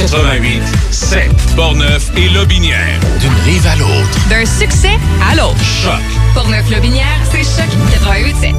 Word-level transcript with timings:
88 0.00 0.62
7 0.90 1.30
Portneuf 1.56 2.10
et 2.16 2.30
Lobinière. 2.30 2.98
D'une 3.20 3.34
rive 3.44 3.66
à 3.66 3.76
l'autre. 3.76 4.08
D'un 4.30 4.46
succès 4.46 4.98
à 5.30 5.34
l'autre. 5.34 5.62
Choc. 5.62 6.00
Portneuf-Lobinière, 6.32 7.04
c'est 7.30 7.42
Choc 7.42 7.68
88 7.92 8.34
7. 8.40 8.54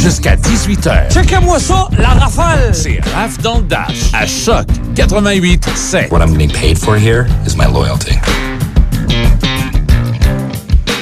Jusqu'à 0.00 0.36
18h. 0.36 1.12
Checkez-moi 1.12 1.58
ça, 1.58 1.86
la 1.98 2.08
rafale! 2.08 2.70
C'est 2.74 3.00
Raph 3.14 3.42
dans 3.42 3.58
le 3.58 3.64
Dash. 3.64 4.10
À 4.14 4.26
Choc 4.26 4.66
88 4.94 5.68
7. 5.74 6.10
What 6.10 6.20
I'm 6.20 6.32
getting 6.32 6.50
paid 6.50 6.78
for 6.78 6.96
here 6.96 7.26
is 7.46 7.54
my 7.54 7.66
loyalty. 7.66 8.14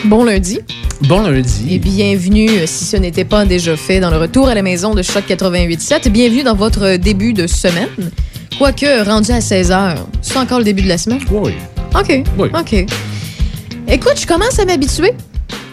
Bon 0.06 0.24
lundi 0.24 0.58
Bon 1.02 1.22
lundi. 1.22 1.74
et 1.74 1.78
bienvenue, 1.78 2.50
euh, 2.50 2.66
si 2.66 2.84
ce 2.84 2.96
n'était 2.96 3.24
pas 3.24 3.44
déjà 3.44 3.76
fait, 3.76 4.00
dans 4.00 4.10
le 4.10 4.18
retour 4.18 4.48
à 4.48 4.54
la 4.54 4.62
maison 4.62 4.94
de 4.94 5.02
Choc 5.02 5.22
88.7. 5.28 6.08
Bienvenue 6.08 6.42
dans 6.42 6.56
votre 6.56 6.96
début 6.96 7.32
de 7.32 7.46
semaine. 7.46 8.10
Quoique, 8.58 9.04
rendu 9.04 9.30
à 9.30 9.38
16h, 9.38 9.96
c'est 10.22 10.36
encore 10.36 10.58
le 10.58 10.64
début 10.64 10.82
de 10.82 10.88
la 10.88 10.98
semaine? 10.98 11.20
Oui. 11.30 11.52
OK. 11.98 12.22
Oui. 12.38 12.48
OK. 12.58 12.86
Écoute, 13.88 14.14
je 14.20 14.26
commence 14.26 14.58
à 14.58 14.64
m'habituer. 14.64 15.12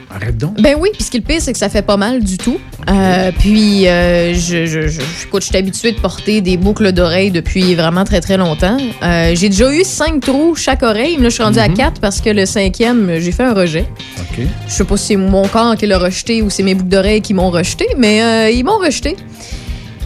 Arrête 0.09 0.38
donc. 0.38 0.59
Ben 0.62 0.76
oui, 0.80 0.90
puis 0.94 1.04
ce 1.04 1.12
qui 1.12 1.18
est 1.18 1.20
le 1.20 1.26
pire, 1.26 1.41
c'est 1.41 1.52
que 1.52 1.59
ça 1.59 1.70
fait 1.70 1.82
pas 1.82 1.98
mal 1.98 2.23
du 2.23 2.38
tout. 2.38 2.58
Euh, 2.90 3.32
puis, 3.38 3.88
euh, 3.88 4.34
je, 4.34 4.66
je, 4.66 4.88
je, 4.88 5.02
écoute, 5.26 5.41
je 5.44 5.48
suis 5.48 5.58
habituée 5.58 5.91
de 5.91 5.99
porter 5.99 6.40
des 6.41 6.55
boucles 6.55 6.94
d'oreilles 6.94 7.30
depuis 7.30 7.76
vraiment 7.76 8.05
très, 8.05 8.21
très 8.21 8.38
longtemps. 8.38 8.77
Euh, 9.04 9.34
j'ai 9.35 9.49
déjà 9.49 9.71
eu 9.71 9.84
cinq 9.84 10.21
trous 10.21 10.55
chaque 10.55 10.82
oreille. 10.82 11.18
mais 11.18 11.23
Là, 11.23 11.30
je 11.30 11.34
suis 11.35 11.44
rendue 11.44 11.59
à 11.59 11.68
quatre 11.68 11.99
parce 11.99 12.21
que 12.21 12.30
le 12.30 12.46
cinquième, 12.46 13.20
j'ai 13.20 13.32
fait 13.34 13.44
un 13.44 13.54
rejet. 13.54 13.85
OK. 14.18 14.46
Je 14.68 14.73
sais 14.73 14.85
pas 14.85 14.96
si 14.98 15.07
c'est 15.07 15.16
mon 15.18 15.46
corps 15.48 15.76
qui 15.76 15.85
l'a 15.85 15.99
rejeté 15.99 16.41
ou 16.41 16.49
c'est 16.49 16.63
mes 16.63 16.73
boucles 16.73 16.90
d'oreilles 16.90 17.21
qui 17.21 17.34
m'ont 17.34 17.52
rejeté, 17.52 17.85
mais 17.98 18.52
ils 18.55 18.63
m'ont 18.63 18.77
rejeté. 18.80 19.18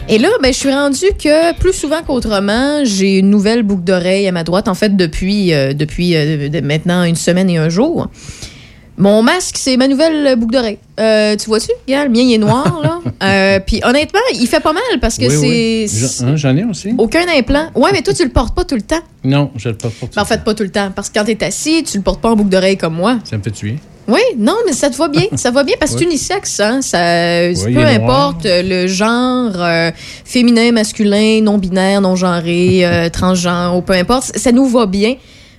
Et 0.08 0.18
là, 0.18 0.28
ben, 0.42 0.52
je 0.52 0.58
suis 0.58 0.70
rendue 0.72 1.06
que 1.18 1.54
plus 1.58 1.72
souvent 1.72 2.02
qu'autrement, 2.02 2.84
j'ai 2.84 3.18
une 3.18 3.30
nouvelle 3.30 3.62
boucle 3.62 3.84
d'oreille 3.84 4.26
à 4.28 4.32
ma 4.32 4.44
droite, 4.44 4.68
en 4.68 4.74
fait, 4.74 4.96
depuis, 4.96 5.54
euh, 5.54 5.72
depuis 5.72 6.16
euh, 6.16 6.50
maintenant 6.62 7.04
une 7.04 7.14
semaine 7.16 7.48
et 7.48 7.56
un 7.56 7.68
jour. 7.68 8.08
Mon 8.98 9.22
masque, 9.22 9.56
c'est 9.58 9.76
ma 9.78 9.88
nouvelle 9.88 10.36
boucle 10.36 10.52
d'oreille. 10.52 10.78
Euh, 11.00 11.34
tu 11.36 11.46
vois-tu? 11.46 11.70
Regarde, 11.86 12.08
le 12.08 12.12
mien, 12.12 12.20
il 12.24 12.34
est 12.34 12.38
noir, 12.38 12.80
là. 12.82 12.98
Euh, 13.22 13.60
Puis 13.64 13.80
honnêtement, 13.84 14.18
il 14.34 14.48
fait 14.48 14.58
pas 14.58 14.72
mal 14.72 14.82
parce 15.00 15.16
que 15.16 15.26
Oui, 15.26 15.30
c'est... 15.30 15.46
oui. 15.46 15.88
c'est 15.88 16.24
J'en 16.24 16.32
hein, 16.32 16.36
j'en 16.36 16.56
ai 16.56 16.64
aussi? 16.64 16.92
Aucun 16.98 17.24
implant. 17.28 17.68
Ouais, 17.76 17.90
mais 17.92 18.02
toi, 18.02 18.12
tu 18.12 18.24
le 18.24 18.30
portes 18.30 18.52
pas 18.52 18.64
tout 18.64 18.74
le 18.74 18.82
temps. 18.82 18.98
Non, 19.22 19.52
je 19.54 19.68
le 19.68 19.76
porte 19.76 19.94
pas. 19.94 20.06
Ben, 20.16 20.22
en 20.22 20.24
fait, 20.24 20.42
pas 20.42 20.54
tout 20.54 20.64
le 20.64 20.70
temps. 20.70 20.90
Parce 20.92 21.08
que 21.08 21.20
quand 21.20 21.24
t'es 21.24 21.40
assis, 21.44 21.84
tu 21.84 21.98
le 21.98 22.02
portes 22.02 22.20
pas 22.20 22.30
en 22.32 22.34
boucle 22.36 22.48
d'oreille 22.50 22.76
comme 22.76 22.94
moi. 22.94 23.20
Ça 23.22 23.36
me 23.38 23.42
fait 23.44 23.52
tuer. 23.52 23.76
Oui, 24.08 24.20
non, 24.36 24.56
mais 24.66 24.72
ça 24.72 24.90
te 24.90 24.96
va 24.96 25.08
bien. 25.08 25.24
Ça 25.36 25.50
va 25.50 25.62
bien 25.64 25.76
parce 25.78 25.92
que 25.92 25.98
c'est 26.00 26.04
unisexe, 26.06 26.60
hein. 26.60 26.80
Ça, 26.82 27.46
il 27.48 27.56
peu 27.64 27.70
noir. 27.70 27.86
importe 27.86 28.46
euh, 28.46 28.62
le 28.64 28.86
genre 28.88 29.52
euh, 29.56 29.90
féminin, 30.24 30.72
masculin, 30.72 31.40
non-binaire, 31.42 32.00
non-genré, 32.00 32.80
euh, 32.84 33.08
transgenre, 33.10 33.76
ou 33.76 33.82
peu 33.82 33.92
importe, 33.92 34.36
ça 34.36 34.50
nous 34.52 34.66
va 34.66 34.86
bien. 34.86 35.14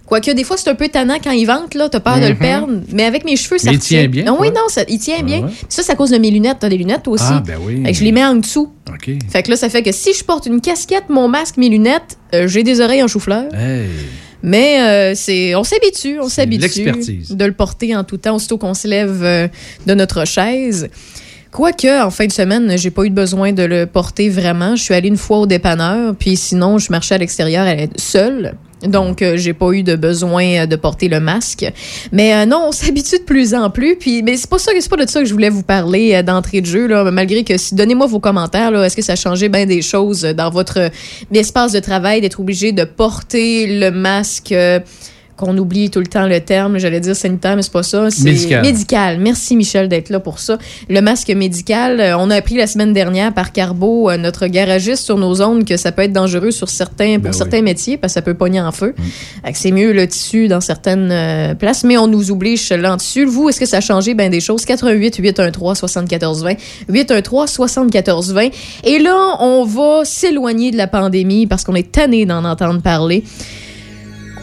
Quoique, 0.05 0.29
des 0.31 0.43
fois, 0.43 0.57
c'est 0.57 0.69
un 0.69 0.75
peu 0.75 0.89
tannant 0.89 1.15
quand 1.23 1.31
il 1.31 1.45
vente, 1.45 1.73
là. 1.75 1.87
T'as 1.87 2.01
peur 2.01 2.17
de 2.19 2.25
le 2.27 2.33
Mhm. 2.33 2.37
perdre. 2.37 2.73
Mais 2.91 3.05
avec 3.05 3.23
mes 3.23 3.37
cheveux, 3.37 3.57
ça 3.57 3.69
Mais 3.71 3.77
il 3.77 3.79
retient. 3.79 3.99
tient 4.01 4.09
bien, 4.09 4.23
Non, 4.25 4.37
oui, 4.37 4.49
ouais. 4.49 4.53
non, 4.53 4.67
ça, 4.67 4.81
il 4.89 4.99
tient 4.99 5.15
Ah 5.19 5.23
bien. 5.23 5.39
ouais. 5.43 5.49
Ça, 5.69 5.81
c'est 5.81 5.93
à 5.93 5.95
cause 5.95 6.09
de 6.11 6.17
mes 6.17 6.29
lunettes. 6.29 6.57
T'as 6.59 6.67
des 6.69 6.77
lunettes, 6.77 7.03
toi 7.03 7.13
aussi? 7.13 7.23
Ah, 7.29 7.41
ben 7.43 7.57
oui. 7.65 7.81
Fait 7.85 7.93
que 7.93 7.97
je 7.97 8.03
les 8.03 8.11
mets 8.11 8.25
en 8.25 8.35
dessous. 8.35 8.69
OK. 8.89 9.09
Fait 9.31 9.41
que 9.43 9.49
là, 9.49 9.55
ça 9.55 9.69
fait 9.69 9.81
que 9.81 9.93
si 9.93 10.13
je 10.13 10.23
porte 10.25 10.45
une 10.45 10.59
casquette, 10.59 11.05
mon 11.07 11.29
masque, 11.29 11.55
mes 11.55 11.69
lunettes, 11.69 12.17
euh, 12.35 12.47
j'ai 12.49 12.63
des 12.63 12.81
oreilles 12.81 13.01
en 13.01 13.07
chou-fleur. 13.07 13.45
Hey. 13.55 13.87
Mais 14.43 14.81
euh, 14.81 15.15
c'est, 15.15 15.55
on 15.55 15.63
s'habitue, 15.63 16.19
on 16.19 16.27
s'habitue 16.27 16.61
l'expertise. 16.63 17.29
de 17.31 17.45
le 17.45 17.53
porter 17.53 17.95
en 17.95 18.03
tout 18.03 18.17
temps, 18.17 18.35
aussitôt 18.35 18.57
qu'on 18.57 18.73
se 18.73 18.87
lève 18.87 19.23
euh, 19.23 19.47
de 19.87 19.93
notre 19.93 20.25
chaise. 20.25 20.89
Quoique, 21.49 22.03
en 22.03 22.09
fin 22.09 22.25
de 22.25 22.31
semaine, 22.31 22.77
j'ai 22.77 22.91
pas 22.91 23.05
eu 23.05 23.09
besoin 23.09 23.53
de 23.53 23.63
le 23.63 23.85
porter 23.85 24.27
vraiment. 24.29 24.75
Je 24.75 24.83
suis 24.83 24.93
allée 24.93 25.07
une 25.07 25.17
fois 25.17 25.37
au 25.37 25.45
dépanneur, 25.45 26.13
puis 26.15 26.35
sinon, 26.35 26.77
je 26.77 26.91
marchais 26.91 27.15
à 27.15 27.19
l'extérieur 27.19 27.67
seule. 27.95 28.55
Donc, 28.87 29.21
euh, 29.21 29.37
j'ai 29.37 29.53
pas 29.53 29.71
eu 29.71 29.83
de 29.83 29.95
besoin 29.95 30.43
euh, 30.43 30.65
de 30.65 30.75
porter 30.75 31.07
le 31.07 31.19
masque. 31.19 31.65
Mais 32.11 32.33
euh, 32.33 32.45
non, 32.45 32.65
on 32.67 32.71
s'habitue 32.73 33.19
de 33.19 33.23
plus 33.23 33.53
en 33.53 33.69
plus. 33.69 33.95
Puis, 33.95 34.23
mais 34.23 34.37
c'est 34.37 34.49
pas 34.49 34.59
ça, 34.59 34.71
c'est 34.77 34.89
pas 34.89 34.97
de 34.97 35.09
ça 35.09 35.21
que 35.21 35.25
je 35.25 35.33
voulais 35.33 35.49
vous 35.49 35.63
parler 35.63 36.15
euh, 36.15 36.23
d'entrée 36.23 36.61
de 36.61 36.65
jeu. 36.65 36.87
Là, 36.87 37.09
malgré 37.11 37.43
que, 37.43 37.57
si 37.57 37.75
donnez-moi 37.75 38.07
vos 38.07 38.19
commentaires. 38.19 38.73
Est-ce 38.83 38.95
que 38.95 39.01
ça 39.01 39.13
a 39.13 39.15
changé 39.15 39.49
bien 39.49 39.65
des 39.65 39.81
choses 39.81 40.21
dans 40.21 40.49
votre 40.49 40.91
espace 41.33 41.71
de 41.71 41.79
travail 41.79 42.21
d'être 42.21 42.39
obligé 42.39 42.71
de 42.71 42.83
porter 42.83 43.67
le 43.67 43.91
masque? 43.91 44.53
Qu'on 45.35 45.57
oublie 45.57 45.89
tout 45.89 45.99
le 45.99 46.07
temps 46.07 46.27
le 46.27 46.39
terme, 46.39 46.77
j'allais 46.77 46.99
dire 46.99 47.15
sanitaire, 47.15 47.55
mais 47.55 47.61
c'est 47.61 47.71
pas 47.71 47.83
ça. 47.83 48.09
C'est 48.11 48.23
Médical. 48.23 48.61
Médical. 48.61 49.19
Merci 49.19 49.55
Michel 49.55 49.87
d'être 49.89 50.09
là 50.09 50.19
pour 50.19 50.39
ça. 50.39 50.57
Le 50.89 51.01
masque 51.01 51.29
médical, 51.29 51.99
euh, 51.99 52.17
on 52.17 52.29
a 52.29 52.35
appris 52.35 52.55
la 52.55 52.67
semaine 52.67 52.93
dernière 52.93 53.33
par 53.33 53.51
Carbo, 53.51 54.09
euh, 54.09 54.17
notre 54.17 54.47
garagiste 54.47 55.03
sur 55.03 55.17
nos 55.17 55.35
zones, 55.35 55.65
que 55.65 55.77
ça 55.77 55.91
peut 55.91 56.03
être 56.03 56.13
dangereux 56.13 56.51
sur 56.51 56.69
certains, 56.69 57.15
pour 57.15 57.23
Ben 57.23 57.29
oui. 57.31 57.37
certains 57.37 57.61
métiers, 57.61 57.97
parce 57.97 58.13
que 58.13 58.15
ça 58.15 58.21
peut 58.21 58.33
pogner 58.33 58.61
en 58.61 58.71
feu. 58.71 58.93
Que 59.43 59.49
C'est 59.53 59.71
mieux 59.71 59.91
le 59.93 60.07
tissu 60.07 60.47
dans 60.47 60.61
certaines 60.61 61.09
euh, 61.11 61.55
places, 61.55 61.83
mais 61.83 61.97
on 61.97 62.07
nous 62.07 62.31
oblige 62.31 62.69
là 62.69 62.95
dessus. 62.95 63.25
Vous, 63.25 63.49
est-ce 63.49 63.59
que 63.59 63.65
ça 63.65 63.77
a 63.77 63.81
changé 63.81 64.13
ben 64.13 64.29
des 64.29 64.39
choses? 64.39 64.65
88 64.65 65.17
813 65.17 65.77
74 65.77 66.43
20 66.43 66.53
813 66.89 67.49
74 67.49 68.33
20 68.33 68.49
Et 68.83 68.99
là, 68.99 69.37
on 69.39 69.65
va 69.65 70.05
s'éloigner 70.05 70.71
de 70.71 70.77
la 70.77 70.87
pandémie 70.87 71.47
parce 71.47 71.63
qu'on 71.63 71.75
est 71.75 71.91
tanné 71.91 72.25
d'en 72.25 72.43
entendre 72.45 72.81
parler. 72.81 73.23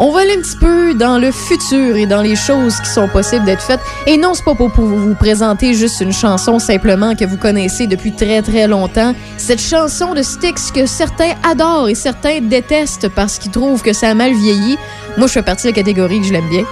On 0.02 0.10
va 0.12 0.20
aller 0.20 0.34
un 0.34 0.40
petit 0.40 0.56
peu 0.56 0.94
dans 0.94 1.18
le 1.18 1.30
futur 1.30 1.94
et 1.94 2.06
dans 2.06 2.22
les 2.22 2.34
choses 2.34 2.80
qui 2.80 2.88
sont 2.88 3.06
possibles 3.06 3.44
d'être 3.44 3.60
faites. 3.60 3.80
Et 4.06 4.16
non, 4.16 4.32
c'est 4.32 4.44
pas 4.46 4.54
pour 4.54 4.70
vous 4.70 5.14
présenter 5.14 5.74
juste 5.74 6.00
une 6.00 6.14
chanson 6.14 6.58
simplement 6.58 7.14
que 7.14 7.26
vous 7.26 7.36
connaissez 7.36 7.86
depuis 7.86 8.12
très 8.12 8.40
très 8.40 8.66
longtemps. 8.66 9.14
Cette 9.36 9.60
chanson 9.60 10.14
de 10.14 10.22
Styx 10.22 10.70
que 10.70 10.86
certains 10.86 11.34
adorent 11.42 11.90
et 11.90 11.94
certains 11.94 12.40
détestent 12.40 13.10
parce 13.10 13.38
qu'ils 13.38 13.50
trouvent 13.50 13.82
que 13.82 13.92
ça 13.92 14.08
a 14.08 14.14
mal 14.14 14.32
vieilli. 14.32 14.78
Moi, 15.18 15.26
je 15.26 15.34
fais 15.34 15.42
partie 15.42 15.64
de 15.64 15.72
la 15.72 15.74
catégorie 15.74 16.20
que 16.20 16.26
je 16.28 16.32
l'aime 16.32 16.48
bien. 16.48 16.64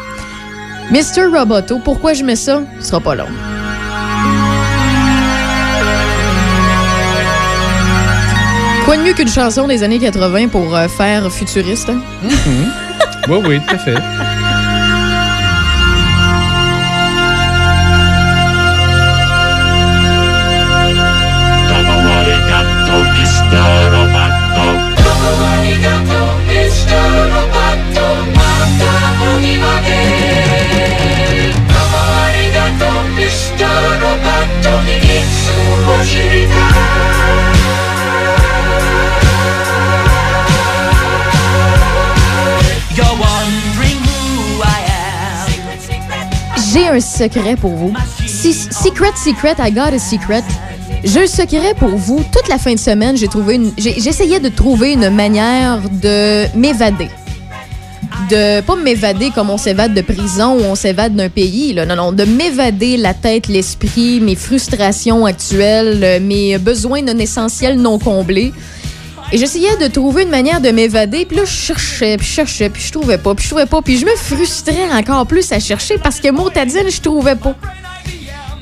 Mr. 0.91 1.27
Roboto, 1.31 1.81
pourquoi 1.85 2.15
je 2.15 2.25
mets 2.25 2.35
ça? 2.35 2.63
Ce 2.81 2.87
sera 2.87 3.01
pas 3.01 3.15
long. 3.15 3.29
Quoi 8.87 8.97
de 8.97 9.03
mieux 9.03 9.13
qu'une 9.13 9.29
chanson 9.29 9.67
des 9.67 9.83
années 9.83 9.99
80 9.99 10.49
pour 10.49 10.75
euh, 10.75 10.89
faire 10.89 11.31
futuriste? 11.31 11.91
hein? 11.91 12.88
Oui, 13.29 13.39
oui, 13.47 13.61
tout 13.61 13.75
à 13.75 13.79
fait. 13.79 14.38
Un 46.99 47.01
secret 47.01 47.57
pour 47.57 47.71
vous. 47.71 47.93
Si- 48.27 48.53
secret, 48.53 49.13
secret, 49.17 49.55
I 49.59 49.71
got 49.73 49.95
a 49.95 49.99
secret. 49.99 50.43
J'ai 51.05 51.23
un 51.23 51.27
secret 51.27 51.75
pour 51.79 51.91
vous. 51.91 52.25
Toute 52.33 52.49
la 52.49 52.59
fin 52.59 52.75
de 52.75 52.79
semaine, 52.79 53.17
j'ai 53.17 53.29
trouvé 53.29 53.55
une, 53.55 53.73
j'essayais 53.79 54.41
de 54.41 54.49
trouver 54.49 54.95
une 54.95 55.11
manière 55.11 55.79
de 56.03 56.47
m'évader. 56.57 57.09
De 58.31 58.61
pas 58.63 58.75
m'évader 58.77 59.31
comme 59.35 59.49
on 59.51 59.59
s'évade 59.59 59.95
de 59.95 60.01
prison 60.01 60.57
ou 60.59 60.65
on 60.65 60.75
s'évade 60.75 61.15
d'un 61.15 61.29
pays. 61.29 61.73
Là. 61.73 61.87
Non, 61.87 61.95
non, 61.97 62.13
de 62.13 62.25
m'évader 62.25 62.97
la 62.97 63.15
tête, 63.15 63.47
l'esprit, 63.47 64.21
mes 64.21 64.35
frustrations 64.35 65.25
actuelles, 65.25 66.01
euh, 66.03 66.21
mes 66.21 66.59
besoins 66.59 67.01
non 67.03 67.17
essentiels 67.19 67.77
non 67.81 67.99
comblés. 67.99 68.53
Et 69.31 69.37
j'essayais 69.37 69.77
de 69.77 69.89
trouver 69.89 70.23
une 70.23 70.31
manière 70.31 70.61
de 70.63 70.71
m'évader, 70.71 71.27
puis 71.27 71.37
là, 71.37 71.45
je 71.45 71.51
cherchais, 71.51 72.17
puis 72.17 72.27
je 72.27 72.33
cherchais, 72.33 72.71
puis 72.71 72.83
je 72.83 72.93
trouvais 72.93 73.19
pas, 73.19 73.35
puis 73.35 73.45
je 73.45 73.51
trouvais 73.51 73.67
pas, 73.67 73.83
puis 73.83 73.99
je 73.99 74.07
me 74.07 74.17
frustrais 74.17 74.91
encore 74.91 75.27
plus 75.27 75.53
à 75.53 75.61
chercher 75.61 75.99
parce 75.99 76.19
que 76.19 76.31
motadine, 76.31 76.89
je 76.91 77.01
trouvais 77.03 77.37
pas. 77.37 77.55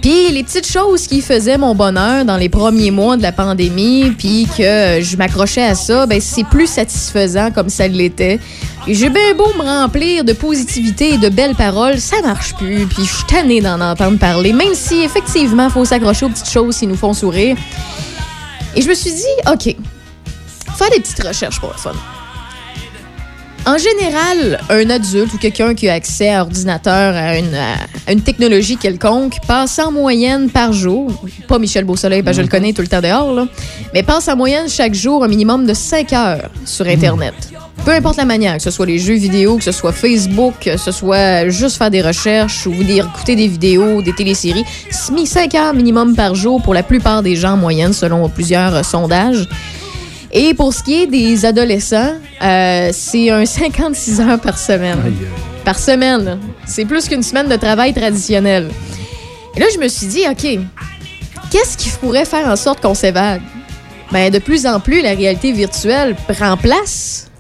Puis 0.03 0.31
les 0.31 0.43
petites 0.43 0.67
choses 0.67 1.07
qui 1.07 1.21
faisaient 1.21 1.57
mon 1.57 1.77
bonheur 1.77 2.25
dans 2.25 2.37
les 2.37 2.49
premiers 2.49 2.91
mois 2.91 3.17
de 3.17 3.23
la 3.23 3.31
pandémie, 3.31 4.13
puis 4.19 4.49
que 4.59 5.01
je 5.01 5.17
m'accrochais 5.17 5.63
à 5.63 5.77
ça, 5.77 6.07
ben 6.07 6.21
c'est 6.21 6.45
plus 6.45 6.67
satisfaisant 6.67 7.53
comme 7.53 7.69
ça 7.69 7.87
l'était. 7.87 8.41
Et 8.89 8.95
j'ai 8.95 9.09
bien 9.09 9.35
beau 9.37 9.53
me 9.57 9.63
remplir 9.63 10.25
de 10.25 10.33
positivité 10.33 11.15
et 11.15 11.19
de 11.19 11.29
belles 11.29 11.55
paroles, 11.55 12.01
ça 12.01 12.17
marche 12.23 12.55
plus, 12.55 12.87
puis 12.87 13.05
je 13.05 13.15
suis 13.15 13.25
tannée 13.27 13.61
d'en 13.61 13.81
entendre 13.81 14.19
parler, 14.19 14.53
même 14.53 14.75
si 14.75 15.03
effectivement, 15.03 15.71
faut 15.71 15.85
s'accrocher 15.85 16.27
aux 16.27 16.31
petites 16.31 16.51
choses 16.51 16.77
qui 16.77 16.89
nous 16.89 16.97
font 16.97 17.15
sourire. 17.15 17.57
Et 18.75 18.83
je 18.83 18.89
me 18.89 18.95
suis 18.95 19.13
dit, 19.13 19.51
OK, 19.53 19.77
faire 20.77 20.91
des 20.91 21.01
petites 21.01 21.23
recherches 21.23 21.61
pour 21.61 21.71
le 21.71 21.79
fun. 21.79 21.95
En 23.67 23.79
général, 23.79 24.61
un 24.71 24.91
adulte 24.91 25.35
ou 25.35 25.39
quelqu'un 25.39 25.75
qui 25.75 25.89
a 25.89 25.95
accès 25.95 26.33
à 26.33 26.43
ordinateur, 26.43 27.17
à 27.17 27.37
une, 27.37 27.53
à 28.07 28.13
une 28.13 28.21
technologie 28.21 28.77
quelconque, 28.77 29.39
passe 29.49 29.81
en 29.81 29.91
moyenne 29.91 30.49
par 30.51 30.73
jour, 30.73 31.11
pas 31.49 31.59
Michel 31.59 31.85
Beausoleil, 31.85 32.23
parce 32.23 32.37
que 32.37 32.43
je 32.43 32.47
le 32.47 32.51
connais 32.51 32.73
tout 32.73 32.83
le 32.83 32.87
temps 32.87 33.01
dehors, 33.01 33.35
là, 33.35 33.49
mais 33.93 34.05
passe 34.05 34.29
en 34.29 34.37
moyenne 34.37 34.69
chaque 34.69 34.95
jour 34.95 35.25
un 35.25 35.29
minimum 35.29 35.67
de 35.67 35.75
5 35.75 36.13
heures 36.13 36.51
sur 36.65 36.87
Internet. 36.87 37.35
peu 37.85 37.91
importe 37.91 38.19
la 38.19 38.25
manière, 38.25 38.57
que 38.57 38.63
ce 38.63 38.71
soit 38.71 38.87
les 38.87 39.01
jeux 39.01 39.15
vidéo, 39.15 39.57
que 39.57 39.65
ce 39.65 39.73
soit 39.73 39.91
Facebook, 39.91 40.55
que 40.61 40.77
ce 40.77 40.93
soit 40.93 41.49
juste 41.49 41.77
faire 41.77 41.91
des 41.91 42.03
recherches 42.03 42.69
ou 42.69 42.73
écouter 42.73 43.35
des 43.35 43.49
vidéos, 43.49 44.01
des 44.01 44.13
téléséries, 44.13 44.65
c'est 44.93 45.13
mis 45.13 45.27
5 45.27 45.53
heures 45.57 45.75
minimum 45.75 46.15
par 46.15 46.37
jour 46.37 46.63
pour 46.63 46.73
la 46.73 46.85
plupart 46.85 47.25
des 47.25 47.35
gens 47.35 47.55
en 47.55 47.57
moyenne, 47.57 47.93
selon 47.93 48.29
plusieurs 48.29 48.77
euh, 48.77 48.83
sondages. 48.85 49.49
Et 50.39 50.53
pour 50.53 50.75
ce 50.75 50.83
qui 50.83 51.03
est 51.03 51.07
des 51.07 51.47
adolescents, 51.47 52.13
euh, 52.43 52.91
c'est 52.93 53.31
un 53.31 53.47
56 53.47 54.21
heures 54.21 54.39
par 54.39 54.59
semaine. 54.59 55.01
Par 55.65 55.79
semaine. 55.79 56.39
C'est 56.67 56.85
plus 56.85 57.09
qu'une 57.09 57.23
semaine 57.23 57.49
de 57.49 57.57
travail 57.57 57.95
traditionnel. 57.95 58.69
Et 59.57 59.61
là, 59.61 59.67
je 59.75 59.81
me 59.81 59.89
suis 59.89 60.07
dit, 60.07 60.25
OK, 60.31 60.47
qu'est-ce 61.51 61.79
qui 61.79 61.89
pourrait 61.89 62.27
faire 62.27 62.47
en 62.49 62.57
sorte 62.57 62.83
qu'on 62.83 62.93
s'évade? 62.93 63.41
Ben, 64.13 64.31
de 64.31 64.39
plus 64.39 64.67
en 64.67 64.79
plus, 64.79 65.01
la 65.01 65.15
réalité 65.15 65.53
virtuelle 65.53 66.15
prend 66.29 66.59
place. 66.59 67.31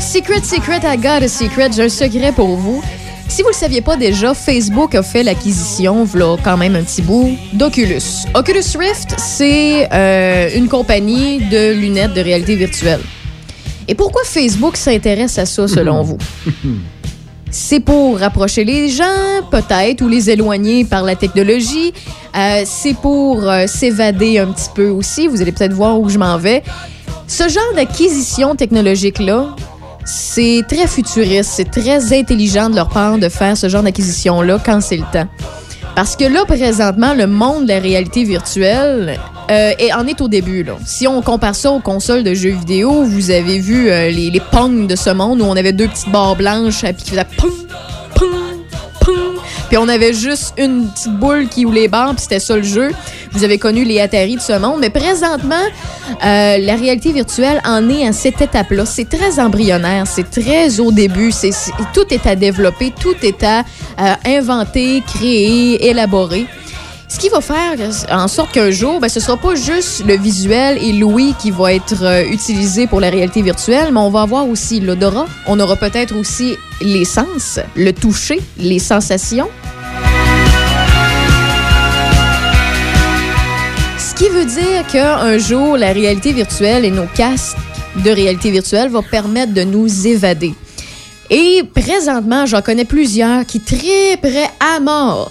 Secret, 0.00 0.42
secret, 0.42 0.80
I 0.82 0.96
got 0.96 1.22
a 1.22 1.28
secret. 1.28 1.70
J'ai 1.76 1.84
un 1.84 1.88
secret 1.88 2.32
pour 2.32 2.56
vous. 2.56 2.82
Si 3.28 3.42
vous 3.42 3.48
ne 3.48 3.52
le 3.52 3.58
saviez 3.58 3.82
pas 3.82 3.96
déjà, 3.96 4.32
Facebook 4.32 4.94
a 4.94 5.02
fait 5.02 5.22
l'acquisition, 5.22 6.04
voilà 6.04 6.36
quand 6.42 6.56
même 6.56 6.74
un 6.74 6.82
petit 6.82 7.02
bout, 7.02 7.36
d'Oculus. 7.52 8.02
Oculus 8.34 8.64
Rift, 8.78 9.14
c'est 9.18 9.88
euh, 9.92 10.48
une 10.56 10.68
compagnie 10.68 11.38
de 11.38 11.72
lunettes 11.72 12.14
de 12.14 12.20
réalité 12.22 12.56
virtuelle. 12.56 13.00
Et 13.86 13.94
pourquoi 13.94 14.22
Facebook 14.24 14.76
s'intéresse 14.76 15.38
à 15.38 15.46
ça, 15.46 15.68
selon 15.68 16.02
vous? 16.02 16.18
C'est 17.50 17.80
pour 17.80 18.18
rapprocher 18.18 18.62
les 18.62 18.90
gens, 18.90 19.04
peut-être, 19.50 20.02
ou 20.02 20.08
les 20.08 20.28
éloigner 20.28 20.84
par 20.84 21.02
la 21.02 21.16
technologie. 21.16 21.94
Euh, 22.36 22.62
c'est 22.66 22.92
pour 22.92 23.48
euh, 23.48 23.66
s'évader 23.66 24.38
un 24.38 24.48
petit 24.48 24.68
peu 24.74 24.90
aussi. 24.90 25.28
Vous 25.28 25.40
allez 25.40 25.52
peut-être 25.52 25.72
voir 25.72 25.98
où 25.98 26.10
je 26.10 26.18
m'en 26.18 26.36
vais. 26.36 26.62
Ce 27.26 27.48
genre 27.48 27.72
d'acquisition 27.74 28.54
technologique-là, 28.54 29.56
c'est 30.08 30.64
très 30.66 30.86
futuriste, 30.86 31.50
c'est 31.54 31.70
très 31.70 32.18
intelligent 32.18 32.70
de 32.70 32.76
leur 32.76 32.88
part 32.88 33.18
de 33.18 33.28
faire 33.28 33.58
ce 33.58 33.68
genre 33.68 33.82
d'acquisition-là 33.82 34.58
quand 34.64 34.80
c'est 34.80 34.96
le 34.96 35.04
temps. 35.12 35.28
Parce 35.94 36.16
que 36.16 36.24
là, 36.24 36.46
présentement, 36.46 37.12
le 37.12 37.26
monde 37.26 37.64
de 37.64 37.68
la 37.68 37.78
réalité 37.78 38.24
virtuelle 38.24 39.20
euh, 39.50 39.72
en 39.94 40.06
est 40.06 40.20
au 40.22 40.28
début. 40.28 40.64
Si 40.86 41.06
on 41.06 41.20
compare 41.20 41.54
ça 41.54 41.72
aux 41.72 41.80
consoles 41.80 42.24
de 42.24 42.32
jeux 42.32 42.52
vidéo, 42.52 43.02
vous 43.02 43.30
avez 43.30 43.58
vu 43.58 43.90
euh, 43.90 44.08
les, 44.10 44.40
pongs 44.50 44.86
de 44.86 44.96
ce 44.96 45.10
monde 45.10 45.42
où 45.42 45.44
on 45.44 45.56
avait 45.56 45.72
deux 45.74 45.88
petites 45.88 46.10
barres 46.10 46.36
blanches 46.36 46.80
puis 46.80 46.94
qui 47.04 47.10
faisaient. 47.10 47.26
Puis 49.68 49.76
on 49.76 49.88
avait 49.88 50.14
juste 50.14 50.54
une 50.56 50.88
petite 50.88 51.12
boule 51.12 51.48
qui 51.48 51.66
les 51.66 51.88
barres, 51.88 52.14
puis 52.14 52.22
c'était 52.22 52.40
ça 52.40 52.56
le 52.56 52.62
jeu. 52.62 52.90
Vous 53.32 53.44
avez 53.44 53.58
connu 53.58 53.84
les 53.84 54.00
Atari 54.00 54.36
de 54.36 54.40
ce 54.40 54.58
monde. 54.58 54.80
Mais 54.80 54.90
présentement, 54.90 55.54
euh, 56.24 56.58
la 56.58 56.74
réalité 56.74 57.12
virtuelle 57.12 57.60
en 57.64 57.88
est 57.90 58.06
à 58.06 58.12
cette 58.12 58.40
étape-là. 58.40 58.86
C'est 58.86 59.08
très 59.08 59.38
embryonnaire, 59.38 60.06
c'est 60.06 60.30
très 60.30 60.80
au 60.80 60.90
début. 60.90 61.32
C'est, 61.32 61.50
tout 61.92 62.06
est 62.10 62.26
à 62.26 62.34
développer, 62.34 62.92
tout 62.98 63.16
est 63.22 63.42
à 63.42 63.60
euh, 63.60 64.14
inventer, 64.24 65.02
créer, 65.06 65.88
élaborer. 65.88 66.46
Ce 67.10 67.18
qui 67.18 67.30
va 67.30 67.40
faire 67.40 67.74
en 68.10 68.28
sorte 68.28 68.52
qu'un 68.52 68.70
jour, 68.70 69.00
ben, 69.00 69.08
ce 69.08 69.18
sera 69.18 69.38
pas 69.38 69.54
juste 69.54 70.04
le 70.06 70.18
visuel 70.18 70.76
et 70.76 70.92
l'ouïe 70.92 71.34
qui 71.38 71.50
va 71.50 71.72
être 71.72 72.02
euh, 72.04 72.22
utilisé 72.30 72.86
pour 72.86 73.00
la 73.00 73.08
réalité 73.08 73.40
virtuelle, 73.40 73.88
mais 73.92 74.00
on 74.00 74.10
va 74.10 74.22
avoir 74.22 74.46
aussi 74.46 74.78
l'odorat. 74.80 75.26
On 75.46 75.58
aura 75.58 75.76
peut-être 75.76 76.14
aussi 76.14 76.56
les 76.82 77.06
sens, 77.06 77.60
le 77.76 77.92
toucher, 77.92 78.40
les 78.58 78.78
sensations. 78.78 79.48
Ce 83.98 84.14
qui 84.14 84.28
veut 84.28 84.44
dire 84.44 84.86
qu'un 84.92 85.38
jour, 85.38 85.78
la 85.78 85.92
réalité 85.92 86.34
virtuelle 86.34 86.84
et 86.84 86.90
nos 86.90 87.06
casques 87.06 87.56
de 88.04 88.10
réalité 88.10 88.50
virtuelle 88.50 88.90
vont 88.90 89.02
permettre 89.02 89.54
de 89.54 89.62
nous 89.62 90.06
évader. 90.06 90.54
Et 91.30 91.62
présentement, 91.74 92.44
j'en 92.44 92.60
connais 92.60 92.84
plusieurs 92.84 93.46
qui 93.46 93.60
tripperaient 93.60 94.50
à 94.60 94.78
mort 94.80 95.30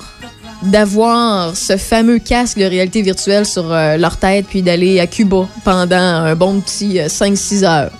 d'avoir 0.64 1.56
ce 1.56 1.78
fameux 1.78 2.20
casque 2.20 2.58
de 2.58 2.66
réalité 2.66 3.02
virtuelle 3.02 3.46
sur 3.46 3.72
euh, 3.72 3.98
leur 3.98 4.18
tête 4.18 4.46
puis 4.50 4.62
d'aller 4.62 5.00
à 5.00 5.08
Cuba 5.08 5.48
pendant 5.64 5.96
un 5.96 6.36
bon 6.36 6.60
petit 6.62 6.98
5-6 6.98 7.64
euh, 7.64 7.68
heures. 7.68 7.92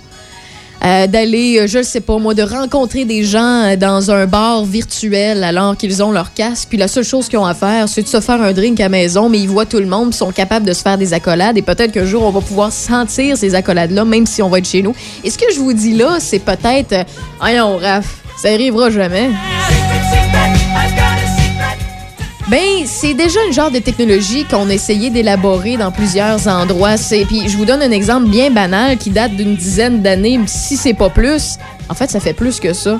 Euh, 0.84 1.08
d'aller, 1.08 1.66
je 1.66 1.78
ne 1.78 1.82
sais 1.82 2.00
pas 2.00 2.18
moi, 2.18 2.34
de 2.34 2.42
rencontrer 2.42 3.04
des 3.04 3.24
gens 3.24 3.76
dans 3.76 4.12
un 4.12 4.26
bar 4.26 4.64
virtuel 4.64 5.42
alors 5.42 5.76
qu'ils 5.76 6.04
ont 6.04 6.12
leur 6.12 6.32
casque. 6.32 6.68
Puis 6.68 6.78
la 6.78 6.86
seule 6.86 7.02
chose 7.02 7.28
qu'ils 7.28 7.38
ont 7.40 7.46
à 7.46 7.54
faire, 7.54 7.88
c'est 7.88 8.02
de 8.02 8.06
se 8.06 8.20
faire 8.20 8.40
un 8.40 8.52
drink 8.52 8.78
à 8.78 8.88
maison, 8.88 9.28
mais 9.28 9.40
ils 9.40 9.48
voient 9.48 9.66
tout 9.66 9.80
le 9.80 9.86
monde, 9.86 10.14
sont 10.14 10.30
capables 10.30 10.64
de 10.64 10.72
se 10.72 10.82
faire 10.82 10.96
des 10.96 11.14
accolades. 11.14 11.58
Et 11.58 11.62
peut-être 11.62 11.90
qu'un 11.90 12.04
jour, 12.04 12.22
on 12.22 12.30
va 12.30 12.40
pouvoir 12.40 12.70
sentir 12.70 13.36
ces 13.36 13.56
accolades-là, 13.56 14.04
même 14.04 14.24
si 14.24 14.40
on 14.40 14.48
va 14.48 14.58
être 14.58 14.68
chez 14.68 14.82
nous. 14.82 14.94
Et 15.24 15.30
ce 15.30 15.38
que 15.38 15.52
je 15.52 15.58
vous 15.58 15.72
dis 15.72 15.94
là, 15.94 16.18
c'est 16.20 16.38
peut-être, 16.38 16.94
voyons, 17.40 17.76
Raph, 17.76 18.22
ça 18.40 18.50
arrivera 18.50 18.88
jamais. 18.88 19.30
Ben, 22.50 22.86
c'est 22.86 23.12
déjà 23.12 23.44
une 23.44 23.52
genre 23.52 23.70
de 23.70 23.78
technologie 23.78 24.46
qu'on 24.46 24.70
a 24.70 24.72
essayé 24.72 25.10
d'élaborer 25.10 25.76
dans 25.76 25.92
plusieurs 25.92 26.48
endroits. 26.48 26.94
Puis 27.28 27.46
je 27.46 27.56
vous 27.58 27.66
donne 27.66 27.82
un 27.82 27.90
exemple 27.90 28.30
bien 28.30 28.50
banal 28.50 28.96
qui 28.96 29.10
date 29.10 29.32
d'une 29.32 29.54
dizaine 29.54 30.00
d'années, 30.00 30.40
si 30.46 30.78
c'est 30.78 30.94
pas 30.94 31.10
plus. 31.10 31.58
En 31.90 31.94
fait, 31.94 32.10
ça 32.10 32.20
fait 32.20 32.32
plus 32.32 32.58
que 32.58 32.72
ça. 32.72 32.98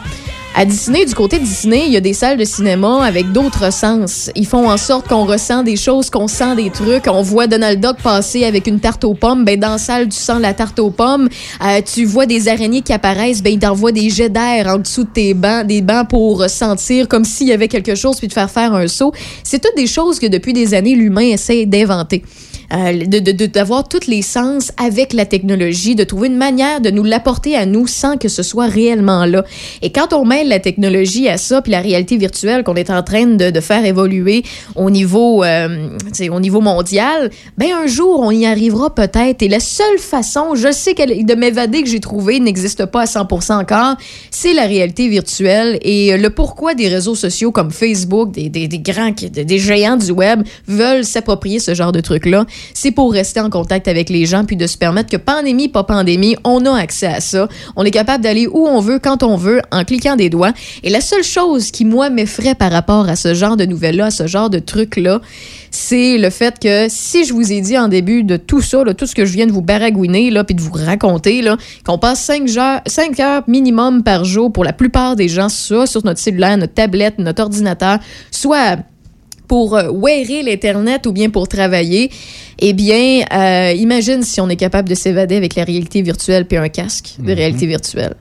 À 0.61 0.65
Disney, 0.65 1.05
du 1.05 1.15
côté 1.15 1.39
de 1.39 1.45
Disney, 1.45 1.85
il 1.87 1.93
y 1.93 1.97
a 1.97 2.01
des 2.01 2.15
salles 2.15 2.37
de 2.37 2.43
cinéma 2.43 3.05
avec 3.05 3.31
d'autres 3.31 3.73
sens. 3.73 4.29
Ils 4.35 4.45
font 4.45 4.69
en 4.69 4.77
sorte 4.77 5.07
qu'on 5.07 5.25
ressent 5.25 5.63
des 5.63 5.77
choses, 5.77 6.11
qu'on 6.11 6.27
sent 6.27 6.57
des 6.57 6.71
trucs. 6.71 7.05
On 7.07 7.23
voit 7.23 7.47
Donald 7.47 7.81
Duck 7.81 7.99
passer 8.03 8.45
avec 8.45 8.67
une 8.67 8.81
tarte 8.81 9.05
aux 9.05 9.15
pommes. 9.15 9.45
Ben, 9.45 9.57
dans 9.57 9.71
la 9.71 9.79
salle, 9.79 10.09
tu 10.09 10.19
sens 10.19 10.41
la 10.41 10.55
tarte 10.55 10.81
aux 10.81 10.91
pommes. 10.91 11.29
Euh, 11.65 11.81
tu 11.81 12.05
vois 12.05 12.27
des 12.27 12.49
araignées 12.49 12.83
qui 12.83 12.93
apparaissent. 12.93 13.41
Ben, 13.41 13.53
ils 13.53 13.61
t'envoient 13.61 13.93
des 13.93 14.11
jets 14.11 14.31
d'air 14.31 14.67
en 14.67 14.79
dessous 14.79 15.05
de 15.05 15.11
tes 15.11 15.33
bancs, 15.33 15.65
des 15.65 15.81
bancs 15.81 16.09
pour 16.09 16.51
sentir 16.51 17.07
comme 17.07 17.25
s'il 17.25 17.47
y 17.47 17.53
avait 17.53 17.69
quelque 17.69 17.95
chose 17.95 18.19
puis 18.19 18.27
te 18.27 18.33
faire 18.33 18.51
faire 18.51 18.75
un 18.75 18.89
saut. 18.89 19.13
C'est 19.45 19.61
toutes 19.61 19.77
des 19.77 19.87
choses 19.87 20.19
que 20.19 20.27
depuis 20.27 20.55
des 20.55 20.75
années, 20.75 20.97
l'humain 20.97 21.21
essaie 21.21 21.67
d'inventer. 21.67 22.25
Euh, 22.75 23.07
d'avoir 23.07 23.85
de, 23.85 23.89
tous 23.89 24.09
les 24.09 24.21
sens 24.21 24.73
avec 24.77 25.15
la 25.15 25.25
technologie, 25.25 25.95
de 25.95 26.05
trouver 26.05 26.29
une 26.29 26.37
manière 26.37 26.83
de 26.83 26.91
nous 26.91 27.03
l'apporter 27.03 27.57
à 27.57 27.65
nous 27.65 27.87
sans 27.87 28.19
que 28.19 28.29
ce 28.29 28.43
soit 28.43 28.67
réellement 28.67 29.25
là. 29.25 29.43
Et 29.81 29.91
quand 29.91 30.13
on 30.13 30.27
mêle 30.27 30.49
la 30.49 30.61
technologie 30.61 31.31
à 31.31 31.39
ça, 31.39 31.63
puis 31.63 31.73
la 31.73 31.81
réalité 31.81 32.19
virtuelle 32.19 32.65
qu'on 32.65 32.75
est 32.75 32.91
en 32.91 33.03
train 33.03 33.25
de, 33.25 33.51
de 33.51 33.61
faire 33.61 33.87
évoluer 33.87 34.43
au 34.77 34.91
niveau, 34.91 35.43
euh, 35.45 35.89
au 36.31 36.41
niveau 36.41 36.61
mondial, 36.61 37.31
ben 37.57 37.69
un 37.73 37.87
jour, 37.87 38.21
on 38.21 38.31
y 38.31 38.45
arrivera 38.45 38.95
peut-être. 38.95 39.41
Et 39.41 39.49
la 39.49 39.61
seule 39.61 39.99
façon, 39.99 40.55
je 40.55 40.71
sais 40.71 40.93
que 40.93 41.25
de 41.25 41.35
m'évader 41.35 41.83
que 41.83 41.89
j'ai 41.89 42.01
trouvé 42.01 42.39
n'existe 42.39 42.85
pas 42.85 43.03
à 43.03 43.07
100% 43.07 43.63
encore, 43.63 43.97
c'est 44.31 44.53
la 44.53 44.67
réalité 44.67 45.09
virtuelle 45.09 45.79
et 45.81 46.19
le 46.19 46.29
pourquoi 46.29 46.75
des 46.75 46.89
réseaux 46.89 47.15
sociaux 47.15 47.51
comme 47.51 47.71
Facebook, 47.71 48.31
des, 48.33 48.51
des, 48.51 48.69
des 48.69 48.79
grands, 48.79 49.11
des, 49.11 49.47
des 49.47 49.59
géants 49.59 49.97
du 49.97 50.11
web 50.11 50.43
veulent 50.67 51.05
s'approprier 51.07 51.61
ce 51.61 51.73
genre 51.73 51.93
de 51.93 52.01
trucs-là 52.01 52.45
c'est 52.75 52.91
pour 52.91 53.13
rester 53.13 53.41
en 53.41 53.51
contact 53.51 53.89
avec 53.89 54.11
les 54.11 54.27
gens 54.27 54.45
puis 54.45 54.57
de 54.57 54.67
se 54.67 54.77
permettre 54.77 55.11
que 55.11 55.17
pandémie, 55.17 55.69
pas 55.69 55.85
pandémie, 55.85 56.37
on 56.45 56.65
a 56.67 56.79
accès 56.79 57.07
à 57.07 57.21
ça. 57.21 57.49
On 57.77 57.85
est 57.85 57.91
capable 57.91 58.23
d'aller 58.23 58.47
où 58.47 58.67
on 58.67 58.81
veut, 58.81 58.99
quand 58.99 59.23
on 59.23 59.37
veut, 59.37 59.61
en 59.71 59.85
cliquant 59.85 60.17
des 60.17 60.31
doigts. 60.31 60.53
Et 60.83 60.91
la 60.91 61.01
seule 61.01 61.25
chose 61.25 61.71
qui, 61.71 61.85
moi, 61.85 62.11
m'effraie 62.11 62.55
par 62.55 62.71
rapport 62.71 63.09
à 63.09 63.17
ce 63.17 63.35
genre 63.35 63.57
de 63.57 63.65
nouvelles-là, 63.65 64.07
à 64.07 64.11
ce 64.11 64.27
genre 64.27 64.51
de 64.51 64.59
trucs-là, 64.59 65.21
c'est 65.71 66.19
le 66.19 66.31
fait 66.31 66.59
que 66.59 66.87
si 66.89 67.25
je 67.25 67.33
vous 67.33 67.53
ai 67.53 67.61
dit 67.61 67.77
en 67.79 67.89
début 67.89 68.23
de 68.23 68.37
tout 68.37 68.63
ça, 68.63 68.83
tout 68.97 69.07
ce 69.07 69.15
que 69.15 69.25
je 69.25 69.33
viens 69.33 69.47
de 69.47 69.53
vous 69.53 69.63
baragouiner, 69.63 70.31
puis 70.45 70.55
de 70.55 70.61
vous 70.61 70.73
raconter, 70.73 71.45
qu'on 71.85 71.99
passe 71.99 72.21
5 72.25 72.57
heures, 72.57 72.81
5 72.87 73.21
heures 73.21 73.43
minimum 73.47 74.03
par 74.03 74.25
jour 74.25 74.53
pour 74.53 74.65
la 74.65 74.73
plupart 74.73 75.17
des 75.17 75.29
gens, 75.29 75.49
soit 75.49 75.87
sur 75.87 76.05
notre 76.05 76.21
cellulaire, 76.21 76.57
notre 76.57 76.75
tablette, 76.75 77.19
notre 77.19 77.43
ordinateur, 77.43 77.99
soit 78.31 78.79
pour 79.47 79.77
euh, 79.77 79.91
wearer 79.91 80.43
l'Internet 80.43 81.07
ou 81.07 81.13
bien 81.13 81.31
pour 81.31 81.49
travailler, 81.49 82.11
eh 82.61 82.73
bien, 82.73 83.25
euh, 83.33 83.73
imagine 83.73 84.23
si 84.23 84.41
on 84.41 84.49
est 84.49 84.57
capable 84.57 84.89
de 84.89 84.95
s'évader 84.95 85.37
avec 85.37 85.55
la 85.55 85.65
réalité 85.65 86.03
virtuelle 86.03 86.45
puis 86.45 86.57
un 86.57 86.69
casque 86.69 87.15
de 87.19 87.31
mhm. 87.31 87.37
réalité 87.37 87.67
virtuelle. 87.67 88.15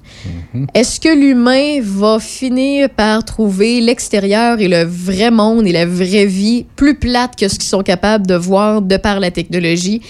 Mhm. 0.53 0.67
Est-ce 0.74 1.00
que 1.00 1.10
l'humain 1.10 1.79
va 1.82 2.20
finir 2.20 2.89
par 2.89 3.24
trouver 3.25 3.82
l'extérieur 3.82 4.60
et 4.60 4.67
le 4.67 4.84
vrai 4.84 5.32
monde 5.32 5.65
et 5.65 5.72
la 5.72 5.86
vraie 5.86 6.25
vie 6.25 6.65
plus 6.75 6.96
plate 6.96 7.36
que 7.36 7.48
ce 7.48 7.56
qu'ils 7.56 7.70
sont 7.70 7.84
capables 7.84 8.27
de 8.27 8.36
voir 8.36 8.82
de 8.82 8.98
par 8.98 9.20
la 9.20 9.32
technologie? 9.32 10.01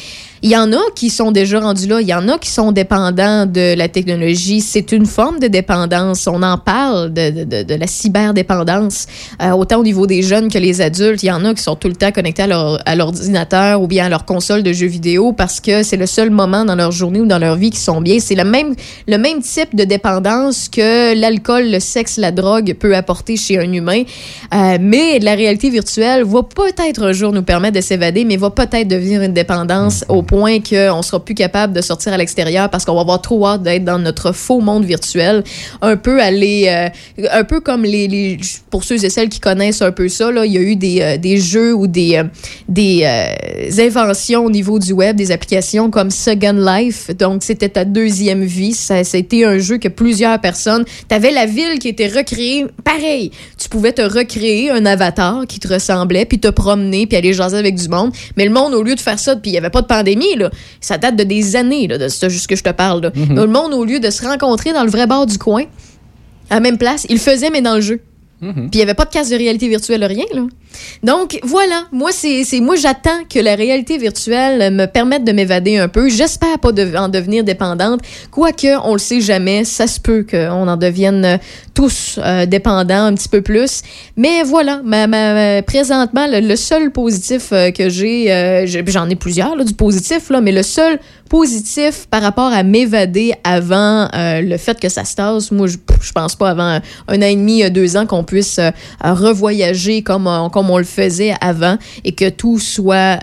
Il 0.43 0.51
y 0.51 0.57
en 0.57 0.71
a 0.71 0.79
qui 0.95 1.09
sont 1.09 1.31
déjà 1.31 1.59
rendus 1.59 1.87
là, 1.87 1.99
il 1.99 2.07
y 2.07 2.13
en 2.13 2.29
a 2.29 2.37
qui 2.37 2.49
sont 2.49 2.71
dépendants 2.71 3.47
de 3.47 3.75
la 3.75 3.89
technologie. 3.89 4.61
C'est 4.61 4.91
une 4.91 5.07
forme 5.07 5.39
de 5.39 5.47
dépendance. 5.47 6.27
On 6.27 6.43
en 6.43 6.59
parle 6.59 7.11
de, 7.11 7.43
de, 7.43 7.63
de 7.63 7.73
la 7.73 7.87
cyberdépendance, 7.87 9.07
euh, 9.41 9.51
autant 9.51 9.79
au 9.79 9.83
niveau 9.83 10.05
des 10.05 10.21
jeunes 10.21 10.51
que 10.51 10.59
les 10.59 10.81
adultes 10.81 11.23
il 11.23 11.27
y 11.27 11.31
en 11.31 11.43
a 11.43 11.55
qui 11.55 11.63
sont 11.63 11.75
tout 11.75 11.87
le 11.87 11.95
temps 11.95 12.11
connectés 12.11 12.43
à 12.43 12.47
leur 12.47 12.79
à 12.85 12.95
l'ordinateur 12.95 13.81
ou 13.81 13.87
bien 13.87 14.05
à 14.05 14.09
leur 14.09 14.16
console 14.25 14.63
de 14.63 14.73
jeux 14.73 14.87
vidéo 14.87 15.31
parce 15.31 15.59
que 15.59 15.83
c'est 15.83 15.97
le 15.97 16.05
seul 16.05 16.29
moment 16.29 16.65
dans 16.65 16.75
leur 16.75 16.91
journée 16.91 17.19
ou 17.19 17.25
dans 17.25 17.39
leur 17.39 17.55
vie 17.55 17.69
qui 17.69 17.79
sont 17.79 18.01
bien. 18.01 18.19
C'est 18.19 18.35
le 18.35 18.43
même 18.43 18.75
le 19.07 19.17
même 19.17 19.41
type 19.41 19.75
de 19.75 19.83
dépendance 19.83 20.69
que 20.69 21.19
l'alcool, 21.19 21.71
le 21.71 21.79
sexe, 21.79 22.17
la 22.17 22.31
drogue 22.31 22.73
peut 22.73 22.95
apporter 22.95 23.37
chez 23.37 23.57
un 23.57 23.71
humain. 23.71 24.03
Euh, 24.53 24.77
mais 24.79 25.19
la 25.19 25.35
réalité 25.35 25.69
virtuelle 25.69 26.23
va 26.23 26.43
peut-être 26.43 27.03
un 27.03 27.11
jour 27.11 27.31
nous 27.31 27.43
permettre 27.43 27.75
de 27.75 27.81
s'évader, 27.81 28.25
mais 28.25 28.37
va 28.37 28.49
peut-être 28.49 28.87
devenir 28.87 29.21
une 29.21 29.33
dépendance 29.33 30.05
au 30.07 30.23
point 30.23 30.59
qu'on 30.59 31.01
sera 31.01 31.23
plus 31.23 31.35
capable 31.35 31.73
de 31.73 31.81
sortir 31.81 32.13
à 32.13 32.17
l'extérieur 32.17 32.69
parce 32.69 32.85
qu'on 32.85 32.95
va 32.95 33.01
avoir 33.01 33.21
trop 33.21 33.45
hâte 33.47 33.63
d'être 33.63 33.83
dans 33.83 33.99
notre 33.99 34.31
faux 34.31 34.59
monde 34.59 34.85
virtuel. 34.85 35.43
Un 35.81 35.97
peu 35.97 36.21
aller, 36.21 36.65
euh, 36.67 37.27
un 37.31 37.43
peu 37.43 37.59
comme 37.59 37.83
les, 37.83 38.07
les, 38.07 38.39
pour 38.69 38.83
ceux 38.83 39.03
et 39.03 39.09
celles 39.09 39.29
qui 39.29 39.39
connaissent 39.39 39.81
un 39.81 39.91
peu 39.91 40.09
ça, 40.09 40.31
là, 40.31 40.45
il 40.45 40.53
y 40.53 40.57
a 40.57 40.61
eu 40.61 40.75
des, 40.75 41.01
euh, 41.01 41.17
des 41.17 41.37
jeux 41.37 41.73
ou 41.73 41.87
des, 41.87 42.21
des 42.67 43.01
euh, 43.03 43.69
au 44.35 44.49
niveau 44.49 44.79
du 44.79 44.93
web, 44.93 45.15
des 45.15 45.31
applications 45.31 45.89
comme 45.89 46.11
Second 46.11 46.53
Life. 46.53 47.09
Donc, 47.17 47.43
c'était 47.43 47.69
ta 47.69 47.85
deuxième 47.85 48.43
vie. 48.43 48.73
Ça, 48.73 49.03
c'était 49.03 49.43
un 49.43 49.57
jeu 49.57 49.77
que 49.77 49.87
plusieurs 49.87 50.39
personnes. 50.39 50.85
T'avais 51.07 51.31
la 51.31 51.45
ville 51.45 51.79
qui 51.79 51.89
était 51.89 52.07
recréée. 52.07 52.65
Pareil, 52.83 53.31
tu 53.57 53.69
pouvais 53.69 53.93
te 53.93 54.01
recréer 54.01 54.71
un 54.71 54.85
avatar 54.85 55.45
qui 55.47 55.59
te 55.59 55.67
ressemblait, 55.67 56.25
puis 56.25 56.39
te 56.39 56.47
promener, 56.47 57.07
puis 57.07 57.17
aller 57.17 57.33
jaser 57.33 57.57
avec 57.57 57.75
du 57.75 57.89
monde. 57.89 58.11
Mais 58.37 58.45
le 58.45 58.51
monde, 58.51 58.73
au 58.73 58.83
lieu 58.83 58.95
de 58.95 58.99
faire 58.99 59.19
ça, 59.19 59.35
puis 59.35 59.51
il 59.51 59.53
y 59.53 59.57
avait 59.57 59.69
pas 59.69 59.81
de 59.81 59.87
pandémie, 59.87 60.35
là, 60.35 60.49
ça 60.81 60.97
date 60.97 61.15
de 61.15 61.23
des 61.23 61.55
années, 61.55 61.87
là, 61.87 61.97
de 61.97 62.07
juste 62.07 62.47
que 62.47 62.55
je 62.55 62.63
te 62.63 62.71
parle. 62.71 63.01
Là. 63.01 63.11
Mhm. 63.13 63.25
Mais 63.29 63.41
Le 63.41 63.47
monde, 63.47 63.73
au 63.73 63.83
lieu 63.83 63.99
de 63.99 64.09
se 64.09 64.25
rencontrer 64.25 64.73
dans 64.73 64.83
le 64.83 64.89
vrai 64.89 65.07
bar 65.07 65.25
du 65.25 65.37
coin, 65.37 65.63
à 66.49 66.55
la 66.55 66.59
même 66.61 66.77
place, 66.77 67.05
il 67.09 67.19
faisait, 67.19 67.49
mais 67.49 67.61
dans 67.61 67.75
le 67.75 67.81
jeu. 67.81 68.01
Mhm. 68.39 68.53
Puis 68.53 68.69
il 68.73 68.77
n'y 68.77 68.81
avait 68.83 68.93
pas 68.93 69.05
de 69.05 69.09
casque 69.09 69.31
de 69.31 69.37
réalité 69.37 69.67
virtuelle, 69.67 70.03
rien, 70.03 70.25
là. 70.33 70.43
Donc, 71.03 71.39
voilà. 71.43 71.85
Moi, 71.91 72.11
c'est, 72.11 72.45
moi, 72.59 72.75
j'attends 72.75 73.23
que 73.29 73.39
la 73.39 73.55
réalité 73.55 73.97
virtuelle 73.97 74.71
me 74.73 74.85
permette 74.85 75.23
de 75.23 75.31
m'évader 75.31 75.77
un 75.77 75.87
peu. 75.87 76.09
J'espère 76.09 76.59
pas 76.59 76.69
en 76.69 77.09
devenir 77.09 77.43
dépendante. 77.43 78.01
Quoique, 78.29 78.77
on 78.83 78.93
le 78.93 78.99
sait 78.99 79.21
jamais. 79.21 79.63
Ça 79.63 79.87
se 79.87 79.99
peut 79.99 80.25
qu'on 80.29 80.67
en 80.67 80.77
devienne 80.77 81.25
euh, 81.25 81.37
tous 81.77 82.19
euh, 82.23 82.47
dépendants 82.47 83.05
un 83.05 83.13
petit 83.13 83.29
peu 83.29 83.41
plus. 83.41 83.83
Mais 84.15 84.41
voilà. 84.41 84.81
Ma, 84.83 85.61
présentement, 85.61 86.25
le, 86.27 86.55
seul 86.55 86.91
positif 86.91 87.49
euh, 87.51 87.69
que 87.69 87.87
j'ai, 87.87 88.33
euh, 88.33 88.65
j'en 88.87 89.07
ai 89.07 89.15
plusieurs, 89.15 89.55
là, 89.55 89.63
du 89.63 89.75
positif, 89.75 90.31
là, 90.31 90.41
mais 90.41 90.51
le 90.51 90.63
seul 90.63 90.99
positif 91.27 92.07
par 92.09 92.21
rapport 92.21 92.51
à 92.51 92.63
m'évader 92.63 93.33
avant 93.43 94.07
euh, 94.13 94.41
le 94.41 94.57
fait 94.57 94.79
que 94.79 94.89
ça 94.89 95.03
se 95.05 95.15
tasse, 95.15 95.51
moi, 95.51 95.67
je, 95.67 95.77
pense 96.13 96.35
pas 96.35 96.49
avant 96.51 96.63
un, 96.63 96.81
an 97.07 97.21
et 97.21 97.35
demi, 97.35 97.63
euh, 97.63 97.69
deux 97.69 97.97
ans 97.97 98.05
qu'on 98.05 98.23
puisse 98.23 98.59
euh, 98.59 98.71
revoyager 99.03 100.01
comme, 100.01 100.27
on- 100.27 100.77
le 100.77 100.83
faisait 100.83 101.33
avant 101.41 101.77
et 102.03 102.11
que 102.11 102.29
tout 102.29 102.59
soit 102.59 103.17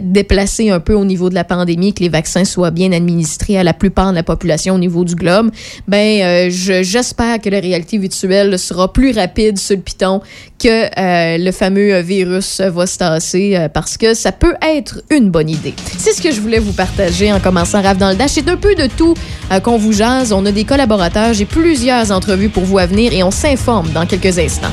déplacé 0.00 0.70
un 0.70 0.80
peu 0.80 0.94
au 0.94 1.04
niveau 1.04 1.28
de 1.28 1.34
la 1.34 1.44
pandémie, 1.44 1.92
que 1.92 2.02
les 2.02 2.08
vaccins 2.08 2.44
soient 2.44 2.70
bien 2.70 2.92
administrés 2.92 3.58
à 3.58 3.64
la 3.64 3.74
plupart 3.74 4.10
de 4.10 4.16
la 4.16 4.22
population 4.22 4.74
au 4.74 4.78
niveau 4.78 5.04
du 5.04 5.14
globe, 5.14 5.50
ben 5.88 6.50
je- 6.50 6.82
j'espère 6.82 7.40
que 7.40 7.50
la 7.50 7.60
réalité 7.60 7.98
virtuelle 7.98 8.58
sera 8.58 8.92
plus 8.92 9.12
rapide 9.12 9.58
sur 9.58 9.76
le 9.76 9.82
piton 9.82 10.20
que 10.58 10.68
euh, 10.98 11.38
le 11.38 11.52
fameux 11.52 12.00
virus 12.00 12.60
va 12.60 12.86
se 12.86 12.98
tasser 12.98 13.56
euh, 13.56 13.68
parce 13.68 13.96
que 13.96 14.14
ça 14.14 14.32
peut 14.32 14.54
être 14.62 15.02
une 15.10 15.30
bonne 15.30 15.50
idée. 15.50 15.74
C'est 15.98 16.12
ce 16.12 16.22
que 16.22 16.32
je 16.32 16.40
voulais 16.40 16.58
vous 16.58 16.72
partager 16.72 17.32
en 17.32 17.40
commençant 17.40 17.82
Rave 17.82 17.98
dans 17.98 18.10
le 18.10 18.16
Dash. 18.16 18.32
C'est 18.32 18.48
un 18.48 18.56
peu 18.56 18.74
de 18.74 18.86
tout 18.86 19.14
euh, 19.52 19.60
qu'on 19.60 19.76
vous 19.76 19.92
jase. 19.92 20.32
On 20.32 20.44
a 20.46 20.52
des 20.52 20.64
collaborateurs, 20.64 21.34
j'ai 21.34 21.44
plusieurs 21.44 22.10
entrevues 22.12 22.48
pour 22.48 22.64
vous 22.64 22.78
à 22.78 22.86
venir 22.86 23.12
et 23.12 23.22
on 23.22 23.30
s'informe 23.30 23.90
dans 23.90 24.06
quelques 24.06 24.38
instants. 24.38 24.72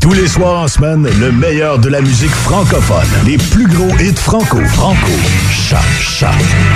Tous 0.00 0.12
les 0.12 0.28
soirs 0.28 0.62
en 0.62 0.68
semaine, 0.68 1.08
le 1.18 1.32
meilleur 1.32 1.78
de 1.78 1.88
la 1.88 2.00
musique 2.00 2.30
francophone. 2.30 3.08
Les 3.24 3.38
plus 3.38 3.66
gros 3.66 3.90
hits 3.98 4.14
franco. 4.14 4.58
Franco. 4.66 5.10
Choc, 5.50 5.80
choc 6.00 6.28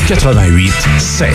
88 0.09 0.73
7. 0.99 1.29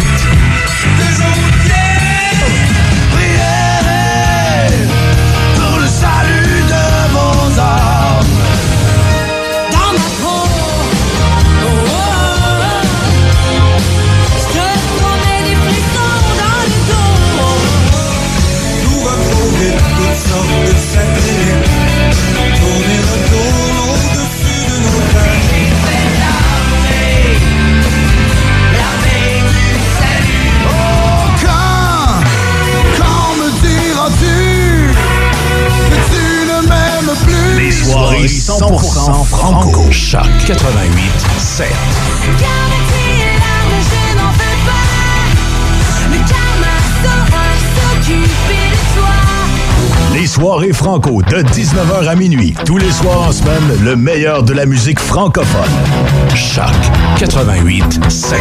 Les 38.25 38.29
soirées 38.29 38.75
100% 38.75 39.23
franco. 39.23 39.91
Choc 39.91 40.25
88 40.47 41.27
7. 41.38 41.67
Soirées 50.35 50.73
franco 50.73 51.21
de 51.21 51.37
19h 51.37 52.09
à 52.09 52.13
minuit. 52.13 52.53
Tous 52.65 52.77
les 52.77 52.91
soirs 52.91 53.29
en 53.29 53.31
semaine, 53.31 53.85
le 53.85 53.95
meilleur 53.95 54.43
de 54.43 54.51
la 54.51 54.65
musique 54.65 54.99
francophone. 54.99 55.61
Choc 56.35 56.65
88 57.17 58.11
7. 58.11 58.37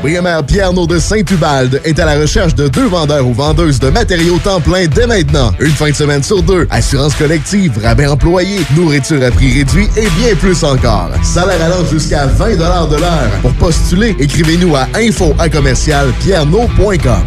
Brigamère 0.00 0.42
Pierre 0.44 0.72
de 0.72 0.98
Saint-Ubalde 0.98 1.82
est 1.84 1.98
à 1.98 2.06
la 2.06 2.18
recherche 2.18 2.54
de 2.54 2.66
deux 2.66 2.86
vendeurs 2.86 3.26
ou 3.26 3.34
vendeuses 3.34 3.78
de 3.78 3.90
matériaux 3.90 4.38
temps 4.38 4.62
plein 4.62 4.86
dès 4.86 5.06
maintenant. 5.06 5.52
Une 5.60 5.72
fin 5.72 5.90
de 5.90 5.94
semaine 5.94 6.22
sur 6.22 6.42
deux. 6.42 6.66
Assurance 6.70 7.14
collective, 7.14 7.78
rabais 7.82 8.06
employés, 8.06 8.60
nourriture 8.74 9.22
à 9.22 9.30
prix 9.30 9.52
réduit 9.52 9.90
et 9.98 10.08
bien 10.18 10.34
plus 10.34 10.64
encore. 10.64 11.10
Salaire 11.22 11.62
allant 11.62 11.84
jusqu'à 11.84 12.24
20 12.24 12.56
de 12.88 12.96
l'heure. 12.96 13.30
Pour 13.42 13.52
postuler, 13.52 14.16
écrivez-nous 14.18 14.74
à 14.76 14.86
info 14.94 15.34
à. 15.38 17.18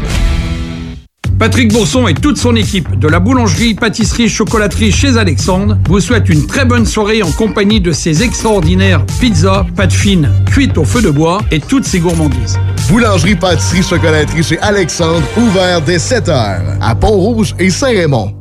Patrick 1.42 1.74
Bourson 1.74 2.08
et 2.08 2.14
toute 2.14 2.38
son 2.38 2.56
équipe 2.56 3.00
de 3.00 3.08
la 3.08 3.20
boulangerie, 3.20 3.74
pâtisserie, 3.74 4.30
chocolaterie 4.30 4.92
chez 4.92 5.18
Alexandre 5.18 5.76
vous 5.88 6.00
souhaitent 6.00 6.30
une 6.30 6.46
très 6.46 6.66
bonne 6.66 6.86
soirée 6.86 7.24
en 7.24 7.32
compagnie 7.32 7.82
de 7.82 7.92
ces 7.92 8.22
extraordinaires 8.22 9.04
pizzas, 9.20 9.66
pâtes 9.76 9.92
fines, 9.92 10.30
cuites 10.46 10.78
au 10.78 10.86
feu 10.86 11.02
de 11.02 11.10
bois 11.10 11.42
et 11.50 11.60
toutes 11.60 11.86
ces 11.86 11.98
gourmandises. 11.98 12.60
Boulangerie, 12.90 13.34
pâtisserie, 13.34 13.82
chocolaterie 13.82 14.44
chez 14.44 14.60
Alexandre, 14.60 15.24
ouvert 15.36 15.82
dès 15.82 15.98
7h 15.98 16.78
à 16.80 16.94
Pont-Rouge 16.94 17.56
et 17.58 17.72
Saint-Raymond. 17.72 18.41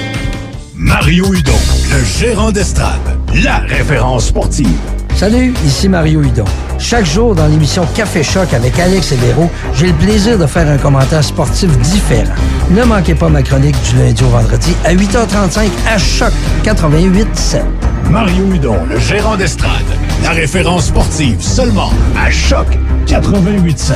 Mario 0.83 1.31
Hudon, 1.31 1.53
le 1.91 2.03
gérant 2.03 2.51
d'estrade. 2.51 3.19
La 3.43 3.57
référence 3.59 4.25
sportive. 4.25 4.79
Salut, 5.13 5.53
ici 5.63 5.87
Mario 5.87 6.23
Hudon. 6.23 6.45
Chaque 6.79 7.05
jour 7.05 7.35
dans 7.35 7.45
l'émission 7.45 7.85
Café 7.93 8.23
Choc 8.23 8.51
avec 8.51 8.79
Alex 8.79 9.11
et 9.11 9.15
Véro, 9.17 9.47
j'ai 9.75 9.89
le 9.89 9.93
plaisir 9.93 10.39
de 10.39 10.47
faire 10.47 10.67
un 10.67 10.79
commentaire 10.79 11.23
sportif 11.23 11.69
différent. 11.77 12.33
Ne 12.71 12.83
manquez 12.83 13.13
pas 13.13 13.29
ma 13.29 13.43
chronique 13.43 13.75
du 13.91 13.97
lundi 13.99 14.23
au 14.23 14.29
vendredi 14.29 14.73
à 14.83 14.95
8h35 14.95 15.69
à 15.87 15.99
Choc 15.99 16.33
88.7. 16.63 17.61
Mario 18.09 18.51
Hudon, 18.51 18.83
le 18.89 18.97
gérant 18.97 19.37
d'estrade. 19.37 19.85
La 20.23 20.31
référence 20.31 20.87
sportive 20.87 21.39
seulement 21.41 21.93
à 22.17 22.31
Choc 22.31 22.65
88.7. 23.05 23.93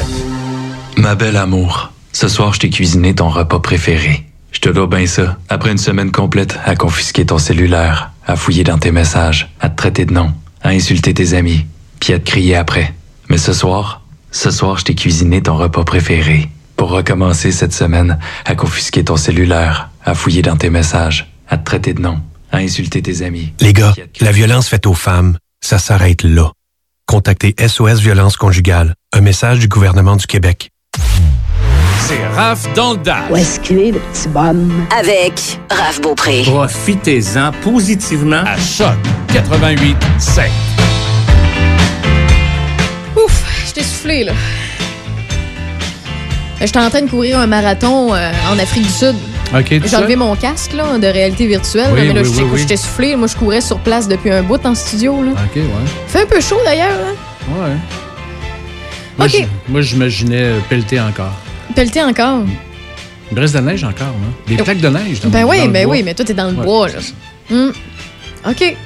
Ma 0.97 1.15
belle 1.15 1.37
amour, 1.37 1.91
ce 2.11 2.27
soir, 2.27 2.53
je 2.53 2.59
t'ai 2.59 2.69
cuisiné 2.69 3.15
ton 3.15 3.29
repas 3.29 3.59
préféré. 3.59 4.23
Je 4.55 4.61
te 4.61 4.69
dois 4.69 4.87
bien 4.87 5.05
ça. 5.05 5.37
Après 5.49 5.69
une 5.69 5.77
semaine 5.77 6.13
complète 6.13 6.57
à 6.63 6.77
confisquer 6.77 7.25
ton 7.25 7.37
cellulaire, 7.37 8.11
à 8.25 8.37
fouiller 8.37 8.63
dans 8.63 8.79
tes 8.79 8.91
messages, 8.91 9.53
à 9.59 9.67
te 9.67 9.75
traiter 9.75 10.05
de 10.05 10.13
nom, 10.13 10.33
à 10.61 10.69
insulter 10.69 11.13
tes 11.13 11.33
amis, 11.33 11.65
puis 11.99 12.13
à 12.13 12.19
te 12.19 12.25
crier 12.25 12.55
après. 12.55 12.93
Mais 13.29 13.37
ce 13.37 13.51
soir, 13.51 14.01
ce 14.31 14.51
soir, 14.51 14.77
je 14.77 14.85
t'ai 14.85 14.95
cuisiné 14.95 15.43
ton 15.43 15.57
repas 15.57 15.83
préféré. 15.83 16.49
Pour 16.77 16.89
recommencer 16.89 17.51
cette 17.51 17.73
semaine 17.73 18.17
à 18.45 18.55
confisquer 18.55 19.03
ton 19.03 19.17
cellulaire, 19.17 19.89
à 20.05 20.15
fouiller 20.15 20.41
dans 20.41 20.55
tes 20.55 20.69
messages, 20.69 21.29
à 21.49 21.57
te 21.57 21.65
traiter 21.65 21.93
de 21.93 22.01
nom, 22.01 22.21
à 22.49 22.57
insulter 22.57 23.01
tes 23.01 23.23
amis. 23.23 23.51
Les 23.59 23.73
gars, 23.73 23.93
la 24.21 24.31
violence 24.31 24.69
faite 24.69 24.87
aux 24.87 24.93
femmes, 24.93 25.37
ça 25.61 25.79
s'arrête 25.79 26.23
là. 26.23 26.53
Contactez 27.07 27.55
SOS 27.59 27.99
Violence 27.99 28.37
Conjugale, 28.37 28.95
un 29.11 29.21
message 29.21 29.59
du 29.59 29.67
gouvernement 29.67 30.15
du 30.15 30.27
Québec. 30.27 30.71
C'est 32.07 32.23
Raph 32.35 32.71
dans 32.75 32.91
le 32.91 32.97
dash. 32.97 33.23
Où 33.31 33.35
est-ce 33.35 33.59
qu'il 33.59 33.79
est, 33.79 33.91
le 33.91 33.99
petit 33.99 34.27
bonhomme? 34.27 34.85
Avec 34.95 35.59
Raph 35.71 35.99
Beaupré. 36.01 36.43
Profitez-en 36.45 37.51
positivement 37.63 38.43
à 38.45 38.57
Choc 38.57 38.93
88 39.33 39.95
7. 40.19 40.45
Ouf, 43.17 43.43
je 43.67 43.73
t'ai 43.73 43.81
soufflé, 43.83 44.23
là. 44.25 44.33
J'étais 46.61 46.77
en 46.79 46.89
train 46.89 47.01
de 47.01 47.09
courir 47.09 47.39
un 47.39 47.47
marathon 47.47 48.13
euh, 48.13 48.31
en 48.51 48.59
Afrique 48.59 48.83
du 48.83 48.89
Sud. 48.91 49.15
OK, 49.55 49.65
tout 49.81 49.87
J'ai 49.87 49.95
enlevé 49.95 50.15
mon 50.15 50.35
casque 50.35 50.73
là, 50.73 50.97
de 50.99 51.07
réalité 51.07 51.47
virtuelle, 51.47 51.89
Oui, 51.91 52.01
là, 52.01 52.05
mais 52.07 52.13
là, 52.13 52.21
oui, 52.21 52.29
je 52.31 52.37
t'ai- 52.37 52.43
oui, 52.43 52.65
t'ai 52.65 52.77
soufflé. 52.77 53.15
Moi, 53.15 53.27
je 53.27 53.35
courais 53.35 53.61
sur 53.61 53.79
place 53.79 54.07
depuis 54.07 54.31
un 54.31 54.43
bout 54.43 54.63
en 54.65 54.75
studio. 54.75 55.23
Là. 55.23 55.31
OK, 55.31 55.55
ouais. 55.55 55.63
fait 56.07 56.21
un 56.21 56.25
peu 56.27 56.39
chaud 56.39 56.59
d'ailleurs. 56.65 56.87
Là. 56.97 57.63
Ouais. 57.63 57.75
Moi, 59.17 59.27
OK. 59.27 59.47
Moi, 59.69 59.81
j'imaginais 59.81 60.43
euh, 60.43 60.59
pelleter 60.69 60.99
encore. 60.99 61.33
Pelleté 61.75 62.01
encore. 62.03 62.43
Il 63.31 63.39
reste 63.39 63.53
de 63.53 63.59
la 63.59 63.65
neige 63.71 63.83
encore, 63.83 64.07
là. 64.07 64.27
Des 64.47 64.55
plaques 64.57 64.79
de 64.79 64.87
neige. 64.87 65.19
dans- 65.19 65.29
Ben 65.29 65.41
dans 65.43 65.49
oui, 65.49 65.65
le 65.65 65.71
ben 65.71 65.85
bois. 65.85 65.95
oui, 65.95 66.03
mais 66.03 66.13
toi, 66.13 66.23
t'es 66.25 66.33
dans 66.33 66.49
le 66.49 66.55
Ouais, 66.57 66.63
bois. 66.65 66.87
Là. 66.87 66.93
Hum. 67.51 67.73
OK. 68.47 68.77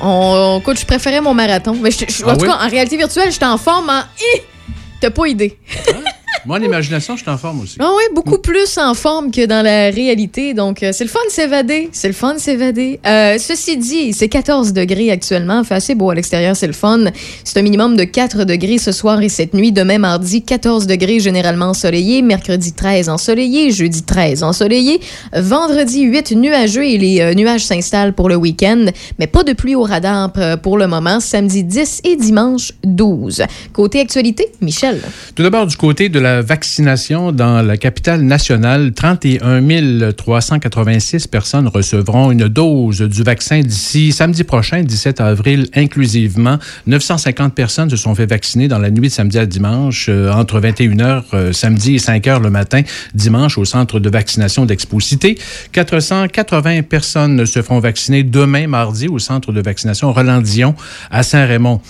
On, 0.00 0.58
écoute, 0.60 0.78
je 0.78 0.86
préférais 0.86 1.20
mon 1.20 1.34
marathon. 1.34 1.76
Mais 1.80 1.90
je, 1.90 2.04
je- 2.08 2.24
en 2.24 2.28
Ah 2.28 2.34
tout 2.36 2.42
oui? 2.42 2.48
cas, 2.48 2.58
en 2.64 2.68
réalité 2.68 2.96
virtuelle, 2.96 3.30
j'étais 3.32 3.44
en 3.46 3.58
forme 3.58 3.90
en. 3.90 3.98
Hi! 4.20 4.40
T'as 5.00 5.10
pas 5.10 5.26
idée. 5.26 5.58
Moi, 6.48 6.56
en 6.56 6.62
imagination, 6.62 7.14
je 7.14 7.20
suis 7.20 7.30
en 7.30 7.36
forme 7.36 7.60
aussi. 7.60 7.76
Ah 7.78 7.90
oui, 7.94 8.04
beaucoup 8.14 8.38
plus 8.38 8.78
en 8.78 8.94
forme 8.94 9.30
que 9.30 9.44
dans 9.44 9.60
la 9.60 9.90
réalité. 9.90 10.54
Donc, 10.54 10.82
euh, 10.82 10.92
c'est 10.94 11.04
le 11.04 11.10
fun 11.10 11.20
de 11.26 11.30
s'évader. 11.30 11.90
C'est 11.92 12.08
le 12.08 12.14
fun 12.14 12.32
de 12.32 12.38
s'évader. 12.38 12.98
Euh, 13.06 13.36
ceci 13.38 13.76
dit, 13.76 14.14
c'est 14.14 14.30
14 14.30 14.72
degrés 14.72 15.10
actuellement. 15.10 15.62
fait 15.62 15.74
assez 15.74 15.94
beau 15.94 16.08
à 16.08 16.14
l'extérieur, 16.14 16.56
c'est 16.56 16.66
le 16.66 16.72
fun. 16.72 17.00
C'est 17.44 17.58
un 17.58 17.62
minimum 17.62 17.98
de 17.98 18.04
4 18.04 18.44
degrés 18.44 18.78
ce 18.78 18.92
soir 18.92 19.20
et 19.20 19.28
cette 19.28 19.52
nuit. 19.52 19.72
Demain, 19.72 19.98
mardi, 19.98 20.40
14 20.40 20.86
degrés 20.86 21.20
généralement 21.20 21.66
ensoleillé. 21.66 22.22
Mercredi, 22.22 22.72
13 22.72 23.10
ensoleillé. 23.10 23.70
Jeudi, 23.70 24.02
13 24.02 24.42
ensoleillé. 24.42 25.00
Vendredi, 25.34 26.04
8 26.04 26.32
nuageux 26.32 26.86
et 26.86 26.96
les 26.96 27.20
euh, 27.20 27.34
nuages 27.34 27.66
s'installent 27.66 28.14
pour 28.14 28.30
le 28.30 28.36
week-end. 28.36 28.86
Mais 29.18 29.26
pas 29.26 29.42
de 29.42 29.52
pluie 29.52 29.74
au 29.74 29.82
radar 29.82 30.32
pour 30.62 30.78
le 30.78 30.86
moment. 30.86 31.20
Samedi, 31.20 31.62
10 31.62 32.00
et 32.04 32.16
dimanche, 32.16 32.72
12. 32.84 33.42
Côté 33.74 34.00
actualité, 34.00 34.46
Michel. 34.62 35.02
Tout 35.34 35.42
d'abord, 35.42 35.66
du 35.66 35.76
côté 35.76 36.08
de 36.08 36.18
la 36.18 36.37
vaccination 36.42 37.32
dans 37.32 37.62
la 37.62 37.76
capitale 37.76 38.22
nationale. 38.22 38.92
31 38.92 40.12
386 40.12 41.26
personnes 41.26 41.68
recevront 41.68 42.30
une 42.30 42.48
dose 42.48 43.00
du 43.00 43.22
vaccin 43.22 43.60
d'ici 43.60 44.12
samedi 44.12 44.44
prochain, 44.44 44.82
17 44.82 45.20
avril 45.20 45.68
inclusivement. 45.74 46.58
950 46.86 47.54
personnes 47.54 47.90
se 47.90 47.96
sont 47.96 48.14
fait 48.14 48.26
vacciner 48.26 48.68
dans 48.68 48.78
la 48.78 48.90
nuit 48.90 49.08
de 49.08 49.12
samedi 49.12 49.38
à 49.38 49.46
dimanche, 49.46 50.06
euh, 50.08 50.32
entre 50.32 50.60
21h 50.60 51.22
euh, 51.34 51.52
samedi 51.52 51.94
et 51.94 51.98
5h 51.98 52.42
le 52.42 52.50
matin 52.50 52.82
dimanche 53.14 53.58
au 53.58 53.64
centre 53.64 54.00
de 54.00 54.10
vaccination 54.10 54.66
d'Exposité. 54.66 55.38
480 55.72 56.82
personnes 56.82 57.46
se 57.46 57.62
feront 57.62 57.80
vacciner 57.80 58.22
demain 58.22 58.66
mardi 58.66 59.08
au 59.08 59.18
centre 59.18 59.52
de 59.52 59.60
vaccination 59.60 60.12
Roland-Dion 60.12 60.74
à 61.10 61.22
Saint-Raymond. 61.22 61.80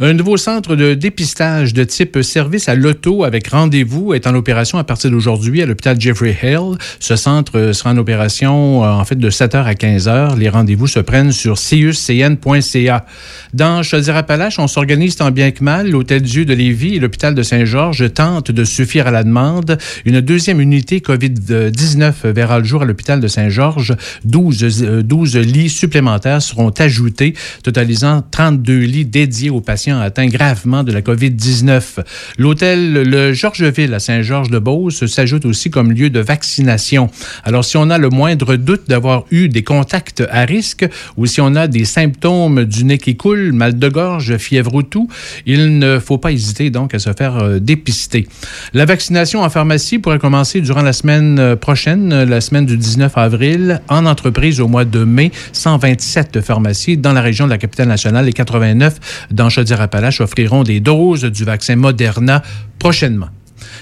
Un 0.00 0.12
nouveau 0.12 0.36
centre 0.36 0.76
de 0.76 0.94
dépistage 0.94 1.74
de 1.74 1.84
type 1.84 2.22
service 2.22 2.68
à 2.68 2.74
l'auto 2.74 3.24
avec 3.24 3.48
rendez-vous 3.48 3.87
est 4.14 4.26
en 4.26 4.34
opération 4.34 4.78
à 4.78 4.84
partir 4.84 5.10
d'aujourd'hui 5.10 5.62
à 5.62 5.66
l'hôpital 5.66 6.00
Jeffrey 6.00 6.36
Hill. 6.42 6.76
Ce 7.00 7.16
centre 7.16 7.58
euh, 7.58 7.72
sera 7.72 7.90
en 7.90 7.96
opération 7.96 8.84
euh, 8.84 8.88
en 8.88 9.04
fait 9.04 9.16
de 9.16 9.30
7h 9.30 9.64
à 9.64 9.72
15h. 9.72 10.38
Les 10.38 10.48
rendez-vous 10.48 10.86
se 10.86 11.00
prennent 11.00 11.32
sur 11.32 11.58
ciuscn.ca. 11.58 13.06
Dans 13.54 13.82
Chaudière-Appalaches, 13.82 14.58
on 14.58 14.68
s'organise 14.68 15.16
tant 15.16 15.30
bien 15.30 15.50
que 15.50 15.64
mal. 15.64 15.90
L'Hôtel 15.90 16.22
Dieu 16.22 16.44
de 16.44 16.54
Lévis 16.54 16.96
et 16.96 16.98
l'hôpital 16.98 17.34
de 17.34 17.42
Saint-Georges 17.42 18.12
tentent 18.12 18.50
de 18.50 18.64
suffire 18.64 19.06
à 19.06 19.10
la 19.10 19.24
demande. 19.24 19.78
Une 20.04 20.20
deuxième 20.20 20.60
unité 20.60 21.00
COVID-19 21.00 22.28
verra 22.32 22.58
le 22.58 22.64
jour 22.64 22.82
à 22.82 22.84
l'hôpital 22.84 23.20
de 23.20 23.28
Saint-Georges. 23.28 23.96
12, 24.24 24.82
euh, 24.84 25.02
12 25.02 25.36
lits 25.36 25.70
supplémentaires 25.70 26.42
seront 26.42 26.70
ajoutés, 26.70 27.34
totalisant 27.62 28.22
32 28.30 28.78
lits 28.78 29.06
dédiés 29.06 29.50
aux 29.50 29.60
patients 29.60 30.00
atteints 30.00 30.26
gravement 30.26 30.82
de 30.82 30.92
la 30.92 31.00
COVID-19. 31.00 32.00
L'hôtel 32.38 32.92
Le 32.92 33.32
Georgeville 33.78 33.94
à 33.94 34.00
Saint-Georges-de-Beauce 34.00 35.06
s'ajoute 35.06 35.44
aussi 35.44 35.70
comme 35.70 35.92
lieu 35.92 36.10
de 36.10 36.18
vaccination. 36.18 37.10
Alors, 37.44 37.64
si 37.64 37.76
on 37.76 37.90
a 37.90 37.98
le 37.98 38.08
moindre 38.08 38.56
doute 38.56 38.88
d'avoir 38.88 39.24
eu 39.30 39.48
des 39.48 39.62
contacts 39.62 40.24
à 40.30 40.44
risque 40.44 40.84
ou 41.16 41.26
si 41.26 41.40
on 41.40 41.54
a 41.54 41.68
des 41.68 41.84
symptômes 41.84 42.64
du 42.64 42.82
nez 42.84 42.98
qui 42.98 43.16
coule, 43.16 43.52
mal 43.52 43.78
de 43.78 43.88
gorge, 43.88 44.36
fièvre 44.38 44.74
ou 44.74 44.82
tout, 44.82 45.08
il 45.46 45.78
ne 45.78 46.00
faut 46.00 46.18
pas 46.18 46.32
hésiter 46.32 46.70
donc 46.70 46.92
à 46.92 46.98
se 46.98 47.12
faire 47.12 47.36
euh, 47.36 47.60
dépister. 47.60 48.26
La 48.74 48.84
vaccination 48.84 49.42
en 49.42 49.50
pharmacie 49.50 50.00
pourrait 50.00 50.18
commencer 50.18 50.60
durant 50.60 50.82
la 50.82 50.92
semaine 50.92 51.38
euh, 51.38 51.54
prochaine, 51.54 52.24
la 52.24 52.40
semaine 52.40 52.66
du 52.66 52.76
19 52.76 53.16
avril, 53.16 53.80
en 53.88 54.06
entreprise 54.06 54.60
au 54.60 54.66
mois 54.66 54.86
de 54.86 55.04
mai. 55.04 55.30
127 55.52 56.40
pharmacies 56.40 56.96
dans 56.96 57.12
la 57.12 57.20
région 57.20 57.44
de 57.44 57.50
la 57.50 57.58
capitale 57.58 57.86
nationale 57.86 58.28
et 58.28 58.32
89 58.32 59.28
dans 59.30 59.48
Chaudière-Appalaches 59.48 60.20
offriront 60.20 60.64
des 60.64 60.80
doses 60.80 61.22
du 61.22 61.44
vaccin 61.44 61.76
Moderna 61.76 62.42
prochainement. 62.80 63.28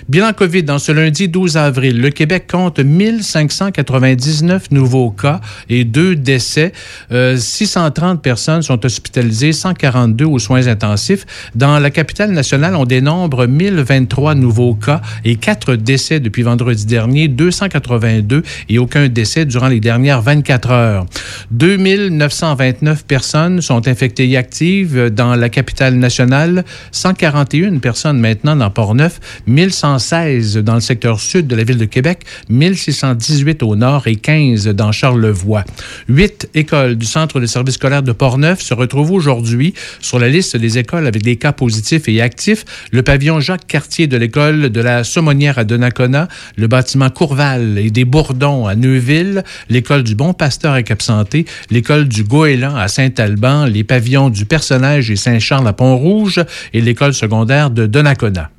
Bilan 0.09 0.35
COVID 0.35 0.63
dans 0.63 0.79
ce 0.79 0.93
lundi 0.93 1.29
12 1.29 1.57
avril. 1.57 2.01
Le 2.01 2.11
Québec 2.11 2.47
compte 2.49 2.79
1599 2.79 4.71
nouveaux 4.71 5.11
cas 5.11 5.41
et 5.69 5.83
deux 5.83 6.15
décès. 6.15 6.73
Euh, 7.11 7.37
630 7.37 8.23
personnes 8.23 8.63
sont 8.63 8.87
hospitalisées, 8.87 9.51
142 9.53 10.25
aux 10.25 10.39
soins 10.39 10.69
intensifs. 10.69 11.27
Dans 11.57 11.81
la 11.81 11.91
capitale 11.91 12.31
nationale, 12.31 12.77
on 12.77 12.85
dénombre 12.85 13.49
1023 13.49 14.37
nouveaux 14.37 14.75
cas 14.75 15.01
et 15.25 15.35
quatre 15.35 15.75
décès 15.75 16.21
depuis 16.21 16.45
vendredi 16.45 16.87
dernier, 16.87 17.27
282 17.27 18.45
et 18.69 18.79
aucun 18.79 19.09
décès 19.09 19.45
durant 19.45 19.67
les 19.67 19.81
dernières 19.81 20.23
24 20.23 20.71
heures. 20.71 21.07
2929 21.51 23.05
personnes 23.07 23.61
sont 23.61 23.89
infectées 23.89 24.31
et 24.31 24.37
actives 24.37 25.11
dans 25.11 25.35
la 25.35 25.49
capitale 25.49 25.97
nationale, 25.97 26.65
141 26.93 27.79
personnes 27.79 28.21
maintenant 28.21 28.55
dans 28.55 28.71
Port-Neuf, 28.71 29.19
1116 29.97 30.59
dans 30.59 30.75
le 30.75 30.81
secteur 30.81 31.21
sud 31.21 31.47
de 31.47 31.57
la 31.57 31.65
ville 31.65 31.79
de 31.79 31.85
Québec, 31.85 32.25
1618 32.49 33.63
au 33.63 33.77
nord 33.77 34.07
et 34.07 34.17
15 34.17 34.69
dans 34.69 34.93
Charlevoix. 34.93 35.65
Huit 36.09 36.49
écoles 36.55 36.97
du 36.97 37.07
centre 37.07 37.41
de 37.41 37.47
service 37.47 37.77
scolaire 37.77 38.03
de 38.03 38.13
Portneuf 38.13 38.61
se 38.61 38.75
retrouvent 38.75 39.13
aujourd'hui 39.13 39.75
sur 40.01 40.19
la 40.19 40.29
liste 40.29 40.57
des 40.57 40.79
écoles 40.79 41.07
avec 41.07 41.23
des 41.23 41.37
cas 41.37 41.53
positifs 41.53 42.09
et 42.09 42.21
actifs. 42.21 42.65
Le 42.93 43.03
pavillon 43.03 43.41
Jacques 43.41 43.67
Cartier 43.67 44.07
de 44.07 44.17
l'école 44.17 44.71
de 44.71 44.81
la 44.81 45.03
Saumonière 45.03 45.59
à 45.59 45.65
Donnacona, 45.65 46.29
le 46.57 46.67
bâtiment 46.67 47.11
Courval 47.11 47.79
et 47.79 47.91
des 47.91 48.05
Bourdons 48.05 48.67
à 48.67 48.75
Neuville, 48.75 49.45
l'école 49.71 50.03
du 50.03 50.15
Bon 50.15 50.35
Pasteur 50.35 50.75
à 50.75 50.83
Cap-Santé, 50.83 51.47
l'école 51.71 52.07
du 52.07 52.23
Goéland 52.23 52.77
à 52.77 52.89
Saint-Alban, 52.89 53.65
les 53.65 53.85
pavillons 53.85 54.31
du 54.31 54.45
Personnage 54.45 55.11
et 55.11 55.17
Saint-Charles 55.17 55.67
à 55.67 55.73
Pont-Rouge 55.73 56.45
et 56.75 56.81
l'école 56.81 57.15
secondaire 57.15 57.71
de 57.71 57.87
Donnacona. 57.87 58.51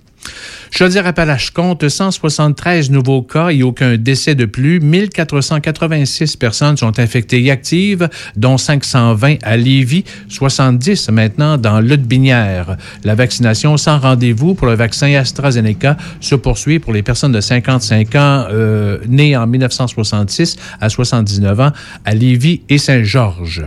Chaudière-Appalaches 0.71 1.51
compte 1.51 1.87
173 1.87 2.91
nouveaux 2.91 3.21
cas 3.21 3.49
et 3.49 3.63
aucun 3.63 3.97
décès 3.97 4.35
de 4.35 4.45
plus. 4.45 4.79
1486 4.79 6.35
personnes 6.35 6.77
sont 6.77 6.99
infectées 6.99 7.43
et 7.43 7.51
actives, 7.51 8.09
dont 8.35 8.57
520 8.57 9.37
à 9.43 9.57
Lévis, 9.57 10.03
70 10.29 11.09
maintenant 11.09 11.57
dans 11.57 11.79
Lotbinière. 11.79 12.77
La 13.03 13.15
vaccination 13.15 13.77
sans 13.77 13.99
rendez-vous 13.99 14.53
pour 14.53 14.67
le 14.67 14.75
vaccin 14.75 15.13
AstraZeneca 15.13 15.97
se 16.19 16.35
poursuit 16.35 16.79
pour 16.79 16.93
les 16.93 17.03
personnes 17.03 17.31
de 17.31 17.41
55 17.41 18.15
ans 18.15 18.45
euh, 18.51 18.99
nées 19.07 19.35
en 19.35 19.47
1966 19.47 20.57
à 20.79 20.89
79 20.89 21.59
ans 21.59 21.71
à 22.05 22.13
Lévis 22.13 22.61
et 22.69 22.77
Saint-Georges. 22.77 23.65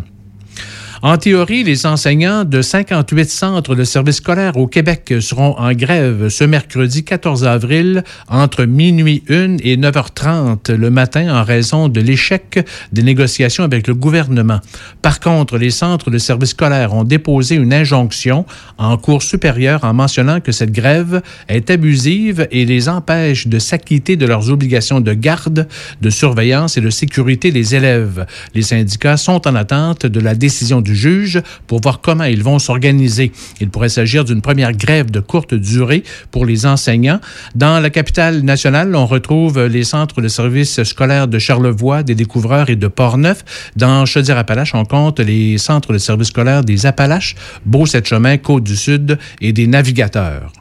En 1.02 1.16
théorie, 1.16 1.64
les 1.64 1.86
enseignants 1.86 2.44
de 2.44 2.60
58 2.60 3.30
centres 3.30 3.74
de 3.74 3.84
services 3.84 4.16
scolaires 4.16 4.58
au 4.58 4.66
Québec 4.66 5.14
seront 5.20 5.58
en 5.58 5.72
grève 5.72 6.28
ce 6.28 6.44
mercredi 6.44 7.04
14 7.04 7.46
avril 7.46 8.04
entre 8.28 8.66
minuit 8.66 9.22
1 9.30 9.56
et 9.64 9.78
9h30 9.78 10.74
le 10.74 10.90
matin 10.90 11.34
en 11.34 11.42
raison 11.42 11.88
de 11.88 12.02
l'échec 12.02 12.66
des 12.92 13.02
négociations 13.02 13.64
avec 13.64 13.88
le 13.88 13.94
gouvernement. 13.94 14.60
Par 15.00 15.20
contre, 15.20 15.56
les 15.56 15.70
centres 15.70 16.10
de 16.10 16.18
services 16.18 16.50
scolaires 16.50 16.92
ont 16.92 17.04
déposé 17.04 17.54
une 17.54 17.72
injonction 17.72 18.44
en 18.76 18.98
cours 18.98 19.22
supérieur 19.22 19.84
en 19.84 19.94
mentionnant 19.94 20.40
que 20.40 20.52
cette 20.52 20.72
grève 20.72 21.22
est 21.48 21.70
abusive 21.70 22.46
et 22.50 22.66
les 22.66 22.90
empêche 22.90 23.46
de 23.46 23.58
s'acquitter 23.58 24.16
de 24.16 24.26
leurs 24.26 24.50
obligations 24.50 25.00
de 25.00 25.14
garde, 25.14 25.66
de 26.02 26.10
surveillance 26.10 26.76
et 26.76 26.82
de 26.82 26.90
sécurité 26.90 27.52
des 27.52 27.74
élèves. 27.74 28.26
Les 28.54 28.60
syndicats 28.60 29.16
sont 29.16 29.48
en 29.48 29.54
attente 29.54 30.04
de 30.04 30.20
la 30.20 30.34
décision 30.34 30.82
du 30.82 30.89
juge 30.94 31.40
pour 31.66 31.80
voir 31.80 32.00
comment 32.00 32.24
ils 32.24 32.42
vont 32.42 32.58
s'organiser. 32.58 33.32
Il 33.60 33.70
pourrait 33.70 33.88
s'agir 33.88 34.24
d'une 34.24 34.42
première 34.42 34.72
grève 34.72 35.10
de 35.10 35.20
courte 35.20 35.54
durée 35.54 36.02
pour 36.30 36.46
les 36.46 36.66
enseignants. 36.66 37.20
Dans 37.54 37.80
la 37.80 37.90
capitale 37.90 38.42
nationale, 38.42 38.94
on 38.94 39.06
retrouve 39.06 39.66
les 39.66 39.84
centres 39.84 40.20
de 40.20 40.28
services 40.28 40.82
scolaires 40.82 41.28
de 41.28 41.38
Charlevoix, 41.38 42.02
des 42.02 42.14
Découvreurs 42.14 42.70
et 42.70 42.76
de 42.76 42.88
Portneuf. 42.88 43.44
Dans 43.76 44.06
Chaudière-Appalaches, 44.06 44.74
on 44.74 44.84
compte 44.84 45.20
les 45.20 45.58
centres 45.58 45.92
de 45.92 45.98
services 45.98 46.28
scolaires 46.28 46.64
des 46.64 46.86
Appalaches, 46.86 47.34
Beau-Sept-Chemin, 47.64 48.38
Côte-du-Sud 48.38 49.18
et 49.40 49.52
des 49.52 49.66
Navigateurs. 49.66 50.59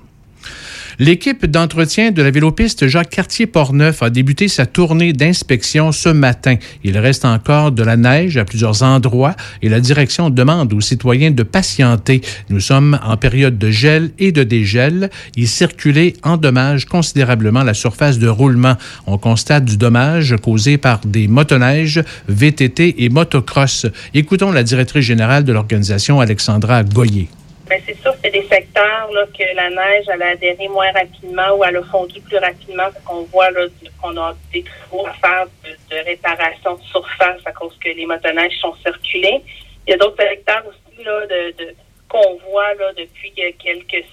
L'équipe 1.02 1.46
d'entretien 1.46 2.12
de 2.12 2.22
la 2.22 2.30
vélopiste 2.30 2.88
Jacques 2.88 3.12
Cartier-Portneuf 3.12 4.04
a 4.04 4.10
débuté 4.10 4.50
sa 4.50 4.66
tournée 4.66 5.14
d'inspection 5.14 5.94
ce 5.94 6.10
matin. 6.10 6.58
Il 6.84 6.98
reste 6.98 7.24
encore 7.24 7.72
de 7.72 7.84
la 7.84 7.96
neige 7.96 8.36
à 8.36 8.44
plusieurs 8.44 8.84
endroits 8.84 9.34
et 9.62 9.70
la 9.70 9.80
direction 9.80 10.30
demande 10.30 10.74
aux 10.74 10.82
citoyens 10.82 11.32
de 11.32 11.44
patienter. 11.44 12.20
Nous 12.50 12.60
sommes 12.60 13.00
en 13.02 13.16
période 13.16 13.58
de 13.58 13.72
gel 13.72 14.12
et 14.20 14.34
de 14.34 14.44
dégel. 14.44 15.10
Y 15.38 15.48
circuler 15.48 16.18
endommage 16.24 16.84
considérablement 16.84 17.64
la 17.64 17.74
surface 17.74 18.20
de 18.20 18.28
roulement. 18.28 18.76
On 19.08 19.18
constate 19.18 19.64
du 19.64 19.78
dommage 19.78 20.36
causé 20.42 20.78
par 20.78 21.00
des 21.06 21.30
motoneiges, 21.30 22.04
VTT 22.28 23.06
et 23.06 23.08
motocross. 23.08 23.86
Écoutons 24.14 24.52
la 24.52 24.64
directrice 24.64 25.06
générale 25.06 25.46
de 25.46 25.54
l'organisation, 25.54 26.20
Alexandra 26.20 26.84
Goyer. 26.84 27.30
Ben, 27.70 27.80
c'est 27.86 28.02
sûr, 28.02 28.16
c'est 28.24 28.32
des 28.32 28.48
secteurs 28.48 29.12
là, 29.12 29.28
que 29.28 29.56
la 29.56 29.70
neige 29.70 30.06
elle 30.12 30.24
a 30.24 30.30
adhéré 30.30 30.68
moins 30.70 30.92
rapidement 30.92 31.52
ou 31.56 31.64
elle 31.64 31.78
a 31.78 31.84
fondu 31.84 32.20
plus 32.20 32.38
rapidement. 32.38 32.88
qu'on 33.06 33.22
voit 33.26 33.52
là, 33.52 33.68
qu'on 34.02 34.18
a 34.18 34.36
des 34.52 34.64
travaux 34.64 35.06
à 35.06 35.14
faire 35.14 35.46
de, 35.64 35.96
de 35.96 36.04
réparation 36.04 36.78
de 36.78 36.82
surface 36.82 37.40
à 37.46 37.52
cause 37.52 37.78
que 37.80 37.90
les 37.90 38.08
motoneiges 38.08 38.58
sont 38.60 38.74
circulés. 38.78 39.44
Il 39.86 39.92
y 39.92 39.94
a 39.94 39.98
d'autres 39.98 40.18
secteurs 40.18 40.64
aussi 40.66 41.04
là, 41.04 41.28
de, 41.28 41.64
de, 41.64 41.76
qu'on 42.08 42.40
voit 42.50 42.74
là, 42.74 42.92
depuis 42.98 43.32
quelques 43.34 44.04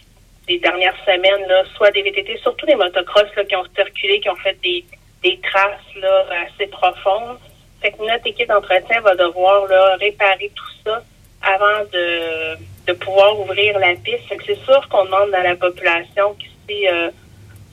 des 0.47 0.59
dernières 0.59 0.97
semaines, 1.07 1.49
là, 1.49 1.63
soit 1.77 1.91
des 1.93 2.03
VTT, 2.03 2.37
surtout 2.43 2.67
des 2.67 2.75
motocross 2.75 3.35
là, 3.37 3.45
qui 3.45 3.57
ont 3.57 3.65
circulé, 3.75 4.21
qui 4.21 4.29
ont 4.29 4.37
fait 4.37 4.57
des, 4.63 4.85
des 5.23 5.41
traces 5.41 5.95
là, 5.97 6.27
assez 6.47 6.67
profondes. 6.67 7.39
Fait 7.81 7.91
que 7.93 8.03
notre 8.07 8.27
équipe 8.27 8.49
d'entretien 8.49 9.01
va 9.01 9.15
devoir 9.17 9.67
là, 9.67 9.97
réparer 9.97 10.53
tout 10.55 10.73
ça 10.85 11.03
avant 11.43 11.85
de, 11.91 12.59
de 12.87 12.93
pouvoir 12.93 13.39
ouvrir 13.39 13.79
la 13.79 13.95
piste. 13.97 14.25
C'est 14.47 14.59
sûr 14.65 14.89
qu'on 14.89 15.05
demande 15.05 15.35
à 15.35 15.43
la 15.43 15.57
population 15.57 16.37
qui 16.69 16.89
euh, 16.89 17.11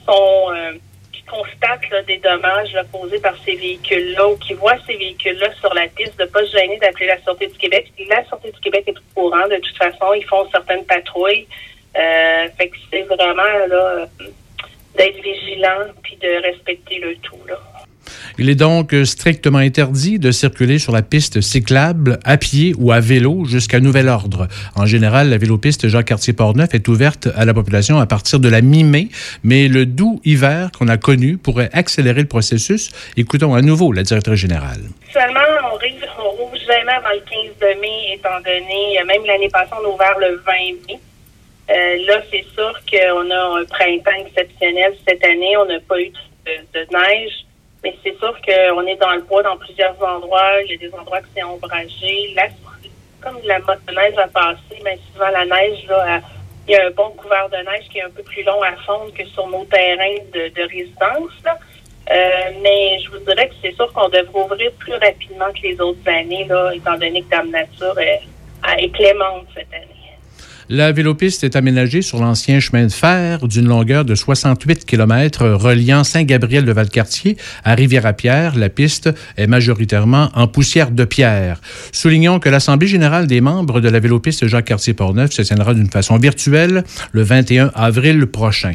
sont 0.06 0.52
euh, 0.52 0.72
qui 1.12 1.22
constatent 1.22 1.88
là, 1.90 2.02
des 2.02 2.18
dommages 2.18 2.72
là, 2.72 2.84
causés 2.92 3.20
par 3.20 3.34
ces 3.44 3.54
véhicules-là 3.54 4.28
ou 4.28 4.36
qui 4.36 4.54
voient 4.54 4.78
ces 4.86 4.96
véhicules-là 4.96 5.54
sur 5.60 5.72
la 5.74 5.86
piste 5.88 6.18
de 6.18 6.24
ne 6.24 6.28
pas 6.28 6.44
se 6.44 6.56
gêner 6.56 6.78
d'appeler 6.78 7.06
la 7.06 7.20
Sûreté 7.22 7.46
du 7.46 7.58
Québec. 7.58 7.92
La 8.08 8.24
Sûreté 8.24 8.50
du 8.50 8.60
Québec 8.60 8.84
est 8.88 8.98
au 8.98 9.14
courant. 9.14 9.46
De 9.48 9.56
toute 9.56 9.76
façon, 9.76 10.12
ils 10.14 10.24
font 10.24 10.48
certaines 10.50 10.84
patrouilles. 10.84 11.46
Euh, 11.96 12.48
fait 12.58 12.68
que 12.68 12.76
c'est 12.90 13.02
vraiment 13.02 13.66
là 13.68 14.08
d'être 14.96 15.20
vigilant 15.22 15.86
puis 16.02 16.16
de 16.16 16.42
respecter 16.42 16.98
le 16.98 17.16
tout. 17.16 17.38
Là. 17.46 17.58
Il 18.38 18.48
est 18.48 18.54
donc 18.54 18.94
strictement 19.04 19.58
interdit 19.58 20.18
de 20.18 20.30
circuler 20.30 20.78
sur 20.78 20.92
la 20.92 21.02
piste 21.02 21.40
cyclable 21.40 22.18
à 22.24 22.36
pied 22.36 22.74
ou 22.78 22.92
à 22.92 23.00
vélo 23.00 23.44
jusqu'à 23.44 23.80
nouvel 23.80 24.08
ordre. 24.08 24.48
En 24.74 24.86
général, 24.86 25.30
la 25.30 25.38
vélopiste 25.38 25.88
Jacques-Cartier-Portneuf 25.88 26.74
est 26.74 26.88
ouverte 26.88 27.28
à 27.36 27.44
la 27.44 27.54
population 27.54 27.98
à 27.98 28.06
partir 28.06 28.40
de 28.40 28.48
la 28.48 28.60
mi-mai, 28.60 29.08
mais 29.42 29.68
le 29.68 29.86
doux 29.86 30.20
hiver 30.24 30.70
qu'on 30.76 30.88
a 30.88 30.96
connu 30.96 31.36
pourrait 31.36 31.70
accélérer 31.72 32.20
le 32.22 32.28
processus. 32.28 32.90
Écoutons 33.16 33.54
à 33.54 33.62
nouveau 33.62 33.92
la 33.92 34.02
directrice 34.02 34.40
générale. 34.40 34.80
Seulement, 35.12 35.40
on 36.18 36.30
rouvre, 36.30 36.56
jamais 36.56 36.92
avant 36.92 37.10
le 37.12 37.20
15 37.20 37.58
de 37.60 37.80
mai, 37.80 38.14
étant 38.14 38.38
donné, 38.38 38.98
euh, 39.00 39.04
même 39.04 39.24
l'année 39.26 39.48
passée, 39.48 39.72
on 39.72 39.84
a 39.84 39.94
ouvert 39.94 40.18
le 40.18 40.42
20 40.46 40.52
mai. 40.88 40.98
Euh, 41.70 42.06
là, 42.06 42.20
c'est 42.30 42.44
sûr 42.54 42.72
qu'on 42.90 43.30
a 43.30 43.60
un 43.60 43.64
printemps 43.64 44.26
exceptionnel 44.26 44.94
cette 45.06 45.24
année. 45.24 45.56
On 45.56 45.66
n'a 45.66 45.80
pas 45.80 46.00
eu 46.00 46.12
de 46.46 46.80
neige. 46.92 47.43
Mais 47.84 47.94
c'est 48.02 48.18
sûr 48.18 48.34
qu'on 48.40 48.86
est 48.86 48.96
dans 48.96 49.12
le 49.12 49.20
bois 49.20 49.42
dans 49.42 49.58
plusieurs 49.58 49.94
endroits. 50.02 50.62
Il 50.64 50.72
y 50.72 50.74
a 50.74 50.78
des 50.78 50.94
endroits 50.94 51.20
qui 51.20 51.40
sont 51.40 51.48
ombragés. 51.48 52.32
Là, 52.34 52.48
comme 53.20 53.38
la 53.44 53.58
motoneige 53.60 54.16
a 54.18 54.26
passé, 54.28 54.80
mais 54.82 54.98
souvent 55.12 55.28
la 55.28 55.44
neige, 55.44 55.86
il 56.66 56.72
y 56.72 56.76
a 56.76 56.86
un 56.86 56.90
bon 56.90 57.10
couvert 57.10 57.48
de 57.50 57.56
neige 57.56 57.86
qui 57.90 57.98
est 57.98 58.02
un 58.02 58.10
peu 58.10 58.22
plus 58.22 58.42
long 58.42 58.62
à 58.62 58.74
fondre 58.86 59.12
que 59.12 59.24
sur 59.26 59.46
nos 59.48 59.64
terrains 59.66 60.18
de, 60.32 60.48
de 60.48 60.62
résidence. 60.62 61.32
Euh, 62.10 62.50
mais 62.62 62.98
je 63.00 63.10
vous 63.10 63.18
dirais 63.18 63.48
que 63.48 63.54
c'est 63.62 63.74
sûr 63.74 63.90
qu'on 63.92 64.08
devrait 64.08 64.42
ouvrir 64.44 64.72
plus 64.72 64.94
rapidement 64.94 65.50
que 65.52 65.62
les 65.62 65.80
autres 65.80 66.06
années, 66.06 66.44
là, 66.44 66.70
étant 66.74 66.98
donné 66.98 67.22
que 67.22 67.30
Dame 67.30 67.50
Nature 67.50 67.98
est, 67.98 68.22
est 68.78 68.90
clémente 68.90 69.46
cette 69.54 69.72
année. 69.72 69.93
La 70.70 70.92
vélopiste 70.92 71.44
est 71.44 71.56
aménagée 71.56 72.00
sur 72.00 72.20
l'ancien 72.20 72.58
chemin 72.58 72.86
de 72.86 72.92
fer 72.92 73.46
d'une 73.46 73.66
longueur 73.66 74.06
de 74.06 74.14
68 74.14 74.86
km 74.86 75.46
reliant 75.46 76.04
Saint-Gabriel 76.04 76.64
de 76.64 76.72
Valcartier 76.72 77.36
à 77.64 77.74
Rivière-à-Pierre. 77.74 78.56
La 78.56 78.70
piste 78.70 79.10
est 79.36 79.46
majoritairement 79.46 80.30
en 80.34 80.46
poussière 80.48 80.90
de 80.90 81.04
pierre. 81.04 81.60
Soulignons 81.92 82.38
que 82.38 82.48
l'Assemblée 82.48 82.86
générale 82.86 83.26
des 83.26 83.42
membres 83.42 83.82
de 83.82 83.90
la 83.90 84.00
vélopiste 84.00 84.46
Jacques-Cartier-Portneuf 84.46 85.32
se 85.32 85.42
tiendra 85.42 85.74
d'une 85.74 85.90
façon 85.90 86.16
virtuelle 86.16 86.84
le 87.12 87.22
21 87.22 87.70
avril 87.74 88.26
prochain. 88.26 88.72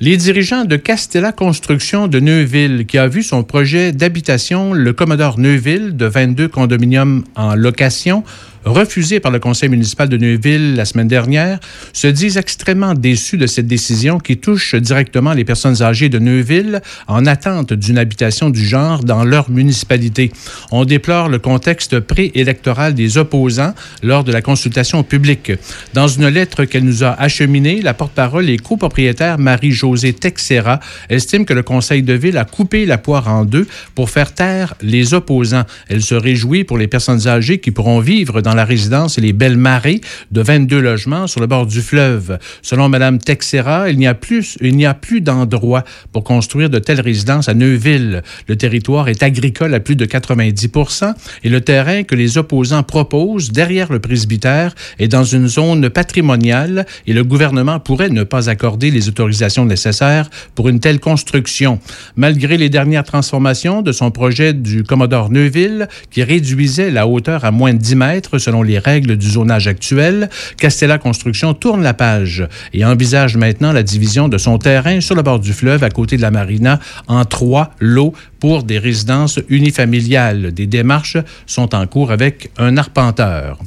Les 0.00 0.16
dirigeants 0.16 0.64
de 0.64 0.76
Castella 0.76 1.30
Construction 1.30 2.08
de 2.08 2.18
Neuville, 2.18 2.86
qui 2.86 2.98
a 2.98 3.06
vu 3.06 3.22
son 3.22 3.44
projet 3.44 3.92
d'habitation, 3.92 4.72
le 4.74 4.92
Commodore 4.92 5.38
Neuville, 5.38 5.96
de 5.96 6.06
22 6.06 6.48
condominiums 6.48 7.24
en 7.36 7.54
location, 7.54 8.24
refusé 8.64 9.20
par 9.20 9.32
le 9.32 9.38
conseil 9.38 9.68
municipal 9.68 10.08
de 10.08 10.16
Neuville 10.16 10.74
la 10.74 10.84
semaine 10.84 11.08
dernière, 11.08 11.58
se 11.92 12.06
disent 12.06 12.36
extrêmement 12.36 12.94
déçus 12.94 13.36
de 13.36 13.46
cette 13.46 13.66
décision 13.66 14.18
qui 14.18 14.36
touche 14.36 14.74
directement 14.74 15.32
les 15.32 15.44
personnes 15.44 15.82
âgées 15.82 16.08
de 16.08 16.18
Neuville 16.18 16.80
en 17.08 17.26
attente 17.26 17.72
d'une 17.72 17.98
habitation 17.98 18.50
du 18.50 18.64
genre 18.64 19.04
dans 19.04 19.24
leur 19.24 19.50
municipalité. 19.50 20.32
On 20.70 20.84
déplore 20.84 21.28
le 21.28 21.38
contexte 21.38 22.00
préélectoral 22.00 22.94
des 22.94 23.18
opposants 23.18 23.74
lors 24.02 24.24
de 24.24 24.32
la 24.32 24.42
consultation 24.42 25.02
publique. 25.02 25.52
Dans 25.94 26.08
une 26.08 26.28
lettre 26.28 26.64
qu'elle 26.64 26.84
nous 26.84 27.04
a 27.04 27.10
acheminée, 27.20 27.82
la 27.82 27.94
porte-parole 27.94 28.48
et 28.48 28.56
copropriétaire 28.56 29.38
Marie-Josée 29.38 30.12
Texera 30.12 30.80
estime 31.08 31.44
que 31.44 31.54
le 31.54 31.62
conseil 31.62 32.02
de 32.02 32.12
ville 32.12 32.36
a 32.36 32.44
coupé 32.44 32.86
la 32.86 32.98
poire 32.98 33.28
en 33.28 33.44
deux 33.44 33.66
pour 33.94 34.10
faire 34.10 34.34
taire 34.34 34.74
les 34.80 35.14
opposants. 35.14 35.64
Elle 35.88 36.02
se 36.02 36.14
réjouit 36.14 36.64
pour 36.64 36.78
les 36.78 36.88
personnes 36.88 37.26
âgées 37.28 37.58
qui 37.58 37.70
pourront 37.70 38.00
vivre 38.00 38.40
dans 38.40 38.51
la 38.54 38.64
résidence 38.64 39.18
Les 39.18 39.32
Belles 39.32 39.56
Marées 39.56 40.00
de 40.30 40.42
22 40.42 40.80
logements 40.80 41.26
sur 41.26 41.40
le 41.40 41.46
bord 41.46 41.66
du 41.66 41.80
fleuve. 41.80 42.38
Selon 42.62 42.88
Mme 42.88 43.18
Texera, 43.18 43.90
il 43.90 43.98
n'y 43.98 44.06
a 44.06 44.14
plus, 44.14 44.58
plus 45.00 45.20
d'endroit 45.20 45.84
pour 46.12 46.24
construire 46.24 46.70
de 46.70 46.78
telles 46.78 47.00
résidences 47.00 47.48
à 47.48 47.54
Neuville. 47.54 48.22
Le 48.48 48.56
territoire 48.56 49.08
est 49.08 49.22
agricole 49.22 49.74
à 49.74 49.80
plus 49.80 49.96
de 49.96 50.06
90% 50.06 51.14
et 51.44 51.48
le 51.48 51.60
terrain 51.60 52.02
que 52.02 52.14
les 52.14 52.38
opposants 52.38 52.82
proposent 52.82 53.52
derrière 53.52 53.92
le 53.92 53.98
presbytère 53.98 54.74
est 54.98 55.08
dans 55.08 55.24
une 55.24 55.48
zone 55.48 55.90
patrimoniale 55.90 56.86
et 57.06 57.12
le 57.12 57.24
gouvernement 57.24 57.80
pourrait 57.80 58.10
ne 58.10 58.24
pas 58.24 58.48
accorder 58.50 58.90
les 58.90 59.08
autorisations 59.08 59.64
nécessaires 59.64 60.28
pour 60.54 60.68
une 60.68 60.80
telle 60.80 61.00
construction. 61.00 61.78
Malgré 62.16 62.56
les 62.56 62.68
dernières 62.68 63.04
transformations 63.04 63.82
de 63.82 63.92
son 63.92 64.10
projet 64.10 64.52
du 64.52 64.84
Commodore 64.84 65.30
Neuville, 65.30 65.88
qui 66.10 66.22
réduisait 66.22 66.90
la 66.90 67.06
hauteur 67.06 67.44
à 67.44 67.50
moins 67.50 67.74
de 67.74 67.78
10 67.78 67.96
mètres 67.96 68.38
selon 68.42 68.62
les 68.62 68.78
règles 68.78 69.16
du 69.16 69.30
zonage 69.30 69.68
actuel, 69.68 70.28
Castella 70.58 70.98
Construction 70.98 71.54
tourne 71.54 71.82
la 71.82 71.94
page 71.94 72.46
et 72.72 72.84
envisage 72.84 73.36
maintenant 73.36 73.72
la 73.72 73.82
division 73.82 74.28
de 74.28 74.38
son 74.38 74.58
terrain 74.58 75.00
sur 75.00 75.14
le 75.14 75.22
bord 75.22 75.38
du 75.38 75.52
fleuve 75.52 75.84
à 75.84 75.90
côté 75.90 76.16
de 76.16 76.22
la 76.22 76.30
marina 76.30 76.80
en 77.08 77.24
trois 77.24 77.74
lots 77.78 78.12
pour 78.42 78.64
des 78.64 78.80
résidences 78.80 79.38
unifamiliales. 79.50 80.50
Des 80.50 80.66
démarches 80.66 81.16
sont 81.46 81.76
en 81.76 81.86
cours 81.86 82.10
avec 82.10 82.50
un 82.58 82.76
arpenteur. 82.76 83.60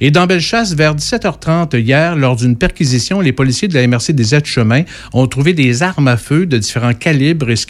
Et 0.00 0.10
dans 0.10 0.26
Bellechasse, 0.26 0.74
vers 0.74 0.96
17h30 0.96 1.78
hier, 1.78 2.16
lors 2.16 2.36
d'une 2.36 2.56
perquisition, 2.56 3.20
les 3.20 3.32
policiers 3.32 3.68
de 3.68 3.74
la 3.74 3.86
MRC 3.86 4.12
des 4.12 4.34
aides-chemins 4.34 4.84
ont 5.12 5.26
trouvé 5.26 5.52
des 5.52 5.82
armes 5.82 6.08
à 6.08 6.16
feu 6.16 6.46
de 6.46 6.56
différents 6.56 6.94
calibres 6.94 7.50
et 7.50 7.56
ce 7.56 7.66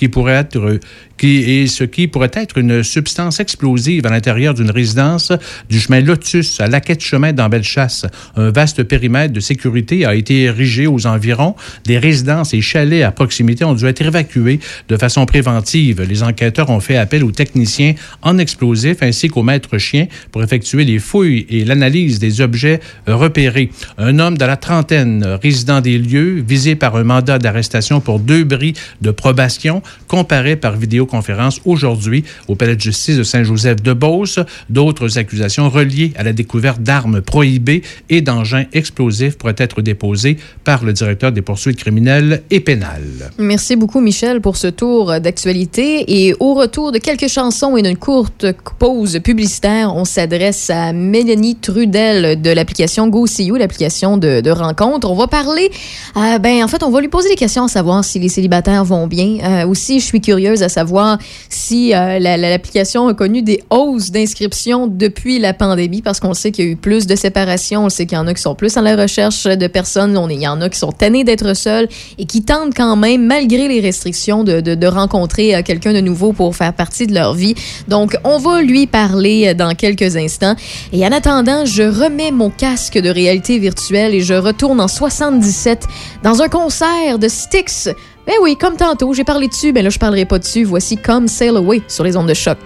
qui 1.85 2.09
pourrait 2.09 2.31
être 2.35 2.59
une 2.59 2.83
substance 2.85 3.41
explosive 3.41 4.07
à 4.07 4.11
l'intérieur 4.11 4.55
d'une 4.55 4.71
résidence 4.71 5.33
du 5.69 5.81
chemin 5.81 6.01
Lotus 6.01 6.61
à 6.61 6.69
Laquette-Chemin 6.69 7.33
dans 7.33 7.49
Bellechasse. 7.49 8.07
Un 8.37 8.51
vaste 8.51 8.85
périmètre 8.85 9.33
de 9.33 9.41
sécurité 9.41 10.05
a 10.05 10.15
été 10.15 10.43
érigé 10.43 10.87
aux 10.87 11.07
environs. 11.07 11.57
Des 11.85 11.99
résidences 11.99 12.55
et 12.55 12.61
chalets 12.61 13.03
à 13.03 13.11
proximité 13.11 13.65
ont 13.65 13.75
dû 13.75 13.87
être 13.87 14.03
évacués 14.03 14.61
de 14.89 14.97
façon 14.97 15.27
préventive. 15.27 16.03
Les 16.03 16.23
enquêteurs 16.23 16.52
ont 16.61 16.81
fait 16.81 16.97
appel 16.97 17.25
aux 17.25 17.31
techniciens 17.31 17.95
en 18.23 18.39
explosifs 18.39 19.03
ainsi 19.03 19.29
qu'aux 19.29 19.43
maîtres 19.43 19.79
chiens 19.79 20.07
pour 20.31 20.43
effectuer 20.43 20.85
les 20.85 20.99
fouilles 20.99 21.47
et 21.49 21.65
l'analyse 21.65 22.19
des 22.19 22.41
objets 22.41 22.81
repérés. 23.07 23.71
Un 23.99 24.19
homme 24.19 24.39
de 24.39 24.45
la 24.45 24.57
trentaine, 24.57 25.39
résident 25.43 25.81
des 25.81 25.99
lieux, 25.99 26.45
visé 26.47 26.75
par 26.75 26.97
un 26.97 27.05
mandat 27.05 27.39
d'arrestation 27.39 28.01
pour 28.01 28.19
deux 28.19 28.45
bris 28.45 28.75
de 29.01 29.11
probation, 29.11 29.83
comparaît 30.09 30.57
par 30.57 30.77
vidéoconférence 30.77 31.61
aujourd'hui 31.65 32.25
au 32.49 32.55
palais 32.55 32.77
de 32.77 32.81
justice 32.81 33.17
de 33.17 33.23
Saint-Joseph-de-Beauce. 33.23 34.41
D'autres 34.71 35.19
accusations 35.19 35.69
reliées 35.69 36.13
à 36.17 36.23
la 36.23 36.33
découverte 36.33 36.83
d'armes 36.83 37.21
prohibées 37.21 37.83
et 38.11 38.21
d'engins 38.21 38.65
explosifs 38.73 39.39
pourraient 39.39 39.55
être 39.59 39.83
déposées 39.83 40.37
par 40.65 40.85
le 40.85 40.93
directeur 40.93 41.33
des 41.33 41.43
poursuites 41.43 41.79
criminelles 41.79 42.43
et 42.51 42.61
pénales. 42.61 43.31
Merci 43.39 43.77
beaucoup, 43.77 44.01
Michel, 44.01 44.41
pour 44.41 44.57
ce 44.57 44.69
tour 44.69 45.21
d'actualité. 45.21 46.25
Et 46.25 46.35
au 46.43 46.55
retour 46.55 46.91
de 46.91 46.99
quelques 46.99 47.29
chansons 47.29 47.77
et 47.77 47.83
d'une 47.83 47.97
courte 47.97 48.47
pause 48.81 49.21
publicitaire, 49.23 49.95
on 49.95 50.05
s'adresse 50.05 50.71
à 50.71 50.93
Mélanie 50.93 51.55
Trudel 51.55 52.43
de 52.43 52.51
l'application 52.51 53.07
GoSeeYou, 53.07 53.55
l'application 53.55 54.17
de, 54.17 54.41
de 54.41 54.51
rencontre. 54.51 55.09
On 55.09 55.15
va 55.15 55.29
parler, 55.29 55.71
euh, 56.17 56.39
ben, 56.41 56.65
en 56.65 56.67
fait, 56.67 56.83
on 56.83 56.91
va 56.91 57.01
lui 57.01 57.07
poser 57.07 57.29
des 57.29 57.37
questions 57.37 57.67
à 57.67 57.69
savoir 57.69 58.05
si 58.05 58.19
les 58.19 58.29
célibataires 58.29 58.85
vont 58.85 59.07
bien. 59.07 59.39
Euh, 59.45 59.69
aussi, 59.69 60.01
je 60.01 60.05
suis 60.05 60.21
curieuse 60.21 60.65
à 60.65 60.69
savoir 60.69 61.19
si 61.49 61.95
euh, 61.95 62.19
la- 62.19 62.37
la- 62.37 62.51
l'application 62.51 63.07
a 63.07 63.15
connu 63.15 63.43
des 63.43 63.63
hausses 63.71 64.11
d'inscriptions 64.11 64.89
depuis 64.89 65.39
la 65.39 65.55
pandémie, 65.55 66.03
parce 66.03 66.19
qu'on 66.19 66.35
sait 66.35 66.51
qu'il 66.51 66.65
y 66.65 66.69
a 66.69 66.71
eu 66.73 66.77
plus 66.77 67.07
de 67.07 67.15
séparations. 67.15 67.85
On 67.85 67.89
sait 67.89 68.05
qu'il 68.05 68.19
y 68.19 68.21
en 68.21 68.27
a 68.27 68.35
qui 68.35 68.43
sont 68.43 68.57
plus 68.57 68.77
à 68.77 68.83
la 68.83 68.97
recherche 68.97 69.45
de 69.45 69.67
personnes. 69.69 70.19
Il 70.29 70.43
y 70.43 70.49
en 70.49 70.61
a 70.61 70.69
qui 70.69 70.79
sont 70.81 70.91
tannés 70.91 71.23
d'être 71.23 71.55
seuls 71.55 71.87
et 72.19 72.25
qui 72.25 72.43
tentent 72.43 72.75
quand 72.77 72.97
même, 72.97 73.25
malgré 73.27 73.69
les 73.69 73.79
restrictions, 73.79 74.43
de 74.43 74.87
rencontrer 74.89 75.55
euh, 75.55 75.63
quelqu'un 75.63 75.93
de 75.93 76.01
nouveau 76.01 76.32
pour 76.33 76.57
faire 76.57 76.73
partie 76.73 77.07
de 77.07 77.15
leur 77.15 77.35
vie. 77.35 77.55
Donc, 77.89 78.17
on 78.25 78.39
va 78.39 78.63
lui 78.63 78.87
parler 78.87 79.49
euh, 79.49 79.55
dans 79.55 79.75
quelques 79.75 80.17
instants. 80.17 80.55
Et 80.93 81.07
en 81.07 81.13
attendant, 81.13 81.65
je 81.65 81.83
remets 81.83 82.31
mon 82.31 82.51
casque 82.51 82.99
de 82.99 83.11
réalité 83.11 83.59
virtuelle 83.59 84.15
et 84.15 84.21
je 84.21 84.35
retourne 84.35 84.81
en 84.81 84.89
77 84.89 85.87
dans 86.23 86.43
un 86.43 86.49
concert 86.49 87.19
de 87.19 87.29
Styx. 87.29 87.89
Ben 88.27 88.35
oui, 88.41 88.57
comme 88.57 88.77
tantôt, 88.77 89.13
j'ai 89.15 89.25
parlé 89.25 89.49
dessus, 89.49 89.73
ben 89.73 89.83
là, 89.83 89.91
je 89.91 89.99
parlerai 89.99 90.25
pas 90.25 90.39
dessus. 90.39 90.63
Voici 90.65 90.97
Come 90.97 91.27
Sail 91.27 91.57
Away 91.57 91.83
sur 91.89 92.05
les 92.05 92.17
ondes 92.17 92.29
de 92.29 92.35
choc. 92.35 92.59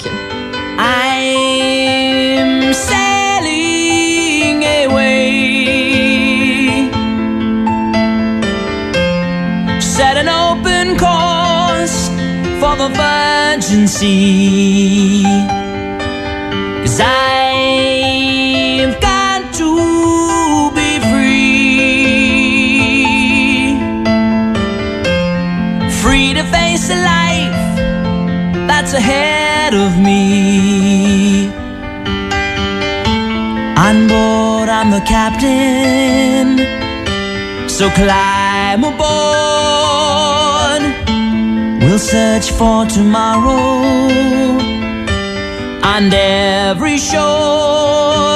I'm 0.78 2.74
sailing 2.74 4.62
away. 4.84 5.16
Set 9.80 10.18
an 10.18 10.28
open 10.28 10.98
course 10.98 12.08
for 12.60 12.76
the 12.76 12.90
sea. 13.62 15.22
Cause 16.82 17.00
I've 17.00 19.00
got 19.00 19.54
to 19.54 20.70
be 20.74 21.00
free. 21.10 21.46
Free 26.02 26.34
to 26.34 26.44
face 26.44 26.90
a 26.90 26.96
life 27.02 27.76
that's 28.68 28.92
ahead 28.92 29.72
of 29.74 29.96
me. 29.98 31.48
On 33.78 34.06
board, 34.06 34.68
I'm 34.68 34.90
the 34.90 35.00
captain. 35.06 36.58
So 37.68 37.88
climb 37.90 38.84
aboard. 38.84 39.75
We'll 41.96 42.04
search 42.04 42.50
for 42.50 42.84
tomorrow 42.84 43.56
on 45.82 46.12
every 46.12 46.98
shore, 46.98 48.35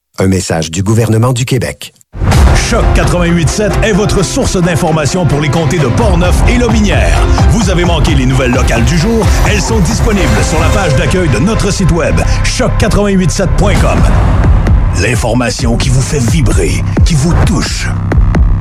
Un 0.19 0.27
message 0.27 0.69
du 0.71 0.83
gouvernement 0.83 1.33
du 1.33 1.45
Québec. 1.45 1.93
Choc 2.69 2.83
88.7 2.95 3.83
est 3.83 3.93
votre 3.93 4.23
source 4.23 4.55
d'information 4.61 5.25
pour 5.25 5.39
les 5.41 5.49
comtés 5.49 5.79
de 5.79 5.87
Portneuf 5.87 6.35
et 6.49 6.57
Lobinière. 6.57 7.17
Vous 7.51 7.69
avez 7.69 7.85
manqué 7.85 8.13
les 8.13 8.25
nouvelles 8.25 8.51
locales 8.51 8.83
du 8.85 8.97
jour? 8.97 9.25
Elles 9.49 9.61
sont 9.61 9.79
disponibles 9.79 10.27
sur 10.47 10.59
la 10.59 10.67
page 10.69 10.95
d'accueil 10.95 11.29
de 11.29 11.39
notre 11.39 11.71
site 11.71 11.91
web 11.91 12.19
choc887.com. 12.43 13.99
L'information 15.01 15.77
qui 15.77 15.89
vous 15.89 16.01
fait 16.01 16.19
vibrer, 16.19 16.83
qui 17.05 17.15
vous 17.15 17.33
touche. 17.45 17.87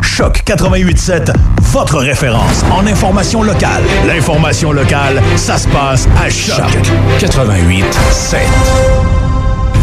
Choc 0.03 0.43
88.7, 0.47 1.33
votre 1.73 1.99
référence 1.99 2.65
en 2.73 2.87
information 2.87 3.43
locale. 3.43 3.83
L'information 4.07 4.73
locale, 4.73 5.21
ça 5.37 5.59
se 5.59 5.69
passe 5.69 6.09
à 6.25 6.31
Choc 6.31 6.65
88.7. 7.21 8.39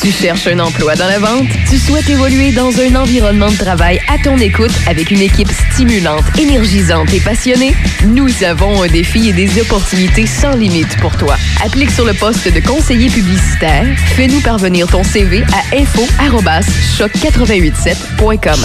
Tu 0.00 0.10
cherches 0.12 0.46
un 0.48 0.58
emploi 0.58 0.94
dans 0.96 1.06
la 1.06 1.18
vente? 1.18 1.46
Tu 1.70 1.78
souhaites 1.78 2.08
évoluer 2.10 2.52
dans 2.52 2.70
un 2.78 2.94
environnement 2.94 3.50
de 3.50 3.56
travail 3.56 3.98
à 4.08 4.18
ton 4.18 4.36
écoute 4.38 4.70
avec 4.86 5.10
une 5.10 5.20
équipe 5.20 5.48
stimulante, 5.72 6.24
énergisante 6.38 7.12
et 7.14 7.20
passionnée? 7.20 7.74
Nous 8.06 8.44
avons 8.44 8.82
un 8.82 8.88
défi 8.88 9.30
et 9.30 9.32
des 9.32 9.58
opportunités 9.60 10.26
sans 10.26 10.54
limite 10.56 10.94
pour 10.98 11.16
toi. 11.16 11.36
Applique 11.64 11.90
sur 11.90 12.04
le 12.04 12.12
poste 12.12 12.52
de 12.52 12.60
conseiller 12.60 13.08
publicitaire. 13.08 13.86
Fais-nous 14.16 14.40
parvenir 14.40 14.86
ton 14.88 15.02
CV 15.04 15.42
à 15.52 15.62
info-choc887.com. 15.74 18.60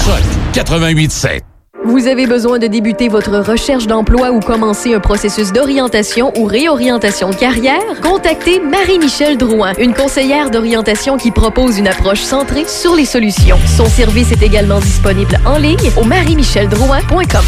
88.7. 0.54 1.49
Vous 1.90 2.06
avez 2.06 2.28
besoin 2.28 2.60
de 2.60 2.68
débuter 2.68 3.08
votre 3.08 3.40
recherche 3.40 3.88
d'emploi 3.88 4.30
ou 4.30 4.42
commencer 4.42 4.94
un 4.94 5.00
processus 5.00 5.52
d'orientation 5.52 6.32
ou 6.38 6.46
réorientation 6.46 7.32
de 7.32 7.36
carrière? 7.36 7.82
Contactez 8.04 8.60
Marie-Michel 8.60 9.38
Drouin, 9.38 9.74
une 9.80 9.96
conseillère 9.96 10.52
d'orientation 10.52 11.18
qui 11.18 11.32
propose 11.32 11.80
une 11.80 11.88
approche 11.88 12.20
centrée 12.20 12.66
sur 12.68 12.94
les 12.96 13.06
solutions. 13.06 13.58
Son 13.76 13.88
service 13.88 14.32
est 14.32 14.44
également 14.44 14.80
disponible 14.80 15.40
en 15.48 15.58
ligne 15.58 15.92
au 16.00 16.04
marie-micheldrouin.com. 16.04 17.46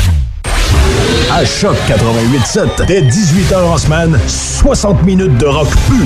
À 1.31 1.45
Choc 1.45 1.75
88.7, 1.87 2.87
dès 2.87 3.01
18h 3.01 3.63
en 3.63 3.77
semaine, 3.77 4.19
60 4.27 5.03
minutes 5.03 5.37
de 5.37 5.45
rock 5.45 5.69
pur. 5.87 6.05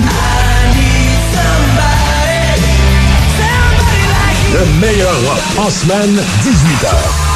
Le 4.52 4.80
meilleur 4.86 5.14
rock 5.26 5.66
en 5.66 5.70
semaine, 5.70 6.20
18h. 6.42 7.35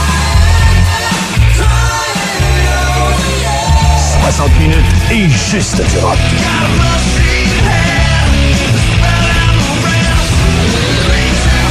60 4.31 4.61
minutes 4.61 4.76
et 5.11 5.28
juste 5.28 5.76
du 5.76 5.99
rock. 5.99 6.16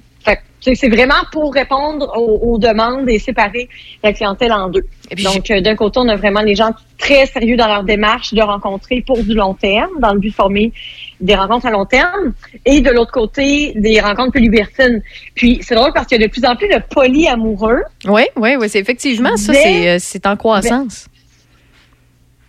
c'est 0.59 0.89
vraiment 0.89 1.23
pour 1.31 1.53
répondre 1.53 2.11
aux, 2.17 2.53
aux 2.53 2.57
demandes 2.57 3.07
et 3.09 3.19
séparer 3.19 3.69
la 4.03 4.11
clientèle 4.11 4.51
en 4.51 4.69
deux. 4.69 4.85
Donc, 5.23 5.49
d'un 5.49 5.75
côté, 5.75 5.99
on 5.99 6.09
a 6.09 6.15
vraiment 6.15 6.41
les 6.41 6.55
gens 6.55 6.71
très 6.97 7.25
sérieux 7.27 7.55
dans 7.55 7.67
leur 7.67 7.83
démarche 7.83 8.33
de 8.33 8.41
rencontrer 8.41 9.01
pour 9.05 9.23
du 9.23 9.33
long 9.33 9.53
terme, 9.53 9.91
dans 9.99 10.13
le 10.13 10.19
but 10.19 10.29
de 10.29 10.33
former 10.33 10.73
des 11.19 11.35
rencontres 11.35 11.65
à 11.65 11.71
long 11.71 11.85
terme, 11.85 12.33
et 12.65 12.81
de 12.81 12.91
l'autre 12.91 13.11
côté, 13.11 13.73
des 13.75 13.99
rencontres 13.99 14.31
plus 14.31 14.41
libertines. 14.41 15.01
Puis, 15.35 15.59
c'est 15.61 15.75
drôle 15.75 15.91
parce 15.93 16.07
qu'il 16.07 16.19
y 16.19 16.23
a 16.23 16.27
de 16.27 16.31
plus 16.31 16.45
en 16.45 16.55
plus 16.55 16.67
de 16.67 16.79
polyamoureux. 16.89 17.81
Oui, 18.05 18.23
oui, 18.35 18.55
oui, 18.59 18.69
c'est 18.69 18.79
effectivement 18.79 19.35
ça, 19.37 19.53
euh, 19.53 19.97
c'est 19.99 20.25
en 20.27 20.35
croissance. 20.35 21.07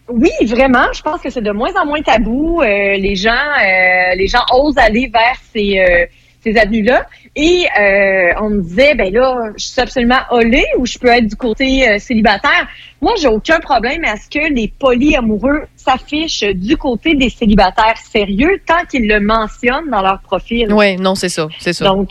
Oui, 0.09 0.31
vraiment. 0.47 0.91
Je 0.93 1.03
pense 1.03 1.21
que 1.21 1.29
c'est 1.29 1.43
de 1.43 1.51
moins 1.51 1.73
en 1.81 1.85
moins 1.85 2.01
tabou. 2.01 2.63
Euh, 2.63 2.67
les 2.67 3.15
gens, 3.15 3.31
euh, 3.31 4.15
les 4.15 4.27
gens 4.27 4.43
osent 4.55 4.79
aller 4.79 5.11
vers 5.13 5.37
ces, 5.53 5.79
euh, 5.79 6.07
ces 6.43 6.57
avenues-là. 6.57 7.07
Et 7.37 7.67
euh, 7.79 8.33
on 8.41 8.51
me 8.51 8.63
disait, 8.63 8.95
ben 8.95 9.13
là, 9.13 9.51
je 9.57 9.65
suis 9.65 9.81
absolument 9.81 10.21
olé 10.31 10.65
ou 10.79 10.87
je 10.87 10.99
peux 10.99 11.09
être 11.09 11.27
du 11.27 11.37
côté 11.37 11.89
euh, 11.89 11.99
célibataire. 11.99 12.69
Moi, 13.01 13.15
j'ai 13.21 13.29
aucun 13.29 13.61
problème 13.61 14.05
à 14.05 14.17
ce 14.17 14.29
que 14.29 14.53
les 14.53 14.69
polyamoureux 14.69 15.63
s'affichent 15.77 16.45
du 16.45 16.77
côté 16.77 17.15
des 17.15 17.31
célibataires 17.31 17.97
sérieux 17.97 18.61
tant 18.67 18.85
qu'ils 18.91 19.09
le 19.09 19.21
mentionnent 19.21 19.91
dans 19.91 20.03
leur 20.03 20.21
profil. 20.21 20.73
Oui, 20.73 20.97
non, 20.97 21.15
c'est 21.15 21.29
ça, 21.29 21.49
c'est 21.59 21.73
ça. 21.73 21.85
Donc, 21.85 22.11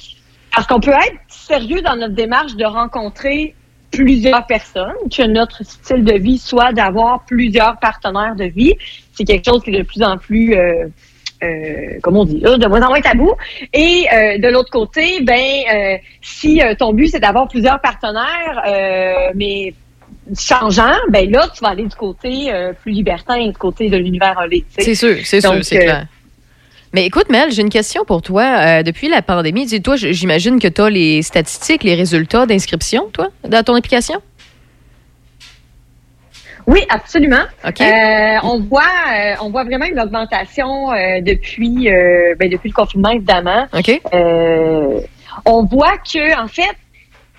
parce 0.53 0.67
qu'on 0.67 0.80
peut 0.80 0.91
être 0.91 1.17
sérieux 1.28 1.82
dans 1.82 1.95
notre 1.95 2.15
démarche 2.15 2.55
de 2.55 2.65
rencontrer 2.65 3.53
plusieurs 3.91 4.45
personnes, 4.45 4.95
que 5.15 5.25
notre 5.25 5.63
style 5.63 6.03
de 6.03 6.17
vie 6.17 6.38
soit 6.38 6.73
d'avoir 6.73 7.23
plusieurs 7.25 7.78
partenaires 7.80 8.36
de 8.36 8.45
vie. 8.45 8.73
C'est 9.13 9.23
quelque 9.23 9.45
chose 9.45 9.63
qui 9.63 9.71
est 9.71 9.80
de 9.80 9.84
plus 9.84 10.03
en 10.03 10.17
plus, 10.17 10.55
euh, 10.55 10.88
euh, 11.43 11.99
comment 12.01 12.21
on 12.21 12.25
dit, 12.25 12.39
là, 12.39 12.57
de 12.57 12.67
moins 12.67 12.81
en 12.81 12.89
moins 12.89 13.01
tabou. 13.01 13.33
Et 13.73 14.07
euh, 14.11 14.38
de 14.38 14.47
l'autre 14.47 14.71
côté, 14.71 15.21
ben, 15.21 15.35
euh, 15.73 15.97
si 16.21 16.61
euh, 16.61 16.73
ton 16.77 16.93
but 16.93 17.07
c'est 17.07 17.19
d'avoir 17.19 17.47
plusieurs 17.47 17.79
partenaires, 17.79 18.61
euh, 18.67 19.31
mais 19.35 19.73
changeant, 20.38 20.95
ben 21.09 21.29
là, 21.31 21.47
tu 21.53 21.61
vas 21.63 21.69
aller 21.69 21.83
du 21.85 21.95
côté 21.95 22.51
euh, 22.51 22.73
plus 22.73 22.91
libertin, 22.91 23.45
du 23.47 23.53
côté 23.53 23.89
de 23.89 23.97
l'univers 23.97 24.38
sais. 24.39 24.81
C'est 24.81 24.95
sûr, 24.95 25.15
c'est 25.23 25.41
sûr, 25.41 25.63
c'est 25.63 25.77
euh, 25.77 25.83
clair. 25.83 26.05
Mais 26.93 27.05
écoute, 27.05 27.29
Mel, 27.29 27.51
j'ai 27.51 27.61
une 27.61 27.69
question 27.69 28.05
pour 28.05 28.21
toi. 28.21 28.43
Euh, 28.43 28.83
depuis 28.83 29.09
la 29.09 29.21
pandémie, 29.21 29.65
dis 29.65 29.81
toi, 29.81 29.97
j- 29.97 30.13
j'imagine 30.13 30.57
que 30.59 30.67
tu 30.69 30.81
as 30.81 30.89
les 30.89 31.21
statistiques, 31.21 31.83
les 31.83 31.95
résultats 31.95 32.45
d'inscription, 32.45 33.09
toi, 33.11 33.27
dans 33.47 33.61
ton 33.63 33.75
application? 33.75 34.21
Oui, 36.68 36.84
absolument. 36.89 37.43
Euh, 37.65 38.38
on 38.43 38.59
voit, 38.59 38.84
euh, 38.84 39.36
on 39.41 39.49
voit 39.49 39.63
vraiment 39.63 39.86
une 39.86 39.99
augmentation 39.99 40.91
euh, 40.91 41.22
depuis, 41.22 41.89
ben, 42.38 42.49
depuis 42.49 42.70
le 42.70 42.74
confinement, 42.74 43.09
évidemment. 43.09 43.68
On 45.45 45.63
voit 45.63 45.97
que, 45.97 46.38
en 46.38 46.47
fait, 46.47 46.76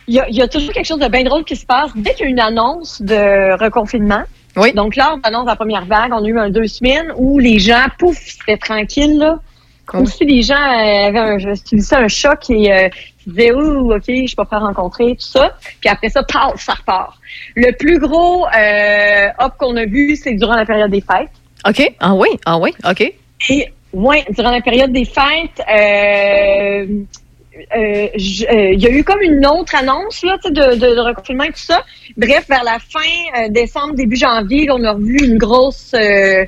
il 0.06 0.14
y 0.14 0.20
a, 0.20 0.28
il 0.28 0.36
y 0.36 0.40
a 0.40 0.48
toujours 0.48 0.72
quelque 0.72 0.86
chose 0.86 1.00
de 1.00 1.08
bien 1.08 1.24
drôle 1.24 1.44
qui 1.44 1.56
se 1.56 1.66
passe 1.66 1.90
dès 1.94 2.14
qu'il 2.14 2.24
y 2.24 2.28
a 2.28 2.30
une 2.30 2.40
annonce 2.40 3.02
de 3.02 3.62
reconfinement. 3.62 4.22
Oui. 4.56 4.72
Donc, 4.72 4.96
lors 4.96 5.18
de 5.18 5.22
l'annonce 5.22 5.44
de 5.44 5.50
la 5.50 5.56
première 5.56 5.84
vague, 5.84 6.10
on 6.12 6.24
a 6.24 6.26
eu 6.26 6.38
un 6.38 6.48
deux 6.48 6.66
semaines 6.66 7.12
où 7.16 7.38
les 7.38 7.58
gens, 7.58 7.84
pouf, 7.98 8.16
c'était 8.16 8.56
tranquille, 8.56 9.18
là. 9.18 9.38
Comme 9.84 10.06
si 10.06 10.24
les 10.24 10.42
gens 10.42 10.54
avaient 10.54 11.18
un, 11.18 11.38
je 11.38 11.78
ça, 11.80 11.98
un 11.98 12.08
choc 12.08 12.50
et 12.50 12.90
euh, 13.28 13.32
disaient, 13.32 13.52
ouh, 13.52 13.94
OK, 13.94 14.04
je 14.06 14.26
suis 14.26 14.36
pas 14.36 14.46
rencontrer, 14.50 15.16
tout 15.16 15.26
ça. 15.26 15.54
Puis 15.80 15.88
après 15.88 16.08
ça, 16.08 16.22
paf, 16.22 16.60
ça 16.60 16.74
repart. 16.74 17.16
Le 17.54 17.72
plus 17.72 17.98
gros 17.98 18.46
euh, 18.46 19.28
hop 19.38 19.52
qu'on 19.58 19.76
a 19.76 19.84
vu, 19.84 20.16
c'est 20.16 20.34
durant 20.34 20.56
la 20.56 20.64
période 20.64 20.90
des 20.90 21.00
fêtes. 21.00 21.30
OK. 21.66 21.94
Ah 22.00 22.14
oui, 22.14 22.28
ah 22.44 22.58
oui, 22.58 22.74
OK. 22.88 23.12
Et 23.50 23.72
ouais, 23.92 24.24
durant 24.30 24.50
la 24.50 24.60
période 24.60 24.92
des 24.92 25.04
fêtes, 25.04 25.62
euh, 25.68 26.86
euh, 27.76 28.08
euh, 28.16 28.72
il 28.72 28.80
y 28.80 28.86
a 28.86 28.90
eu 28.90 29.02
comme 29.02 29.20
une 29.20 29.44
autre 29.46 29.74
annonce 29.74 30.22
là, 30.22 30.36
tu 30.42 30.52
de, 30.52 30.74
de, 30.76 30.94
de 30.94 31.00
reconfinement 31.00 31.44
et 31.44 31.52
tout 31.52 31.58
ça. 31.58 31.82
Bref, 32.16 32.46
vers 32.48 32.64
la 32.64 32.78
fin 32.78 33.00
euh, 33.36 33.48
décembre, 33.48 33.94
début 33.94 34.16
janvier, 34.16 34.66
là, 34.66 34.76
on 34.76 34.84
a 34.84 34.92
revu 34.92 35.18
une 35.24 35.38
grosse 35.38 35.92
euh, 35.94 36.44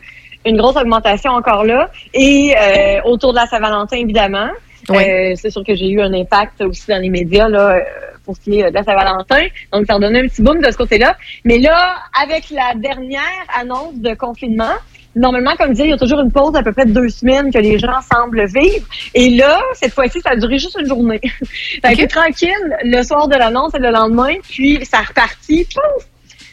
une 0.47 0.57
grosse 0.57 0.76
augmentation 0.76 1.33
encore 1.33 1.64
là. 1.64 1.91
Et 2.14 2.55
euh, 2.57 3.01
autour 3.05 3.33
de 3.33 3.39
la 3.39 3.47
Saint-Valentin, 3.47 3.97
évidemment. 3.97 4.49
Euh, 4.91 5.34
c'est 5.36 5.51
sûr 5.51 5.64
que 5.64 5.74
j'ai 5.74 5.88
eu 5.88 6.01
un 6.01 6.12
impact 6.12 6.61
aussi 6.62 6.86
dans 6.88 7.01
les 7.01 7.11
médias 7.11 7.49
là, 7.49 7.76
euh, 7.76 7.80
pour 8.24 8.36
ce 8.36 8.41
qui 8.41 8.61
est 8.61 8.70
de 8.70 8.74
la 8.74 8.82
Saint-Valentin. 8.82 9.47
Donc, 9.72 9.86
ça 9.86 9.95
a 9.95 9.99
donné 9.99 10.20
un 10.20 10.28
petit 10.28 10.43
boom 10.43 10.61
de 10.61 10.70
ce 10.70 10.76
côté-là. 10.76 11.16
Mais 11.45 11.59
là, 11.59 11.97
avec 12.20 12.51
la 12.51 12.74
dernière 12.74 13.20
annonce 13.59 13.95
de 13.97 14.14
confinement, 14.14 14.74
normalement, 15.14 15.53
comme 15.57 15.68
je 15.68 15.72
disais, 15.72 15.84
il 15.84 15.91
y 15.91 15.95
a 15.95 15.99
toujours 15.99 16.20
une 16.20 16.32
pause 16.32 16.53
d'à 16.53 16.62
peu 16.62 16.72
près 16.72 16.86
de 16.86 16.93
deux 16.93 17.09
semaines 17.09 17.53
que 17.53 17.59
les 17.59 17.78
gens 17.78 18.01
semblent 18.12 18.47
vivre. 18.47 18.86
Et 19.14 19.30
là, 19.30 19.61
cette 19.74 19.93
fois-ci, 19.93 20.20
ça 20.20 20.30
a 20.30 20.36
duré 20.36 20.59
juste 20.59 20.76
une 20.78 20.86
journée. 20.86 21.20
ça 21.82 21.88
a 21.88 21.93
été 21.93 22.07
tranquille 22.07 22.76
le 22.84 23.03
soir 23.03 23.28
de 23.28 23.36
l'annonce 23.36 23.74
et 23.74 23.78
le 23.78 23.91
lendemain, 23.91 24.34
puis 24.43 24.84
ça 24.84 24.99
a 24.99 25.03
reparti. 25.03 25.66
Pouf! 25.74 26.09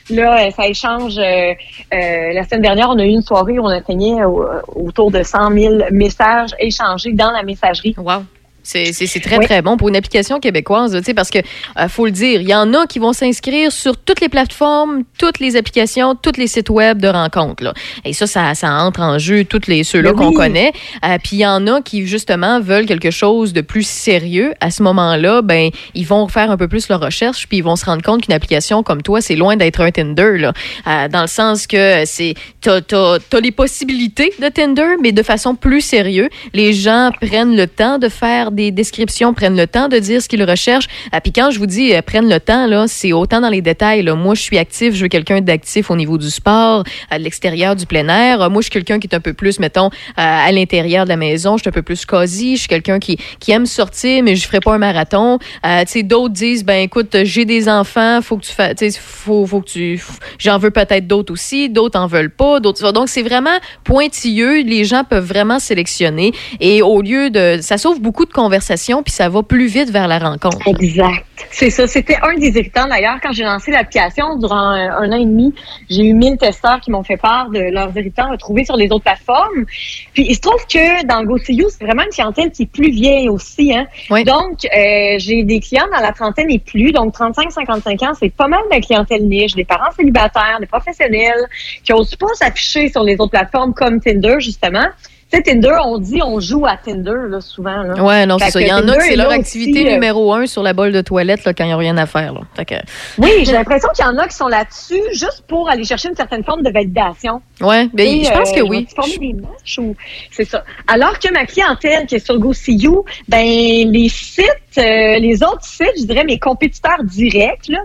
Là, 0.09 0.47
euh, 0.47 0.51
ça 0.51 0.67
échange. 0.67 1.17
euh, 1.17 1.53
euh, 1.93 2.33
la 2.33 2.43
semaine 2.43 2.61
dernière, 2.61 2.89
on 2.89 2.97
a 2.99 3.03
eu 3.03 3.09
une 3.09 3.21
soirée 3.21 3.59
où 3.59 3.63
on 3.63 3.69
atteignait 3.69 4.23
au- 4.23 4.47
autour 4.75 5.11
de 5.11 5.21
100 5.23 5.51
000 5.51 5.73
messages 5.91 6.51
échangés 6.59 7.13
dans 7.13 7.31
la 7.31 7.43
messagerie. 7.43 7.93
Wow. 7.97 8.23
C'est 8.67 9.21
très, 9.21 9.39
très 9.39 9.61
bon 9.61 9.77
pour 9.77 9.87
une 9.87 9.95
application 9.95 10.39
québécoise, 10.39 10.99
parce 11.15 11.29
que, 11.29 11.39
euh, 11.39 11.87
faut 11.87 12.05
le 12.05 12.11
dire, 12.11 12.41
il 12.41 12.49
y 12.49 12.53
en 12.53 12.73
a 12.73 12.85
qui 12.85 12.99
vont 12.99 13.13
s'inscrire 13.13 13.71
sur 13.71 13.97
toutes 13.97 14.19
les 14.19 14.29
plateformes, 14.29 15.03
toutes 15.17 15.39
les 15.39 15.55
applications, 15.55 16.15
tous 16.15 16.37
les 16.37 16.47
sites 16.47 16.69
web 16.69 16.99
de 16.99 17.07
rencontres. 17.07 17.63
Là. 17.63 17.73
Et 18.03 18.13
ça, 18.13 18.27
ça, 18.27 18.53
ça 18.55 18.73
entre 18.73 18.99
en 19.01 19.17
jeu 19.17 19.45
tous 19.45 19.67
les 19.67 19.83
ceux-là 19.83 20.13
qu'on 20.13 20.33
connaît. 20.33 20.73
Euh, 21.05 21.17
Puis 21.23 21.37
il 21.37 21.39
y 21.39 21.45
en 21.45 21.65
a 21.67 21.81
qui, 21.81 22.05
justement, 22.05 22.59
veulent 22.59 22.85
quelque 22.85 23.11
chose 23.11 23.53
de 23.53 23.61
plus 23.61 23.87
sérieux. 23.87 24.53
À 24.59 24.69
ce 24.69 24.83
moment-là, 24.83 25.41
ben, 25.41 25.69
ils 25.95 26.05
vont 26.05 26.27
faire 26.27 26.51
un 26.51 26.57
peu 26.57 26.67
plus 26.67 26.89
leur 26.89 26.99
recherche, 26.99 27.47
puis 27.47 27.59
ils 27.59 27.63
vont 27.63 27.75
se 27.75 27.85
rendre 27.85 28.03
compte 28.03 28.23
qu'une 28.23 28.33
application 28.33 28.83
comme 28.83 29.01
toi, 29.01 29.21
c'est 29.21 29.35
loin 29.35 29.55
d'être 29.55 29.81
un 29.81 29.91
Tinder, 29.91 30.37
là. 30.37 30.53
Euh, 30.87 31.07
dans 31.07 31.21
le 31.21 31.27
sens 31.27 31.67
que 31.67 32.03
c'est 32.05 32.33
t'as 32.61 33.39
les 33.41 33.51
possibilités 33.51 34.33
de 34.41 34.49
Tinder, 34.49 34.95
mais 35.01 35.11
de 35.11 35.23
façon 35.23 35.55
plus 35.55 35.81
sérieuse. 35.81 36.29
Les 36.53 36.73
gens 36.73 37.11
prennent 37.21 37.55
le 37.55 37.67
temps 37.67 37.97
de 37.97 38.09
faire 38.09 38.51
des 38.57 38.71
descriptions, 38.71 39.33
prennent 39.33 39.55
le 39.55 39.67
temps 39.67 39.87
de 39.87 39.97
dire 39.97 40.21
ce 40.21 40.27
qu'ils 40.27 40.43
recherchent. 40.43 40.87
Euh, 41.13 41.19
Puis 41.23 41.31
quand 41.31 41.51
je 41.51 41.59
vous 41.59 41.65
dis 41.65 41.93
euh, 41.93 42.01
prennent 42.01 42.29
le 42.29 42.39
temps, 42.41 42.67
là, 42.67 42.85
c'est 42.87 43.13
autant 43.13 43.39
dans 43.39 43.49
les 43.49 43.61
détails. 43.61 44.03
Là. 44.03 44.15
Moi, 44.15 44.35
je 44.35 44.41
suis 44.41 44.57
actif, 44.57 44.93
je 44.93 45.03
veux 45.03 45.07
quelqu'un 45.07 45.39
d'actif 45.39 45.89
au 45.89 45.95
niveau 45.95 46.17
du 46.17 46.29
sport, 46.29 46.83
à 47.09 47.17
l'extérieur 47.17 47.75
du 47.77 47.85
plein 47.85 48.09
air. 48.09 48.41
Euh, 48.41 48.49
Moi, 48.49 48.61
je 48.61 48.65
suis 48.65 48.71
quelqu'un 48.71 48.99
qui 48.99 49.07
est 49.07 49.15
un 49.15 49.21
peu 49.21 49.33
plus, 49.33 49.59
mettons, 49.59 49.89
à 50.17 50.51
l'intérieur 50.51 51.05
de 51.05 51.09
la 51.09 51.17
maison. 51.17 51.55
Je 51.55 51.61
suis 51.61 51.69
un 51.69 51.71
peu 51.71 51.81
plus 51.81 52.05
cosy. 52.05 52.55
Je 52.55 52.61
suis 52.61 52.67
quelqu'un 52.67 52.99
qui, 52.99 53.17
aime 53.49 53.65
sortir, 53.65 54.23
mais 54.23 54.35
je 54.35 54.45
ferai 54.45 54.59
pas 54.59 54.73
un 54.73 54.77
marathon. 54.77 55.39
Euh, 55.65 55.83
d'autres 56.03 56.33
disent, 56.33 56.65
ben 56.65 56.81
écoute, 56.81 57.15
j'ai 57.23 57.45
des 57.45 57.69
enfants, 57.69 58.21
faut 58.21 58.37
que 58.37 58.45
tu 58.45 58.51
fasses, 58.51 58.97
faut, 58.97 59.45
faut 59.45 59.61
que 59.61 59.69
tu, 59.69 60.03
j'en 60.37 60.57
veux 60.57 60.71
peut-être 60.71 61.07
d'autres 61.07 61.33
aussi, 61.33 61.69
d'autres 61.69 61.99
en 61.99 62.07
veulent 62.07 62.33
pas, 62.33 62.59
d'autres. 62.59 62.91
Donc 62.91 63.09
c'est 63.09 63.21
vraiment 63.21 63.57
pointilleux. 63.83 64.63
Les 64.63 64.85
gens 64.85 65.03
peuvent 65.03 65.25
vraiment 65.25 65.59
sélectionner 65.59 66.33
et 66.59 66.81
au 66.81 67.01
lieu 67.01 67.29
de, 67.29 67.59
ça 67.61 67.77
sauve 67.77 68.01
beaucoup 68.01 68.25
de 68.25 68.31
conversation, 68.47 69.03
puis 69.03 69.13
ça 69.13 69.27
va 69.27 69.43
plus 69.43 69.67
vite 69.67 69.89
vers 69.89 70.07
la 70.07 70.19
rencontre. 70.19 70.65
Exact. 70.67 71.25
C'est 71.51 71.69
ça. 71.69 71.85
C'était 71.85 72.17
un 72.23 72.33
des 72.35 72.47
irritants 72.47 72.87
d'ailleurs 72.87 73.17
quand 73.21 73.33
j'ai 73.33 73.43
lancé 73.43 73.71
l'application 73.71 74.37
durant 74.37 74.69
un, 74.69 74.89
un 74.89 75.11
an 75.11 75.17
et 75.17 75.25
demi. 75.25 75.53
J'ai 75.89 76.03
eu 76.03 76.13
1000 76.13 76.37
testeurs 76.37 76.79
qui 76.79 76.91
m'ont 76.91 77.03
fait 77.03 77.17
part 77.17 77.49
de 77.49 77.59
leurs 77.59 77.95
irritants 77.97 78.29
retrouvés 78.29 78.63
sur 78.63 78.77
les 78.77 78.85
autres 78.85 79.03
plateformes. 79.03 79.65
Puis 80.13 80.25
il 80.29 80.35
se 80.35 80.39
trouve 80.39 80.65
que 80.65 81.05
dans 81.05 81.23
GoSeeYou, 81.23 81.67
c'est 81.69 81.83
vraiment 81.83 82.03
une 82.03 82.09
clientèle 82.09 82.51
qui 82.51 82.63
est 82.63 82.71
plus 82.71 82.89
vieille 82.89 83.27
aussi. 83.27 83.73
Hein? 83.75 83.85
Donc 84.23 84.65
euh, 84.65 85.15
j'ai 85.17 85.43
des 85.43 85.59
clients 85.59 85.87
dans 85.93 86.01
la 86.01 86.13
trentaine 86.13 86.49
et 86.49 86.59
plus, 86.59 86.91
donc 86.93 87.13
35-55 87.15 88.05
ans, 88.05 88.13
c'est 88.17 88.33
pas 88.33 88.47
mal 88.47 88.61
de 88.71 88.79
clientèle 88.79 89.27
niche, 89.27 89.55
des 89.55 89.65
parents 89.65 89.91
célibataires, 89.97 90.57
des 90.61 90.67
professionnels 90.67 91.45
qui 91.83 91.91
osent 91.91 92.15
pas 92.15 92.33
s'afficher 92.33 92.89
sur 92.89 93.03
les 93.03 93.15
autres 93.15 93.31
plateformes 93.31 93.73
comme 93.73 93.99
Tinder 93.99 94.37
justement. 94.39 94.87
Tu 95.29 95.35
sais, 95.37 95.43
Tinder, 95.43 95.75
on 95.83 95.97
dit 95.97 96.21
on 96.23 96.39
joue 96.39 96.65
à 96.65 96.77
Tinder 96.77 97.27
là, 97.29 97.41
souvent. 97.41 97.83
Là. 97.83 98.01
Ouais, 98.01 98.25
non, 98.25 98.37
c'est 98.39 98.49
ça. 98.49 98.61
Il 98.61 98.67
y 98.67 98.71
en 98.71 98.87
a 98.87 98.95
que 98.95 99.03
c'est 99.03 99.13
est 99.13 99.15
leur 99.17 99.29
activité 99.31 99.79
aussi, 99.81 99.87
euh, 99.89 99.93
numéro 99.95 100.33
un 100.33 100.47
sur 100.47 100.63
la 100.63 100.71
bolle 100.71 100.93
de 100.93 101.01
toilette 101.01 101.43
là, 101.43 101.53
quand 101.53 101.65
il 101.65 101.67
n'y 101.67 101.73
a 101.73 101.77
rien 101.77 101.97
à 101.97 102.05
faire. 102.05 102.33
Là. 102.33 102.41
Fait 102.55 102.63
que- 102.63 102.75
Oui, 103.17 103.29
j'ai 103.43 103.51
l'impression 103.51 103.89
qu'il 103.93 104.05
y 104.05 104.07
en 104.07 104.17
a 104.17 104.25
qui 104.25 104.35
sont 104.37 104.47
là-dessus 104.47 105.01
juste 105.11 105.43
pour 105.45 105.69
aller 105.69 105.83
chercher 105.83 106.07
une 106.07 106.15
certaine 106.15 106.45
forme 106.45 106.63
de 106.63 106.69
validation. 106.71 107.41
Ouais, 107.59 107.89
ben, 107.93 108.07
Et, 108.07 108.23
je 108.23 108.31
pense 108.31 108.53
que 108.53 108.61
euh, 108.61 108.67
oui. 108.67 108.87
ils 108.89 108.95
former 108.95 109.17
des 109.17 109.33
matchs 109.33 109.79
ou 109.79 109.95
c'est 110.31 110.45
ça. 110.45 110.63
Alors 110.87 111.19
que 111.19 111.29
ma 111.33 111.45
clientèle 111.45 112.05
qui 112.05 112.15
est 112.15 112.25
sur 112.25 112.39
GoSeeYou, 112.39 113.03
ben 113.27 113.43
les 113.43 114.07
sites, 114.09 114.45
euh, 114.77 115.19
les 115.19 115.43
autres 115.43 115.65
sites, 115.65 115.91
je 115.99 116.05
dirais 116.05 116.23
mes 116.23 116.39
compétiteurs 116.39 117.03
directs 117.03 117.67
là, 117.67 117.79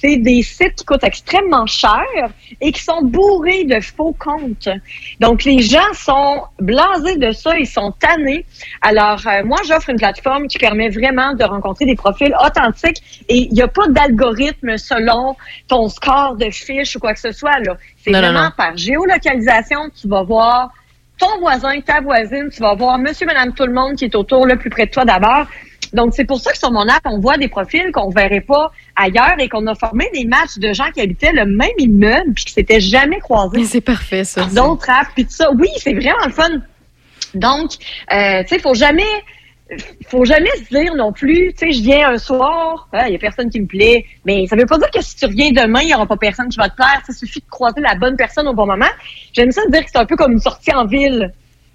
c'est 0.00 0.16
des 0.16 0.42
sites 0.42 0.76
qui 0.76 0.84
coûtent 0.84 1.04
extrêmement 1.04 1.66
cher 1.66 2.04
et 2.60 2.72
qui 2.72 2.82
sont 2.82 3.02
bourrés 3.02 3.64
de 3.64 3.80
faux 3.80 4.14
comptes. 4.18 4.68
Donc 5.20 5.44
les 5.44 5.60
gens 5.60 5.92
sont 5.92 6.42
blasés 6.60 7.16
de 7.16 7.32
ça, 7.32 7.56
ils 7.58 7.66
sont 7.66 7.92
tannés. 7.92 8.44
Alors 8.82 9.20
euh, 9.26 9.44
moi 9.44 9.58
j'offre 9.66 9.90
une 9.90 9.96
plateforme 9.98 10.46
qui 10.46 10.58
permet 10.58 10.88
vraiment 10.88 11.34
de 11.34 11.44
rencontrer 11.44 11.84
des 11.84 11.96
profils 11.96 12.34
authentiques 12.44 13.24
et 13.28 13.38
il 13.38 13.52
n'y 13.52 13.62
a 13.62 13.68
pas 13.68 13.88
d'algorithme 13.88 14.76
selon 14.76 15.36
ton 15.66 15.88
score 15.88 16.36
de 16.36 16.50
fiche 16.50 16.96
ou 16.96 17.00
quoi 17.00 17.14
que 17.14 17.20
ce 17.20 17.32
soit 17.32 17.58
là. 17.60 17.76
C'est 17.98 18.10
Non, 18.10 18.20
non, 18.20 18.28
vraiment 18.28 18.44
non. 18.44 18.52
par 18.56 18.76
géolocalisation, 18.76 19.90
tu 20.00 20.08
vas 20.08 20.22
voir 20.22 20.70
ton 21.18 21.40
voisin, 21.40 21.80
ta 21.80 22.00
voisine, 22.00 22.48
tu 22.50 22.60
vas 22.60 22.74
voir 22.74 22.96
monsieur, 22.98 23.26
madame, 23.26 23.52
tout 23.52 23.66
le 23.66 23.72
monde 23.72 23.96
qui 23.96 24.04
est 24.04 24.14
autour, 24.14 24.46
le 24.46 24.56
plus 24.56 24.70
près 24.70 24.86
de 24.86 24.90
toi 24.92 25.04
d'abord. 25.04 25.46
Donc, 25.92 26.14
c'est 26.14 26.24
pour 26.24 26.40
ça 26.40 26.52
que 26.52 26.58
sur 26.58 26.70
mon 26.70 26.88
app, 26.88 27.02
on 27.04 27.18
voit 27.18 27.36
des 27.36 27.48
profils 27.48 27.90
qu'on 27.92 28.10
verrait 28.10 28.40
pas 28.40 28.72
ailleurs 28.96 29.36
et 29.38 29.48
qu'on 29.48 29.66
a 29.66 29.74
formé 29.74 30.08
des 30.12 30.24
matchs 30.24 30.58
de 30.58 30.72
gens 30.72 30.90
qui 30.92 31.00
habitaient 31.00 31.32
le 31.32 31.46
même 31.46 31.68
immeuble 31.78 32.34
puis 32.34 32.44
qui 32.44 32.52
s'étaient 32.52 32.80
jamais 32.80 33.18
croisés. 33.20 33.64
C'est 33.64 33.80
parfait, 33.80 34.24
ça. 34.24 34.44
D'autres 34.46 34.90
apps 34.90 35.10
puis 35.14 35.24
tout 35.24 35.32
ça. 35.32 35.50
Oui, 35.52 35.68
c'est 35.78 35.94
vraiment 35.94 36.26
le 36.26 36.32
fun. 36.32 36.48
Donc, 37.34 37.72
euh, 38.12 38.42
tu 38.42 38.48
sais, 38.48 38.58
faut 38.58 38.74
jamais 38.74 39.04
faut 40.08 40.24
jamais 40.24 40.50
se 40.56 40.74
dire 40.74 40.94
non 40.94 41.12
plus, 41.12 41.52
tu 41.52 41.66
sais, 41.66 41.72
je 41.72 41.82
viens 41.82 42.10
un 42.10 42.18
soir, 42.18 42.88
il 43.06 43.12
y 43.12 43.14
a 43.14 43.18
personne 43.18 43.50
qui 43.50 43.60
me 43.60 43.66
plaît, 43.66 44.06
mais 44.24 44.46
ça 44.46 44.56
veut 44.56 44.64
pas 44.64 44.78
dire 44.78 44.90
que 44.90 45.02
si 45.02 45.16
tu 45.16 45.26
reviens 45.26 45.50
demain, 45.50 45.80
il 45.82 45.88
y 45.88 45.94
aura 45.94 46.06
pas 46.06 46.16
personne 46.16 46.48
qui 46.48 46.56
va 46.56 46.70
te 46.70 46.76
plaire. 46.76 47.02
Ça 47.06 47.12
suffit 47.12 47.40
de 47.40 47.50
croiser 47.50 47.80
la 47.80 47.94
bonne 47.94 48.16
personne 48.16 48.48
au 48.48 48.54
bon 48.54 48.66
moment. 48.66 48.86
J'aime 49.32 49.50
ça 49.50 49.62
dire 49.68 49.84
que 49.84 49.90
c'est 49.92 49.98
un 49.98 50.06
peu 50.06 50.16
comme 50.16 50.32
une 50.32 50.40
sortie 50.40 50.72
en 50.72 50.86
ville. 50.86 51.32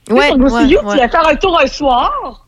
Tu 0.07 0.14
sais, 0.14 0.20
Ouais, 0.20 0.28
sur 0.28 0.38
GoSeeYou, 0.38 0.80
ouais, 0.80 0.93
tu 0.93 0.97
vas 0.97 1.09
faire 1.09 1.28
un 1.28 1.36
tour 1.36 1.59
un 1.61 1.68
soir, 1.68 2.42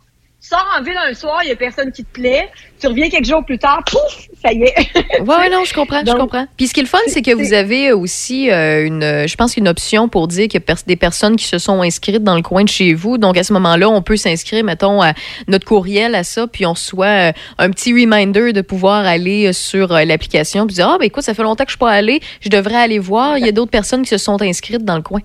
tu 0.46 0.50
sors 0.50 0.66
en 0.78 0.84
ville 0.84 0.98
un 0.98 1.14
soir, 1.14 1.40
il 1.44 1.50
y 1.50 1.52
a 1.52 1.56
personne 1.56 1.92
qui 1.92 2.04
te 2.04 2.12
plaît, 2.12 2.50
tu 2.80 2.86
reviens 2.88 3.10
quelques 3.10 3.26
jours 3.26 3.44
plus 3.44 3.58
tard, 3.58 3.84
pouf, 3.86 4.28
ça 4.44 4.54
y 4.54 4.64
est. 4.64 4.76
Ouais, 5.22 5.50
non, 5.50 5.64
je 5.66 5.74
comprends, 5.74 6.04
je 6.06 6.12
comprends. 6.12 6.46
Puis 6.56 6.68
ce 6.68 6.74
qui 6.74 6.82
est 6.82 6.84
le 6.84 6.90
fun, 6.90 7.00
c'est 7.08 7.24
que 7.24 7.32
vous 7.32 7.54
avez 7.54 7.94
aussi 7.94 8.52
euh, 8.52 8.86
une, 8.86 9.04
euh, 9.04 9.28
je 9.28 9.36
pense, 9.36 9.58
une 9.58 9.68
option 9.68 10.08
pour 10.08 10.28
dire 10.28 10.48
qu'il 10.48 10.62
y 10.62 10.72
a 10.72 10.76
des 10.86 10.96
personnes 10.96 11.36
qui 11.36 11.46
se 11.46 11.58
sont 11.58 11.82
inscrites 11.82 12.24
dans 12.24 12.36
le 12.36 12.44
coin 12.44 12.64
de 12.64 12.70
chez 12.70 12.94
vous. 12.94 13.18
Donc 13.18 13.38
à 13.38 13.44
ce 13.44 13.54
moment-là, 13.54 13.90
on 13.90 14.02
peut 14.02 14.18
s'inscrire, 14.18 14.64
mettons, 14.64 15.02
à 15.02 15.14
notre 15.48 15.66
courriel 15.66 16.14
à 16.14 16.24
ça, 16.24 16.48
puis 16.48 16.66
on 16.66 16.74
reçoit 16.74 17.30
euh, 17.30 17.32
un 17.58 17.72
petit 17.72 17.94
reminder 17.94 18.54
de 18.54 18.62
pouvoir 18.62 19.06
aller 19.06 19.48
euh, 19.48 19.54
sur 19.54 19.92
euh, 19.92 20.04
l'application, 20.04 20.68
puis 20.68 20.76
dire 20.76 20.90
ah 20.90 20.98
ben 21.00 21.06
écoute, 21.06 21.24
ça 21.24 21.34
fait 21.34 21.44
longtemps 21.44 21.64
que 21.64 21.72
je 21.72 21.76
suis 21.76 21.80
pas 21.80 21.92
allée, 21.92 22.20
je 22.42 22.50
devrais 22.50 22.76
aller 22.76 23.00
voir. 23.00 23.38
Il 23.38 23.46
y 23.46 23.50
a 23.50 23.52
d'autres 23.52 23.72
personnes 23.72 24.04
qui 24.04 24.10
se 24.10 24.18
sont 24.18 24.42
inscrites 24.42 24.86
dans 24.86 24.96
le 24.96 25.02
coin. 25.02 25.22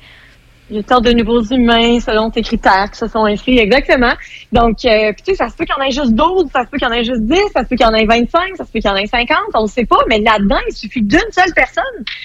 Il 0.71 0.77
y 0.77 0.79
a 0.79 0.83
tant 0.85 1.01
de 1.01 1.11
nouveaux 1.11 1.43
humains 1.43 1.99
selon 1.99 2.31
tes 2.31 2.43
critères 2.43 2.91
qui 2.93 2.99
se 2.99 3.09
sont 3.09 3.25
inscrits, 3.25 3.59
exactement. 3.59 4.13
Donc, 4.53 4.85
euh, 4.85 5.13
tu 5.17 5.25
sais, 5.25 5.35
ça 5.35 5.49
se 5.49 5.57
peut 5.57 5.65
qu'il 5.65 5.75
y 5.77 5.81
en 5.81 5.85
ait 5.85 5.91
juste 5.91 6.15
12, 6.15 6.47
ça 6.53 6.65
se 6.65 6.69
peut 6.71 6.79
qu'il 6.79 6.87
y 6.87 6.91
en 6.91 6.95
ait 6.95 7.05
juste 7.05 7.23
10, 7.23 7.37
ça 7.53 7.63
se 7.63 7.69
peut 7.69 7.77
qu'il 7.77 7.87
y 7.87 7.89
en 7.89 7.95
ait 7.95 8.05
25, 8.05 8.57
ça 8.57 8.65
se 8.65 8.71
peut 8.71 8.79
qu'il 8.79 8.89
y 8.89 8.93
en 8.93 8.97
ait 8.97 9.07
50, 9.07 9.37
on 9.55 9.63
ne 9.63 9.69
sait 9.69 9.85
pas, 9.85 9.99
mais 10.09 10.21
là-dedans, 10.21 10.61
il 10.69 10.75
suffit 10.75 11.03
d'une 11.03 11.19
seule 11.33 11.53
personne 11.55 11.83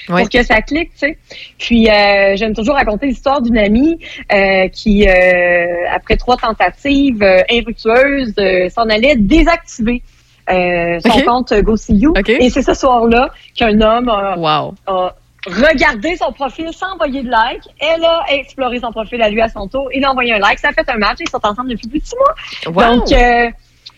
pour 0.08 0.30
que 0.30 0.44
ça 0.44 0.62
clique, 0.62 0.92
tu 0.92 1.00
sais. 1.00 1.18
Puis, 1.58 1.90
euh, 1.90 2.36
j'aime 2.36 2.54
toujours 2.54 2.76
raconter 2.76 3.08
l'histoire 3.08 3.42
d'une 3.42 3.58
amie 3.58 3.98
euh, 4.32 4.68
qui, 4.70 5.08
euh, 5.08 5.66
après 5.92 6.18
trois 6.18 6.38
tentatives 6.38 7.24
euh, 7.24 7.40
infructueuses, 7.52 8.34
euh, 8.40 8.70
s'en 8.70 8.84
allait 8.90 9.16
désactiver 9.16 10.04
euh, 10.52 11.00
son 11.00 11.22
compte 11.22 11.54
GoSeeYou. 11.54 12.14
Et 12.28 12.50
c'est 12.52 12.62
ce 12.62 12.76
soir-là 12.76 13.32
qu'un 13.56 13.82
homme 13.82 14.10
a, 14.10 14.36
a 14.86 15.16
regardé 15.46 16.16
son 16.18 16.32
profil 16.32 16.70
sans 16.74 16.94
envoyer 16.94 17.24
de 17.24 17.30
like. 17.30 17.62
Elle 17.80 18.04
a 18.04 18.24
exploré 18.30 18.80
son 18.80 18.92
profil 18.92 19.22
à 19.22 19.30
lui 19.30 19.42
à 19.42 19.50
son 19.50 19.68
tour. 19.68 19.90
Il 19.94 20.04
a 20.04 20.12
envoyé 20.12 20.34
un 20.34 20.40
like. 20.40 20.60
Ça 20.60 20.70
a 20.70 20.74
fait 20.74 20.90
un 20.90 20.98
match. 20.98 21.18
Ils 21.20 21.30
sont 21.30 21.40
ensemble 21.44 21.70
depuis 21.70 21.88
plus 21.88 22.00
de 22.00 22.06
six 22.06 22.16
mois. 22.16 22.74
Wow. 22.74 22.96
Donc, 22.98 23.12
euh, 23.12 23.50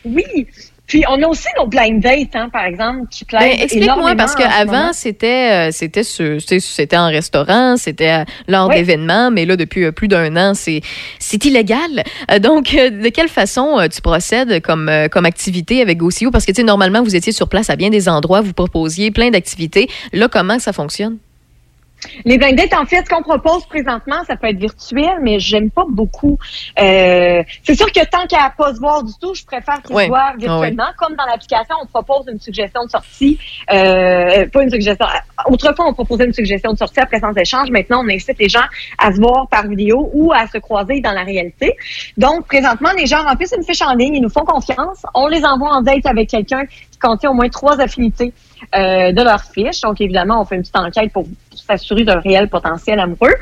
oui. 0.06 0.48
Puis, 0.88 1.04
on 1.10 1.22
a 1.22 1.28
aussi 1.28 1.48
nos 1.58 1.68
blind 1.68 2.02
dates, 2.02 2.34
hein, 2.34 2.48
par 2.48 2.64
exemple, 2.64 3.10
qui 3.12 3.26
plaisent 3.26 3.42
Ben, 3.42 3.60
explique-moi 3.62 4.16
parce 4.16 4.36
qu'avant 4.36 4.94
c'était 4.94 5.68
euh, 5.68 5.72
c'était 5.72 6.04
c'était 6.04 6.98
en 6.98 7.08
restaurant, 7.08 7.76
c'était 7.76 8.22
euh, 8.22 8.24
lors 8.48 8.70
Oui. 8.70 8.76
d'événements, 8.76 9.30
mais 9.30 9.46
là 9.46 9.58
depuis 9.58 9.84
euh, 9.84 9.92
plus 9.92 10.08
d'un 10.08 10.38
an 10.38 10.54
c'est 10.54 10.80
c'est 11.20 11.44
illégal. 11.44 12.04
Euh, 12.32 12.40
donc 12.40 12.72
de 12.72 13.10
quelle 13.10 13.28
façon 13.28 13.86
tu 13.94 14.02
procèdes 14.02 14.62
comme 14.62 14.90
comme 15.12 15.26
activité 15.26 15.82
avec 15.82 15.98
GoSeeYou 15.98 16.32
parce 16.32 16.46
que 16.46 16.54
tu 16.54 16.62
sais 16.62 16.64
normalement 16.64 17.04
vous 17.04 17.18
étiez 17.18 17.34
sur 17.34 17.50
place 17.50 17.70
à 17.70 17.76
bien 17.76 17.90
des 17.90 18.08
endroits, 18.08 18.40
vous 18.40 18.54
proposiez 18.54 19.12
plein 19.12 19.30
d'activités. 19.30 19.90
Là 20.14 20.30
comment 20.30 20.58
ça 20.58 20.72
fonctionne? 20.72 21.18
Les 22.26 22.38
blind 22.38 22.56
dates, 22.56 22.74
en 22.74 22.86
fait, 22.86 23.04
ce 23.06 23.10
qu'on 23.10 23.22
propose 23.22 23.66
présentement, 23.66 24.24
ça 24.28 24.36
peut 24.36 24.48
être 24.48 24.58
virtuel, 24.58 25.18
mais 25.22 25.40
j'aime 25.40 25.70
pas 25.70 25.86
beaucoup. 25.90 26.38
Euh, 26.80 27.44
c'est 27.64 27.76
sûr 27.76 27.92
que 27.92 28.06
tant 28.06 28.26
qu'à 28.28 28.54
pas 28.58 28.74
se 28.74 28.80
voir 28.80 29.04
du 29.04 29.14
tout, 29.22 29.34
je 29.34 29.46
préfère 29.46 29.82
qu'il 29.82 29.96
Ouais. 29.96 30.04
se 30.06 30.10
voit 30.10 30.30
Ah 30.30 30.34
virtuellement. 30.38 30.88
Comme 30.98 31.16
dans 31.16 31.26
l'application, 31.26 31.76
on 31.82 31.86
propose 31.88 32.26
une 32.32 32.40
suggestion 32.40 32.84
de 32.86 32.90
sortie. 32.90 33.38
Euh, 33.72 34.48
pas 34.50 34.64
une 34.64 34.70
suggestion. 34.70 35.06
Autrefois, 35.48 35.86
on 35.88 35.94
proposait 35.94 36.26
une 36.26 36.34
suggestion 36.34 36.74
de 36.74 36.78
sortie 36.78 37.00
après 37.00 37.20
sans 37.20 37.34
échange. 37.34 37.70
Maintenant, 37.72 38.04
on 38.06 38.10
incite 38.10 38.38
les 38.40 38.50
gens 38.50 38.66
à 38.98 39.12
se 39.12 39.18
voir 39.20 39.48
par 39.48 39.68
vidéo 39.68 40.10
ou 40.14 40.32
à 40.34 40.48
se 40.48 40.58
croiser 40.58 41.02
dans 41.02 41.12
la 41.14 41.24
réalité. 41.24 41.76
Donc, 42.18 42.48
présentement, 42.48 42.90
les 42.98 43.06
gens 43.06 43.24
remplissent 43.24 43.54
une 43.58 43.64
fiche 43.64 43.82
en 43.82 43.94
ligne, 43.94 44.16
ils 44.16 44.22
nous 44.22 44.30
font 44.30 44.46
confiance. 44.46 45.06
On 45.14 45.28
les 45.28 45.44
envoie 45.46 45.72
en 45.72 45.82
date 45.82 46.06
avec 46.06 46.30
quelqu'un 46.30 46.66
qui 46.66 46.98
contient 47.00 47.32
au 47.32 47.34
moins 47.34 47.50
trois 47.50 47.80
affinités 47.80 48.34
euh, 48.76 49.12
de 49.12 49.22
leur 49.22 49.42
fiche. 49.44 49.82
Donc, 49.82 50.02
évidemment, 50.02 50.42
on 50.42 50.46
fait 50.46 50.56
une 50.56 50.62
petite 50.62 50.76
enquête 50.78 51.12
pour 51.14 51.26
s'assurer 51.68 52.04
d'un 52.04 52.20
réel 52.20 52.50
potentiel 52.50 53.00
amoureux 53.00 53.36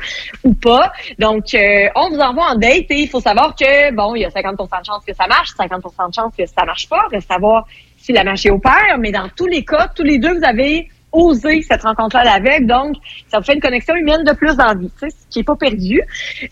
ou 0.44 0.54
pas. 0.54 0.92
Donc, 1.18 1.54
euh, 1.54 1.88
on 1.94 2.10
vous 2.10 2.20
envoie 2.20 2.50
en 2.50 2.54
date 2.56 2.90
et 2.90 3.00
il 3.00 3.08
faut 3.08 3.20
savoir 3.20 3.54
que, 3.54 3.94
bon, 3.94 4.14
il 4.14 4.22
y 4.22 4.24
a 4.24 4.30
50% 4.30 4.80
de 4.80 4.84
chance 4.84 5.04
que 5.06 5.14
ça 5.14 5.26
marche, 5.26 5.50
50% 5.58 6.08
de 6.08 6.14
chance 6.14 6.32
que 6.36 6.46
ça 6.46 6.64
marche 6.64 6.88
pas. 6.88 7.06
Reste 7.10 7.28
savoir 7.28 7.66
si 7.96 8.12
la 8.12 8.24
marche 8.24 8.46
est 8.46 8.50
au 8.50 8.60
mais 8.98 9.12
dans 9.12 9.28
tous 9.34 9.46
les 9.46 9.64
cas, 9.64 9.88
tous 9.94 10.02
les 10.02 10.18
deux, 10.18 10.38
vous 10.38 10.44
avez 10.44 10.88
osé 11.12 11.62
cette 11.62 11.82
rencontre-là 11.82 12.24
l'aveugle. 12.24 12.66
Donc, 12.66 12.96
ça 13.28 13.38
vous 13.38 13.44
fait 13.44 13.54
une 13.54 13.60
connexion 13.60 13.94
humaine 13.94 14.24
de 14.24 14.32
plus 14.32 14.56
dans 14.56 14.66
la 14.66 14.74
vie, 14.74 14.90
ce 15.00 15.06
qui 15.30 15.40
est 15.40 15.44
pas 15.44 15.56
perdu. 15.56 16.00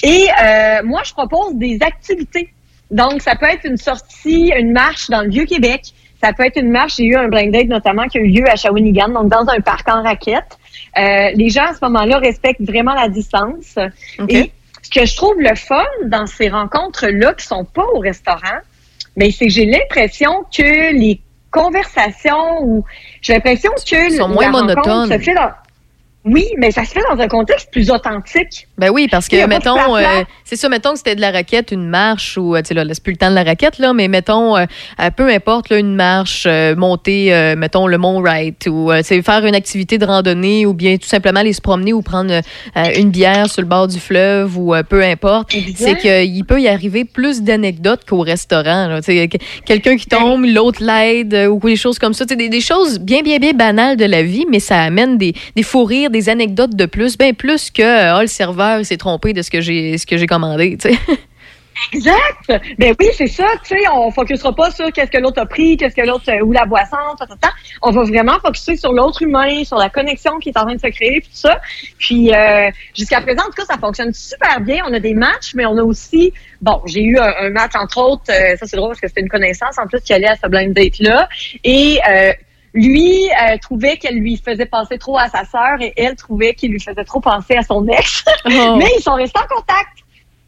Et 0.03 0.29
euh, 0.43 0.83
moi, 0.85 1.03
je 1.05 1.13
propose 1.13 1.55
des 1.55 1.79
activités. 1.83 2.53
Donc, 2.91 3.23
ça 3.23 3.35
peut 3.37 3.47
être 3.47 3.65
une 3.65 3.77
sortie, 3.77 4.53
une 4.57 4.73
marche 4.73 5.09
dans 5.11 5.23
le 5.23 5.31
Vieux-Québec. 5.31 5.83
Ça 6.25 6.33
peut 6.33 6.47
être 6.47 6.57
une 6.57 6.71
marche. 6.71 6.97
J'ai 6.97 7.05
eu 7.05 7.17
un 7.17 7.29
blind 7.29 7.53
date 7.53 7.69
notamment 7.69 8.07
qui 8.09 8.17
a 8.17 8.23
eu 8.23 8.29
lieu 8.29 8.49
à 8.49 8.57
Shawinigan, 8.57 9.09
donc 9.09 9.29
dans 9.29 9.47
un 9.47 9.61
parc 9.61 9.87
en 9.91 10.03
raquette. 10.03 10.57
Euh, 10.97 11.31
les 11.35 11.51
gens 11.51 11.65
à 11.65 11.75
ce 11.75 11.81
moment-là 11.83 12.19
respectent 12.19 12.63
vraiment 12.63 12.95
la 12.95 13.09
distance. 13.09 13.77
Et 14.29 14.51
ce 14.81 14.89
que 14.89 15.05
je 15.05 15.17
trouve 15.17 15.35
le 15.39 15.55
fun 15.55 15.85
dans 16.07 16.27
ces 16.27 16.49
rencontres-là 16.49 17.35
qui 17.35 17.45
sont 17.45 17.67
pas 17.67 17.85
au 17.93 17.99
restaurant, 17.99 18.61
mais 19.17 19.31
c'est 19.33 19.47
que 19.47 19.53
j'ai 19.53 19.67
l'impression 19.67 20.45
que 20.45 20.95
les 20.95 21.21
conversations 21.51 22.63
ou 22.63 22.85
j'ai 23.21 23.35
l'impression 23.35 23.71
que 23.73 24.11
Sont 24.11 24.29
moins 24.29 24.51
monotones. 24.51 25.13
se 25.13 25.19
fait 25.19 25.35
dans 25.35 25.51
oui, 26.25 26.47
mais 26.59 26.71
ça 26.71 26.85
se 26.85 26.91
fait 26.93 27.03
dans 27.15 27.21
un 27.21 27.29
contexte 27.29 27.69
plus 27.71 27.91
authentique. 27.91 28.67
Ben 28.79 28.91
oui, 28.91 29.09
parce 29.11 29.29
que, 29.29 29.37
mettons, 29.47 29.77
euh, 29.97 30.25
c'est 30.45 30.57
ça, 30.57 30.69
mettons 30.69 30.93
que 30.93 30.99
c'était 30.99 31.15
de 31.15 31.21
la 31.21 31.31
raquette, 31.31 31.71
une 31.71 31.87
marche, 31.87 32.39
ou, 32.39 32.55
euh, 32.57 32.63
tu 32.63 32.69
sais, 32.69 32.75
là, 32.75 32.83
laisse 32.85 32.99
plus 33.01 33.13
le 33.13 33.19
temps 33.19 33.31
de 33.31 33.35
la 33.35 33.45
raquette, 33.45 33.79
là, 33.79 33.93
mais 33.93 34.09
mettons, 34.09 34.57
euh, 34.57 34.65
euh, 35.01 35.11
peu 35.11 35.29
importe, 35.29 35.69
là, 35.71 35.79
une 35.79 35.95
marche, 35.95 36.45
euh, 36.47 36.75
monter, 36.75 37.35
euh, 37.35 37.57
mettons, 37.57 37.87
le 37.87 37.99
Mont 37.99 38.21
Wright, 38.21 38.67
ou, 38.71 38.91
euh, 38.91 38.99
tu 38.99 39.05
sais, 39.05 39.23
faire 39.23 39.45
une 39.45 39.55
activité 39.55 39.99
de 39.99 40.07
randonnée, 40.07 40.67
ou 40.67 40.73
bien 40.73 40.97
tout 40.97 41.07
simplement 41.09 41.41
aller 41.41 41.53
se 41.53 41.61
promener 41.61 41.93
ou 41.93 42.03
prendre 42.03 42.33
euh, 42.33 42.83
une 42.97 43.11
bière 43.11 43.51
sur 43.51 43.63
le 43.63 43.69
bord 43.69 43.87
du 43.89 44.01
fleuve, 44.01 44.59
ou 44.59 44.75
euh, 44.75 44.83
peu 44.83 45.03
importe. 45.03 45.53
C'est 45.77 45.97
qu'il 45.99 46.45
peut 46.47 46.61
y 46.61 46.69
arriver 46.69 47.05
plus 47.05 47.43
d'anecdotes 47.43 48.01
qu'au 48.09 48.21
restaurant, 48.21 48.89
là. 48.89 49.01
Tu 49.03 49.13
sais, 49.17 49.29
que- 49.29 49.39
quelqu'un 49.67 49.97
qui 49.97 50.07
tombe, 50.07 50.45
l'autre 50.47 50.83
l'aide, 50.83 51.35
ou 51.51 51.61
des 51.65 51.77
choses 51.77 51.99
comme 51.99 52.15
ça. 52.15 52.25
Tu 52.25 52.31
sais, 52.31 52.37
des, 52.37 52.49
des 52.49 52.61
choses 52.61 52.99
bien, 52.99 53.23
bien, 53.23 53.39
bien 53.39 53.53
banales 53.53 53.97
de 53.97 54.05
la 54.07 54.23
vie, 54.23 54.47
mais 54.51 54.61
ça 54.61 54.81
amène 54.81 55.19
des, 55.19 55.35
des 55.55 55.63
fous 55.63 55.85
rires, 55.85 56.11
des 56.15 56.29
anecdotes 56.29 56.75
de 56.75 56.87
plus, 56.87 57.19
bien 57.19 57.35
plus 57.35 57.71
que 57.71 57.83
euh, 57.83 58.15
Ah, 58.15 58.23
le 58.23 58.29
serveur 58.29 58.85
s'est 58.87 58.97
trompé 58.97 59.33
de 59.33 59.43
ce 59.43 59.51
que 59.51 59.61
j'ai 59.61 59.99
ce 59.99 60.07
que 60.07 60.17
j'ai 60.17 60.27
commandé. 60.27 60.79
Exact. 61.93 62.63
Ben 62.79 62.95
oui, 63.01 63.09
c'est 63.15 63.27
ça. 63.27 63.47
Tu 63.65 63.77
sais, 63.77 63.89
on 63.93 64.11
focusera 64.13 64.55
pas 64.55 64.71
sur 64.71 64.93
qu'est-ce 64.93 65.11
que 65.11 65.19
l'autre 65.19 65.43
a 65.43 65.47
pris, 65.47 65.77
qu'est-ce 65.77 65.97
que 65.97 66.07
l'autre 66.07 66.31
euh, 66.31 66.45
ou 66.45 66.53
la 66.53 66.67
boisson, 66.67 66.97
ta, 67.19 67.27
ta, 67.27 67.35
ta. 67.37 67.51
On 67.83 67.91
va 67.91 68.05
vraiment 68.05 68.39
focuser 68.39 68.77
sur 68.77 68.93
l'autre 68.93 69.23
humain, 69.23 69.65
sur 69.65 69.77
la 69.77 69.91
connexion 69.91 70.39
qui 70.39 70.51
est 70.51 70.57
en 70.57 70.63
train 70.63 70.77
de 70.77 70.81
se 70.81 70.87
créer, 70.87 71.21
tout 71.21 71.31
ça. 71.33 71.61
Puis 71.99 72.33
euh, 72.33 72.71
jusqu'à 72.97 73.21
présent, 73.21 73.43
en 73.43 73.47
tout 73.47 73.59
cas, 73.59 73.65
ça 73.65 73.79
fonctionne 73.79 74.13
super 74.15 74.61
bien. 74.61 74.85
On 74.89 74.93
a 74.95 75.01
des 75.01 75.15
matchs, 75.15 75.55
mais 75.55 75.67
on 75.67 75.77
a 75.77 75.83
aussi, 75.83 76.33
bon, 76.63 76.81
j'ai 76.87 77.03
eu 77.03 77.19
un, 77.19 77.51
match 77.51 77.73
entre 77.75 77.99
autres. 77.99 78.27
ça 78.27 78.67
c'est 78.67 78.77
drôle 78.77 78.91
parce 78.91 79.01
que 79.01 79.09
c'était 79.09 79.23
une 79.23 79.29
connaissance 79.29 79.77
en 79.79 79.89
plus 79.89 80.01
qui 80.01 80.13
allait 80.13 80.29
à 80.29 80.37
ce 80.37 80.49
blind 80.49 80.73
date 80.73 81.01
là, 81.01 81.29
et 81.65 81.99
lui 82.75 83.31
euh, 83.31 83.57
trouvait 83.59 83.97
qu'elle 83.97 84.19
lui 84.19 84.37
faisait 84.37 84.67
penser 84.67 84.99
trop 84.99 85.17
à 85.17 85.29
sa 85.29 85.45
sœur 85.45 85.81
et 85.81 85.93
elle 85.97 86.17
trouvait 86.17 86.55
qu'il 86.55 86.73
lui 86.73 86.81
faisait 86.81 87.05
trop 87.05 87.21
penser 87.21 87.55
à 87.57 87.63
son 87.63 87.87
ex. 87.87 88.25
Oh. 88.47 88.49
Mais 88.79 88.91
ils 88.97 89.03
sont 89.03 89.15
restés 89.15 89.39
en 89.39 89.57
contact. 89.57 89.99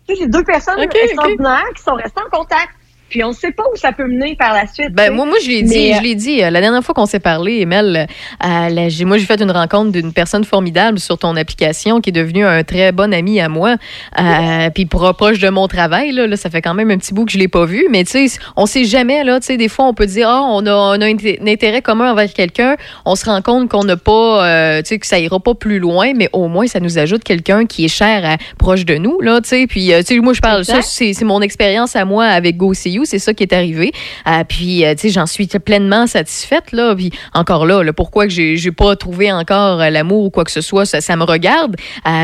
Tu 0.06 0.14
sais, 0.14 0.22
c'est 0.22 0.28
deux 0.28 0.44
personnes 0.44 0.80
extraordinaires 0.80 1.70
qui 1.74 1.82
sont 1.82 1.94
restées 1.94 2.20
en 2.20 2.36
contact. 2.36 2.70
Puis 3.08 3.22
on 3.22 3.28
ne 3.28 3.34
sait 3.34 3.52
pas 3.52 3.62
où 3.72 3.76
ça 3.76 3.92
peut 3.92 4.06
mener 4.06 4.34
par 4.36 4.52
la 4.52 4.66
suite. 4.66 4.90
Ben, 4.92 5.12
moi, 5.12 5.26
moi, 5.26 5.36
je 5.42 5.48
l'ai 5.48 5.62
dit, 5.62 5.92
euh, 5.92 5.96
je 5.98 6.02
l'ai 6.02 6.14
dit. 6.16 6.42
euh, 6.42 6.50
La 6.50 6.60
dernière 6.60 6.82
fois 6.82 6.94
qu'on 6.94 7.06
s'est 7.06 7.20
parlé, 7.20 7.60
Emel, 7.60 8.06
euh, 8.44 8.88
j'ai- 8.88 9.04
moi, 9.04 9.16
j'ai 9.18 9.26
fait 9.26 9.40
une 9.40 9.50
rencontre 9.52 9.92
d'une 9.92 10.12
personne 10.12 10.44
formidable 10.44 10.98
sur 10.98 11.16
ton 11.16 11.36
application 11.36 12.00
qui 12.00 12.10
est 12.10 12.12
devenue 12.12 12.44
un 12.44 12.64
très 12.64 12.90
bon 12.92 13.14
ami 13.14 13.40
à 13.40 13.48
moi. 13.48 13.76
Euh, 14.20 14.70
Puis 14.74 14.86
pro- 14.86 15.12
proche 15.12 15.38
de 15.38 15.48
mon 15.48 15.68
travail, 15.68 16.12
là, 16.12 16.26
là, 16.26 16.36
ça 16.36 16.50
fait 16.50 16.60
quand 16.62 16.74
même 16.74 16.90
un 16.90 16.98
petit 16.98 17.14
bout 17.14 17.24
que 17.26 17.32
je 17.32 17.38
l'ai 17.38 17.48
pas 17.48 17.64
vu. 17.64 17.86
Mais 17.90 18.02
tu 18.04 18.28
sais, 18.28 18.38
on 18.56 18.66
sait 18.66 18.84
jamais, 18.84 19.22
là. 19.24 19.38
Tu 19.40 19.46
sais, 19.46 19.56
des 19.56 19.68
fois, 19.68 19.86
on 19.86 19.94
peut 19.94 20.06
dire, 20.06 20.28
ah, 20.28 20.42
on 20.50 20.66
a, 20.66 20.72
on 20.74 21.00
a 21.00 21.04
un 21.04 21.14
inté- 21.14 21.38
un 21.40 21.46
intérêt 21.46 21.82
commun 21.82 22.10
envers 22.12 22.32
quelqu'un. 22.32 22.76
On 23.04 23.14
se 23.14 23.24
rend 23.26 23.40
compte 23.40 23.68
qu'on 23.68 23.84
n'a 23.84 23.96
pas, 23.96 24.80
tu 24.82 24.88
sais, 24.88 24.98
que 24.98 25.06
ça 25.06 25.18
ira 25.18 25.38
pas 25.38 25.54
plus 25.54 25.78
loin, 25.78 26.12
mais 26.14 26.28
au 26.32 26.48
moins, 26.48 26.66
ça 26.66 26.80
nous 26.80 26.98
ajoute 26.98 27.22
quelqu'un 27.22 27.66
qui 27.66 27.84
est 27.84 27.88
cher 27.88 28.24
à, 28.24 28.36
proche 28.58 28.84
de 28.84 28.96
nous, 28.96 29.20
là. 29.20 29.40
Tu 29.40 29.48
sais, 29.50 29.66
puis, 29.68 29.92
tu 29.98 30.02
sais, 30.14 30.18
moi, 30.20 30.32
je 30.32 30.40
parle, 30.40 30.64
ça, 30.64 30.76
Exact. 30.78 30.88
c'est 30.90 31.12
c'est 31.12 31.24
mon 31.24 31.40
expérience 31.40 31.94
à 31.96 32.04
moi 32.04 32.24
avec 32.26 32.56
GoCU, 32.56 32.95
c'est 33.04 33.18
ça 33.18 33.34
qui 33.34 33.42
est 33.42 33.52
arrivé. 33.52 33.92
Euh, 34.26 34.44
puis, 34.48 34.84
euh, 34.84 34.94
tu 34.94 35.02
sais, 35.02 35.08
j'en 35.10 35.26
suis 35.26 35.46
pleinement 35.46 36.06
satisfaite, 36.06 36.72
là. 36.72 36.94
Puis, 36.94 37.10
encore 37.34 37.66
là, 37.66 37.82
là 37.82 37.92
pourquoi 37.92 38.26
que 38.26 38.32
j'ai 38.32 38.72
pas 38.72 38.96
trouvé 38.96 39.32
encore 39.32 39.80
euh, 39.80 39.90
l'amour 39.90 40.24
ou 40.24 40.30
quoi 40.30 40.44
que 40.44 40.50
ce 40.50 40.60
soit, 40.60 40.86
ça, 40.86 41.00
ça 41.00 41.16
me 41.16 41.24
regarde. 41.24 41.76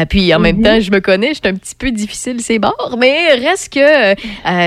Puis, 0.08 0.34
en 0.34 0.38
même 0.38 0.56
Mhm. 0.56 0.62
temps, 0.64 0.80
je 0.80 0.90
me 0.90 1.00
connais, 1.00 1.28
je 1.28 1.34
suis 1.34 1.48
un 1.48 1.54
petit 1.54 1.74
peu 1.74 1.90
difficile, 1.90 2.36
c'est 2.40 2.58
bords, 2.58 2.96
mais 2.98 3.34
reste 3.34 3.72
que 3.72 4.14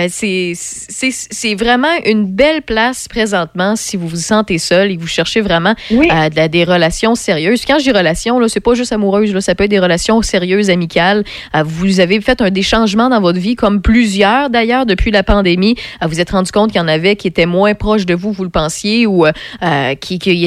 c'est 0.10 1.56
vraiment 1.56 1.88
une 2.06 2.26
belle 2.26 2.62
place 2.62 3.08
présentement 3.08 3.76
si 3.76 3.98
vous 3.98 4.08
vous 4.08 4.16
sentez 4.16 4.58
seul 4.58 4.92
et 4.92 4.96
que 4.96 5.02
vous 5.02 5.08
cherchez 5.08 5.42
vraiment 5.42 5.74
de 5.90 6.48
des 6.48 6.64
relations 6.64 7.16
sérieuses. 7.16 7.64
Quand 7.66 7.80
je 7.80 7.86
dis 7.86 7.92
relations, 7.92 8.40
là, 8.40 8.48
c'est 8.50 8.60
pas 8.60 8.74
juste 8.74 8.92
amoureuse, 8.92 9.34
là, 9.34 9.42
ça 9.42 9.56
peut 9.56 9.64
être 9.64 9.70
des 9.70 9.80
relations 9.80 10.22
sérieuses, 10.22 10.70
amicales. 10.70 11.24
Vous 11.64 12.00
avez 12.00 12.22
fait 12.22 12.42
un 12.42 12.50
des 12.50 12.62
changements 12.62 13.10
dans 13.10 13.22
votre 13.22 13.40
vie, 13.40 13.56
comme 13.56 13.82
plusieurs 13.82 14.50
d'ailleurs 14.50 14.86
depuis 14.86 15.12
la 15.12 15.24
pandémie. 15.24 15.76
Euh, 16.04 16.08
vous 16.08 16.20
êtes 16.20 16.30
rendu 16.32 16.52
compte 16.52 16.72
qu'il 16.72 16.80
y 16.82 16.84
en 16.84 16.88
avait 16.88 17.16
qui 17.16 17.28
étaient 17.28 17.46
moins 17.46 17.74
proches 17.74 18.06
de 18.06 18.14
vous, 18.16 18.32
vous 18.32 18.44
le 18.44 18.50
pensiez, 18.50 19.06
ou 19.08 19.26
euh, 19.26 19.32
euh, 19.64 19.96
qui- 19.96 20.20
qu'il 20.20 20.36
y 20.38 20.46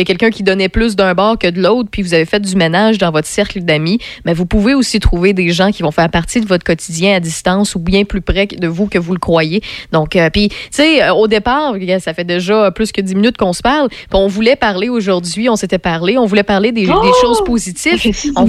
a, 0.00 0.04
quelqu'un 0.04 0.30
qui 0.30 0.42
donnait 0.42 0.68
plus 0.68 0.96
d'un 0.96 1.14
bord 1.14 1.38
que 1.38 1.48
de 1.48 1.60
l'autre, 1.60 1.88
puis 1.90 2.02
vous 2.02 2.14
avez 2.14 2.24
fait 2.24 2.40
du 2.40 2.56
ménage 2.56 2.98
dans 2.98 3.10
votre 3.10 3.28
cercle 3.28 3.60
d'amis. 3.60 3.98
Mais 4.24 4.34
vous 4.34 4.46
pouvez 4.46 4.74
aussi 4.74 5.00
trouver 5.00 5.32
des 5.32 5.50
gens 5.50 5.70
qui 5.70 5.82
vont 5.82 5.90
faire 5.90 6.10
partie 6.10 6.40
de 6.40 6.46
votre 6.46 6.64
quotidien 6.64 7.14
à 7.16 7.20
distance 7.20 7.74
ou 7.74 7.78
bien 7.78 8.04
plus 8.04 8.20
près 8.20 8.46
de 8.46 8.68
vous 8.68 8.86
que 8.86 8.98
vous 8.98 9.12
le 9.12 9.18
croyez. 9.18 9.60
Donc, 9.92 10.16
euh, 10.16 10.30
puis, 10.30 10.48
tu 10.48 10.56
sais, 10.70 11.02
euh, 11.02 11.12
au 11.14 11.26
départ, 11.28 11.74
ça 12.00 12.14
fait 12.14 12.24
déjà 12.24 12.70
plus 12.70 12.92
que 12.92 13.00
10 13.00 13.14
minutes 13.14 13.36
qu'on 13.36 13.52
se 13.52 13.62
parle. 13.62 13.88
Puis 13.88 13.98
on 14.14 14.26
voulait 14.28 14.56
parler 14.56 14.88
aujourd'hui, 14.88 15.48
on 15.48 15.56
s'était 15.56 15.78
parlé, 15.78 16.18
on 16.18 16.26
voulait 16.26 16.42
parler 16.42 16.72
des, 16.72 16.86
des 16.86 16.92
Oh! 16.92 17.12
choses 17.20 17.42
positives. 17.44 18.00
On- 18.36 18.44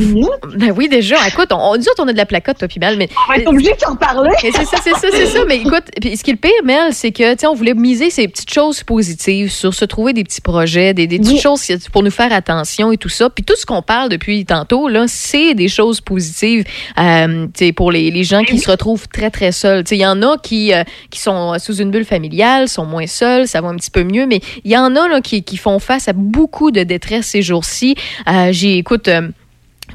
ben 0.58 0.74
oui, 0.76 0.88
déjà. 0.90 1.16
Écoute, 1.28 1.50
on, 1.52 1.58
on, 1.58 1.74
autres, 1.76 1.96
on 2.00 2.08
a 2.08 2.14
de 2.14 2.18
la 2.18 2.26
placotte, 2.26 2.58
toi, 2.60 2.68
puis 2.68 2.80
Mel, 2.80 2.98
mais. 2.98 3.10
On 3.28 3.32
va 3.34 3.38
être 3.40 3.48
obligé 3.48 3.72
de 3.72 3.78
t'en 3.78 3.96
parler. 3.96 4.30
C'est 4.40 4.52
ça, 4.52 4.78
c'est 4.84 4.92
ça, 4.96 5.08
c'est 5.12 5.26
ça. 5.28 5.40
Mais 5.48 5.58
écoute, 5.58 5.84
puis 6.00 6.16
ce 6.18 6.24
qui 6.24 6.36
le 6.38 6.50
pire, 6.50 6.64
Mel, 6.64 6.94
c'est 6.94 7.12
que, 7.12 7.34
tu 7.34 7.40
sais, 7.40 7.48
on 7.48 7.56
voulait 7.56 7.74
miser 7.74 8.10
ces 8.10 8.28
petites 8.28 8.52
choses 8.54 8.84
positives 8.84 9.52
sur 9.52 9.74
se 9.74 9.86
trouver 9.86 10.14
des 10.14 10.24
petits 10.24 10.42
projets, 10.42 10.94
des, 10.94 11.08
des 11.08 11.18
petites 11.18 11.34
Oui. 11.34 11.40
choses 11.40 11.66
pour 11.92 12.04
nous 12.04 12.12
faire 12.12 12.32
attention 12.32 12.92
et 12.92 12.98
tout 12.98 13.10
ça. 13.10 13.30
Puis 13.30 13.44
tout 13.44 13.56
ce 13.58 13.66
qu'on 13.66 13.82
parle 13.82 14.10
depuis 14.10 14.46
tantôt, 14.46 14.88
là, 14.88 15.06
c'est 15.08 15.56
des 15.56 15.68
choses 15.68 16.00
positives, 16.02 16.64
euh, 17.00 17.48
tu 17.48 17.66
sais, 17.66 17.72
pour 17.74 17.92
les, 17.92 18.12
les 18.12 18.24
gens 18.24 18.44
qui 18.44 18.60
se 18.60 18.70
retrouvent 18.70 19.08
très, 19.08 19.32
très 19.32 19.52
seuls. 19.52 19.84
Tu 19.84 19.90
sais, 19.90 19.96
il 19.98 20.02
y 20.02 20.06
en 20.06 20.22
a 20.22 20.38
qui, 20.38 20.74
euh, 20.74 20.84
qui 21.10 21.20
sont 21.20 21.58
sous 21.60 21.78
une 21.78 21.90
bulle 21.92 22.06
familiale, 22.06 22.68
sont 22.68 22.86
moins 22.86 23.08
seuls, 23.08 23.48
ça 23.48 23.62
va 23.62 23.70
un 23.70 23.76
petit 23.76 23.92
peu 23.92 24.04
mieux, 24.04 24.28
mais 24.28 24.42
il 24.64 24.72
y 24.72 24.78
en 24.78 24.96
a, 24.96 25.08
là, 25.08 25.22
qui, 25.22 25.44
qui 25.44 25.58
font 25.58 25.80
face 25.80 26.08
à 26.08 26.14
beaucoup 26.14 26.70
de 26.72 26.84
détresse 26.84 27.28
ces 27.28 27.42
jours-ci. 27.42 27.96
Euh, 28.28 28.50
J'ai, 28.52 28.78
écoute, 28.78 29.08
euh, 29.08 29.30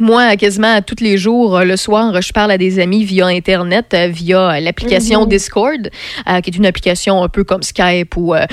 moi, 0.00 0.36
quasiment 0.36 0.80
tous 0.82 1.02
les 1.02 1.18
jours, 1.18 1.56
euh, 1.58 1.64
le 1.64 1.76
soir, 1.76 2.20
je 2.22 2.32
parle 2.32 2.50
à 2.50 2.58
des 2.58 2.78
amis 2.80 3.04
via 3.04 3.26
Internet, 3.26 3.92
euh, 3.94 4.08
via 4.08 4.58
l'application 4.60 5.22
Mhm. 5.22 5.28
Discord, 5.28 5.90
euh, 6.28 6.40
qui 6.40 6.50
est 6.50 6.56
une 6.56 6.66
application 6.66 7.22
un 7.22 7.28
peu 7.28 7.44
comme 7.44 7.62
Skype 7.62 8.16
ou 8.16 8.34
euh, 8.34 8.46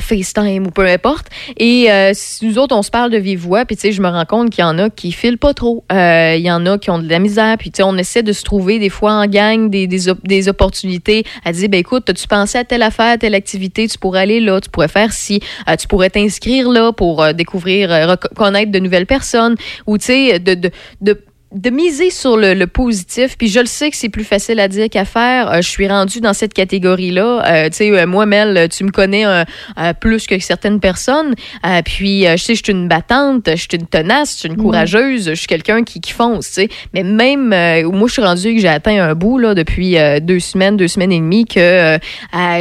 FaceTime 0.00 0.66
ou 0.66 0.70
peu 0.70 0.86
importe. 0.86 1.26
Et 1.56 1.90
euh, 1.90 2.12
nous 2.42 2.58
autres, 2.58 2.76
on 2.76 2.82
se 2.82 2.90
parle 2.90 3.10
de 3.10 3.18
vive 3.18 3.40
voix, 3.40 3.64
puis 3.64 3.76
tu 3.76 3.82
sais, 3.82 3.92
je 3.92 4.00
me 4.00 4.08
rends 4.08 4.24
compte 4.24 4.50
qu'il 4.50 4.62
y 4.62 4.66
en 4.66 4.78
a 4.78 4.88
qui 4.90 5.12
filent 5.12 5.38
pas 5.38 5.52
trop. 5.54 5.84
Euh, 5.92 6.34
Il 6.36 6.42
y 6.44 6.50
en 6.50 6.64
a 6.66 6.78
qui 6.78 6.90
ont 6.90 6.98
de 6.98 7.08
la 7.08 7.18
misère, 7.18 7.56
puis 7.58 7.70
tu 7.70 7.78
sais, 7.78 7.82
on 7.82 7.96
essaie 7.96 8.22
de 8.22 8.32
se 8.32 8.42
trouver 8.44 8.78
des 8.78 8.88
fois 8.90 9.12
en 9.12 9.26
gang 9.26 9.68
des, 9.70 9.86
des, 9.86 10.08
op- 10.08 10.26
des 10.26 10.48
opportunités 10.48 11.24
à 11.44 11.52
dire, 11.52 11.68
ben 11.68 11.78
écoute, 11.80 12.12
tu 12.14 12.26
pensé 12.28 12.58
à 12.58 12.64
telle 12.64 12.82
affaire, 12.82 13.18
telle 13.18 13.34
activité, 13.34 13.86
tu 13.88 13.98
pourrais 13.98 14.20
aller 14.20 14.40
là, 14.40 14.60
tu 14.60 14.70
pourrais 14.70 14.88
faire 14.88 15.12
ci, 15.12 15.40
tu 15.78 15.86
pourrais 15.88 16.10
t'inscrire 16.10 16.68
là 16.70 16.92
pour 16.92 17.34
découvrir, 17.34 18.16
connaître 18.36 18.70
de 18.72 18.78
nouvelles 18.78 19.06
personnes, 19.06 19.56
ou 19.86 19.98
tu 19.98 20.04
sais, 20.06 20.38
de, 20.38 20.54
de, 20.54 20.70
de 21.00 21.33
de 21.54 21.70
miser 21.70 22.10
sur 22.10 22.36
le, 22.36 22.52
le 22.54 22.66
positif, 22.66 23.36
puis 23.38 23.48
je 23.48 23.60
le 23.60 23.66
sais 23.66 23.88
que 23.90 23.96
c'est 23.96 24.08
plus 24.08 24.24
facile 24.24 24.58
à 24.60 24.66
dire 24.68 24.88
qu'à 24.90 25.04
faire. 25.04 25.50
Euh, 25.52 25.56
je 25.62 25.68
suis 25.68 25.86
rendue 25.88 26.20
dans 26.20 26.32
cette 26.32 26.52
catégorie-là. 26.52 27.44
Euh, 27.46 27.68
tu 27.70 27.76
sais, 27.76 27.90
euh, 27.90 28.06
moi, 28.06 28.26
Mel, 28.26 28.68
tu 28.68 28.82
me 28.84 28.90
connais 28.90 29.24
euh, 29.24 29.44
plus 30.00 30.26
que 30.26 30.38
certaines 30.40 30.80
personnes. 30.80 31.34
Euh, 31.64 31.80
puis, 31.84 32.26
euh, 32.26 32.36
je 32.36 32.42
sais, 32.42 32.54
je 32.56 32.62
suis 32.64 32.72
une 32.72 32.88
battante, 32.88 33.48
je 33.48 33.54
suis 33.56 33.68
une 33.74 33.86
tenace, 33.86 34.34
je 34.34 34.38
suis 34.40 34.48
une 34.48 34.56
Mhm. 34.56 34.62
courageuse, 34.62 35.28
je 35.30 35.34
suis 35.34 35.46
quelqu'un 35.46 35.84
qui, 35.84 36.00
qui 36.00 36.12
fonce, 36.12 36.48
tu 36.48 36.52
sais. 36.54 36.68
Mais 36.92 37.02
même, 37.04 37.52
euh, 37.52 37.88
moi, 37.90 38.08
je 38.08 38.14
suis 38.14 38.22
rendue 38.22 38.54
que 38.54 38.60
j'ai 38.60 38.68
atteint 38.68 39.02
un 39.02 39.14
bout, 39.14 39.38
là, 39.38 39.54
depuis 39.54 39.96
deux 40.22 40.40
semaines, 40.40 40.76
deux 40.76 40.88
semaines 40.88 41.12
et 41.12 41.18
demie, 41.20 41.44
que 41.44 41.98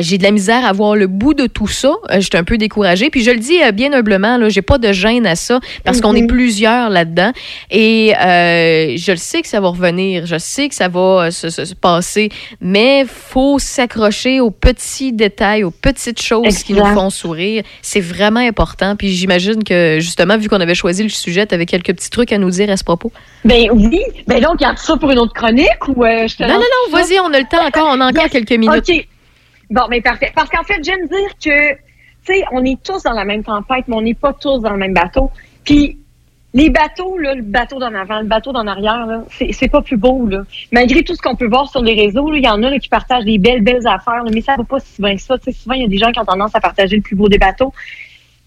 j'ai 0.02 0.18
de 0.18 0.24
la 0.24 0.32
misère 0.32 0.66
à 0.66 0.72
voir 0.72 0.96
le 0.96 1.08
bout 1.08 1.34
de 1.34 1.48
tout 1.48 1.68
ça. 1.68 1.94
Euh, 2.12 2.20
J'étais 2.20 2.38
un 2.38 2.44
peu 2.44 2.58
découragée. 2.58 3.10
Puis, 3.10 3.24
je 3.24 3.32
le 3.32 3.39
dis 3.39 3.62
euh, 3.64 3.72
bien 3.72 3.91
humblement, 3.94 4.38
là, 4.38 4.50
j'ai 4.50 4.62
pas 4.62 4.78
de 4.78 4.91
gêne 4.91 5.26
à 5.26 5.36
ça, 5.36 5.60
parce 5.84 6.00
qu'on 6.00 6.14
est 6.16 6.22
Mhm. 6.22 6.28
plusieurs 6.28 6.89
là-dedans. 6.89 7.32
Et 7.72 8.14
euh, 8.24 8.83
je 8.98 9.12
le 9.12 9.18
sais 9.18 9.42
que 9.42 9.48
ça 9.48 9.60
va 9.60 9.70
revenir, 9.70 10.26
je 10.26 10.38
sais 10.38 10.70
que 10.70 10.76
ça 10.76 10.88
va 10.88 11.00
euh, 11.28 11.32
se, 11.32 11.50
se- 11.50 11.66
se 11.66 11.74
passer, 11.76 12.30
mais 12.62 13.06
faut 13.08 13.60
s'accrocher 13.60 14.40
aux 14.40 14.52
petits 14.52 15.12
détails, 15.14 15.64
aux 15.64 15.72
petites 15.72 16.22
choses 16.22 16.64
qui 16.64 16.74
nous 16.74 16.86
font 16.94 17.10
sourire. 17.10 17.64
C'est 17.82 18.00
vraiment 18.02 18.40
important. 18.40 18.96
Puis 18.96 19.10
j'imagine 19.10 19.64
que 19.64 19.98
justement, 20.00 20.38
vu 20.38 20.50
qu'on 20.50 20.62
avait 20.62 20.76
choisi 20.76 21.04
le 21.04 21.10
sujet, 21.10 21.46
tu 21.48 21.56
avais 21.56 21.66
quelques 21.66 21.94
petits 21.94 22.10
trucs 22.10 22.32
à 22.32 22.38
nous 22.38 22.50
dire 22.50 22.70
à 22.70 22.78
ce 22.78 22.84
propos. 22.84 23.12
Ben 23.46 23.70
oui. 23.72 24.02
Ben 24.28 24.42
donc, 24.42 24.60
garde 24.60 24.78
ça 24.78 24.96
pour 24.98 25.10
une 25.12 25.20
autre 25.20 25.34
chronique 25.34 25.88
ou 25.88 26.04
euh, 26.04 26.28
je 26.28 26.36
te 26.38 26.44
Non, 26.44 26.54
non, 26.54 26.60
non, 26.60 26.92
vas-y, 26.98 27.20
on 27.20 27.34
a 27.34 27.40
le 27.40 27.46
temps 27.50 27.66
encore, 27.66 27.90
on 27.92 28.00
a 28.02 28.08
encore 28.10 28.30
quelques 28.30 28.52
minutes. 28.52 28.90
OK. 28.90 29.08
Bon, 29.70 29.84
mais 29.90 30.02
parfait. 30.02 30.32
Parce 30.36 30.50
qu'en 30.50 30.64
fait, 30.64 30.80
j'aime 30.84 31.08
dire 31.08 31.30
que, 31.44 31.72
tu 31.74 31.78
sais, 32.34 32.44
on 32.52 32.64
est 32.64 32.78
tous 32.84 33.02
dans 33.04 33.14
la 33.14 33.26
même 33.26 33.44
tempête, 33.44 33.86
mais 33.88 33.96
on 33.96 34.02
n'est 34.02 34.14
pas 34.14 34.34
tous 34.34 34.60
dans 34.60 34.70
le 34.72 34.78
même 34.78 34.94
bateau. 34.94 35.32
Puis, 35.64 35.98
les 36.54 36.70
bateaux, 36.70 37.18
là, 37.18 37.34
le 37.34 37.41
bateau 37.41 37.80
d'en 37.80 37.93
avant, 37.93 38.20
le 38.20 38.28
bateau 38.28 38.51
d'en 38.51 38.68
arrière, 38.68 39.08
là, 39.08 39.24
c'est 39.32 39.51
c'est 39.54 39.70
pas 39.70 39.82
plus 39.82 39.97
beau, 39.97 40.28
là. 40.28 40.43
Malgré 40.72 41.04
tout 41.04 41.16
ce 41.16 41.22
qu'on 41.22 41.36
peut 41.36 41.47
voir 41.47 41.70
sur 41.70 41.82
les 41.82 41.95
réseaux, 41.95 42.32
il 42.34 42.43
y 42.43 42.49
en 42.49 42.62
a 42.62 42.70
là, 42.70 42.78
qui 42.78 42.89
partagent 42.89 43.26
des 43.26 43.39
belles, 43.39 43.64
belles 43.64 43.88
affaires, 43.88 44.24
là, 44.24 44.32
mais 44.32 44.41
ça 44.41 44.56
va 44.56 44.64
pas 44.64 44.80
si 44.80 45.01
bien 45.01 45.16
que 45.16 45.22
ça. 45.22 45.36
Souvent, 45.51 45.74
il 45.74 45.82
y 45.82 45.86
a 45.86 45.88
des 45.88 45.97
gens 45.97 46.12
qui 46.12 46.20
ont 46.20 46.26
tendance 46.26 46.56
à 46.56 46.60
partager 46.60 46.97
le 46.97 47.01
plus 47.01 47.16
beau 47.16 47.28
des 47.28 47.39
bateaux. 47.39 47.74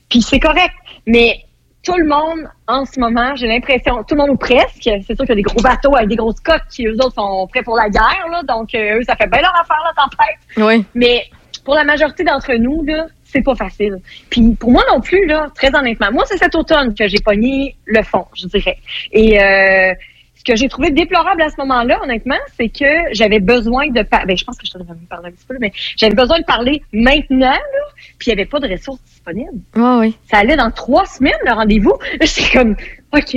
Puis 0.09 0.23
c'est 0.23 0.39
correct. 0.39 0.75
Mais 1.07 1.41
tout 1.83 1.97
le 1.97 2.07
monde, 2.07 2.49
en 2.69 2.85
ce 2.85 2.99
moment, 3.01 3.35
j'ai 3.35 3.49
l'impression, 3.49 4.03
tout 4.05 4.15
le 4.15 4.19
monde 4.19 4.31
ou 4.31 4.37
presque, 4.37 4.83
c'est 4.83 5.15
sûr 5.15 5.17
qu'il 5.17 5.29
y 5.29 5.33
a 5.33 5.35
des 5.37 5.43
gros 5.43 5.63
bateaux 5.63 5.97
avec 5.97 6.09
des 6.09 6.17
grosses 6.17 6.41
coques 6.41 6.67
qui, 6.71 6.87
eux 6.87 6.95
autres, 6.95 7.15
sont 7.15 7.47
prêts 7.49 7.63
pour 7.63 7.77
la 7.77 7.89
guerre, 7.89 8.27
là. 8.31 8.43
Donc, 8.45 8.75
euh, 8.75 8.99
eux, 8.99 9.03
ça 9.05 9.17
fait 9.17 9.29
bien 9.29 9.41
leur 9.41 9.55
affaire, 9.55 9.83
la 9.85 10.03
tempête. 10.03 10.39
Oui. 10.57 10.85
Mais 10.95 11.25
pour 11.65 11.75
la 11.75 11.85
majorité 11.85 12.23
d'entre 12.23 12.55
nous, 12.55 12.85
là, 12.85 13.07
c'est 13.37 13.43
pas 13.43 13.55
facile. 13.55 13.99
Puis 14.31 14.55
pour 14.59 14.71
moi 14.71 14.83
non 14.91 15.01
plus, 15.01 15.27
là, 15.27 15.49
très 15.55 15.75
honnêtement, 15.75 16.11
moi, 16.13 16.25
c'est 16.27 16.39
cet 16.39 16.55
automne 16.55 16.95
que 16.95 17.07
j'ai 17.07 17.19
pogné 17.19 17.77
le 17.85 18.03
fond, 18.03 18.27
je 18.35 18.47
dirais. 18.47 18.79
Et 19.13 19.41
euh, 19.41 19.93
ce 20.37 20.45
que 20.45 20.57
j'ai 20.57 20.69
trouvé 20.69 20.91
déplorable 20.91 21.43
à 21.43 21.51
ce 21.51 21.57
moment-là, 21.59 22.01
honnêtement, 22.03 22.39
c'est 22.57 22.69
que 22.69 23.13
j'avais 23.13 23.41
besoin 23.41 23.89
de 23.89 24.03
parler. 24.03 24.27
Ben, 24.29 24.37
je 24.39 24.45
pense 24.45 24.57
que 24.57 24.67
je 24.67 24.73
t'en 24.73 24.81
avais 24.81 25.07
parlé 25.09 25.29
un 25.29 25.33
petit 25.33 25.47
peu, 25.47 25.57
mais 25.61 25.73
j'avais 25.97 26.15
besoin 26.15 26.39
de 26.39 26.45
parler 26.45 26.83
maintenant, 26.93 27.51
là, 27.51 27.85
puis 28.19 28.31
il 28.31 28.35
n'y 28.35 28.41
avait 28.41 28.49
pas 28.49 28.61
de 28.61 28.69
ressources 28.69 29.03
disponibles. 29.05 29.61
Oui, 29.75 29.99
oui. 30.01 30.17
Ça 30.31 30.39
allait 30.39 30.57
dans 30.57 30.71
trois 30.71 31.05
semaines, 31.05 31.35
le 31.45 31.53
rendez-vous. 31.53 31.95
J'étais 32.23 32.59
comme, 32.59 32.75
OK, 33.13 33.37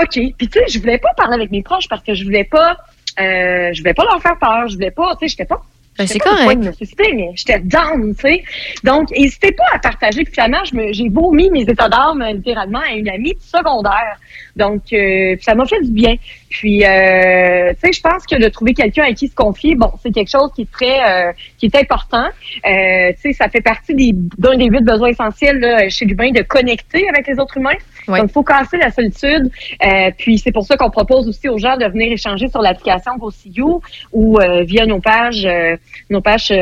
OK. 0.00 0.34
Puis 0.38 0.48
tu 0.48 0.58
sais, 0.58 0.64
je 0.68 0.78
voulais 0.78 0.98
pas 0.98 1.12
parler 1.16 1.34
avec 1.34 1.50
mes 1.50 1.62
proches 1.62 1.88
parce 1.88 2.02
que 2.02 2.14
je 2.14 2.24
voulais 2.24 2.44
pas, 2.44 2.78
euh, 3.20 3.72
je 3.74 3.80
voulais 3.80 3.94
pas 3.94 4.04
leur 4.04 4.22
faire 4.22 4.38
peur. 4.38 4.68
Je 4.68 4.74
voulais 4.74 4.90
pas, 4.90 5.14
tu 5.16 5.20
sais, 5.20 5.28
j'étais 5.28 5.44
pas 5.44 5.60
Ben, 5.98 6.06
c'est 6.06 6.16
au 6.16 6.24
point 6.24 6.42
correct. 6.42 6.60
de 6.60 6.66
me 6.66 6.72
suicider, 6.72 7.12
mais 7.14 7.30
j'étais 7.36 7.60
down, 7.60 8.14
tu 8.16 8.22
sais. 8.22 8.44
Donc, 8.82 9.10
n'hésitez 9.10 9.52
pas 9.52 9.64
à 9.74 9.78
partager. 9.78 10.24
Puis 10.24 10.32
finalement, 10.32 10.62
j'ai 10.64 11.08
vomi 11.08 11.50
mes 11.50 11.62
états 11.62 11.88
d'âme, 11.88 12.20
euh, 12.20 12.32
littéralement, 12.32 12.80
à 12.80 12.92
une 12.92 13.08
amie 13.08 13.34
secondaire. 13.40 14.18
Donc, 14.56 14.82
euh, 14.92 15.36
ça 15.40 15.54
m'a 15.54 15.66
fait 15.66 15.80
du 15.82 15.92
bien. 15.92 16.16
Puis, 16.54 16.84
euh, 16.84 17.72
tu 17.72 17.80
sais, 17.80 17.92
je 17.92 18.00
pense 18.00 18.24
que 18.26 18.40
de 18.40 18.48
trouver 18.48 18.74
quelqu'un 18.74 19.02
à 19.02 19.12
qui 19.12 19.26
se 19.26 19.34
confier, 19.34 19.74
bon, 19.74 19.90
c'est 20.00 20.12
quelque 20.12 20.30
chose 20.30 20.52
qui 20.54 20.62
est 20.62 20.70
très, 20.70 21.00
euh, 21.00 21.32
qui 21.58 21.66
est 21.66 21.74
important. 21.74 22.26
Euh, 22.64 23.10
tu 23.14 23.20
sais, 23.20 23.32
ça 23.32 23.48
fait 23.48 23.60
partie 23.60 23.92
des, 23.92 24.12
d'un 24.38 24.56
des 24.56 24.66
huit 24.66 24.84
besoins 24.84 25.08
essentiels 25.08 25.58
là, 25.58 25.88
chez 25.88 26.04
l'humain 26.04 26.30
de 26.30 26.42
connecter 26.42 27.08
avec 27.08 27.26
les 27.26 27.40
autres 27.40 27.56
humains. 27.56 27.74
Donc, 28.06 28.18
il 28.22 28.28
faut 28.28 28.44
casser 28.44 28.76
la 28.76 28.92
solitude. 28.92 29.50
Puis, 30.16 30.38
c'est 30.38 30.52
pour 30.52 30.64
ça 30.64 30.76
qu'on 30.76 30.90
propose 30.90 31.26
aussi 31.26 31.48
aux 31.48 31.58
gens 31.58 31.76
de 31.76 31.86
venir 31.86 32.12
échanger 32.12 32.46
sur 32.46 32.62
l'application 32.62 33.16
VoCU 33.18 33.82
ou 34.12 34.38
via 34.64 34.86
nos 34.86 35.00
pages, 35.00 35.48
nos 36.08 36.20
pages 36.20 36.52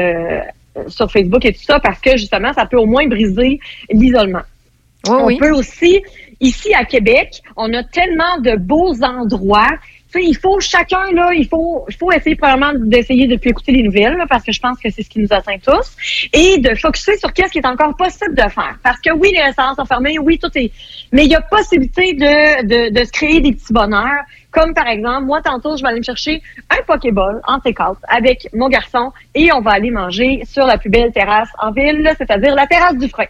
sur 0.89 1.13
Facebook 1.13 1.45
et 1.45 1.53
tout 1.53 1.63
ça, 1.63 1.81
parce 1.81 2.01
que 2.01 2.13
justement, 2.13 2.55
ça 2.55 2.65
peut 2.65 2.79
au 2.79 2.87
moins 2.87 3.07
briser 3.07 3.61
l'isolement. 3.91 4.43
on 5.07 5.27
oui. 5.27 5.37
peut 5.37 5.53
aussi, 5.53 6.01
ici 6.43 6.75
à 6.75 6.85
Québec, 6.85 7.43
on 7.57 7.73
a 7.73 7.83
tellement 7.83 8.39
de 8.41 8.57
beaux 8.57 9.03
endroits. 9.03 9.71
Il 10.15 10.37
faut 10.37 10.61
chacun 10.61 11.11
là, 11.13 11.31
il 11.35 11.49
faut, 11.49 11.87
il 11.89 11.97
faut 11.97 12.13
essayer 12.13 12.37
probablement 12.37 12.73
d'essayer 12.79 13.27
de 13.27 13.37
plus 13.37 13.49
écouter 13.49 13.73
les 13.73 13.83
nouvelles 13.83 14.23
parce 14.29 14.45
que 14.45 14.53
je 14.53 14.61
pense 14.61 14.79
que 14.79 14.91
c'est 14.91 15.03
ce 15.03 15.09
qui 15.09 15.21
nous 15.21 15.33
atteint 15.33 15.57
tous 15.57 15.97
et 16.35 16.59
de 16.59 16.75
focuser 16.75 17.17
sur 17.17 17.33
qu'est-ce 17.33 17.51
qui 17.51 17.61
est 17.61 17.67
encore 17.67 17.97
possible 17.97 18.35
de 18.35 18.43
faire. 18.43 18.79
Parce 18.83 19.01
que 19.01 19.11
oui, 19.15 19.31
les 19.33 19.41
restaurants 19.41 19.75
sont 19.75 19.87
fermés, 19.87 20.19
oui, 20.19 20.39
tout 20.39 20.51
est, 20.55 20.71
mais 21.13 21.25
il 21.25 21.31
y 21.31 21.35
a 21.35 21.41
possibilité 21.41 22.13
de, 22.13 22.67
de, 22.67 22.93
de 22.93 23.05
se 23.05 23.11
créer 23.11 23.41
des 23.41 23.53
petits 23.53 23.73
bonheurs. 23.73 24.25
Comme 24.53 24.75
par 24.75 24.87
exemple, 24.87 25.25
moi 25.25 25.41
tantôt, 25.43 25.77
je 25.77 25.83
vais 25.83 25.89
aller 25.89 25.99
me 25.99 26.05
chercher 26.05 26.43
un 26.71 26.83
Pokéball 26.87 27.41
en 27.49 27.59
take-out 27.59 27.97
avec 28.07 28.49
mon 28.55 28.69
garçon 28.69 29.11
et 29.35 29.51
on 29.53 29.61
va 29.61 29.73
aller 29.73 29.91
manger 29.91 30.43
sur 30.45 30.67
la 30.67 30.79
plus 30.79 30.91
belle 30.91 31.11
terrasse 31.11 31.49
en 31.59 31.73
ville, 31.73 32.09
c'est-à-dire 32.19 32.55
la 32.55 32.67
terrasse 32.67 32.97
du 32.99 33.09
Frein. 33.09 33.25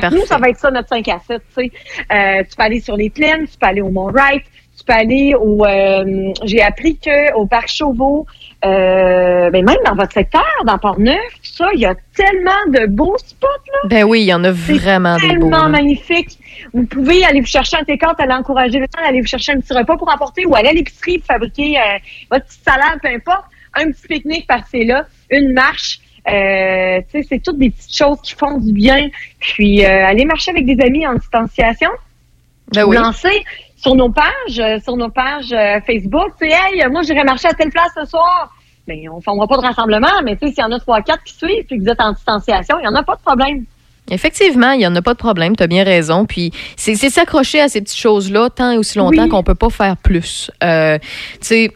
Fait 0.00 0.10
nous, 0.10 0.26
ça 0.26 0.38
va 0.38 0.48
être 0.48 0.58
ça 0.58 0.70
notre 0.70 0.88
5 0.88 1.06
à 1.08 1.18
7. 1.26 1.42
Tu 1.48 1.54
sais. 1.54 1.72
Euh, 2.12 2.42
tu 2.48 2.56
peux 2.56 2.62
aller 2.62 2.80
sur 2.80 2.96
les 2.96 3.10
plaines, 3.10 3.46
tu 3.46 3.58
peux 3.58 3.66
aller 3.66 3.80
au 3.80 3.90
Mont-Wright, 3.90 4.42
tu 4.76 4.84
peux 4.84 4.92
aller 4.92 5.34
au... 5.38 5.64
euh, 5.64 6.32
J'ai 6.44 6.62
appris 6.62 6.98
que 6.98 7.34
au 7.34 7.46
Parc 7.46 7.68
Chauveau, 7.68 8.26
euh, 8.62 9.48
ben 9.50 9.64
même 9.64 9.78
dans 9.86 9.94
votre 9.94 10.12
secteur, 10.12 10.44
dans 10.66 10.76
Port-Neuf, 10.76 11.18
ça, 11.42 11.68
il 11.72 11.80
y 11.80 11.86
a 11.86 11.94
tellement 12.14 12.50
de 12.68 12.86
beaux 12.86 13.16
spots. 13.16 13.46
Là. 13.46 13.88
Ben 13.88 14.04
oui, 14.04 14.20
il 14.20 14.26
y 14.26 14.34
en 14.34 14.44
a 14.44 14.50
vraiment 14.50 15.16
des 15.16 15.28
beaux. 15.28 15.48
tellement 15.48 15.68
magnifique. 15.70 16.38
Vous 16.74 16.84
pouvez 16.84 17.24
aller 17.24 17.40
vous 17.40 17.46
chercher 17.46 17.78
un 17.78 17.84
take 17.84 18.04
aller 18.18 18.32
encourager 18.34 18.78
les 18.78 18.86
gens, 18.86 19.08
aller 19.08 19.22
vous 19.22 19.26
chercher 19.26 19.52
un 19.52 19.60
petit 19.60 19.72
repas 19.72 19.96
pour 19.96 20.12
emporter 20.12 20.44
ou 20.44 20.54
aller 20.54 20.68
à 20.68 20.72
l'épicerie 20.72 21.18
pour 21.18 21.28
fabriquer 21.28 21.78
euh, 21.78 21.98
votre 22.30 22.44
petite 22.44 22.62
salade, 22.62 22.98
peu 23.02 23.08
importe. 23.08 23.44
Un 23.74 23.92
petit 23.92 24.08
pique-nique 24.08 24.46
par-ci 24.46 24.84
là, 24.84 25.06
une 25.30 25.52
marche. 25.52 26.00
Euh, 26.28 27.00
c'est 27.10 27.42
toutes 27.42 27.58
des 27.58 27.70
petites 27.70 27.96
choses 27.96 28.20
qui 28.22 28.34
font 28.34 28.58
du 28.58 28.72
bien. 28.72 29.08
Puis 29.38 29.84
aller 29.84 30.26
marcher 30.26 30.50
avec 30.50 30.66
des 30.66 30.84
amis 30.84 31.06
en 31.06 31.14
distanciation. 31.14 31.90
Ben 32.74 32.84
oui. 32.84 32.96
Lancer 32.96 33.44
sur 33.80 33.94
nos 33.94 34.10
pages, 34.10 34.58
euh, 34.58 34.78
sur 34.84 34.96
nos 34.96 35.08
pages 35.08 35.52
euh, 35.52 35.80
Facebook. 35.86 36.32
Tu 36.40 36.48
sais, 36.48 36.54
hey, 36.54 36.86
moi 36.90 37.02
j'irai 37.02 37.24
marcher 37.24 37.48
à 37.48 37.52
telle 37.54 37.70
place 37.70 37.90
ce 37.96 38.04
soir. 38.04 38.50
Mais 38.88 39.08
on 39.08 39.16
ne 39.16 39.20
fera 39.22 39.46
pas 39.46 39.56
de 39.56 39.62
rassemblement, 39.62 40.08
mais 40.24 40.36
tu 40.36 40.48
sais, 40.48 40.54
s'il 40.54 40.62
y 40.62 40.66
en 40.66 40.72
a 40.72 40.80
trois, 40.80 41.00
quatre 41.02 41.22
qui 41.22 41.34
suivent, 41.34 41.64
puis 41.66 41.78
que 41.78 41.82
vous 41.84 41.88
êtes 41.88 42.00
en 42.00 42.12
distanciation, 42.12 42.76
il 42.78 42.82
n'y 42.82 42.88
en 42.88 42.94
a 42.94 43.02
pas 43.02 43.14
de 43.14 43.20
problème. 43.20 43.64
Effectivement, 44.10 44.72
il 44.72 44.78
n'y 44.78 44.86
en 44.86 44.96
a 44.96 45.02
pas 45.02 45.12
de 45.12 45.18
problème, 45.18 45.54
tu 45.54 45.62
as 45.62 45.68
bien 45.68 45.84
raison. 45.84 46.24
Puis 46.26 46.50
c'est 46.76 46.96
c'est 46.96 47.10
s'accrocher 47.10 47.60
à 47.60 47.68
ces 47.68 47.80
petites 47.80 47.98
choses-là 47.98 48.48
tant 48.50 48.72
et 48.72 48.78
aussi 48.78 48.98
longtemps 48.98 49.22
Oui. 49.24 49.28
qu'on 49.28 49.42
peut 49.44 49.54
pas 49.54 49.70
faire 49.70 49.96
plus. 49.96 50.50
Euh, 50.64 50.98
tu 50.98 51.38
sais, 51.42 51.70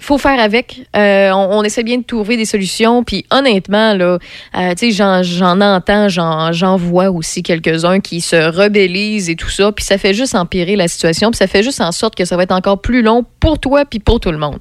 faut 0.00 0.18
faire 0.18 0.38
avec. 0.40 0.82
Euh, 0.96 1.30
on, 1.32 1.58
on 1.58 1.62
essaie 1.64 1.82
bien 1.82 1.98
de 1.98 2.04
trouver 2.04 2.36
des 2.36 2.44
solutions. 2.44 3.02
Puis 3.04 3.24
honnêtement, 3.30 3.94
là, 3.94 4.18
euh, 4.56 4.70
tu 4.74 4.90
sais, 4.90 4.90
j'en, 4.92 5.22
j'en 5.22 5.60
entends, 5.60 6.08
j'en, 6.08 6.52
j'en 6.52 6.76
vois 6.76 7.10
aussi 7.10 7.42
quelques-uns 7.42 8.00
qui 8.00 8.20
se 8.20 8.36
rebellisent 8.36 9.28
et 9.28 9.36
tout 9.36 9.50
ça. 9.50 9.72
Puis 9.72 9.84
ça 9.84 9.98
fait 9.98 10.14
juste 10.14 10.34
empirer 10.34 10.76
la 10.76 10.88
situation. 10.88 11.30
Puis 11.30 11.38
ça 11.38 11.46
fait 11.46 11.62
juste 11.62 11.80
en 11.80 11.92
sorte 11.92 12.14
que 12.14 12.24
ça 12.24 12.36
va 12.36 12.44
être 12.44 12.52
encore 12.52 12.80
plus 12.80 13.02
long 13.02 13.24
pour 13.40 13.58
toi 13.58 13.84
puis 13.84 13.98
pour 13.98 14.20
tout 14.20 14.30
le 14.30 14.38
monde. 14.38 14.58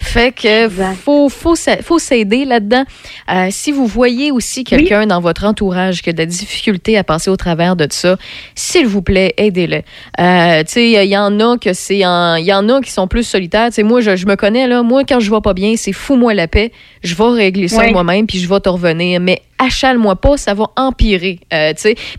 Fait 0.00 0.32
que 0.32 0.68
faut, 0.94 1.28
faut, 1.28 1.54
faut 1.82 1.98
s'aider 1.98 2.44
là-dedans. 2.44 2.84
Euh, 3.32 3.48
si 3.50 3.72
vous 3.72 3.86
voyez 3.86 4.30
aussi 4.32 4.64
quelqu'un 4.64 5.06
dans 5.06 5.20
votre 5.20 5.44
entourage 5.44 6.02
qui 6.02 6.10
a 6.10 6.12
de 6.12 6.18
la 6.18 6.26
difficulté 6.26 6.98
à 6.98 7.04
passer 7.04 7.30
au 7.30 7.36
travers 7.36 7.76
de 7.76 7.86
ça, 7.90 8.16
s'il 8.54 8.86
vous 8.86 9.02
plaît, 9.02 9.34
aidez-le. 9.36 9.82
Euh, 10.20 10.60
tu 10.64 10.72
sais, 10.72 10.90
il 10.90 11.08
y 11.10 11.16
en 11.16 11.38
a 11.40 11.56
que 11.58 11.72
c'est 11.72 12.04
en- 12.04 12.34
il 12.36 12.44
y 12.44 12.52
en 12.52 12.68
a 12.68 12.80
qui 12.80 12.90
sont 12.90 13.06
plus 13.08 13.22
solitaires. 13.24 13.68
Tu 13.68 13.74
sais, 13.74 13.82
moi, 13.82 14.00
je, 14.00 14.16
je 14.16 14.26
me 14.26 14.34
connais 14.36 14.66
là. 14.66 14.79
Moi, 14.82 15.04
quand 15.04 15.20
je 15.20 15.30
vais 15.30 15.40
pas 15.40 15.54
bien, 15.54 15.74
c'est 15.76 15.92
fous-moi 15.92 16.34
la 16.34 16.48
paix. 16.48 16.72
Je 17.02 17.14
vais 17.14 17.24
régler 17.24 17.68
ça 17.68 17.90
moi-même 17.90 18.26
puis 18.26 18.38
je 18.38 18.48
vais 18.48 18.60
te 18.60 18.68
revenir. 18.68 19.20
Mais 19.20 19.42
achale-moi 19.60 20.16
pas, 20.16 20.36
ça 20.36 20.54
va 20.54 20.66
empirer. 20.76 21.38
Euh, 21.52 21.72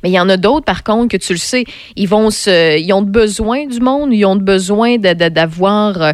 mais 0.04 0.10
il 0.10 0.14
y 0.14 0.20
en 0.20 0.30
a 0.30 0.38
d'autres 0.38 0.66
par 0.66 0.84
contre 0.84 1.10
que 1.10 1.18
tu 1.18 1.34
le 1.34 1.39
sais, 1.39 1.66
ils 1.96 2.08
vont 2.08 2.30
se, 2.30 2.80
ils 2.80 2.94
ont 2.94 3.02
besoin 3.02 3.66
du 3.66 3.80
monde, 3.80 4.14
ils 4.14 4.26
ont 4.26 4.36
besoin 4.36 4.98
de- 4.98 5.14
de- 5.14 5.30
d'avoir 5.30 6.02
euh, 6.02 6.12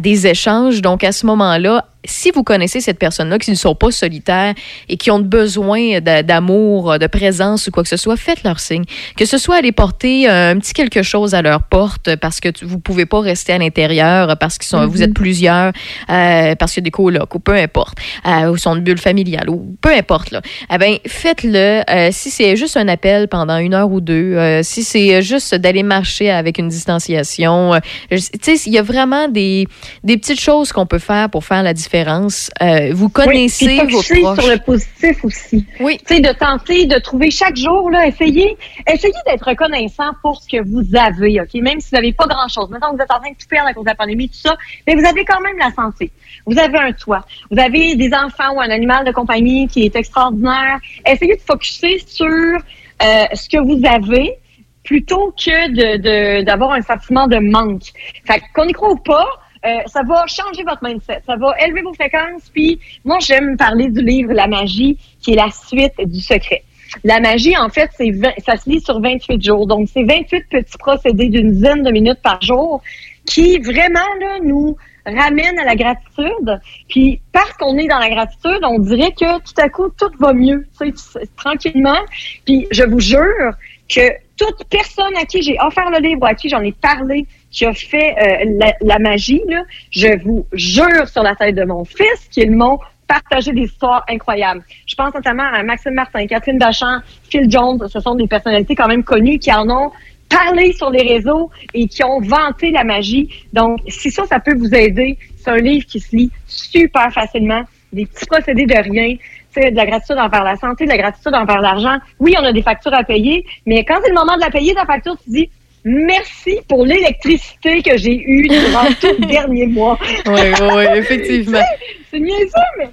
des 0.00 0.26
échanges. 0.26 0.80
Donc 0.82 1.04
à 1.04 1.12
ce 1.12 1.26
moment-là, 1.26 1.84
si 2.06 2.30
vous 2.30 2.42
connaissez 2.44 2.80
cette 2.80 2.98
personne-là, 2.98 3.38
qui 3.38 3.50
ne 3.50 3.56
sont 3.56 3.74
pas 3.74 3.90
solitaires 3.90 4.54
et 4.88 4.96
qui 4.96 5.10
ont 5.10 5.18
besoin 5.18 6.00
d'a- 6.00 6.22
d'amour, 6.22 6.98
de 6.98 7.06
présence 7.06 7.66
ou 7.66 7.70
quoi 7.72 7.82
que 7.82 7.90
ce 7.90 7.98
soit, 7.98 8.16
faites 8.16 8.42
leur 8.42 8.58
signe. 8.58 8.84
Que 9.18 9.26
ce 9.26 9.36
soit 9.36 9.56
aller 9.56 9.70
porter 9.72 10.26
un 10.26 10.58
petit 10.58 10.72
quelque 10.72 11.02
chose 11.02 11.34
à 11.34 11.42
leur 11.42 11.62
porte 11.64 12.16
parce 12.16 12.40
que 12.40 12.48
vous 12.64 12.78
pouvez 12.78 13.04
pas 13.04 13.20
rester 13.20 13.52
à 13.52 13.58
l'intérieur, 13.58 14.34
parce 14.38 14.56
Mhm. 14.72 14.84
vous 14.86 15.02
êtes 15.02 15.12
plusieurs, 15.12 15.72
euh, 16.08 16.54
parce 16.54 16.72
qu'il 16.72 16.80
y 16.80 16.84
a 16.84 16.88
des 16.88 16.90
colocs 16.90 17.34
ou 17.34 17.38
peu 17.38 17.54
importe, 17.54 17.98
euh, 18.26 18.50
ou 18.50 18.56
sont 18.56 18.74
une 18.76 18.82
bulle 18.82 18.98
familiale 18.98 19.50
ou 19.50 19.76
peu 19.82 19.90
importe 19.90 20.30
là. 20.30 20.40
Eh 20.72 20.78
ben 20.78 20.98
faites-le. 21.04 21.82
Euh, 21.90 22.08
si 22.12 22.30
c'est 22.30 22.54
juste 22.54 22.76
un 22.76 22.86
appel 22.86 23.26
pendant 23.26 23.58
une 23.58 23.74
heure 23.74 23.90
ou 23.90 24.00
deux, 24.00 24.34
euh, 24.36 24.62
si 24.62 24.84
c'est 24.84 25.20
juste 25.20 25.54
d'aller 25.56 25.82
marcher 25.82 26.30
avec 26.30 26.58
une 26.58 26.68
distanciation, 26.68 27.74
euh, 27.74 27.78
tu 28.10 28.18
sais, 28.18 28.54
il 28.66 28.72
y 28.72 28.78
a 28.78 28.82
vraiment 28.82 29.26
des, 29.26 29.66
des 30.04 30.16
petites 30.16 30.40
choses 30.40 30.72
qu'on 30.72 30.86
peut 30.86 31.00
faire 31.00 31.28
pour 31.28 31.44
faire 31.44 31.64
la 31.64 31.74
différence. 31.74 32.52
Euh, 32.62 32.90
vous 32.92 33.08
connaissez 33.08 33.80
oui, 33.80 33.90
vos 33.90 34.02
proches. 34.22 34.40
sur 34.40 34.50
le 34.50 34.58
positif 34.64 35.24
aussi. 35.24 35.66
Oui. 35.80 35.98
Tu 36.06 36.14
sais, 36.14 36.20
de 36.20 36.32
tenter 36.32 36.86
de 36.86 36.98
trouver 37.00 37.32
chaque 37.32 37.56
jour, 37.56 37.90
là, 37.90 38.06
essayez, 38.06 38.56
essayez 38.86 39.12
d'être 39.26 39.48
reconnaissant 39.48 40.12
pour 40.22 40.40
ce 40.40 40.48
que 40.48 40.62
vous 40.62 40.84
avez, 40.96 41.40
OK? 41.40 41.54
Même 41.54 41.80
si 41.80 41.90
vous 41.90 41.96
n'avez 41.96 42.12
pas 42.12 42.26
grand-chose. 42.26 42.70
Maintenant, 42.70 42.94
vous 42.94 43.02
êtes 43.02 43.10
en 43.10 43.18
train 43.18 43.30
de 43.30 43.36
tout 43.36 43.48
perdre 43.48 43.68
à 43.70 43.72
cause 43.72 43.84
de 43.84 43.90
la 43.90 43.96
pandémie, 43.96 44.28
tout 44.28 44.38
ça, 44.38 44.54
mais 44.86 44.94
vous 44.94 45.04
avez 45.04 45.24
quand 45.24 45.40
même 45.40 45.58
la 45.58 45.72
santé. 45.72 46.12
Vous 46.46 46.58
avez 46.58 46.78
un 46.78 46.92
toit. 46.92 47.24
Vous 47.50 47.58
avez 47.58 47.96
des 47.96 48.10
enfants 48.14 48.54
ou 48.54 48.60
un 48.60 48.70
animal 48.70 49.04
de 49.04 49.10
compagnie 49.10 49.66
qui 49.66 49.84
est 49.84 49.96
extraordinaire. 49.96 50.59
Essayez 51.06 51.36
de 51.36 51.40
focuser 51.40 51.98
sur 52.06 52.26
euh, 52.26 53.24
ce 53.34 53.48
que 53.48 53.58
vous 53.58 53.80
avez 53.86 54.36
plutôt 54.84 55.32
que 55.32 56.42
d'avoir 56.42 56.72
un 56.72 56.82
sentiment 56.82 57.26
de 57.26 57.38
manque. 57.38 57.92
Fait 58.26 58.42
qu'on 58.54 58.64
y 58.64 58.72
croit 58.72 58.90
ou 58.90 58.96
pas, 58.96 59.26
euh, 59.66 59.68
ça 59.86 60.02
va 60.02 60.26
changer 60.26 60.62
votre 60.64 60.82
mindset, 60.82 61.22
ça 61.26 61.36
va 61.36 61.54
élever 61.64 61.82
vos 61.82 61.92
fréquences. 61.92 62.48
Puis 62.52 62.80
moi, 63.04 63.18
j'aime 63.20 63.56
parler 63.56 63.88
du 63.88 64.02
livre 64.02 64.32
La 64.32 64.46
magie, 64.46 64.96
qui 65.20 65.32
est 65.32 65.36
la 65.36 65.50
suite 65.50 65.94
du 66.06 66.20
secret. 66.20 66.62
La 67.04 67.20
magie, 67.20 67.56
en 67.56 67.68
fait, 67.68 67.90
c'est 67.96 68.10
20 68.10 68.30
ça 68.44 68.56
se 68.56 68.68
lit 68.68 68.80
sur 68.80 69.00
28 69.00 69.44
jours. 69.44 69.66
Donc, 69.66 69.88
c'est 69.92 70.02
28 70.02 70.48
petits 70.48 70.78
procédés 70.78 71.28
d'une 71.28 71.52
dizaine 71.52 71.82
de 71.82 71.90
minutes 71.90 72.20
par 72.22 72.40
jour 72.42 72.82
qui 73.26 73.58
vraiment 73.58 74.00
nous 74.42 74.76
ramènent 75.16 75.58
à 75.58 75.64
la 75.64 75.76
gratitude. 75.76 76.60
Puis 76.88 77.20
parce 77.32 77.52
qu'on 77.54 77.76
est 77.78 77.88
dans 77.88 77.98
la 77.98 78.10
gratitude, 78.10 78.60
on 78.62 78.78
dirait 78.78 79.12
que 79.12 79.38
tout 79.38 79.60
à 79.60 79.68
coup, 79.68 79.88
tout 79.98 80.10
va 80.18 80.32
mieux, 80.32 80.66
tu 80.80 80.92
sais, 80.96 81.20
tranquillement. 81.36 81.98
Puis 82.44 82.66
je 82.70 82.84
vous 82.84 83.00
jure 83.00 83.52
que 83.88 84.00
toute 84.36 84.64
personne 84.70 85.16
à 85.20 85.24
qui 85.24 85.42
j'ai 85.42 85.56
offert 85.60 85.90
le 85.90 85.98
livre, 85.98 86.24
à 86.24 86.34
qui 86.34 86.48
j'en 86.48 86.62
ai 86.62 86.72
parlé, 86.72 87.26
qui 87.50 87.66
a 87.66 87.74
fait 87.74 88.14
euh, 88.18 88.72
la, 88.80 88.98
magie, 88.98 89.42
là, 89.48 89.62
je 89.90 90.22
vous 90.22 90.46
jure 90.52 91.08
sur 91.08 91.22
la 91.22 91.34
tête 91.34 91.56
de 91.56 91.64
mon 91.64 91.84
fils 91.84 92.28
qu'ils 92.30 92.52
m'ont 92.52 92.78
partagé 93.06 93.52
des 93.52 93.62
histoires 93.62 94.04
incroyables. 94.08 94.62
Je 94.86 94.94
pense 94.94 95.12
notamment 95.12 95.42
à 95.42 95.62
Maxime 95.64 95.94
Martin, 95.94 96.26
Catherine 96.26 96.58
Dachamp, 96.58 97.00
Phil 97.28 97.50
Jones. 97.50 97.80
Ce 97.88 97.98
sont 97.98 98.14
des 98.14 98.28
personnalités 98.28 98.76
quand 98.76 98.86
même 98.86 99.02
connues 99.02 99.40
qui 99.40 99.52
en 99.52 99.68
ont 99.68 99.90
parlé 100.30 100.72
sur 100.72 100.90
les 100.90 101.02
réseaux 101.02 101.50
et 101.74 101.86
qui 101.86 102.02
ont 102.04 102.20
vanté 102.20 102.70
la 102.70 102.84
magie. 102.84 103.28
Donc, 103.52 103.80
si 103.88 104.10
ça, 104.10 104.24
ça 104.24 104.40
peut 104.40 104.56
vous 104.56 104.74
aider, 104.74 105.18
c'est 105.36 105.50
un 105.50 105.56
livre 105.56 105.84
qui 105.86 106.00
se 106.00 106.16
lit 106.16 106.30
super 106.46 107.12
facilement. 107.12 107.62
Des 107.92 108.06
petits 108.06 108.26
procédés 108.26 108.66
de 108.66 108.74
rien. 108.74 109.16
Tu 109.52 109.60
sais, 109.60 109.70
de 109.72 109.76
la 109.76 109.84
gratitude 109.84 110.16
envers 110.16 110.44
la 110.44 110.56
santé, 110.56 110.84
de 110.84 110.90
la 110.90 110.98
gratitude 110.98 111.34
envers 111.34 111.60
l'argent. 111.60 111.98
Oui, 112.20 112.34
on 112.38 112.44
a 112.44 112.52
des 112.52 112.62
factures 112.62 112.94
à 112.94 113.02
payer, 113.02 113.44
mais 113.66 113.84
quand 113.84 113.96
c'est 114.02 114.10
le 114.10 114.14
moment 114.14 114.36
de 114.36 114.40
la 114.40 114.50
payer, 114.50 114.74
ta 114.74 114.86
facture, 114.86 115.16
tu 115.24 115.30
dis 115.30 115.50
merci 115.84 116.60
pour 116.68 116.86
l'électricité 116.86 117.82
que 117.82 117.96
j'ai 117.96 118.14
eue 118.14 118.46
durant 118.46 118.86
tout 119.00 119.14
le 119.18 119.26
dernier 119.30 119.66
mois. 119.66 119.98
Oui, 120.26 120.40
oui, 120.60 120.84
effectivement. 120.94 121.58
C'est 122.10 122.18
niaiseux, 122.18 122.50
mais 122.78 122.90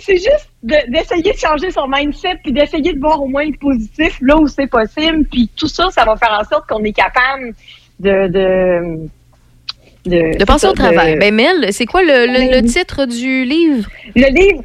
c'est 0.00 0.16
juste 0.16 0.48
de- 0.62 0.90
d'essayer 0.92 1.32
de, 1.32 1.38
changer 1.38 1.70
son 1.70 1.86
mindset 1.88 2.36
puis 2.42 2.52
d'essayer 2.52 2.92
de 2.92 3.00
voir 3.00 3.22
au 3.22 3.26
moins 3.28 3.44
le 3.44 3.56
positif 3.58 4.18
là 4.22 4.36
où 4.36 4.46
c'est 4.46 4.66
possible. 4.66 5.24
Puis 5.30 5.48
tout 5.56 5.68
ça, 5.68 5.90
ça 5.90 6.04
va 6.04 6.16
faire 6.16 6.38
en 6.40 6.44
sorte 6.44 6.66
qu'on 6.68 6.82
est 6.84 6.92
capable 6.92 7.54
de... 8.00 8.28
de 8.28 9.08
de, 10.06 10.36
De 10.38 10.44
c'est 10.58 10.66
au 10.68 10.72
travail. 10.74 11.14
de- 11.14 11.18
Ben 11.20 11.34
Mel, 11.34 11.72
c'est 11.72 11.86
quoi 11.86 12.02
le, 12.02 12.26
le- 12.26 12.60
le 12.60 12.66
titre 12.68 13.06
du 13.06 13.44
livre? 13.44 13.88
Le 14.14 14.28
livre, 14.34 14.62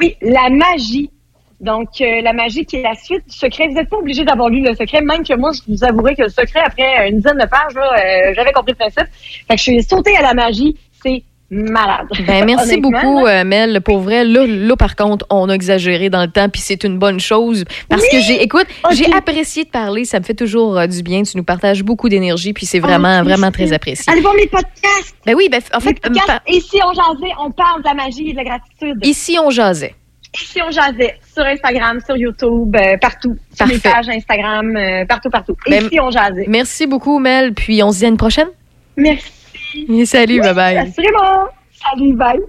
oui, 0.00 0.16
La 0.20 0.48
magie 0.50 1.10
Donc, 1.60 1.88
euh, 2.00 2.20
la 2.22 2.32
magie 2.32 2.64
qui 2.64 2.76
est 2.76 2.82
la 2.82 2.94
suite 2.94 3.24
du 3.28 3.36
secret. 3.36 3.66
Vous 3.68 3.74
n'êtes 3.74 3.88
pas 3.88 3.96
obligé 3.96 4.24
d'avoir 4.24 4.48
lu 4.50 4.60
le 4.62 4.74
secret, 4.76 5.00
même 5.00 5.24
que 5.26 5.34
moi, 5.34 5.50
je 5.52 5.60
vous 5.72 5.82
avouerai 5.84 6.14
que 6.14 6.22
le 6.22 6.28
secret, 6.28 6.60
après 6.64 7.08
une 7.08 7.16
dizaine 7.16 7.38
de 7.38 7.46
pages, 7.46 7.74
euh, 7.76 8.32
j'avais 8.36 8.52
compris 8.52 8.72
le 8.72 8.76
principe. 8.78 9.06
Fait 9.48 9.54
que 9.54 9.58
je 9.58 9.62
suis 9.62 9.82
sautée 9.82 10.16
à 10.16 10.22
la 10.22 10.34
magie. 10.34 10.76
C'est 11.02 11.22
malade. 11.52 12.06
Ben, 12.26 12.44
merci 12.46 12.78
beaucoup, 12.80 13.26
euh, 13.26 13.44
Mel. 13.44 13.80
Pour 13.82 14.00
vrai, 14.00 14.24
là, 14.24 14.46
là, 14.46 14.74
par 14.76 14.96
contre, 14.96 15.26
on 15.30 15.48
a 15.48 15.54
exagéré 15.54 16.08
dans 16.10 16.22
le 16.22 16.28
temps, 16.30 16.48
puis 16.48 16.60
c'est 16.60 16.82
une 16.84 16.98
bonne 16.98 17.20
chose. 17.20 17.64
Parce 17.88 18.02
que 18.08 18.18
j'ai, 18.20 18.42
écoute, 18.42 18.66
j'ai 18.92 19.12
apprécié 19.12 19.64
de 19.64 19.68
parler. 19.70 20.04
Ça 20.04 20.18
me 20.18 20.24
fait 20.24 20.34
toujours 20.34 20.78
euh, 20.78 20.86
du 20.86 21.02
bien. 21.02 21.22
Tu 21.22 21.36
nous 21.36 21.44
partages 21.44 21.82
beaucoup 21.84 22.08
d'énergie, 22.08 22.52
puis 22.52 22.66
c'est 22.66 22.80
vraiment, 22.80 23.20
Oh, 23.20 23.24
vraiment 23.24 23.50
très 23.50 23.72
apprécié. 23.72 24.10
Allez 24.10 24.22
voir 24.22 24.34
mes 24.34 24.46
podcasts. 24.46 25.14
Ben 25.26 25.34
oui, 25.36 25.48
ben, 25.50 25.60
en 25.74 25.80
fait, 25.80 26.00
par- 26.00 26.40
Et 26.46 26.60
si 26.60 26.78
on 26.84 26.92
jasait, 26.92 27.32
on 27.38 27.50
parle 27.50 27.82
de 27.82 27.88
la 27.88 27.94
magie 27.94 28.30
et 28.30 28.32
de 28.32 28.36
la 28.38 28.44
gratitude. 28.44 28.98
ici, 29.04 29.36
on 29.38 29.50
jasait. 29.50 29.94
Ici, 30.34 30.60
on 30.66 30.70
jasait 30.70 31.18
sur 31.34 31.44
Instagram, 31.44 32.00
sur 32.06 32.16
YouTube, 32.16 32.74
euh, 32.74 32.96
partout. 32.98 33.36
Sur 33.54 33.66
pages 33.82 34.08
Instagram, 34.08 34.74
euh, 34.76 35.04
partout, 35.04 35.28
partout. 35.28 35.54
Ben, 35.68 35.84
Ici, 35.84 36.00
on 36.00 36.10
jasait. 36.10 36.46
Merci 36.48 36.86
beaucoup, 36.86 37.18
Mel. 37.18 37.52
Puis 37.52 37.82
on 37.82 37.92
se 37.92 37.98
dit 37.98 38.06
à 38.06 38.08
une 38.08 38.16
prochaine. 38.16 38.48
Merci. 38.96 39.30
Salut, 40.06 40.40
bye 40.40 40.54
bye. 40.54 40.78
Assurément. 40.78 41.48
Salut, 41.72 42.14
bye. 42.14 42.40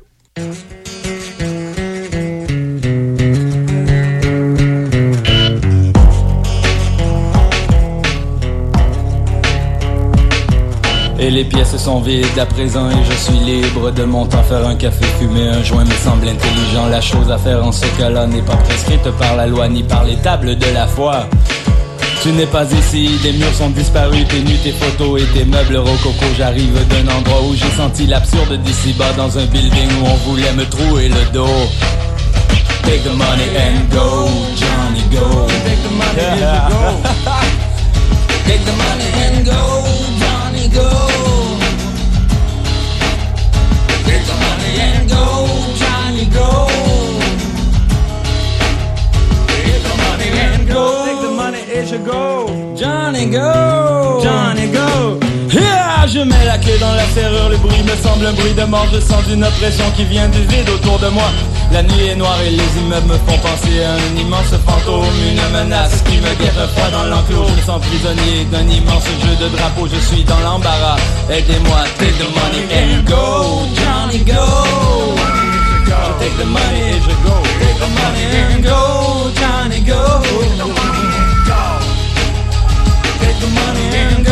Et 11.24 11.30
les 11.30 11.46
pièces 11.46 11.78
sont 11.78 12.02
vides 12.02 12.38
à 12.38 12.46
présent 12.46 12.90
et 12.90 13.04
je 13.10 13.14
suis 13.14 13.40
libre 13.40 13.92
de 13.92 14.04
mon 14.04 14.26
temps 14.26 14.44
faire 14.44 14.68
un 14.68 14.76
café, 14.76 15.06
fumer 15.22 15.48
un 15.48 15.64
joint 15.64 15.86
me 15.86 15.92
semble 15.92 16.28
intelligent. 16.28 16.88
La 16.90 17.00
chose 17.00 17.32
à 17.32 17.38
faire 17.38 17.66
en 17.66 17.72
ce 17.72 17.86
cas-là 17.98 18.28
n'est 18.28 18.42
pas 18.42 18.58
prescrite 18.58 19.10
par 19.18 19.38
la 19.38 19.48
loi 19.48 19.70
ni 19.70 19.84
par 19.84 20.04
les 20.04 20.18
tables 20.18 20.58
de 20.58 20.74
la 20.74 20.86
foi. 20.86 21.26
Tu 22.24 22.32
n'es 22.32 22.46
pas 22.46 22.64
ici, 22.72 23.20
des 23.22 23.34
murs 23.34 23.54
sont 23.54 23.72
disparus, 23.72 24.26
tes 24.30 24.40
nus, 24.40 24.58
tes 24.64 24.72
photos 24.72 25.22
et 25.22 25.26
tes 25.38 25.44
meubles 25.44 25.76
rococo. 25.76 26.26
J'arrive 26.38 26.74
d'un 26.88 27.06
endroit 27.14 27.42
où 27.42 27.54
j'ai 27.54 27.70
senti 27.76 28.08
l'absurde 28.08 28.62
d'ici-bas 28.64 29.12
dans 29.18 29.38
un 29.38 29.46
building 29.48 29.90
où 30.02 30.06
on 30.06 30.16
voulait 30.30 30.54
me 30.54 30.64
trouer 30.64 31.10
le 31.10 31.34
dos. 31.34 31.68
Take 32.84 33.04
the 33.04 33.14
money 33.14 33.50
and 33.58 33.90
go, 33.92 34.30
Johnny 34.56 35.04
go. 35.12 35.48
Take 35.66 35.84
the 35.84 35.92
money 35.92 36.44
and 36.44 36.70
go. 36.70 37.10
Take 38.48 38.64
the 38.64 38.72
money 38.72 39.10
and 39.26 39.46
go, 39.46 39.84
Johnny 40.18 40.70
go. 40.70 41.13
You 51.92 52.00
go. 52.00 52.48
Johnny 52.76 53.26
go. 53.30 54.20
Johnny 54.24 54.68
go. 54.72 55.20
Yeah, 55.52 56.08
je 56.08 56.20
mets 56.20 56.46
la 56.46 56.58
clé 56.58 56.78
dans 56.80 56.94
la 56.94 57.06
serrure, 57.14 57.50
le 57.50 57.58
bruit 57.58 57.84
me 57.84 57.96
semble 58.02 58.26
un 58.26 58.34
bruit 58.34 58.54
de 58.54 58.64
mort, 58.64 58.88
je 58.94 59.00
sens 59.00 59.24
une 59.32 59.44
oppression 59.44 59.86
qui 59.96 60.06
vient 60.06 60.28
du 60.30 60.40
vide 60.44 60.70
autour 60.70 60.98
de 61.00 61.10
moi. 61.10 61.30
La 61.72 61.84
nuit 61.84 62.08
est 62.08 62.16
noire 62.16 62.40
et 62.46 62.52
les 62.52 62.72
immeubles 62.80 63.08
me 63.08 63.18
font 63.26 63.38
penser 63.40 63.84
à 63.84 63.94
un 63.94 64.22
immense 64.22 64.54
fantôme, 64.66 65.04
une 65.28 65.58
menace 65.58 66.04
qui 66.08 66.18
me 66.18 66.34
guette 66.40 66.62
froid 66.74 66.90
dans 66.92 67.06
l'enclos. 67.06 67.48
Je 67.50 67.62
me 67.62 67.66
sens 67.66 67.82
prisonnier 67.82 68.46
d'un 68.52 68.68
immense 68.68 69.06
jeu 69.24 69.36
de 69.44 69.50
drapeau, 69.56 69.88
je 69.88 70.00
suis 70.00 70.24
dans 70.24 70.40
l'embarras. 70.40 70.98
Aidez-moi, 71.30 71.84
take 72.00 72.18
the 72.18 72.30
money 72.34 72.64
and 72.72 73.04
go, 73.06 73.66
Johnny 73.76 74.20
go. 74.24 75.16
Je 75.86 76.26
take 76.26 76.38
the 76.38 76.46
money 76.46 76.92
et 76.92 77.02
je 77.02 77.14
go, 77.28 77.36
take 77.60 77.80
the 77.80 77.90
money 78.00 78.26
and 78.40 78.64
go, 78.64 79.32
Johnny 79.36 79.82
go. 79.82 81.03
The 83.44 83.50
money 83.50 83.82
and 83.82 84.26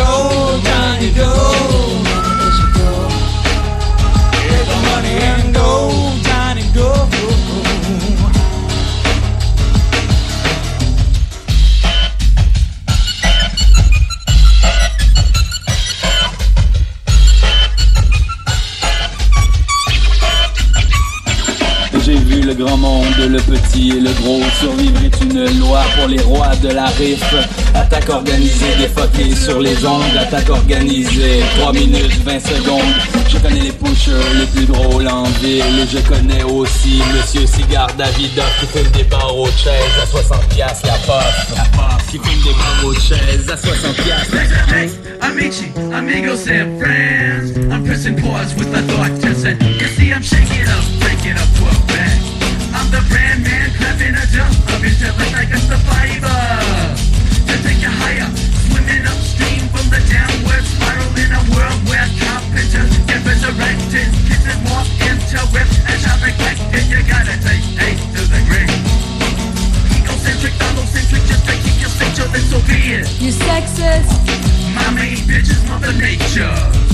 the 4.64 4.76
money 4.88 5.10
and 5.20 6.72
go. 6.74 7.11
Grand 22.62 22.76
monde, 22.76 23.16
le 23.18 23.38
petit 23.38 23.90
et 23.90 24.00
le 24.00 24.10
gros. 24.12 24.40
Survivre 24.60 25.00
est 25.04 25.24
une 25.24 25.58
loi 25.58 25.82
pour 25.96 26.08
les 26.08 26.20
rois 26.22 26.54
de 26.62 26.68
la 26.68 26.86
riff. 26.86 27.34
Attaque 27.74 28.08
organisée, 28.08 28.74
défoquée 28.78 29.34
sur 29.34 29.60
les 29.60 29.84
ondes. 29.84 30.16
Attaque 30.18 30.50
organisée, 30.50 31.40
3 31.58 31.72
minutes, 31.72 32.22
20 32.24 32.40
secondes. 32.40 32.94
Je 33.28 33.38
connais 33.38 33.60
les 33.60 33.72
pushers 33.72 34.12
les 34.38 34.46
plus 34.46 34.66
drôles 34.66 35.08
en 35.08 35.24
ville. 35.42 35.86
Je 35.90 35.98
connais 35.98 36.42
aussi 36.44 37.00
Monsieur 37.14 37.46
Cigare 37.46 37.92
Davidoff 37.96 38.60
qui 38.60 38.78
fume 38.78 38.90
des 38.92 39.04
barreaux 39.04 39.46
de 39.46 39.58
chaise 39.58 39.94
à 40.02 40.06
60 40.06 40.48
piastres 40.48 40.86
la 40.86 40.98
puff. 40.98 41.54
La 41.56 41.64
puff 41.64 42.06
qui 42.10 42.18
fume 42.18 42.42
des 42.44 42.56
barreaux 42.58 42.94
de 42.94 43.00
chaise 43.00 43.50
à 43.50 43.56
60 43.56 43.96
piastres. 43.96 44.36
Hey, 44.72 44.90
amici, 45.20 45.66
amigos 45.92 46.48
and 46.48 46.78
friends. 46.78 47.56
I'm 47.72 47.84
pressing 47.84 48.16
pause 48.16 48.54
with 48.56 48.74
a 48.74 48.82
thought 48.82 49.20
to 49.22 49.34
send. 49.34 49.62
You 49.62 49.86
see, 49.88 50.12
I'm 50.12 50.22
shaking 50.22 50.68
up, 50.68 50.84
breaking 51.00 51.32
up 51.32 51.48
to 51.56 51.64
a 51.64 51.86
bang. 51.86 52.31
The 52.92 53.00
brand 53.08 53.42
man, 53.42 53.72
clapping 53.80 54.12
a 54.12 54.26
jump 54.28 54.52
into 54.84 55.08
the 55.16 55.26
like 55.32 55.48
a 55.48 55.56
survivor. 55.64 56.28
To 57.48 57.54
take 57.64 57.80
you 57.80 57.88
higher, 57.88 58.28
swimming 58.68 59.08
upstream 59.08 59.64
from 59.72 59.88
the 59.88 59.96
downward 60.12 60.60
spiral 60.60 61.08
in 61.16 61.32
a 61.32 61.40
world 61.56 61.80
where 61.88 62.04
carpenters 62.20 62.92
get 63.08 63.24
resurrected, 63.24 64.12
kisses 64.28 64.60
morph 64.68 64.92
into 65.08 65.40
whip 65.56 65.64
and 65.88 65.96
shall 66.04 66.20
neglected. 66.20 66.84
You 66.92 67.00
gotta 67.08 67.32
take 67.40 67.64
eight 67.80 67.96
to 68.12 68.20
the 68.28 68.40
grave. 68.44 68.68
Egocentric, 69.96 70.52
allocentric, 70.60 71.24
just 71.24 71.48
to 71.48 71.54
keep 71.64 71.80
you 71.80 71.88
central, 71.88 72.28
then 72.28 72.44
so 72.44 72.60
be 72.68 73.00
it. 73.00 73.08
You 73.24 73.32
sexist. 73.32 74.12
My 74.76 74.92
main 74.92 75.16
bitch 75.24 75.48
is 75.48 75.64
Mother 75.64 75.96
Nature. 75.96 76.91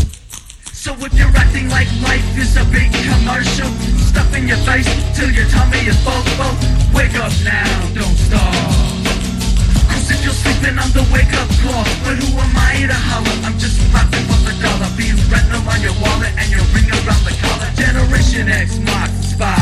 So 0.89 0.97
if 1.05 1.12
you're 1.20 1.36
acting 1.36 1.68
like 1.68 1.84
life 2.01 2.24
is 2.41 2.57
a 2.57 2.64
big 2.72 2.89
commercial, 3.05 3.68
stuff 4.01 4.32
in 4.32 4.49
your 4.49 4.57
face 4.64 4.89
till 5.12 5.28
your 5.28 5.45
tummy 5.53 5.84
is 5.84 6.01
full. 6.01 6.24
Wake 6.97 7.12
up 7.20 7.28
now, 7.45 7.68
don't 7.93 8.16
stop. 8.16 8.57
Cause 9.93 10.09
if 10.09 10.24
you're 10.24 10.32
sleeping, 10.32 10.80
I'm 10.80 10.89
the 10.97 11.05
wake 11.12 11.28
up 11.36 11.45
call. 11.61 11.84
But 12.09 12.16
who 12.16 12.32
am 12.41 12.57
I 12.57 12.89
to 12.89 12.97
holler? 12.97 13.36
I'm 13.45 13.61
just 13.61 13.76
rapping 13.93 14.24
for 14.32 14.41
the 14.49 14.57
dollar. 14.64 14.89
Be 14.97 15.12
retinal 15.28 15.60
on 15.69 15.77
your 15.85 15.93
wallet 16.01 16.32
and 16.40 16.48
your 16.48 16.65
ring 16.73 16.89
around 16.89 17.20
the 17.20 17.36
collar. 17.36 17.69
Generation 17.77 18.48
X 18.48 18.81
marks 18.81 19.36
spot. 19.36 19.60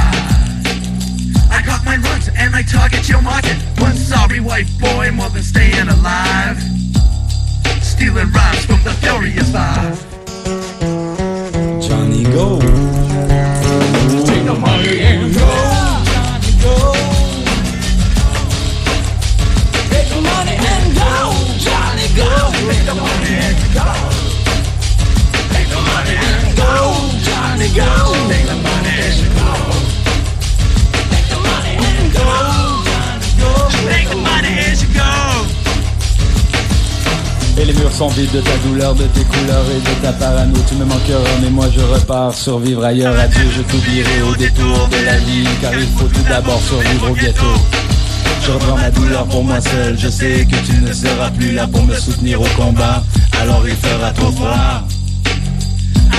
I 1.50 1.58
got 1.66 1.82
my 1.82 1.98
runs 2.06 2.30
and 2.38 2.54
I 2.54 2.62
target 2.62 3.08
your 3.10 3.20
market. 3.20 3.58
One 3.82 3.98
sorry 3.98 4.38
white 4.38 4.70
boy 4.78 5.10
more 5.10 5.30
than 5.30 5.42
staying 5.42 5.90
alive. 5.90 6.62
Stealing 7.82 8.30
rhymes 8.30 8.64
from 8.64 8.78
the 8.86 8.94
Furious 9.02 9.50
Five. 9.50 10.15
Go. 12.32 12.58
Take 14.26 14.44
the 14.44 14.54
money 14.58 15.00
and 15.00 15.32
go. 15.32 15.46
Go. 16.62 16.92
Take 19.90 20.08
the 20.08 20.20
money 20.20 20.56
and 20.58 20.94
go. 20.94 21.10
Johnny 21.64 22.08
go. 22.16 22.30
Take 22.68 22.84
the 22.84 22.94
money 22.94 23.32
and 23.46 23.56
go. 23.74 23.88
Take 25.54 25.68
the 25.68 25.80
money 25.88 26.16
and 26.16 26.56
go. 26.56 26.70
Johnny 27.26 27.68
go. 27.74 27.90
Take 28.28 28.46
the 28.46 28.56
money 28.66 28.94
and 29.06 29.18
go. 29.38 29.50
Take 31.10 31.28
the 31.30 31.38
money 31.46 31.74
and 31.78 32.12
go. 32.12 32.28
Take 33.88 34.08
the 34.10 34.16
money 34.16 34.55
Et 37.58 37.64
les 37.64 37.72
murs 37.72 37.92
sont 37.92 38.08
vides 38.08 38.32
de 38.32 38.40
ta 38.40 38.56
douleur, 38.66 38.94
de 38.94 39.04
tes 39.04 39.24
couleurs 39.24 39.64
et 39.70 39.80
de 39.80 40.02
ta 40.02 40.12
parano. 40.12 40.54
Tu 40.68 40.74
me 40.74 40.84
manqueras, 40.84 41.38
mais 41.40 41.50
moi 41.50 41.66
je 41.74 41.80
repars 41.80 42.34
survivre 42.34 42.84
ailleurs. 42.84 43.18
Adieu, 43.18 43.48
je 43.50 43.62
t'oublierai 43.62 44.22
au 44.22 44.34
détour 44.36 44.88
de 44.88 45.04
la 45.06 45.16
vie, 45.16 45.48
car 45.62 45.72
il 45.72 45.88
faut 45.96 46.08
tout 46.08 46.22
d'abord 46.28 46.60
survivre 46.60 47.10
au 47.10 47.14
ghetto. 47.14 47.46
Je 48.42 48.52
reprends 48.52 48.76
ma 48.76 48.90
douleur 48.90 49.24
pour 49.26 49.42
moi 49.42 49.60
seul. 49.60 49.98
Je 49.98 50.08
sais 50.08 50.46
que 50.50 50.56
tu 50.66 50.80
ne 50.80 50.92
seras 50.92 51.30
plus 51.30 51.52
là 51.52 51.66
pour 51.66 51.82
me 51.82 51.94
soutenir 51.94 52.40
au 52.40 52.48
combat. 52.56 53.02
Alors 53.40 53.66
il 53.66 53.74
fera 53.76 54.10
trop 54.10 54.30
froid. 54.32 54.82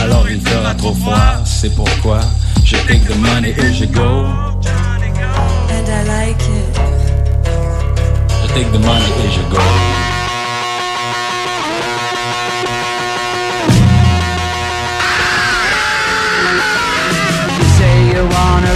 Alors 0.02 0.26
il 0.30 0.42
fera 0.42 0.74
trop 0.74 0.94
froid. 0.94 1.44
C'est 1.46 1.74
pourquoi 1.76 2.20
je 2.66 2.76
take 2.88 3.02
the 3.08 3.16
money 3.16 3.56
et 3.58 3.74
je 3.74 3.86
go. 3.86 4.26
And 5.70 5.86
I 5.88 6.04
like 6.08 6.42
it. 6.42 6.80
Je 8.42 8.54
take 8.54 8.72
the 8.72 8.80
money 8.80 9.06
et 9.24 9.32
je 9.32 9.56
go. 9.56 9.62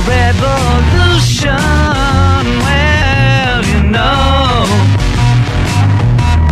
revolution. 0.08 1.58
Well, 2.66 3.62
you 3.66 3.82
know, 3.90 4.66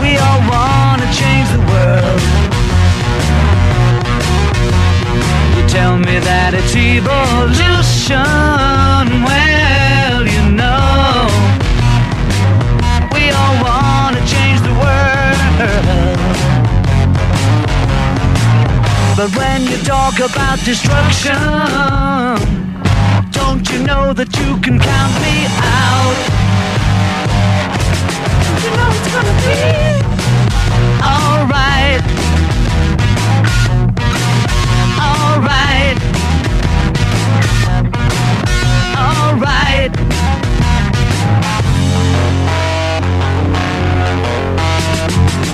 we 0.02 0.18
all 0.18 0.42
want 0.50 1.02
to 1.02 1.08
change 1.14 1.48
the 1.56 1.62
world. 1.72 2.22
You 5.56 5.64
tell 5.68 5.98
me 5.98 6.20
that 6.20 6.54
it's 6.54 6.76
evolution. 6.76 8.18
Well, 9.28 10.22
you 10.28 10.46
know, 10.52 11.30
we 13.14 13.32
all 13.32 13.56
want 13.64 14.18
to 14.18 14.24
change 14.26 14.60
the 14.62 14.74
world. 14.84 15.08
But 19.18 19.30
when 19.36 19.64
you 19.64 19.78
talk 19.84 20.20
about 20.20 20.60
destruction, 20.64 21.36
you 23.72 23.84
know 23.84 24.14
that 24.14 24.30
you 24.40 24.58
can 24.62 24.80
count 24.80 25.14
me 25.22 25.46
out? 25.62 26.18
You 28.64 28.72
know 28.78 28.90
it's 28.98 29.10
gonna 29.14 29.36
be 29.46 29.60
alright? 31.14 32.04
Alright. 35.08 35.98
Alright. 38.98 39.94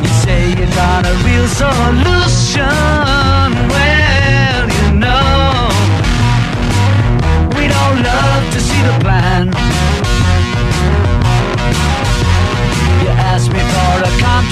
You 0.02 0.12
say 0.24 0.42
you 0.52 0.66
got 0.76 1.06
a 1.06 1.14
real 1.26 1.48
solution. 1.48 3.05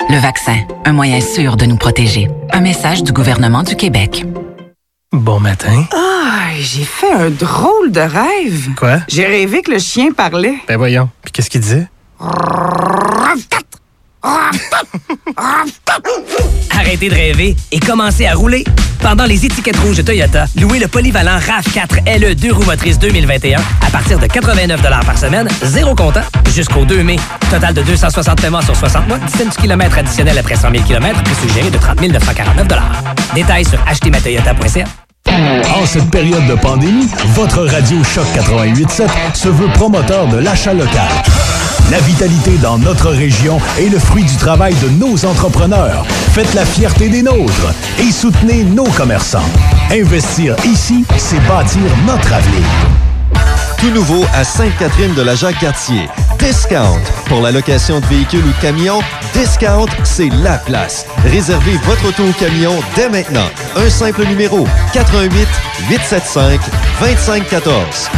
Le 0.09 0.17
vaccin, 0.17 0.57
un 0.83 0.93
moyen 0.93 1.21
sûr 1.21 1.57
de 1.57 1.67
nous 1.67 1.77
protéger. 1.77 2.27
Un 2.51 2.61
message 2.61 3.03
du 3.03 3.13
gouvernement 3.13 3.61
du 3.61 3.75
Québec. 3.75 4.25
Bon 5.11 5.39
matin. 5.39 5.85
Ah, 5.93 6.49
j'ai 6.59 6.85
fait 6.85 7.11
un 7.11 7.29
drôle 7.29 7.91
de 7.91 7.99
rêve. 7.99 8.73
Quoi? 8.77 9.01
J'ai 9.07 9.27
rêvé 9.27 9.61
que 9.61 9.69
le 9.69 9.77
chien 9.77 10.11
parlait. 10.11 10.55
Ben 10.67 10.77
voyons. 10.77 11.07
Puis 11.21 11.33
qu'est-ce 11.33 11.51
qu'il 11.51 11.61
disait? 11.61 11.87
Arrêtez 16.71 17.09
de 17.09 17.15
rêver 17.15 17.55
et 17.71 17.79
commencez 17.79 18.25
à 18.25 18.33
rouler. 18.33 18.63
Pendant 19.01 19.25
les 19.25 19.45
étiquettes 19.45 19.77
rouges 19.77 19.97
de 19.97 20.01
Toyota, 20.01 20.45
louez 20.59 20.79
le 20.79 20.87
polyvalent 20.87 21.37
RAV4 21.37 22.19
LE 22.19 22.35
2 22.35 22.51
roues 22.51 22.65
motrices 22.65 22.99
2021 22.99 23.59
à 23.85 23.89
partir 23.89 24.19
de 24.19 24.27
89 24.27 24.81
par 24.81 25.17
semaine, 25.17 25.47
zéro 25.63 25.95
comptant, 25.95 26.23
jusqu'au 26.53 26.83
2 26.83 27.03
mai. 27.03 27.15
Total 27.49 27.73
de 27.73 27.81
260 27.81 28.41
paiements 28.41 28.61
sur 28.61 28.75
60 28.75 29.07
mois, 29.07 29.17
17 29.19 29.55
km 29.57 29.99
additionnel 29.99 30.37
après 30.37 30.55
100 30.55 30.71
000 30.71 30.83
km, 30.83 31.23
prix 31.23 31.35
suggéré 31.35 31.69
de 31.69 31.77
30 31.77 32.01
949 32.01 32.67
Détails 33.33 33.65
sur 33.65 33.79
achetezmatoyota.ca. 33.87 34.83
En 35.75 35.85
cette 35.85 36.09
période 36.09 36.45
de 36.47 36.55
pandémie, 36.55 37.07
votre 37.35 37.63
radio 37.65 38.03
Choc 38.03 38.25
887 38.35 39.09
se 39.33 39.47
veut 39.47 39.69
promoteur 39.73 40.27
de 40.27 40.37
l'achat 40.37 40.73
local. 40.73 41.07
La 41.91 41.99
vitalité 42.01 42.57
dans 42.61 42.77
notre 42.77 43.09
région 43.09 43.59
est 43.79 43.89
le 43.89 43.97
fruit 43.97 44.23
du 44.23 44.35
travail 44.35 44.75
de 44.75 44.89
nos 44.89 45.25
entrepreneurs. 45.25 46.05
Faites 46.33 46.53
la 46.53 46.63
fierté 46.63 47.09
des 47.09 47.23
nôtres 47.23 47.73
et 47.97 48.11
soutenez 48.11 48.63
nos 48.63 48.87
commerçants. 48.91 49.49
Investir 49.89 50.55
ici, 50.65 51.03
c'est 51.17 51.39
bâtir 51.47 51.81
notre 52.05 52.31
avenir. 52.31 52.67
Tout 53.79 53.89
nouveau 53.89 54.23
à 54.35 54.43
Sainte-Catherine 54.43 55.15
de 55.15 55.23
la 55.23 55.33
Jacques-Cartier. 55.33 56.07
Discount. 56.37 57.01
Pour 57.25 57.41
la 57.41 57.51
location 57.51 57.99
de 58.01 58.05
véhicules 58.05 58.45
ou 58.45 58.61
camions, 58.61 59.01
Discount, 59.33 59.87
c'est 60.03 60.29
la 60.43 60.59
place. 60.59 61.07
Réservez 61.23 61.77
votre 61.85 62.07
auto 62.07 62.23
ou 62.23 62.33
camion 62.33 62.75
dès 62.95 63.09
maintenant. 63.09 63.49
Un 63.75 63.89
simple 63.89 64.25
numéro. 64.25 64.67
88 64.93 65.47
875 65.89 66.59
2514. 66.99 68.09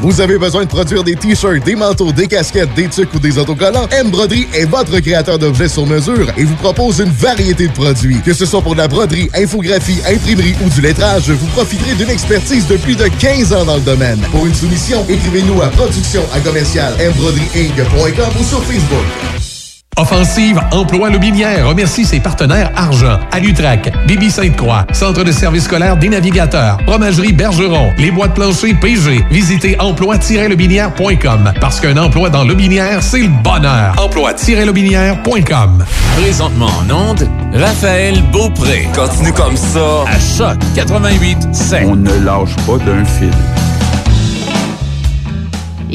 Vous 0.00 0.20
avez 0.20 0.38
besoin 0.38 0.64
de 0.64 0.68
produire 0.68 1.02
des 1.02 1.14
t-shirts, 1.14 1.64
des 1.64 1.74
manteaux, 1.74 2.12
des 2.12 2.26
casquettes, 2.26 2.74
des 2.74 2.88
tucs 2.88 3.12
ou 3.14 3.18
des 3.18 3.38
autocollants? 3.38 3.88
M 3.90 4.10
Broderie 4.10 4.46
est 4.52 4.66
votre 4.66 4.98
créateur 5.00 5.38
d'objets 5.38 5.68
sur 5.68 5.86
mesure 5.86 6.26
et 6.36 6.44
vous 6.44 6.56
propose 6.56 6.98
une 7.00 7.10
variété 7.10 7.68
de 7.68 7.72
produits. 7.72 8.20
Que 8.22 8.32
ce 8.32 8.44
soit 8.44 8.62
pour 8.62 8.74
de 8.74 8.78
la 8.78 8.88
broderie, 8.88 9.30
infographie, 9.34 10.00
imprimerie 10.06 10.54
ou 10.64 10.68
du 10.68 10.80
lettrage, 10.80 11.30
vous 11.30 11.46
profiterez 11.48 11.94
d'une 11.94 12.10
expertise 12.10 12.66
de 12.66 12.76
plus 12.76 12.96
de 12.96 13.06
15 13.06 13.52
ans 13.52 13.64
dans 13.64 13.76
le 13.76 13.82
domaine. 13.82 14.20
Pour 14.30 14.46
une 14.46 14.54
soumission, 14.54 15.04
écrivez-nous 15.08 15.62
à 15.62 15.68
production 15.68 16.22
à 16.34 16.40
commercial 16.40 16.94
ou 16.94 18.44
sur 18.44 18.62
Facebook. 18.64 19.53
Offensive 19.96 20.60
Emploi 20.72 21.10
Lobinière 21.10 21.68
remercie 21.68 22.04
ses 22.04 22.18
partenaires 22.20 22.70
Argent, 22.76 23.20
Alutrac, 23.30 23.92
Bibi 24.06 24.30
Sainte-Croix, 24.30 24.86
Centre 24.92 25.22
de 25.22 25.30
services 25.30 25.64
scolaires 25.64 25.96
des 25.96 26.08
navigateurs, 26.08 26.78
Fromagerie 26.86 27.32
Bergeron, 27.32 27.92
les 27.98 28.10
bois 28.10 28.28
de 28.28 28.32
plancher 28.32 28.74
PG. 28.74 29.24
Visitez 29.30 29.76
emploi-lobinière.com 29.80 31.52
parce 31.60 31.80
qu'un 31.80 31.96
emploi 31.96 32.28
dans 32.30 32.44
Lobinière, 32.44 33.02
c'est 33.02 33.22
le 33.22 33.28
bonheur. 33.28 33.94
Emploi-lobinière.com 33.98 35.84
Présentement 36.16 36.66
en 36.66 37.10
onde, 37.10 37.28
Raphaël 37.52 38.20
Beaupré. 38.32 38.88
Continue 38.94 39.32
comme 39.32 39.56
ça. 39.56 40.04
À 40.06 40.18
Choc 40.18 40.58
88 40.74 41.38
On 41.86 41.96
ne 41.96 42.24
lâche 42.24 42.56
pas 42.66 42.78
d'un 42.84 43.04
fil. 43.04 43.30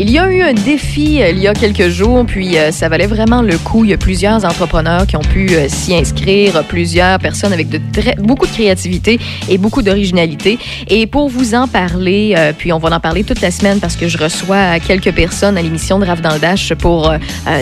Il 0.02 0.10
y 0.10 0.18
a 0.18 0.32
eu 0.32 0.42
un 0.42 0.54
défi 0.54 1.22
euh, 1.22 1.32
il 1.32 1.40
y 1.40 1.48
a 1.50 1.54
quelques 1.54 1.90
jours, 1.90 2.26
puis 2.26 2.58
euh, 2.58 2.72
ça 2.72 2.88
valait 2.88 3.06
vraiment 3.06 3.42
le 3.42 3.58
coup. 3.58 3.84
Il 3.84 3.90
y 3.90 3.94
a 3.94 3.98
plusieurs 3.98 4.46
entrepreneurs 4.46 5.06
qui 5.06 5.18
ont 5.18 5.22
pu 5.22 5.50
euh, 5.50 5.68
s'y 5.68 5.94
inscrire, 5.94 6.64
plusieurs 6.64 7.20
personnes 7.20 7.52
avec 7.52 7.68
de 7.68 7.82
très, 7.92 8.16
beaucoup 8.16 8.46
de 8.46 8.52
créativité 8.54 9.20
et 9.50 9.58
beaucoup 9.58 9.82
d'originalité. 9.82 10.58
Et 10.88 11.06
pour 11.06 11.28
vous 11.28 11.54
en 11.54 11.68
parler, 11.68 12.34
puis 12.58 12.72
on 12.72 12.78
va 12.78 12.96
en 12.96 13.02
parler 13.02 13.26
toute 13.26 13.42
la 13.42 13.52
semaine 13.52 13.82
parce 13.82 13.98
que 13.98 14.08
je 14.08 14.18
reçois 14.18 14.80
quelques 14.80 15.12
personnes 15.12 15.58
à 15.58 15.62
l'émission 15.62 16.00
de 16.00 16.06
Rave 16.06 16.22
dans 16.22 16.34
le 16.34 16.40
Dash 16.40 16.74
pour 16.76 17.14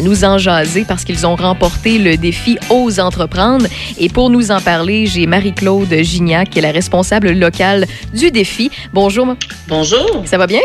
nous 0.04 0.24
en 0.24 0.38
jaser 0.38 0.86
parce 0.88 1.06
qu'ils 1.06 1.26
ont 1.26 1.36
remporté 1.36 1.98
le 1.98 2.18
défi 2.18 2.60
Ose 2.70 3.00
entreprendre. 3.00 3.66
Et 3.98 4.10
pour 4.10 4.30
nous 4.30 4.52
en 4.52 4.62
parler, 4.62 5.08
j'ai 5.08 5.26
Marie-Claude 5.26 5.92
Gignac, 6.02 6.52
qui 6.52 6.60
est 6.60 6.62
la 6.62 6.72
responsable 6.72 7.32
locale 7.32 7.86
du 8.14 8.30
défi. 8.30 8.70
Bonjour. 8.94 9.36
Bonjour. 9.68 10.22
Ça 10.26 10.38
va 10.38 10.46
bien? 10.46 10.62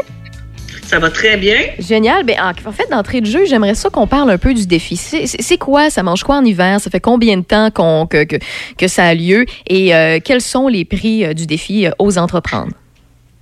Ça 0.92 0.98
va 0.98 1.08
très 1.08 1.38
bien. 1.38 1.56
Génial. 1.78 2.22
Ben, 2.22 2.36
en 2.38 2.70
fait, 2.70 2.86
d'entrée 2.90 3.22
de 3.22 3.26
jeu, 3.26 3.46
j'aimerais 3.46 3.74
ça 3.74 3.88
qu'on 3.88 4.06
parle 4.06 4.30
un 4.30 4.36
peu 4.36 4.52
du 4.52 4.66
défi. 4.66 4.98
C'est 4.98 5.56
quoi? 5.56 5.88
Ça 5.88 6.02
mange 6.02 6.22
quoi 6.22 6.36
en 6.36 6.44
hiver? 6.44 6.82
Ça 6.82 6.90
fait 6.90 7.00
combien 7.00 7.38
de 7.38 7.44
temps 7.44 7.70
que, 7.70 8.24
que, 8.24 8.36
que 8.76 8.88
ça 8.88 9.04
a 9.04 9.14
lieu? 9.14 9.46
Et 9.66 9.94
euh, 9.94 10.18
quels 10.22 10.42
sont 10.42 10.68
les 10.68 10.84
prix 10.84 11.24
euh, 11.24 11.32
du 11.32 11.46
défi 11.46 11.86
euh, 11.86 11.92
aux 11.98 12.18
entreprendre? 12.18 12.72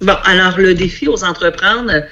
Bon, 0.00 0.14
alors 0.24 0.58
le 0.58 0.74
défi 0.74 1.08
aux 1.08 1.24
entreprendre, 1.24 2.04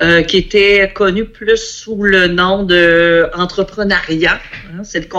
euh, 0.00 0.22
qui 0.22 0.36
était 0.36 0.92
connu 0.94 1.24
plus 1.24 1.58
sous 1.58 2.04
le 2.04 2.28
nom 2.28 2.62
de 2.62 3.28
entrepreneuriat, 3.34 4.38
hein, 4.72 4.82
c'est 4.84 5.12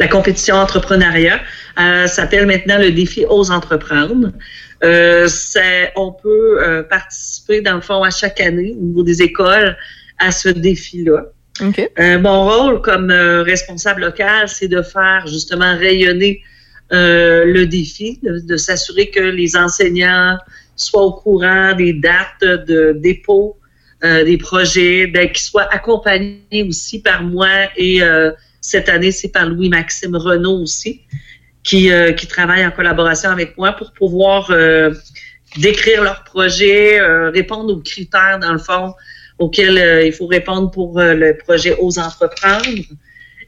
la 0.00 0.08
compétition 0.08 0.56
entrepreneuriat, 0.56 1.38
euh, 1.78 2.08
s'appelle 2.08 2.46
maintenant 2.46 2.78
le 2.78 2.90
défi 2.90 3.24
aux 3.30 3.52
entreprendre. 3.52 4.32
Euh, 4.82 5.28
on 5.96 6.12
peut 6.12 6.62
euh, 6.62 6.82
participer 6.82 7.60
dans 7.60 7.74
le 7.74 7.80
fond 7.80 8.02
à 8.02 8.10
chaque 8.10 8.40
année 8.40 8.74
au 8.78 8.82
niveau 8.82 9.02
des 9.02 9.22
écoles 9.22 9.76
à 10.18 10.32
ce 10.32 10.48
défi-là. 10.48 11.26
Euh, 11.98 12.18
mon 12.18 12.48
rôle 12.48 12.80
comme 12.80 13.10
responsable 13.10 14.02
local, 14.02 14.48
c'est 14.48 14.68
de 14.68 14.80
faire 14.80 15.26
justement 15.26 15.76
rayonner 15.76 16.42
le 16.92 17.64
défi, 17.66 18.18
de, 18.22 18.40
de 18.40 18.56
s'assurer 18.56 19.10
que 19.10 19.20
les 19.20 19.56
enseignants 19.56 20.38
soient 20.76 21.04
au 21.04 21.12
courant 21.12 21.74
des 21.74 21.92
dates 21.92 22.66
de 22.66 22.96
dépôt 22.96 23.56
des 24.02 24.38
projets, 24.38 25.06
ben, 25.06 25.28
qu'ils 25.28 25.42
soient 25.42 25.68
accompagnés 25.72 26.66
aussi 26.66 27.02
par 27.02 27.22
moi 27.22 27.68
et 27.76 28.00
cette 28.60 28.88
année, 28.88 29.12
c'est 29.12 29.28
par 29.28 29.46
Louis-Maxime 29.46 30.16
Renault 30.16 30.62
aussi, 30.62 31.02
qui, 31.62 31.90
euh, 31.90 32.12
qui 32.12 32.26
travaille 32.26 32.64
en 32.66 32.70
collaboration 32.70 33.30
avec 33.30 33.56
moi 33.58 33.72
pour 33.72 33.92
pouvoir 33.92 34.50
euh, 34.50 34.92
décrire 35.58 36.02
leur 36.02 36.24
projet, 36.24 37.00
euh, 37.00 37.30
répondre 37.30 37.72
aux 37.74 37.80
critères, 37.80 38.38
dans 38.40 38.52
le 38.52 38.58
fond, 38.58 38.94
auxquels 39.38 39.78
euh, 39.78 40.06
il 40.06 40.12
faut 40.12 40.26
répondre 40.26 40.70
pour 40.70 40.98
euh, 40.98 41.14
le 41.14 41.36
projet 41.36 41.76
Aux 41.80 41.98
entreprendre. 41.98 42.66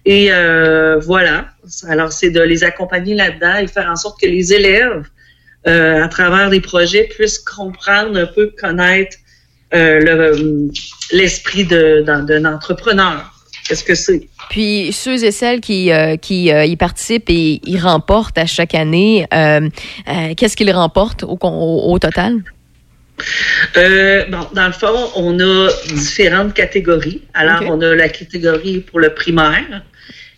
Et 0.05 0.33
euh, 0.33 0.99
voilà. 0.99 1.47
Alors, 1.89 2.13
c'est 2.13 2.31
de 2.31 2.41
les 2.41 2.65
accompagner 2.65 3.15
là-dedans 3.15 3.57
et 3.57 3.67
faire 3.69 3.89
en 3.89 3.97
sorte 3.97 4.21
que 4.21 4.27
les 4.27 4.53
élèves, 4.53 5.05
à 5.65 6.09
travers 6.09 6.51
les 6.51 6.61
projets, 6.61 7.05
puissent 7.05 7.39
comprendre 7.39 8.19
un 8.19 8.27
peu, 8.27 8.53
connaître 8.61 9.17
le- 9.71 10.69
l'esprit 11.13 11.65
d'un 11.65 12.25
d'un 12.25 12.45
entrepreneur. 12.45 13.32
Qu'est-ce 13.67 13.85
que 13.85 13.95
c'est? 13.95 14.29
Puis 14.51 14.93
ceux 14.93 15.23
et 15.25 15.31
celles 15.31 15.61
qui, 15.61 15.93
euh, 15.93 16.17
qui 16.17 16.53
euh, 16.53 16.65
y 16.65 16.77
participent 16.77 17.31
et 17.31 17.61
y 17.65 17.79
remportent 17.79 18.39
à 18.39 18.47
chaque 18.47 18.75
année, 18.75 19.27
euh, 19.33 19.69
qu'est-ce 20.37 20.57
qu'ils 20.57 20.73
remportent 20.73 21.23
au, 21.23 21.37
con- 21.37 21.53
au, 21.53 21.93
au 21.93 21.99
total? 21.99 22.43
Euh, 23.77 24.25
bon, 24.31 24.49
dans 24.55 24.67
le 24.67 24.73
fond, 24.73 25.11
on 25.15 25.39
a 25.39 25.69
différentes 25.89 26.55
catégories. 26.55 27.23
Alors, 27.35 27.63
on 27.69 27.81
a 27.81 27.95
la 27.95 28.09
catégorie 28.09 28.81
pour 28.81 28.99
le 28.99 29.15
primaire 29.15 29.83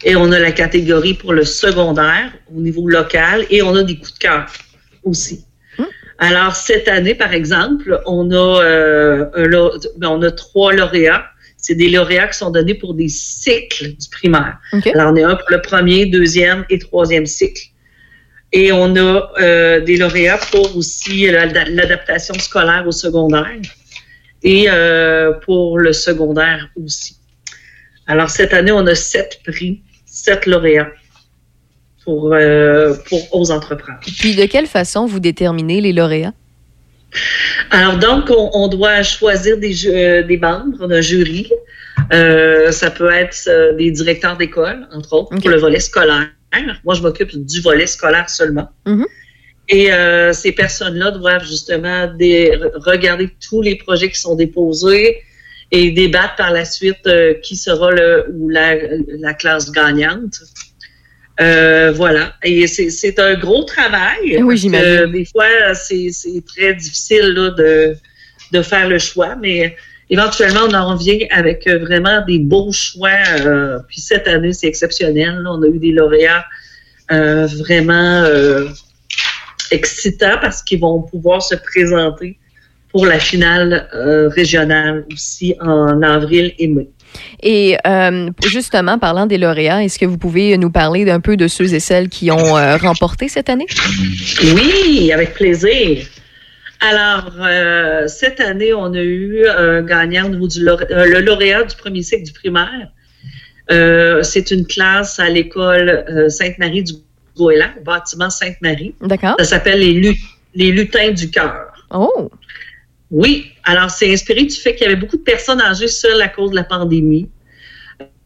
et 0.04 0.16
on 0.16 0.30
a 0.32 0.38
la 0.38 0.52
catégorie 0.52 1.14
pour 1.14 1.32
le 1.32 1.44
secondaire 1.44 2.30
au 2.54 2.60
niveau 2.60 2.86
local 2.88 3.46
et 3.48 3.62
on 3.62 3.74
a 3.74 3.82
des 3.82 3.96
coups 3.96 4.14
de 4.14 4.18
cœur 4.18 4.46
aussi. 5.02 5.44
Alors, 6.18 6.54
cette 6.54 6.88
année, 6.88 7.14
par 7.14 7.32
exemple, 7.32 8.00
on 8.06 8.30
a, 8.30 8.62
euh, 8.62 9.24
un 9.34 9.48
ben, 9.96 10.08
on 10.08 10.22
a 10.22 10.30
trois 10.30 10.72
lauréats. 10.72 11.24
C'est 11.64 11.74
des 11.84 11.88
lauréats 11.88 12.28
qui 12.28 12.36
sont 12.42 12.50
donnés 12.50 12.74
pour 12.74 12.92
des 12.92 13.08
cycles 13.08 13.86
du 14.02 14.08
primaire. 14.10 14.58
Alors, 14.94 15.12
on 15.12 15.16
a 15.16 15.26
un 15.32 15.36
pour 15.36 15.50
le 15.56 15.62
premier, 15.62 16.04
deuxième 16.04 16.60
et 16.68 16.78
troisième 16.78 17.24
cycle. 17.24 17.62
Et 18.52 18.70
on 18.70 18.94
a 18.96 19.32
euh, 19.40 19.80
des 19.80 19.96
lauréats 19.96 20.40
pour 20.52 20.76
aussi 20.76 21.16
la- 21.30 21.46
l'adaptation 21.78 22.34
scolaire 22.34 22.84
au 22.86 22.92
secondaire 22.92 23.56
et 24.42 24.66
euh, 24.68 25.32
pour 25.46 25.78
le 25.78 25.92
secondaire 25.94 26.68
aussi. 26.76 27.16
Alors, 28.06 28.28
cette 28.28 28.52
année, 28.52 28.72
on 28.72 28.86
a 28.86 28.94
sept 28.94 29.40
prix, 29.46 29.80
sept 30.04 30.44
lauréats 30.44 30.92
pour, 32.04 32.34
euh, 32.34 32.94
pour 33.08 33.20
aux 33.34 33.50
entrepreneurs. 33.50 34.00
Puis 34.20 34.34
de 34.36 34.44
quelle 34.44 34.66
façon 34.66 35.06
vous 35.06 35.20
déterminez 35.20 35.80
les 35.80 35.94
lauréats? 35.94 36.34
Alors, 37.70 37.98
donc, 37.98 38.30
on, 38.30 38.50
on 38.52 38.68
doit 38.68 39.02
choisir 39.02 39.56
des, 39.58 39.86
euh, 39.86 40.22
des 40.22 40.36
membres 40.38 40.86
d'un 40.86 41.00
jury. 41.00 41.50
Euh, 42.12 42.70
ça 42.72 42.90
peut 42.90 43.10
être 43.12 43.36
euh, 43.48 43.72
des 43.74 43.90
directeurs 43.90 44.36
d'école, 44.36 44.86
entre 44.92 45.12
autres, 45.14 45.28
pour 45.40 45.50
le 45.50 45.58
volet 45.58 45.80
scolaire. 45.80 46.28
Moi, 46.84 46.94
je 46.94 47.02
m'occupe 47.02 47.30
du 47.34 47.60
volet 47.60 47.86
scolaire 47.86 48.28
seulement. 48.30 48.68
Et 49.68 49.92
euh, 49.92 50.32
ces 50.32 50.52
personnes-là 50.52 51.12
doivent 51.12 51.44
justement 51.44 52.06
des- 52.14 52.52
regarder 52.74 53.30
tous 53.48 53.62
les 53.62 53.76
projets 53.76 54.10
qui 54.10 54.20
sont 54.20 54.34
déposés 54.34 55.18
et 55.70 55.90
débattre 55.90 56.36
par 56.36 56.52
la 56.52 56.64
suite 56.64 57.08
qui 57.42 57.56
sera 57.56 57.90
le, 57.90 58.26
ou 58.34 58.48
la, 58.50 58.74
la 59.18 59.34
classe 59.34 59.72
gagnante. 59.72 60.34
Euh, 61.40 61.92
voilà. 61.92 62.34
Et 62.44 62.66
c'est- 62.66 62.90
c'est 62.90 63.18
un 63.18 63.34
gros 63.34 63.64
travail. 63.64 64.20
Oui, 64.22 64.36
parce 64.38 64.48
que 64.48 64.56
j'imagine. 64.56 65.12
Des 65.12 65.24
fois, 65.24 65.74
c'est 65.74 66.10
c'est 66.12 66.42
très 66.46 66.74
difficile 66.74 67.26
là, 67.34 67.50
de, 67.50 67.96
de 68.52 68.62
faire 68.62 68.88
le 68.88 68.98
choix, 69.00 69.34
mais 69.40 69.74
éventuellement, 70.10 70.60
on 70.68 70.74
en 70.74 70.94
revient 70.96 71.26
avec 71.30 71.66
euh, 71.66 71.78
vraiment 71.78 72.24
des 72.24 72.38
beaux 72.38 72.70
choix. 72.72 73.10
euh, 73.40 73.78
puis 73.88 74.00
cette 74.00 74.28
année, 74.28 74.52
c'est 74.52 74.68
exceptionnel. 74.68 75.40
là. 75.42 75.50
On 75.52 75.62
a 75.62 75.66
eu 75.66 75.78
des 75.78 75.90
lauréats 75.92 76.44
euh, 77.10 77.46
vraiment 77.46 78.22
euh, 78.22 78.66
excitants 79.70 80.38
parce 80.40 80.62
qu'ils 80.62 80.80
vont 80.80 81.02
pouvoir 81.02 81.42
se 81.42 81.54
présenter 81.56 82.38
pour 82.90 83.06
la 83.06 83.18
finale 83.18 83.88
euh, 83.94 84.28
régionale 84.28 85.04
aussi 85.12 85.54
en 85.60 86.00
avril 86.02 86.54
et 86.58 86.68
mai. 86.68 86.88
Et 87.42 87.76
euh, 87.86 88.30
justement, 88.46 88.98
parlant 88.98 89.26
des 89.26 89.38
lauréats, 89.38 89.82
est-ce 89.84 89.98
que 89.98 90.06
vous 90.06 90.18
pouvez 90.18 90.56
nous 90.58 90.70
parler 90.70 91.04
d'un 91.04 91.20
peu 91.20 91.36
de 91.36 91.48
ceux 91.48 91.72
et 91.74 91.80
celles 91.80 92.08
qui 92.08 92.30
ont 92.30 92.56
euh, 92.56 92.76
remporté 92.76 93.28
cette 93.28 93.48
année? 93.48 93.66
Oui, 94.42 95.12
avec 95.12 95.34
plaisir. 95.34 96.06
Alors, 96.80 97.32
euh, 97.40 98.06
cette 98.08 98.40
année, 98.40 98.74
on 98.74 98.92
a 98.94 99.02
eu 99.02 99.46
un 99.46 99.82
gagnant 99.82 100.26
au 100.26 100.28
niveau 100.30 100.48
du 100.48 100.62
lauré- 100.64 100.86
euh, 100.90 101.06
le 101.06 101.20
lauréat 101.20 101.64
du 101.64 101.76
premier 101.76 102.02
cycle 102.02 102.24
du 102.24 102.32
primaire. 102.32 102.88
C'est 104.22 104.50
une 104.50 104.66
classe 104.66 105.18
à 105.18 105.30
l'école 105.30 106.04
Sainte-Marie 106.28 106.82
du 106.82 106.92
Goéland, 107.36 107.70
au 107.80 107.84
bâtiment 107.84 108.28
Sainte-Marie. 108.28 108.94
D'accord. 109.00 109.36
Ça 109.38 109.44
s'appelle 109.44 109.80
les, 109.80 109.92
lu- 109.94 110.16
les 110.54 110.70
lutins 110.70 111.10
du 111.12 111.30
cœur. 111.30 111.68
Oh! 111.90 112.30
Oui, 113.14 113.52
alors 113.62 113.90
c'est 113.90 114.12
inspiré 114.12 114.42
du 114.42 114.56
fait 114.56 114.74
qu'il 114.74 114.88
y 114.88 114.90
avait 114.90 114.98
beaucoup 115.00 115.16
de 115.16 115.22
personnes 115.22 115.60
âgées 115.60 115.86
seules 115.86 116.20
à 116.20 116.26
cause 116.26 116.50
de 116.50 116.56
la 116.56 116.64
pandémie. 116.64 117.28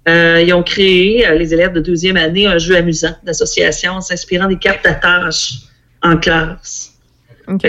Euh, 0.09 0.43
ils 0.43 0.55
ont 0.55 0.63
créé, 0.63 1.29
euh, 1.29 1.35
les 1.35 1.53
élèves 1.53 1.75
de 1.75 1.81
deuxième 1.81 2.17
année, 2.17 2.47
un 2.47 2.57
jeu 2.57 2.75
amusant 2.75 3.15
d'association 3.23 3.93
en 3.93 4.01
s'inspirant 4.01 4.49
des 4.49 4.57
cartes 4.57 4.89
tâches 5.03 5.57
en 6.03 6.17
classe. 6.17 6.95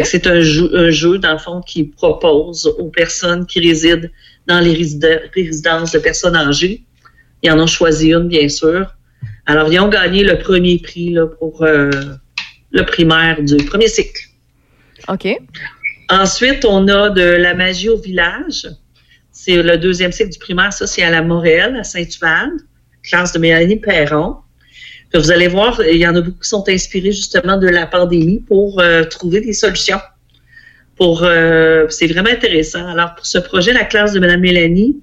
C'est 0.05 0.27
un 0.27 0.39
jeu, 0.39 0.71
un 0.73 0.91
jeu, 0.91 1.17
dans 1.17 1.33
le 1.33 1.39
fond, 1.39 1.61
qui 1.61 1.83
propose 1.83 2.65
aux 2.65 2.87
personnes 2.87 3.45
qui 3.45 3.59
résident 3.59 4.07
dans 4.47 4.61
les 4.61 4.71
résidences 4.71 5.91
de 5.91 5.99
personnes 5.99 6.37
âgées. 6.37 6.83
Ils 7.43 7.51
en 7.51 7.59
ont 7.59 7.67
choisi 7.67 8.13
une, 8.13 8.29
bien 8.29 8.47
sûr. 8.47 8.95
Alors, 9.45 9.71
ils 9.73 9.79
ont 9.81 9.89
gagné 9.89 10.23
le 10.23 10.39
premier 10.39 10.79
prix 10.79 11.09
là, 11.09 11.27
pour 11.27 11.63
euh, 11.63 11.91
le 12.71 12.85
primaire 12.85 13.41
du 13.41 13.57
premier 13.57 13.89
cycle. 13.89 14.21
OK. 15.09 15.27
Ensuite, 16.09 16.65
on 16.65 16.87
a 16.87 17.09
de 17.09 17.21
la 17.21 17.53
magie 17.53 17.89
au 17.89 17.97
village. 17.97 18.67
C'est 19.31 19.61
le 19.61 19.77
deuxième 19.77 20.11
cycle 20.11 20.31
du 20.31 20.39
primaire. 20.39 20.73
Ça, 20.73 20.87
c'est 20.87 21.03
à 21.03 21.11
la 21.11 21.21
Morel, 21.21 21.75
à 21.75 21.83
Saint-Uval, 21.83 22.51
classe 23.03 23.31
de 23.33 23.39
Mélanie 23.39 23.75
Perron. 23.77 24.37
Vous 25.13 25.31
allez 25.31 25.47
voir, 25.47 25.81
il 25.81 25.97
y 25.97 26.07
en 26.07 26.15
a 26.15 26.21
beaucoup 26.21 26.39
qui 26.39 26.49
sont 26.49 26.67
inspirés 26.67 27.11
justement 27.11 27.57
de 27.57 27.67
la 27.67 27.87
pandémie 27.87 28.39
pour 28.39 28.79
euh, 28.79 29.03
trouver 29.03 29.41
des 29.41 29.53
solutions. 29.53 29.99
Pour, 30.97 31.23
euh, 31.23 31.87
c'est 31.89 32.07
vraiment 32.07 32.29
intéressant. 32.29 32.87
Alors, 32.87 33.15
pour 33.15 33.25
ce 33.25 33.37
projet, 33.37 33.73
la 33.73 33.85
classe 33.85 34.13
de 34.13 34.19
Mme 34.19 34.41
Mélanie 34.41 35.01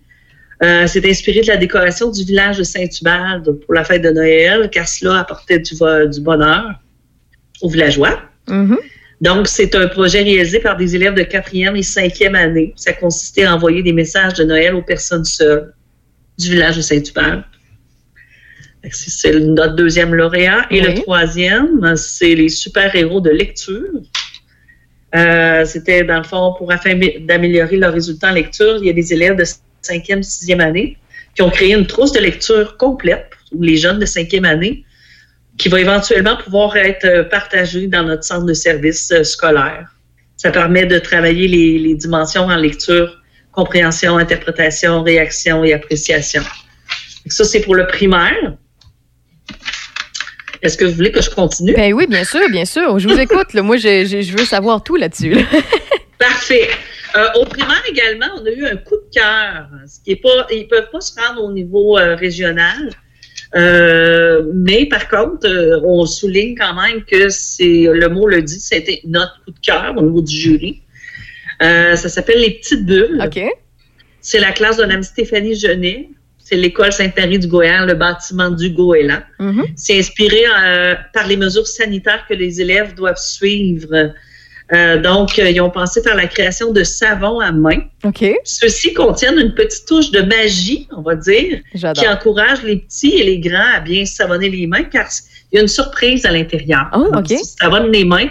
euh, 0.63 0.87
s'est 0.87 1.09
inspirée 1.09 1.41
de 1.41 1.49
la 1.49 1.57
décoration 1.57 2.11
du 2.11 2.25
village 2.25 2.59
de 2.59 2.63
Saint-Ubalde 2.63 3.59
pour 3.65 3.75
la 3.75 3.85
fête 3.85 4.03
de 4.03 4.11
Noël, 4.11 4.71
car 4.71 4.89
cela 4.89 5.21
apportait 5.21 5.59
du, 5.59 5.75
bonheur 6.21 6.81
aux 7.63 7.69
villageois. 7.69 8.21
Donc, 9.21 9.49
c'est 9.49 9.75
un 9.75 9.89
projet 9.89 10.23
réalisé 10.23 10.61
par 10.61 10.77
des 10.77 10.95
élèves 10.95 11.15
de 11.15 11.23
quatrième 11.23 11.77
et 11.77 11.83
cinquième 11.83 12.35
année. 12.35 12.75
Ça 12.77 12.93
consistait 12.93 13.45
à 13.45 13.55
envoyer 13.55 13.83
des 13.83 13.93
messages 13.93 14.35
de 14.35 14.45
Noël 14.45 14.75
aux 14.75 14.83
personnes 14.83 15.25
seules 15.25 15.73
du 16.39 16.51
village 16.51 16.77
de 16.77 16.83
Saint-Hubert. 16.83 17.45
C'est 18.91 19.35
notre 19.41 19.75
deuxième 19.75 20.15
lauréat. 20.15 20.67
Et 20.71 20.81
le 20.81 20.95
troisième, 20.95 21.97
c'est 21.97 22.35
les 22.35 22.51
super-héros 22.51 23.21
de 23.21 23.31
lecture. 23.31 23.89
Euh, 25.15 25.65
C'était, 25.65 26.05
dans 26.05 26.19
le 26.19 26.25
fond, 26.25 26.55
pour 26.59 26.71
afin 26.71 26.95
d'améliorer 27.21 27.79
leurs 27.79 27.95
résultats 27.95 28.31
en 28.31 28.35
lecture, 28.35 28.77
il 28.81 28.87
y 28.87 28.91
a 28.91 28.93
des 28.93 29.13
élèves 29.15 29.37
de 29.37 29.45
cinquième, 29.81 30.23
sixième 30.23 30.61
année 30.61 30.99
qui 31.35 31.43
ont 31.43 31.51
créé 31.51 31.75
une 31.75 31.87
trousse 31.87 32.13
de 32.13 32.21
lecture 32.21 32.77
complète 32.77 33.27
pour 33.51 33.63
les 33.63 33.77
jeunes 33.77 33.99
de 33.99 34.07
cinquième 34.07 34.45
année 34.45 34.86
qui 35.59 35.69
va 35.69 35.81
éventuellement 35.81 36.37
pouvoir 36.37 36.77
être 36.77 37.05
euh, 37.05 37.25
partagée 37.25 37.87
dans 37.87 38.03
notre 38.03 38.25
centre 38.25 38.45
de 38.47 38.53
service 38.55 39.11
euh, 39.13 39.25
scolaire. 39.25 39.89
Ça 40.37 40.51
permet 40.51 40.85
de 40.87 40.99
travailler 40.99 41.49
les, 41.49 41.79
les 41.79 41.95
dimensions 41.95 42.43
en 42.45 42.57
lecture, 42.57 43.21
compréhension, 43.53 44.19
interprétation, 44.19 45.03
réaction 45.03 45.65
et 45.65 45.73
appréciation. 45.73 46.43
Ça, 47.29 47.45
c'est 47.45 47.61
pour 47.63 47.75
le 47.75 47.87
primaire. 47.87 48.55
Est-ce 50.63 50.77
que 50.77 50.85
vous 50.85 50.93
voulez 50.93 51.13
que 51.13 51.23
je 51.23 51.31
continue? 51.31 51.75
Ben 51.75 51.93
oui, 51.93 52.07
bien 52.07 52.25
sûr, 52.25 52.49
bien 52.51 52.65
sûr. 52.65 52.99
Je 52.99 53.09
vous 53.09 53.19
écoute. 53.19 53.53
là. 53.55 53.63
Moi, 53.63 53.77
je, 53.77 54.05
je- 54.05 54.21
je 54.23 54.33
veux 54.37 54.45
savoir 54.45 54.83
tout 54.83 54.97
là-dessus. 54.97 55.31
là. 55.35 55.43
Parfait. 56.19 56.69
Euh, 57.15 57.27
au 57.37 57.45
primaire 57.45 57.83
également, 57.89 58.27
on 58.41 58.45
a 58.47 58.51
eu 58.51 58.67
un 58.67 58.77
coup 58.77 58.97
de 58.97 59.11
cœur. 59.15 59.69
Ce 59.87 60.01
qui 60.05 60.13
est 60.13 60.17
pas, 60.23 60.47
ils 60.51 60.67
peuvent 60.69 60.91
pas 60.91 61.01
se 61.01 61.13
rendre 61.21 61.43
au 61.45 61.53
niveau 61.53 61.99
euh, 61.99 62.15
régional. 62.17 62.91
Euh, 63.55 64.43
mais 64.55 64.87
par 64.87 65.09
contre, 65.09 65.47
euh, 65.47 65.81
on 65.85 66.05
souligne 66.05 66.57
quand 66.57 66.75
même 66.75 67.05
que 67.05 67.29
c'est 67.29 67.89
le 67.93 68.09
mot 68.09 68.27
le 68.27 68.43
dit, 68.43 68.61
c'était 68.61 69.01
notre 69.05 69.43
coup 69.45 69.53
de 69.53 69.61
cœur 69.61 69.95
au 69.97 70.03
niveau 70.03 70.21
du 70.21 70.35
jury. 70.35 70.83
Euh, 71.63 71.97
ça 71.97 72.09
s'appelle 72.09 72.41
les 72.41 72.51
petites 72.51 72.85
bulles. 72.85 73.21
C'est 74.21 74.41
la 74.41 74.53
classe 74.53 74.77
de 74.77 74.83
Mme 74.83 75.03
Stéphanie 75.03 75.55
Genet. 75.55 76.09
C'est 76.39 76.57
l'école 76.57 76.93
Sainte-Marie 76.93 77.39
du 77.39 77.49
Goéland, 77.49 77.87
le 77.87 77.95
bâtiment 77.95 78.51
du 78.51 78.71
Goéland. 78.71 79.23
C'est 79.75 79.99
inspiré 79.99 80.45
euh, 80.47 80.95
par 81.13 81.27
les 81.27 81.37
mesures 81.37 81.67
sanitaires 81.67 82.25
que 82.29 82.35
les 82.35 82.61
élèves 82.61 82.95
doivent 82.95 83.19
suivre. 83.19 84.13
Euh, 84.73 85.01
donc, 85.01 85.39
euh, 85.39 85.49
ils 85.49 85.61
ont 85.61 85.71
pensé 85.71 86.03
faire 86.03 86.17
la 86.17 86.27
création 86.27 86.73
de 86.73 86.83
savons 86.83 87.39
à 87.39 87.53
main. 87.53 87.79
OK. 88.05 88.25
Ceux-ci 88.45 88.93
contiennent 88.95 89.39
une 89.39 89.55
petite 89.55 89.87
touche 89.87 90.11
de 90.11 90.23
magie, 90.23 90.89
on 90.97 91.03
va 91.03 91.15
dire, 91.15 91.61
qui 91.95 92.09
encourage 92.09 92.63
les 92.65 92.77
petits 92.77 93.15
et 93.15 93.25
les 93.25 93.39
grands 93.39 93.75
à 93.77 93.81
bien 93.81 94.05
savonner 94.05 94.49
les 94.49 94.67
mains 94.67 94.83
car 94.85 95.07
il 95.53 95.57
y 95.57 95.59
a 95.59 95.63
une 95.63 95.69
surprise 95.69 96.27
à 96.27 96.33
l'intérieur. 96.33 96.91
Oh, 96.93 97.05
Donc, 97.05 97.17
OK. 97.19 97.31
ils 97.31 97.45
savonnent 97.45 97.93
les 97.93 98.05
mains 98.05 98.29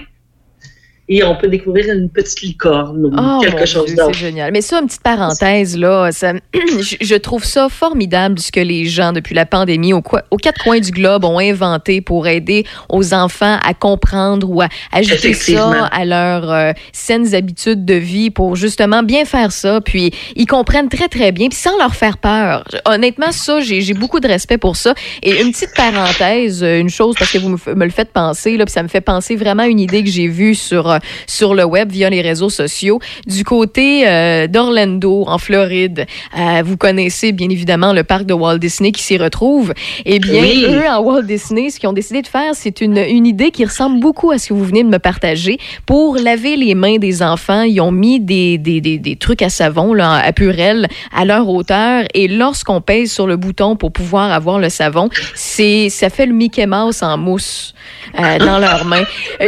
et 1.07 1.23
on 1.23 1.35
peut 1.35 1.47
découvrir 1.47 1.93
une 1.93 2.09
petite 2.09 2.41
licorne 2.41 3.05
ou 3.05 3.11
Oh, 3.15 3.39
quelque 3.39 3.65
chose 3.65 3.93
d'autre. 3.93 4.11
C'est 4.13 4.25
génial. 4.25 4.51
Mais 4.51 4.61
ça, 4.61 4.79
une 4.79 4.87
petite 4.87 5.03
parenthèse, 5.03 5.77
là, 5.77 6.11
ça, 6.11 6.33
je, 6.53 7.15
trouve 7.15 7.45
ça 7.45 7.69
formidable 7.69 8.39
ce 8.39 8.51
que 8.51 8.59
les 8.59 8.85
gens, 8.85 9.13
depuis 9.13 9.35
la 9.35 9.45
pandémie, 9.45 9.93
aux, 9.93 10.01
quatre 10.01 10.63
coins 10.63 10.79
du 10.79 10.89
globe, 10.89 11.23
ont 11.23 11.37
inventé 11.37 12.01
pour 12.01 12.27
aider 12.27 12.65
aux 12.89 13.13
enfants 13.13 13.59
à 13.63 13.73
comprendre 13.75 14.49
ou 14.49 14.61
à 14.61 14.67
ajouter 14.91 15.33
ça 15.33 15.85
à 15.91 16.05
leurs 16.05 16.51
euh, 16.51 16.71
saines 16.91 17.35
habitudes 17.35 17.85
de 17.85 17.93
vie 17.93 18.31
pour 18.31 18.55
justement 18.55 19.03
bien 19.03 19.25
faire 19.25 19.51
ça. 19.51 19.81
Puis 19.81 20.11
ils 20.35 20.47
comprennent 20.47 20.89
très, 20.89 21.07
très 21.07 21.31
bien, 21.31 21.49
puis 21.49 21.57
sans 21.57 21.77
leur 21.77 21.93
faire 21.93 22.17
peur. 22.17 22.63
Honnêtement, 22.85 23.31
ça, 23.31 23.59
j'ai 23.59 23.93
beaucoup 23.93 24.19
de 24.19 24.27
respect 24.27 24.57
pour 24.57 24.75
ça. 24.75 24.95
Et 25.21 25.41
une 25.41 25.51
petite 25.51 25.75
parenthèse, 25.75 26.63
euh, 26.63 26.79
une 26.79 26.89
chose, 26.89 27.15
parce 27.17 27.31
que 27.31 27.37
vous 27.37 27.49
me, 27.49 27.75
me 27.75 27.85
le 27.85 27.91
faites 27.91 28.11
penser, 28.11 28.57
là, 28.57 28.65
puis 28.65 28.73
ça 28.73 28.81
me 28.81 28.87
fait 28.87 29.01
penser 29.01 29.35
vraiment 29.35 29.63
à 29.63 29.67
une 29.67 29.79
idée 29.79 30.03
que 30.03 30.09
j'ai 30.09 30.27
vue 30.27 30.55
sur, 30.55 30.94
euh, 30.95 30.99
sur 31.27 31.53
le 31.53 31.63
web 31.63 31.91
via 31.91 32.09
les 32.09 32.21
réseaux 32.21 32.49
sociaux. 32.49 32.99
Du 33.27 33.43
côté 33.43 34.07
euh, 34.07 34.47
d'Orlando, 34.47 35.25
en 35.27 35.37
Floride, 35.37 36.05
euh, 36.37 36.61
vous 36.65 36.77
connaissez 36.77 37.31
bien 37.31 37.49
évidemment 37.49 37.93
le 37.93 38.03
parc 38.03 38.25
de 38.25 38.33
Walt 38.33 38.57
Disney 38.57 38.91
qui 38.91 39.03
s'y 39.03 39.17
retrouve. 39.17 39.73
Eh 40.05 40.19
bien, 40.19 40.41
Oui. 40.41 40.65
eux, 40.67 40.83
en 40.89 41.01
Walt 41.01 41.23
Disney, 41.23 41.69
ce 41.69 41.79
qu'ils 41.79 41.89
ont 41.89 41.93
décidé 41.93 42.21
de 42.21 42.27
faire, 42.27 42.51
c'est 42.53 42.81
une, 42.81 42.97
une 42.97 43.25
idée 43.25 43.51
qui 43.51 43.65
ressemble 43.65 43.99
beaucoup 43.99 44.31
à 44.31 44.37
ce 44.37 44.49
que 44.49 44.53
vous 44.53 44.63
venez 44.65 44.83
de 44.83 44.89
me 44.89 44.99
partager. 44.99 45.57
Pour 45.85 46.17
laver 46.17 46.55
les 46.55 46.75
mains 46.75 46.97
des 46.97 47.21
enfants, 47.21 47.61
ils 47.63 47.79
ont 47.81 47.91
mis 47.91 48.19
des, 48.19 48.57
des, 48.57 48.81
des, 48.81 48.97
des 48.97 49.15
trucs 49.15 49.41
à 49.41 49.49
savon, 49.49 49.93
là, 49.93 50.13
à 50.15 50.31
purelle, 50.33 50.87
à 51.15 51.25
leur 51.25 51.47
hauteur. 51.49 52.03
Et 52.13 52.27
lorsqu'on 52.27 52.81
pèse 52.81 53.11
sur 53.11 53.27
le 53.27 53.35
bouton 53.37 53.75
pour 53.75 53.91
pouvoir 53.91 54.31
avoir 54.31 54.59
le 54.59 54.69
savon, 54.69 55.09
c'est 55.33 55.89
ça 55.89 56.09
fait 56.09 56.25
le 56.25 56.33
Mickey 56.33 56.65
Mouse 56.67 57.01
en 57.03 57.17
mousse 57.17 57.73
euh, 58.19 58.37
dans 58.39 58.59
leurs 58.59 58.85
mains. 58.85 59.03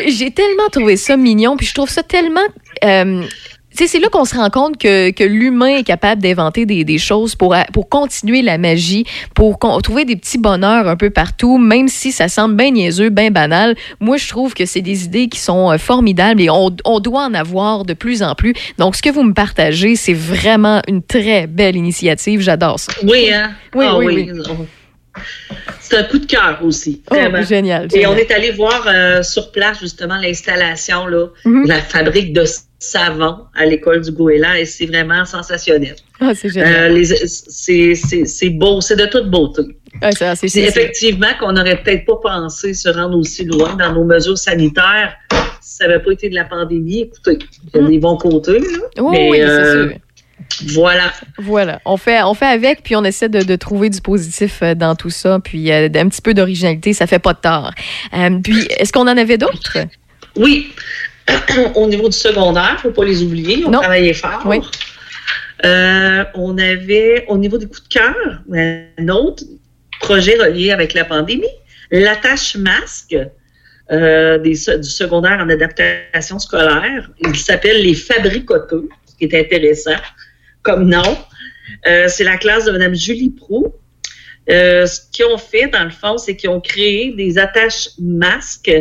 J'ai 0.08 0.32
tellement 0.32 0.68
trouvé 0.72 0.98
ça 0.98 1.16
mignon, 1.18 1.37
puis 1.58 1.66
je 1.68 1.74
trouve 1.74 1.90
ça 1.90 2.04
tellement... 2.04 2.42
euh, 2.84 3.24
c'est 3.80 4.00
là 4.00 4.08
qu'on 4.10 4.26
se 4.26 4.36
rend 4.36 4.50
compte 4.50 4.80
que, 4.80 5.12
que 5.12 5.24
l'humain 5.24 5.76
est 5.78 5.84
capable 5.84 6.20
d'inventer 6.20 6.66
des, 6.66 6.84
des 6.84 6.98
choses 6.98 7.36
pour, 7.36 7.56
pour 7.74 7.88
continuer 7.90 8.42
la 8.42 8.58
magie, 8.58 9.06
pour 9.36 9.60
trouver 9.84 10.04
des 10.04 10.16
petits 10.16 10.40
bonheurs 10.40 10.88
un 10.88 10.96
peu 10.96 11.12
partout, 11.12 11.60
même 11.60 11.88
si 11.88 12.12
ça 12.12 12.28
semble 12.28 12.56
bien 12.56 12.72
niaiseux, 12.72 13.10
bien 13.10 13.30
banal. 13.30 13.76
Moi, 14.00 14.18
je 14.18 14.28
trouve 14.28 14.56
que 14.56 14.66
c'est 14.66 14.82
des 14.82 15.06
idées 15.06 15.28
qui 15.28 15.40
sont 15.40 15.72
euh, 15.72 15.78
formidables 15.78 16.42
et 16.42 16.50
on, 16.50 16.76
on 16.86 17.00
doit 17.00 17.26
en 17.26 17.36
avoir 17.36 17.86
de 17.86 17.94
plus 17.94 18.24
en 18.24 18.34
plus. 18.34 18.56
Donc, 18.80 18.96
ce 18.96 19.04
que 19.04 19.12
vous 19.12 19.22
me 19.22 19.34
partagez, 19.34 19.96
c'est 19.96 20.14
vraiment 20.16 20.82
une 20.88 21.04
très 21.04 21.46
belle 21.46 21.76
initiative. 21.76 22.42
J'adore 22.42 22.80
ça. 22.80 22.92
Oui, 23.04 23.32
hein? 23.32 23.52
Oui, 23.76 23.86
Ah 23.88 24.00
oui, 24.00 24.32
C'est 25.82 25.98
un 25.98 26.04
coup 26.04 26.20
de 26.20 26.26
cœur 26.26 26.60
aussi. 26.64 27.02
Oh, 27.12 27.16
génial, 27.48 27.88
Et 27.96 28.06
on 28.08 28.16
est 28.16 28.30
allé 28.32 28.52
voir 28.52 28.86
euh, 28.88 29.24
sur 29.24 29.52
place 29.52 29.80
justement 29.80 30.18
l'installation 30.18 31.08
là, 31.08 31.28
Mhm. 31.46 31.64
de 31.64 31.70
la 31.70 31.80
fabrique 31.82 32.34
de 32.34 32.44
savon 32.80 33.38
à 33.56 33.66
l'école 33.66 34.02
du 34.02 34.12
Goéland 34.12 34.54
et 34.54 34.66
c'est 34.66 34.86
vraiment 34.86 35.24
sensationnel. 35.26 35.96
Ah, 36.20 36.34
c'est 36.36 36.50
Euh, 36.50 36.52
génial. 36.52 36.94
les- 36.94 38.26
c'est 38.26 38.50
beau, 38.50 38.82
c'est 38.82 38.96
de 38.98 39.06
toute 39.06 39.30
beauté. 39.30 39.62
Ah, 40.02 40.12
c'est- 40.12 40.58
effectivement 40.60 41.30
qu'on 41.40 41.54
n'aurait 41.54 41.82
peut-être 41.82 42.06
pas 42.06 42.18
pensé 42.22 42.74
se 42.74 42.90
rendre 42.90 43.18
aussi 43.18 43.46
loin 43.46 43.76
dans 43.76 43.94
nos 43.94 44.04
mesures 44.04 44.38
sanitaires 44.38 45.16
si 45.62 45.78
ça 45.78 45.88
n'avait 45.88 46.04
pas 46.04 46.12
été 46.12 46.30
de 46.30 46.36
la 46.36 46.44
pandémie. 46.44 47.02
Écoutez, 47.02 47.40
il 47.74 47.82
y 47.82 47.84
a 47.84 47.88
des 47.88 47.98
bons 48.00 48.18
côtés, 48.18 48.60
là, 48.60 48.66
Oh, 49.00 49.10
mais 49.10 49.30
oui, 49.32 49.38
c'est 49.38 49.44
euh, 49.44 49.90
sûr. 49.90 49.98
Voilà. 50.70 51.14
Voilà, 51.38 51.82
on 51.86 51.98
fait, 51.98 52.22
on 52.24 52.34
fait 52.34 52.46
avec, 52.46 52.84
puis 52.84 52.96
on 52.96 53.04
essaie 53.04 53.30
de, 53.30 53.42
de 53.42 53.56
trouver 53.56 53.90
du 53.90 54.02
positif 54.02 54.60
euh, 54.62 54.76
dans 54.76 54.96
tout 54.96 55.10
ça, 55.10 55.40
puis 55.44 55.72
euh, 55.72 55.88
un 55.96 56.10
petit 56.10 56.22
peu 56.22 56.34
d'originalité, 56.34 56.94
ça 56.94 57.08
fait 57.08 57.20
pas 57.20 57.34
de 57.34 57.40
tort. 57.40 57.72
Euh, 58.14 58.40
puis, 58.44 58.68
est-ce 58.78 58.92
qu'on 58.92 59.08
en 59.08 59.18
avait 59.18 59.38
d'autres? 59.38 59.78
Oui, 60.36 60.74
au 61.76 61.88
niveau 61.88 62.10
du 62.10 62.18
secondaire, 62.18 62.72
il 62.84 62.88
ne 62.88 62.94
faut 62.94 63.02
pas 63.02 63.06
les 63.06 63.24
oublier, 63.24 63.64
on 63.66 63.72
travaillait 63.72 64.14
fort. 64.14 64.42
Oui. 64.46 64.62
Euh, 65.66 66.24
on 66.36 66.58
avait, 66.58 67.26
au 67.28 67.38
niveau 67.38 67.58
des 67.58 67.66
coups 67.66 67.84
de 67.84 67.90
cœur, 67.90 68.16
un 68.54 69.08
autre 69.10 69.44
projet 70.00 70.38
relié 70.38 70.72
avec 70.72 70.94
la 70.94 71.04
pandémie, 71.04 71.48
l'attache 71.92 72.56
masque 72.56 73.18
euh, 73.92 74.38
des, 74.38 74.52
du 74.52 74.90
secondaire 74.90 75.40
en 75.40 75.50
adaptation 75.50 76.38
scolaire. 76.40 77.10
Il 77.22 77.36
s'appelle 77.36 77.82
les 77.82 77.96
fabricoteux, 77.96 78.88
ce 79.06 79.16
qui 79.16 79.26
est 79.26 79.40
intéressant 79.40 79.96
comme 80.68 80.90
nom. 80.90 81.18
Euh, 81.88 82.08
c'est 82.10 82.26
la 82.26 82.36
classe 82.36 82.66
de 82.66 82.72
Mme 82.72 82.94
Julie 82.94 83.30
Prou. 83.30 83.74
Euh, 84.50 84.86
ce 84.86 85.00
qu'ils 85.12 85.26
ont 85.26 85.38
fait, 85.38 85.68
dans 85.68 85.86
le 85.86 85.90
fond, 85.90 86.18
c'est 86.18 86.36
qu'ils 86.36 86.50
ont 86.50 86.60
créé 86.60 87.14
des 87.14 87.38
attaches 87.38 87.90
masques. 87.98 88.72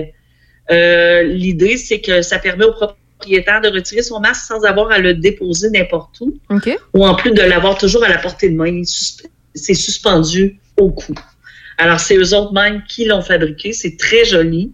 Euh, 0.70 1.22
L'idée, 1.22 1.76
c'est 1.76 2.00
que 2.00 2.22
ça 2.22 2.40
permet 2.40 2.64
au 2.64 2.72
propriétaire 2.72 3.60
de 3.60 3.68
retirer 3.68 4.02
son 4.02 4.18
masque 4.18 4.46
sans 4.46 4.64
avoir 4.64 4.90
à 4.90 4.98
le 4.98 5.14
déposer 5.14 5.70
n'importe 5.70 6.20
où 6.20 6.36
ou 6.92 7.06
en 7.06 7.14
plus 7.14 7.30
de 7.30 7.42
l'avoir 7.42 7.78
toujours 7.78 8.02
à 8.02 8.08
la 8.08 8.18
portée 8.18 8.48
de 8.48 8.56
main. 8.56 8.82
C'est 9.54 9.74
suspendu 9.74 10.58
au 10.76 10.90
cou. 10.90 11.14
Alors, 11.78 12.00
c'est 12.00 12.16
eux 12.16 12.34
autres 12.34 12.52
même 12.52 12.82
qui 12.88 13.04
l'ont 13.04 13.22
fabriqué. 13.22 13.72
C'est 13.72 13.96
très 13.96 14.24
joli. 14.24 14.72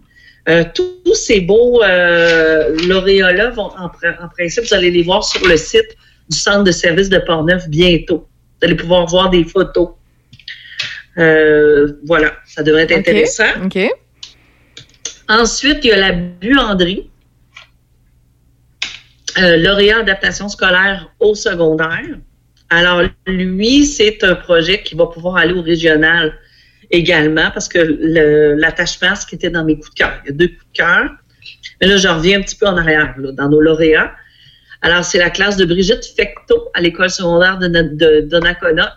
Euh, 0.49 0.63
tous 0.73 1.15
ces 1.15 1.41
beaux 1.41 1.83
euh, 1.83 2.75
lauréats-là 2.87 3.51
vont, 3.51 3.69
en 3.77 4.29
principe, 4.29 4.63
vous 4.63 4.73
allez 4.73 4.89
les 4.89 5.03
voir 5.03 5.23
sur 5.23 5.47
le 5.47 5.57
site 5.57 5.95
du 6.29 6.37
Centre 6.37 6.63
de 6.63 6.71
services 6.71 7.09
de 7.09 7.19
Portneuf 7.19 7.67
bientôt. 7.67 8.27
Vous 8.61 8.67
allez 8.67 8.75
pouvoir 8.75 9.05
voir 9.07 9.29
des 9.29 9.43
photos. 9.43 9.89
Euh, 11.17 11.93
voilà, 12.05 12.33
ça 12.45 12.63
devrait 12.63 12.83
être 12.83 12.97
intéressant. 12.97 13.43
Ensuite, 15.29 15.79
il 15.83 15.87
y 15.87 15.91
a 15.91 15.97
la 15.97 16.11
buanderie. 16.11 17.09
Euh, 19.39 19.57
lauréat 19.57 19.99
adaptation 19.99 20.47
scolaire 20.47 21.11
au 21.19 21.33
secondaire. 21.33 22.19
Alors, 22.69 23.01
lui, 23.25 23.85
c'est 23.85 24.23
un 24.23 24.35
projet 24.35 24.83
qui 24.83 24.95
va 24.95 25.07
pouvoir 25.07 25.37
aller 25.37 25.53
au 25.53 25.61
régional 25.61 26.33
également 26.91 27.49
parce 27.51 27.67
que 27.67 27.79
l'attachement, 28.59 29.15
ce 29.15 29.25
qui 29.25 29.35
était 29.35 29.49
dans 29.49 29.65
mes 29.65 29.75
coups 29.75 29.89
de 29.89 29.95
cœur. 29.95 30.21
Il 30.23 30.29
y 30.29 30.33
a 30.33 30.35
deux 30.35 30.47
coups 30.47 30.65
de 30.71 30.77
cœur. 30.77 31.11
Mais 31.81 31.87
là, 31.87 31.97
je 31.97 32.07
reviens 32.07 32.39
un 32.39 32.41
petit 32.41 32.55
peu 32.55 32.67
en 32.67 32.77
arrière, 32.77 33.15
là, 33.17 33.31
dans 33.31 33.49
nos 33.49 33.59
lauréats. 33.59 34.13
Alors, 34.83 35.05
c'est 35.05 35.17
la 35.17 35.29
classe 35.29 35.55
de 35.55 35.63
Brigitte 35.63 36.05
Fecto 36.15 36.69
à 36.73 36.81
l'école 36.81 37.09
secondaire 37.09 37.57
de, 37.57 37.67
de. 37.67 38.29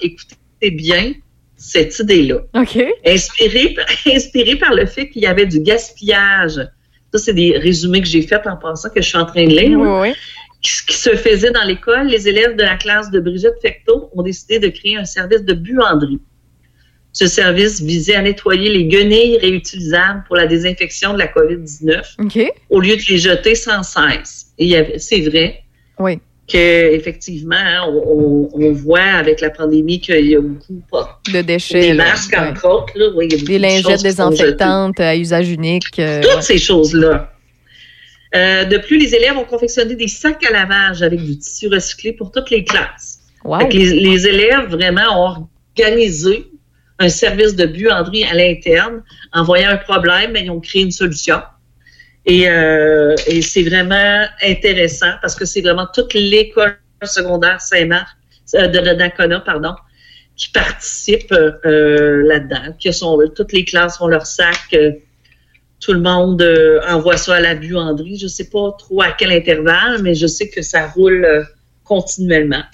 Écoutez 0.01 0.71
bien 0.73 1.13
cette 1.57 1.97
idée-là. 2.01 2.41
OK. 2.55 2.79
Inspiré, 3.07 3.77
inspiré 4.07 4.57
par 4.57 4.75
le 4.75 4.85
fait 4.85 5.09
qu'il 5.09 5.23
y 5.23 5.27
avait 5.27 5.47
du 5.47 5.61
gaspillage. 5.61 6.61
Ça, 7.13 7.19
c'est 7.19 7.35
des 7.35 7.57
résumés 7.57 8.03
que 8.03 8.09
j'ai 8.09 8.23
faits 8.23 8.49
en 8.49 8.57
pensant 8.57 8.91
que 8.91 9.01
je 9.01 9.07
suis 9.07 9.17
en 9.17 9.27
train 9.27 9.45
de 9.45 9.51
lire. 9.51 9.79
Oui, 9.79 10.09
oui. 10.09 10.15
Ce 10.61 10.83
qui 10.83 10.97
se 10.97 11.11
faisait 11.11 11.53
dans 11.53 11.63
l'école, 11.63 12.09
les 12.09 12.29
élèves 12.29 12.57
de 12.57 12.65
la 12.65 12.77
classe 12.77 13.13
de 13.13 13.21
Brigitte 13.21 13.55
Fecto 13.63 14.11
ont 14.13 14.23
décidé 14.23 14.59
de 14.59 14.67
créer 14.67 14.97
un 14.97 15.05
service 15.05 15.45
de 15.45 15.55
buanderie. 15.55 16.21
Ce 17.13 17.29
service 17.29 17.81
visait 17.81 18.17
à 18.17 18.23
nettoyer 18.23 18.71
les 18.71 18.87
guenilles 18.87 19.39
réutilisables 19.39 20.25
pour 20.27 20.35
la 20.35 20.47
désinfection 20.47 21.15
de 21.15 21.19
la 21.19 21.29
COVID-19 21.29 22.03
OK. 22.19 22.53
au 22.69 22.81
lieu 22.81 22.97
de 22.97 23.03
les 23.09 23.19
jeter 23.19 23.55
sans 23.55 23.85
cesse. 23.85 24.49
Et 24.59 24.99
c'est 24.99 25.21
vrai 25.21 25.63
Oui. 25.99 26.19
que 26.49 26.95
effectivement, 26.95 27.57
hein, 27.57 27.87
on, 27.89 28.73
voit 28.73 29.01
avec 29.01 29.41
la 29.41 29.51
pandémie 29.51 30.01
qu'il 30.01 30.27
y 30.27 30.37
a 30.37 30.41
beaucoup 30.41 30.81
De 31.33 31.43
déchets. 31.43 31.81
des 31.81 31.93
là. 31.95 32.05
masques 32.05 32.33
Ouais. 32.33 32.39
entre 32.39 32.69
autres, 32.69 32.93
là, 32.97 33.07
oui, 33.17 33.27
il 33.27 33.33
y 33.33 33.35
a 33.35 33.39
beaucoup 33.39 33.49
Des 33.53 33.59
de 33.59 33.63
lingettes 33.63 34.03
désinfectantes 34.03 35.01
à 35.01 35.17
usage 35.17 35.49
unique. 35.51 35.99
euh, 35.99 36.21
Toutes 36.23 36.37
ouais. 36.37 36.43
ces 36.43 36.59
choses-là. 36.59 37.33
Euh, 38.35 38.65
de 38.65 38.79
plus, 38.79 38.99
les 38.99 39.15
élèves 39.15 39.37
ont 39.39 39.45
confectionné 39.45 39.95
des 39.95 40.09
sacs 40.09 40.45
à 40.45 40.53
lavage 40.53 41.03
avec 41.03 41.21
du 41.25 41.39
tissu 41.39 41.69
recyclé 41.69 42.13
pour 42.13 42.31
toutes 42.31 42.51
les 42.51 42.65
classes. 42.65 43.21
Wow. 43.45 43.69
Les, 43.71 43.95
les 44.01 44.27
élèves 44.27 44.69
vraiment 44.71 45.25
ont 45.41 45.49
organisé 45.79 46.47
un 46.99 47.09
service 47.09 47.55
de 47.55 47.67
buanderie 47.67 48.25
à 48.25 48.35
l'interne. 48.35 49.03
En 49.33 49.45
voyant 49.45 49.71
un 49.71 49.77
problème, 49.77 50.33
ben, 50.33 50.45
ils 50.45 50.51
ont 50.51 50.61
créé 50.61 50.83
une 50.83 50.91
solution. 50.91 51.39
Et, 52.27 52.49
euh, 52.49 53.15
et 53.29 53.41
c'est 53.41 53.63
vraiment 53.63 54.25
intéressant 54.43 55.13
parce 55.23 55.37
que 55.37 55.45
c'est 55.45 55.61
vraiment 55.61 55.87
toute 55.95 56.13
l'école 56.15 56.79
secondaire 57.05 57.61
Saint-Marc, 57.61 58.09
euh, 58.55 58.67
de, 58.67 58.95
Dacona, 58.95 59.41
pardon, 59.41 59.75
qui 60.37 60.51
participe 60.51 61.33
euh, 61.33 62.23
là-dedans. 62.27 62.75
Que 62.83 62.91
sont, 62.91 63.19
toutes 63.35 63.53
les 63.53 63.65
classes 63.65 64.01
ont 64.01 64.09
leur 64.09 64.27
sac. 64.27 64.77
tout 65.79 65.93
le 65.93 66.01
monde 66.01 66.43
envoie 66.89 67.17
ça 67.17 67.37
à 67.37 67.41
la 67.41 67.55
buanderie. 67.55 68.19
Je 68.19 68.25
ne 68.25 68.31
sais 68.31 68.51
pas 68.51 68.75
trop 68.77 69.03
à 69.03 69.13
quel 69.13 69.31
intervalle, 69.31 70.03
mais 70.03 70.15
je 70.15 70.27
sais 70.27 70.49
que 70.49 70.63
ça 70.63 70.89
roule 70.89 71.47
continuellement. 71.85 72.65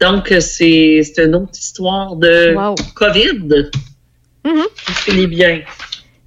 Donc, 0.00 0.34
c'est 0.40 1.02
une 1.18 1.34
autre 1.34 1.58
histoire 1.58 2.16
de 2.16 2.54
Wow. 2.54 2.74
COVID 2.94 3.70
Mhm. 4.44 4.64
qui 4.86 4.92
finit 4.94 5.26
bien. 5.26 5.60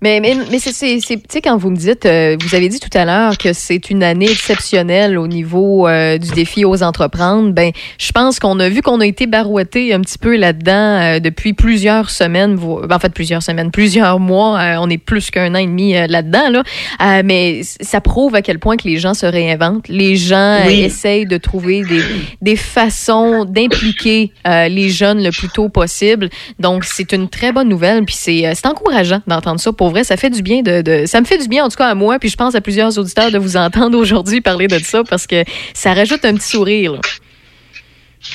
Mais, 0.05 0.19
mais, 0.19 0.35
mais 0.51 0.59
c'est, 0.59 0.71
c'est, 0.71 0.99
c'est- 0.99 1.15
tu 1.15 1.23
sais, 1.29 1.41
quand 1.41 1.57
vous 1.57 1.71
me 1.71 1.75
dites, 1.75 2.05
euh, 2.05 2.37
vous 2.39 2.53
avez 2.53 2.69
dit 2.69 2.79
tout 2.79 2.95
à 2.95 3.05
l'heure 3.05 3.39
que 3.39 3.53
c'est 3.53 3.89
une 3.89 4.03
année 4.03 4.29
exceptionnelle 4.29 5.17
au 5.17 5.25
niveau 5.25 5.87
euh, 5.87 6.19
du 6.19 6.29
défi 6.29 6.63
aux 6.63 6.83
entreprendre, 6.83 7.53
ben, 7.53 7.71
je 7.97 8.11
pense 8.11 8.37
qu'on 8.39 8.59
a 8.59 8.69
vu 8.69 8.83
qu'on 8.83 8.99
a 8.99 9.05
été 9.07 9.25
barouetté 9.25 9.95
un 9.95 10.01
petit 10.01 10.19
peu 10.19 10.35
là-dedans 10.35 10.71
euh, 11.15 11.19
depuis 11.19 11.53
plusieurs 11.53 12.11
semaines, 12.11 12.55
ben, 12.55 12.95
en 12.95 12.99
fait 12.99 13.11
plusieurs 13.15 13.41
semaines, 13.41 13.71
plusieurs 13.71 14.19
mois, 14.19 14.59
euh, 14.59 14.75
on 14.79 14.91
est 14.91 14.99
plus 14.99 15.31
qu'un 15.31 15.55
an 15.55 15.57
et 15.57 15.65
demi 15.65 15.95
euh, 15.97 16.05
là-dedans, 16.05 16.49
là. 16.51 16.61
Euh, 17.01 17.23
mais 17.25 17.61
ça 17.63 17.99
prouve 17.99 18.35
à 18.35 18.43
quel 18.43 18.59
point 18.59 18.77
que 18.77 18.87
les 18.87 18.99
gens 18.99 19.15
se 19.15 19.25
réinventent, 19.25 19.87
les 19.87 20.17
gens 20.17 20.59
Oui. 20.67 20.81
essayent 20.81 21.25
de 21.25 21.37
trouver 21.37 21.81
des, 21.83 22.03
des 22.43 22.55
façons 22.55 23.43
d'impliquer 23.43 24.31
euh, 24.47 24.67
les 24.67 24.89
jeunes 24.89 25.23
le 25.23 25.31
plus 25.31 25.49
tôt 25.49 25.69
possible. 25.69 26.29
Donc, 26.59 26.83
c'est 26.83 27.11
une 27.11 27.27
très 27.27 27.51
bonne 27.51 27.69
nouvelle, 27.69 28.05
puis 28.05 28.13
c'est, 28.15 28.45
euh, 28.45 28.51
c'est 28.53 28.67
encourageant 28.67 29.21
d'entendre 29.25 29.59
ça. 29.59 29.73
Pour 29.73 29.94
vrai, 29.95 30.03
ça 30.03 30.17
fait 30.17 30.29
du 30.29 30.41
bien 30.41 30.61
de, 30.61 30.81
de- 30.81 31.05
ça 31.05 31.19
me 31.21 31.25
fait 31.25 31.37
du 31.37 31.47
bien 31.47 31.63
en 31.65 31.69
tout 31.69 31.77
cas 31.77 31.87
à 31.87 31.95
moi, 31.95 32.19
puis 32.19 32.29
je 32.29 32.35
pense 32.37 32.53
à 32.55 32.61
plusieurs 32.61 32.97
auditeurs 32.99 33.31
de 33.31 33.37
vous 33.37 33.55
entendre 33.57 33.97
aujourd'hui 33.97 34.41
parler 34.41 34.67
de 34.67 34.77
ça 34.79 35.03
parce 35.09 35.25
que 35.25 35.43
ça 35.73 35.93
rajoute 35.93 36.23
un 36.25 36.35
petit 36.35 36.47
sourire. 36.49 36.93
là. 36.93 36.99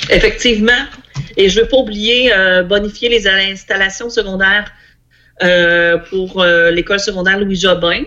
Effectivement. 0.09 0.71
Et 1.37 1.49
je 1.49 1.57
ne 1.59 1.63
veux 1.63 1.69
pas 1.69 1.77
oublier 1.77 2.31
euh, 2.33 2.63
bonifier 2.63 3.09
les 3.09 3.27
installations 3.27 4.09
secondaires 4.09 4.71
euh, 5.43 5.97
pour 6.09 6.41
euh, 6.41 6.71
l'école 6.71 6.99
secondaire 6.99 7.39
Louis 7.39 7.55
Jobin, 7.57 8.03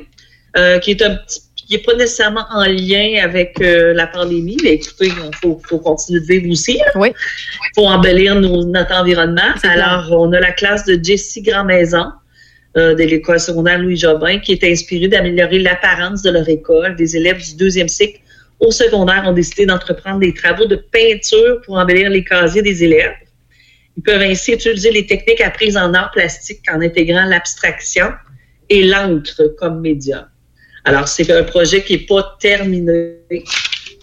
euh, 0.56 0.78
qui 0.78 0.90
est 0.93 1.02
un 1.02 1.16
petit 1.16 1.40
qui 1.66 1.72
n'est 1.72 1.82
pas 1.82 1.94
nécessairement 1.94 2.44
en 2.52 2.64
lien 2.66 3.22
avec 3.22 3.59
euh, 3.62 3.94
la 3.94 4.06
pandémie, 4.06 4.59
mais 4.62 4.72
écoutez, 4.74 5.06
il 5.06 5.35
faut, 5.40 5.59
faut 5.66 5.78
continuer 5.78 6.20
de 6.20 6.26
vivre 6.26 6.51
aussi. 6.52 6.76
là. 6.76 6.85
Oui. 6.94 7.09
Il 7.10 7.70
faut 7.74 7.86
embellir 7.86 8.35
nos- 8.35 8.66
notre 8.66 8.93
environnement. 8.93 9.40
Alors, 9.62 10.09
on 10.12 10.31
a 10.35 10.40
la 10.40 10.52
classe 10.52 10.85
de 10.85 11.01
Jessie 11.02 11.40
Grandmaison 11.40 12.05
euh, 12.77 12.95
de 12.95 13.05
l'école 13.05 13.39
secondaire 13.39 13.79
Louis 13.79 13.97
Jobin 13.97 14.39
qui 14.39 14.53
est 14.53 14.65
inspirée 14.65 15.09
d'améliorer 15.09 15.61
l'apparence 15.61 16.23
de 16.23 16.31
leur 16.31 16.49
école. 16.49 16.97
Des 16.97 17.17
élèves 17.17 17.43
du 17.43 17.55
deuxième 17.57 17.89
cycle 17.89 18.21
au 18.61 18.71
secondaire 18.71 19.25
ont 19.27 19.33
décidé 19.33 19.67
d'entreprendre 19.67 20.21
des 20.21 20.35
travaux 20.35 20.67
de 20.67 20.77
peinture 20.77 21.61
pour 21.65 21.77
embellir 21.77 22.11
les 22.11 22.25
casiers 22.25 22.63
des 22.63 22.83
élèves. 22.85 23.15
Ils 23.97 24.03
peuvent 24.03 24.23
ainsi 24.23 24.53
utiliser 24.53 24.91
les 24.91 25.07
techniques 25.07 25.41
apprises 25.41 25.77
en 25.77 25.95
art 25.95 26.11
plastique 26.11 26.63
en 26.73 26.81
intégrant 26.81 27.25
l'abstraction 27.27 28.11
et 28.69 28.83
l'encre 28.83 29.55
comme 29.59 29.81
médium. 29.81 30.27
Alors, 30.85 31.09
c'est 31.09 31.31
un 31.31 31.45
projet 31.45 31.83
qui 31.83 31.95
n'est 31.95 32.07
pas 32.07 32.37
terminé, 32.41 33.19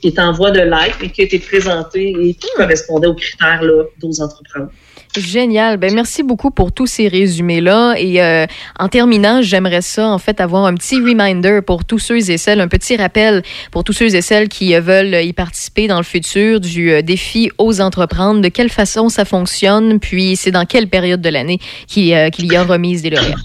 qui 0.02 0.08
est 0.08 0.20
en 0.20 0.32
voie 0.32 0.52
de 0.52 0.62
l'être, 0.62 0.98
mais 1.02 1.10
qui 1.10 1.22
a 1.22 1.26
été 1.26 1.40
présenté 1.40 2.10
et 2.10 2.34
qui 2.34 2.48
correspondait 2.56 3.08
aux 3.08 3.16
critères 3.16 3.62
là, 3.62 3.84
d'os 4.00 4.20
entreprendre. 4.20 4.72
Génial. 5.18 5.78
Ben 5.78 5.94
merci 5.94 6.24
beaucoup 6.24 6.52
pour 6.52 6.72
tous 6.72 6.88
ces 6.88 7.08
résumés-là. 7.10 7.96
Et 7.98 8.22
euh, 8.22 8.46
en 8.80 8.88
terminant, 8.88 9.42
j'aimerais 9.42 9.82
ça, 9.82 10.08
en 10.08 10.18
fait, 10.18 10.40
avoir 10.40 10.66
un 10.66 10.74
petit 10.74 10.96
reminder 10.96 11.60
pour 11.66 11.84
tous 11.84 12.00
ceux 12.00 12.30
et 12.30 12.38
celles, 12.38 12.62
un 12.62 12.70
petit 12.70 12.96
rappel 12.96 13.44
pour 13.72 13.84
tous 13.84 13.94
ceux 13.94 14.16
et 14.16 14.22
celles 14.22 14.48
qui 14.48 14.74
euh, 14.74 14.80
veulent 14.80 15.14
y 15.14 15.34
participer 15.34 15.88
dans 15.88 15.98
le 15.98 16.04
futur 16.04 16.62
du 16.62 16.92
euh, 16.92 17.02
défi 17.02 17.52
aux 17.58 17.82
entreprendre, 17.82 18.42
de 18.42 18.48
quelle 18.48 18.70
façon 18.70 19.10
ça 19.10 19.26
fonctionne, 19.26 20.00
puis 20.00 20.38
c'est 20.38 20.52
dans 20.52 20.66
quelle 20.66 20.88
période 20.88 21.22
de 21.22 21.30
l'année 21.30 21.60
qu'il 21.88 22.14
euh, 22.14 22.30
qu'il 22.30 22.52
y 22.52 22.56
a 22.56 22.64
remise 22.64 23.02
des 23.02 23.10
lauréats? 23.10 23.36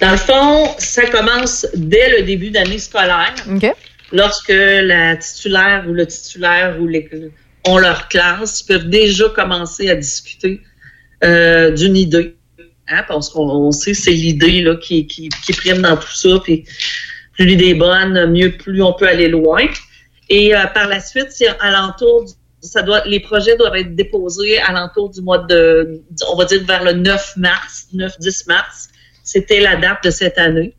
Dans 0.00 0.10
le 0.10 0.16
fond, 0.18 0.68
ça 0.76 1.06
commence 1.06 1.66
dès 1.74 2.18
le 2.18 2.24
début 2.24 2.50
d'année 2.50 2.78
scolaire. 2.78 3.34
OK? 3.50 3.72
Lorsque 4.12 4.52
la 4.52 5.16
titulaire 5.16 5.84
ou 5.88 5.94
le 5.94 6.06
titulaire 6.06 6.76
ou 6.78 6.86
les 6.86 7.04
ont 7.66 7.78
leur 7.78 8.08
classe, 8.08 8.60
ils 8.60 8.66
peuvent 8.66 8.88
déjà 8.88 9.28
commencer 9.30 9.88
à 9.90 9.96
discuter 9.96 10.60
euh, 11.22 11.70
d'une 11.70 11.96
idée. 11.96 12.36
Hein, 12.88 13.02
parce 13.08 13.30
qu'on 13.30 13.48
on 13.48 13.72
sait 13.72 13.92
que 13.92 13.98
c'est 13.98 14.10
l'idée 14.12 14.60
là, 14.60 14.76
qui, 14.76 15.06
qui, 15.06 15.30
qui 15.30 15.52
prime 15.54 15.80
dans 15.80 15.96
tout 15.96 16.14
ça. 16.14 16.38
Puis 16.42 16.64
plus 17.32 17.46
l'idée 17.46 17.68
est 17.70 17.74
bonne, 17.74 18.30
mieux 18.30 18.52
plus 18.56 18.82
on 18.82 18.92
peut 18.92 19.08
aller 19.08 19.28
loin. 19.28 19.62
Et 20.28 20.54
euh, 20.54 20.66
par 20.66 20.88
la 20.88 21.00
suite, 21.00 21.28
c'est 21.30 21.48
alentour 21.60 22.24
du- 22.26 22.32
ça 22.60 22.80
doit, 22.82 23.02
les 23.06 23.20
projets 23.20 23.56
doivent 23.58 23.76
être 23.76 23.94
déposés 23.94 24.58
alentour 24.58 25.10
du 25.10 25.20
mois 25.20 25.38
de, 25.38 26.00
on 26.32 26.36
va 26.36 26.46
dire 26.46 26.62
vers 26.64 26.82
le 26.82 26.92
9 26.92 27.34
mars, 27.36 27.88
9-10 27.94 28.48
mars. 28.48 28.88
C'était 29.22 29.60
la 29.60 29.76
date 29.76 30.04
de 30.04 30.10
cette 30.10 30.38
année. 30.38 30.74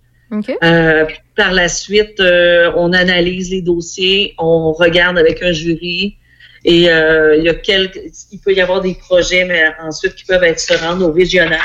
Euh, 0.64 1.06
par 1.36 1.54
la 1.54 1.68
suite, 1.70 2.20
euh, 2.20 2.72
on 2.76 2.92
analyse 2.94 3.52
les 3.52 3.62
dossiers, 3.62 4.34
on 4.40 4.72
regarde 4.74 5.18
avec 5.20 5.44
un 5.44 5.52
jury 5.52 6.18
et 6.68 6.90
euh, 6.90 7.38
il 7.38 7.44
y 7.44 7.50
a 7.50 7.54
quelques, 7.54 8.02
il 8.32 8.40
peut 8.40 8.52
y 8.54 8.60
avoir 8.60 8.82
des 8.82 8.96
projets, 8.96 9.46
mais 9.46 9.64
ensuite 9.82 10.16
qui 10.16 10.26
peuvent 10.26 10.44
être 10.44 10.60
se 10.60 10.74
rendre 10.74 11.08
au 11.08 11.12
régional. 11.12 11.60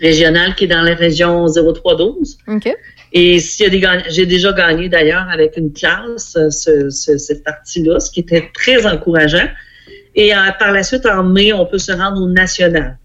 Régional 0.00 0.54
qui 0.54 0.64
est 0.64 0.68
dans 0.68 0.82
la 0.82 0.94
région 0.94 1.46
0312. 1.48 2.38
OK? 2.48 2.72
Et 3.12 3.40
s'il 3.40 3.72
y 3.72 3.84
a 3.84 3.98
des 4.02 4.02
j'ai 4.10 4.26
déjà 4.26 4.52
gagné 4.52 4.88
d'ailleurs 4.88 5.26
avec 5.30 5.56
une 5.56 5.72
classe 5.72 6.36
euh, 6.36 6.50
ce- 6.50 6.90
ce- 6.90 7.18
cette 7.18 7.42
partie-là, 7.44 7.98
ce 8.00 8.10
qui 8.10 8.20
était 8.20 8.50
très 8.54 8.86
encourageant. 8.86 9.48
Et 10.14 10.34
euh, 10.34 10.38
par 10.58 10.70
la 10.72 10.82
suite, 10.84 11.06
en 11.06 11.24
mai, 11.24 11.52
on 11.52 11.66
peut 11.66 11.78
se 11.78 11.92
rendre 11.92 12.22
au 12.22 12.28
national. 12.28 12.98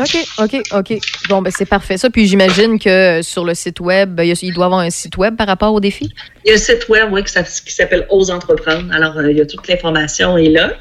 OK, 0.00 0.16
OK, 0.38 0.62
OK. 0.72 0.98
Bon, 1.28 1.40
ben 1.40 1.52
c'est 1.56 1.66
parfait 1.66 1.96
ça. 1.96 2.10
Puis 2.10 2.26
j'imagine 2.26 2.78
que 2.80 3.20
sur 3.22 3.44
le 3.44 3.54
site 3.54 3.78
web, 3.80 4.18
il 4.22 4.32
a- 4.32 4.38
il 4.42 4.52
doit 4.52 4.64
y 4.64 4.66
avoir 4.66 4.80
un 4.80 4.90
site 4.90 5.16
web 5.16 5.36
par 5.36 5.46
rapport 5.46 5.72
au 5.72 5.78
défi? 5.80 6.08
Il 6.44 6.48
y 6.48 6.50
a 6.52 6.54
un 6.54 6.58
site 6.58 6.88
web 6.88 7.08
oui, 7.12 7.22
qui 7.22 7.30
s'a- 7.32 7.44
qui 7.44 7.72
s'appelle 7.72 8.06
Ose 8.10 8.30
Entreprendre. 8.30 8.92
Alors, 8.92 9.16
euh, 9.18 9.30
il 9.30 9.38
y 9.38 9.40
a 9.40 9.46
toute 9.46 9.66
l'information 9.68 10.36
est 10.36 10.48
là. 10.50 10.72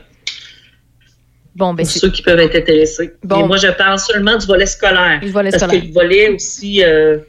Bon, 1.56 1.76
ben 1.76 1.84
pour 1.86 1.92
ceux 1.96 2.10
qui 2.10 2.24
peuvent 2.24 2.40
être 2.40 2.56
intéressés. 2.56 3.14
Bon. 3.24 3.44
Et 3.46 3.48
moi, 3.48 3.58
je 3.58 3.68
parle 3.68 4.00
seulement 4.00 4.36
du 4.38 4.48
volet 4.48 4.66
scolaire. 4.66 5.20
Du 5.22 5.30
volet 5.30 5.52
parce 5.52 5.62
scolaire. 5.64 5.82
que 5.84 5.88
le 5.88 5.94
volet 5.94 6.30
aussi 6.30 6.84
euh, 6.84 7.20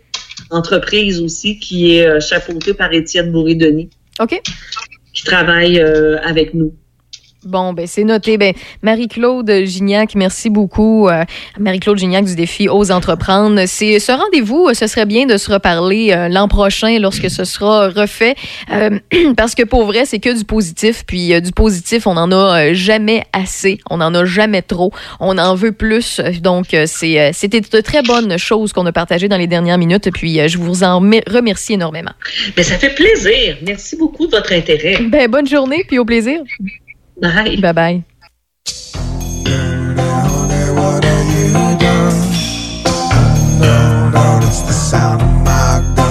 entreprise 0.51 1.21
aussi, 1.21 1.59
qui 1.59 1.97
est 1.99 2.07
euh, 2.07 2.21
chapeauté 2.21 2.73
par 2.73 2.91
Étienne 2.95 3.31
Bourré-Denis, 3.31 3.91
OK. 4.21 4.41
qui 5.13 5.25
travaille 5.25 5.79
euh, 5.79 6.17
avec 6.23 6.55
nous. 6.55 6.75
Bon, 7.47 7.73
ben 7.73 7.87
c'est 7.87 8.05
noté. 8.05 8.39
Ben, 8.39 8.53
Marie-Claude 8.83 9.51
Gignac, 9.65 10.15
merci 10.15 10.51
beaucoup. 10.51 11.09
euh, 11.09 11.25
Marie-Claude 11.59 11.99
Gignac 11.99 12.25
du 12.25 12.35
défi 12.35 12.69
Ose 12.69 12.91
entreprendre. 12.91 13.61
C'est 13.67 13.99
ce 13.99 14.13
rendez-vous, 14.13 14.69
euh, 14.69 14.75
ce 14.75 14.87
serait 14.87 15.07
bien 15.07 15.27
de 15.27 15.37
se 15.37 15.51
reparler 15.53 16.13
euh, 16.13 16.29
l'an 16.29 16.49
prochain 16.49 16.99
lorsque 16.99 17.31
ce 17.31 17.45
sera 17.45 17.89
refait. 17.89 18.35
euh, 18.73 18.99
parce 19.37 19.55
que 19.55 19.63
pour 19.65 19.85
vrai, 19.85 20.05
c'est 20.07 20.19
que 20.19 20.37
du 20.37 20.45
positif. 20.45 21.05
Puis 21.07 21.41
du 21.41 21.53
positif, 21.53 22.07
on 22.07 22.15
n'en 22.15 22.31
a 22.33 22.73
jamais 22.73 23.25
assez. 23.33 23.79
On 23.91 23.99
n'en 23.99 24.15
a 24.15 24.25
jamais 24.25 24.63
trop. 24.63 24.93
On 25.21 25.37
en 25.39 25.55
veut 25.55 25.73
plus. 25.73 26.21
Donc, 26.43 26.67
c'est, 26.87 27.31
c'était 27.33 27.61
de 27.61 27.81
très 27.81 28.03
bonnes 28.03 28.39
choses 28.39 28.73
qu'on 28.73 28.87
a 28.87 28.93
partagées 28.93 29.29
dans 29.29 29.37
les 29.39 29.47
dernières 29.47 29.79
minutes. 29.79 30.11
Puis 30.13 30.39
je 30.49 30.59
vous 30.59 30.83
en 30.85 31.01
remer- 31.01 31.23
remercie 31.29 31.75
énormément. 31.75 32.13
Mais 32.57 32.63
ça 32.63 32.79
fait 32.79 32.95
plaisir. 32.95 33.57
Merci 33.67 33.97
beaucoup 33.97 34.27
de 34.27 34.33
votre 34.33 34.53
intérêt. 34.53 34.97
Ben, 35.03 35.31
bonne 35.31 35.47
journée, 35.47 35.85
puis 35.87 35.99
au 35.99 36.05
plaisir. 36.05 36.41
Bye. 37.21 37.57
Bye 37.61 37.73
bye. 37.73 38.05
It's 44.47 44.63
the 44.63 44.73
sound 44.73 45.21
of 45.21 45.29
my 45.45 46.04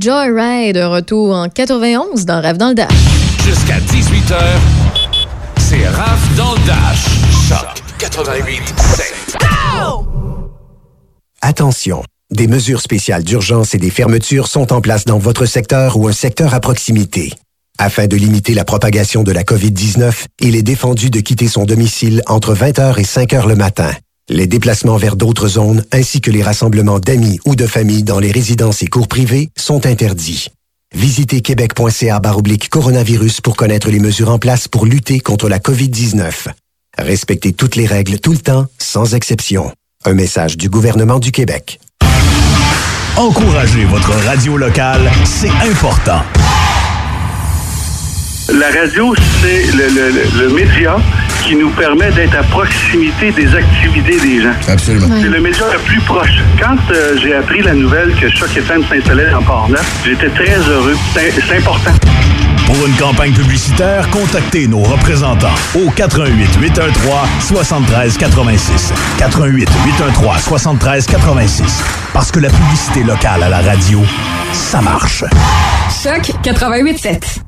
Joyride, 0.00 0.76
retour 0.78 1.34
en 1.34 1.48
91 1.48 2.24
dans 2.24 2.40
Rave 2.40 2.56
dans 2.56 2.68
le 2.68 2.74
Dash. 2.74 2.88
Jusqu'à 3.44 3.78
18h, 3.80 4.38
c'est 5.58 5.88
Rave 5.88 6.36
dans 6.36 6.52
le 6.52 6.66
Dash. 6.66 7.04
Choc 7.48 7.82
88 7.98 8.74
7. 8.96 9.36
Attention. 11.40 12.02
Des 12.30 12.46
mesures 12.46 12.80
spéciales 12.80 13.24
d'urgence 13.24 13.74
et 13.74 13.78
des 13.78 13.90
fermetures 13.90 14.48
sont 14.48 14.72
en 14.72 14.80
place 14.80 15.04
dans 15.04 15.18
votre 15.18 15.46
secteur 15.46 15.96
ou 15.96 16.06
un 16.06 16.12
secteur 16.12 16.54
à 16.54 16.60
proximité. 16.60 17.32
Afin 17.78 18.06
de 18.06 18.16
limiter 18.16 18.54
la 18.54 18.64
propagation 18.64 19.22
de 19.22 19.32
la 19.32 19.44
COVID-19, 19.44 20.26
il 20.40 20.56
est 20.56 20.62
défendu 20.62 21.10
de 21.10 21.20
quitter 21.20 21.48
son 21.48 21.64
domicile 21.64 22.22
entre 22.26 22.54
20h 22.54 22.98
et 22.98 23.04
5h 23.04 23.48
le 23.48 23.56
matin. 23.56 23.90
Les 24.30 24.46
déplacements 24.46 24.98
vers 24.98 25.16
d'autres 25.16 25.48
zones 25.48 25.84
ainsi 25.90 26.20
que 26.20 26.30
les 26.30 26.42
rassemblements 26.42 26.98
d'amis 26.98 27.40
ou 27.46 27.56
de 27.56 27.66
familles 27.66 28.02
dans 28.02 28.18
les 28.18 28.30
résidences 28.30 28.82
et 28.82 28.86
cours 28.86 29.08
privés 29.08 29.48
sont 29.56 29.86
interdits. 29.86 30.48
Visitez 30.94 31.40
québec.ca/coronavirus 31.40 33.40
pour 33.40 33.56
connaître 33.56 33.90
les 33.90 34.00
mesures 34.00 34.30
en 34.30 34.38
place 34.38 34.68
pour 34.68 34.84
lutter 34.84 35.20
contre 35.20 35.48
la 35.48 35.58
COVID-19. 35.58 36.48
Respectez 36.98 37.52
toutes 37.52 37.76
les 37.76 37.86
règles 37.86 38.20
tout 38.20 38.32
le 38.32 38.38
temps, 38.38 38.66
sans 38.78 39.14
exception. 39.14 39.72
Un 40.04 40.14
message 40.14 40.56
du 40.56 40.68
gouvernement 40.68 41.18
du 41.18 41.32
Québec. 41.32 41.80
Encouragez 43.16 43.84
votre 43.84 44.12
radio 44.12 44.56
locale, 44.56 45.10
c'est 45.24 45.50
important. 45.68 46.22
La 48.52 48.68
radio, 48.70 49.14
c'est 49.42 49.76
le, 49.76 49.88
le, 49.88 50.46
le, 50.46 50.54
média 50.54 50.96
qui 51.42 51.54
nous 51.54 51.68
permet 51.70 52.10
d'être 52.12 52.34
à 52.34 52.42
proximité 52.44 53.30
des 53.30 53.54
activités 53.54 54.18
des 54.18 54.40
gens. 54.40 54.54
Absolument. 54.66 55.06
C'est 55.20 55.28
le 55.28 55.40
média 55.40 55.66
le 55.70 55.78
plus 55.80 56.00
proche. 56.00 56.42
Quand 56.58 56.76
euh, 56.90 57.14
j'ai 57.20 57.34
appris 57.34 57.60
la 57.60 57.74
nouvelle 57.74 58.14
que 58.14 58.30
Choc 58.30 58.56
FM 58.56 58.82
s'installait 58.88 59.34
en 59.34 59.42
Port-Neuf, 59.42 59.86
j'étais 60.02 60.30
très 60.30 60.56
heureux. 60.60 60.96
C'est 61.12 61.58
important. 61.58 61.90
Pour 62.64 62.86
une 62.86 62.94
campagne 62.94 63.32
publicitaire, 63.32 64.08
contactez 64.08 64.66
nos 64.66 64.82
représentants 64.82 65.54
au 65.74 65.90
88 65.90 66.48
813 66.58 67.02
73 67.40 68.16
86. 68.16 68.92
88 69.18 69.68
813 69.86 70.42
73 70.42 71.06
86. 71.06 71.82
Parce 72.14 72.30
que 72.30 72.40
la 72.40 72.48
publicité 72.48 73.02
locale 73.02 73.42
à 73.42 73.50
la 73.50 73.60
radio, 73.60 74.02
ça 74.54 74.80
marche. 74.80 75.24
Choc 76.02 76.32
88 76.42 76.98
7. 76.98 77.47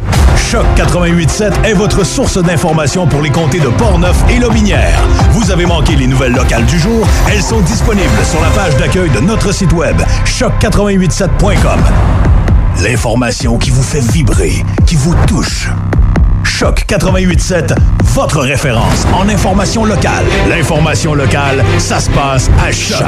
Choc 0.49 0.65
887 0.75 1.53
est 1.63 1.73
votre 1.73 2.05
source 2.05 2.37
d'information 2.37 3.07
pour 3.07 3.21
les 3.21 3.29
comtés 3.29 3.59
de 3.59 3.67
Portneuf 3.67 4.17
et 4.29 4.39
Lobinière. 4.39 4.99
Vous 5.31 5.51
avez 5.51 5.65
manqué 5.65 5.95
les 5.95 6.07
nouvelles 6.07 6.33
locales 6.33 6.65
du 6.65 6.79
jour? 6.79 7.07
Elles 7.31 7.41
sont 7.41 7.61
disponibles 7.61 8.09
sur 8.29 8.41
la 8.41 8.49
page 8.49 8.75
d'accueil 8.77 9.09
de 9.09 9.19
notre 9.19 9.53
site 9.53 9.71
web 9.73 10.01
choc887.com. 10.25 11.79
L'information 12.83 13.57
qui 13.57 13.69
vous 13.69 13.83
fait 13.83 14.01
vibrer, 14.01 14.63
qui 14.85 14.95
vous 14.95 15.15
touche. 15.27 15.69
Choc 16.43 16.79
887, 16.79 17.73
votre 18.13 18.39
référence 18.41 19.05
en 19.13 19.29
information 19.29 19.85
locale. 19.85 20.25
L'information 20.49 21.13
locale, 21.13 21.63
ça 21.77 21.99
se 21.99 22.09
passe 22.09 22.49
à 22.65 22.71
Choc 22.71 23.07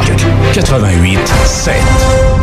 887. 0.55 2.42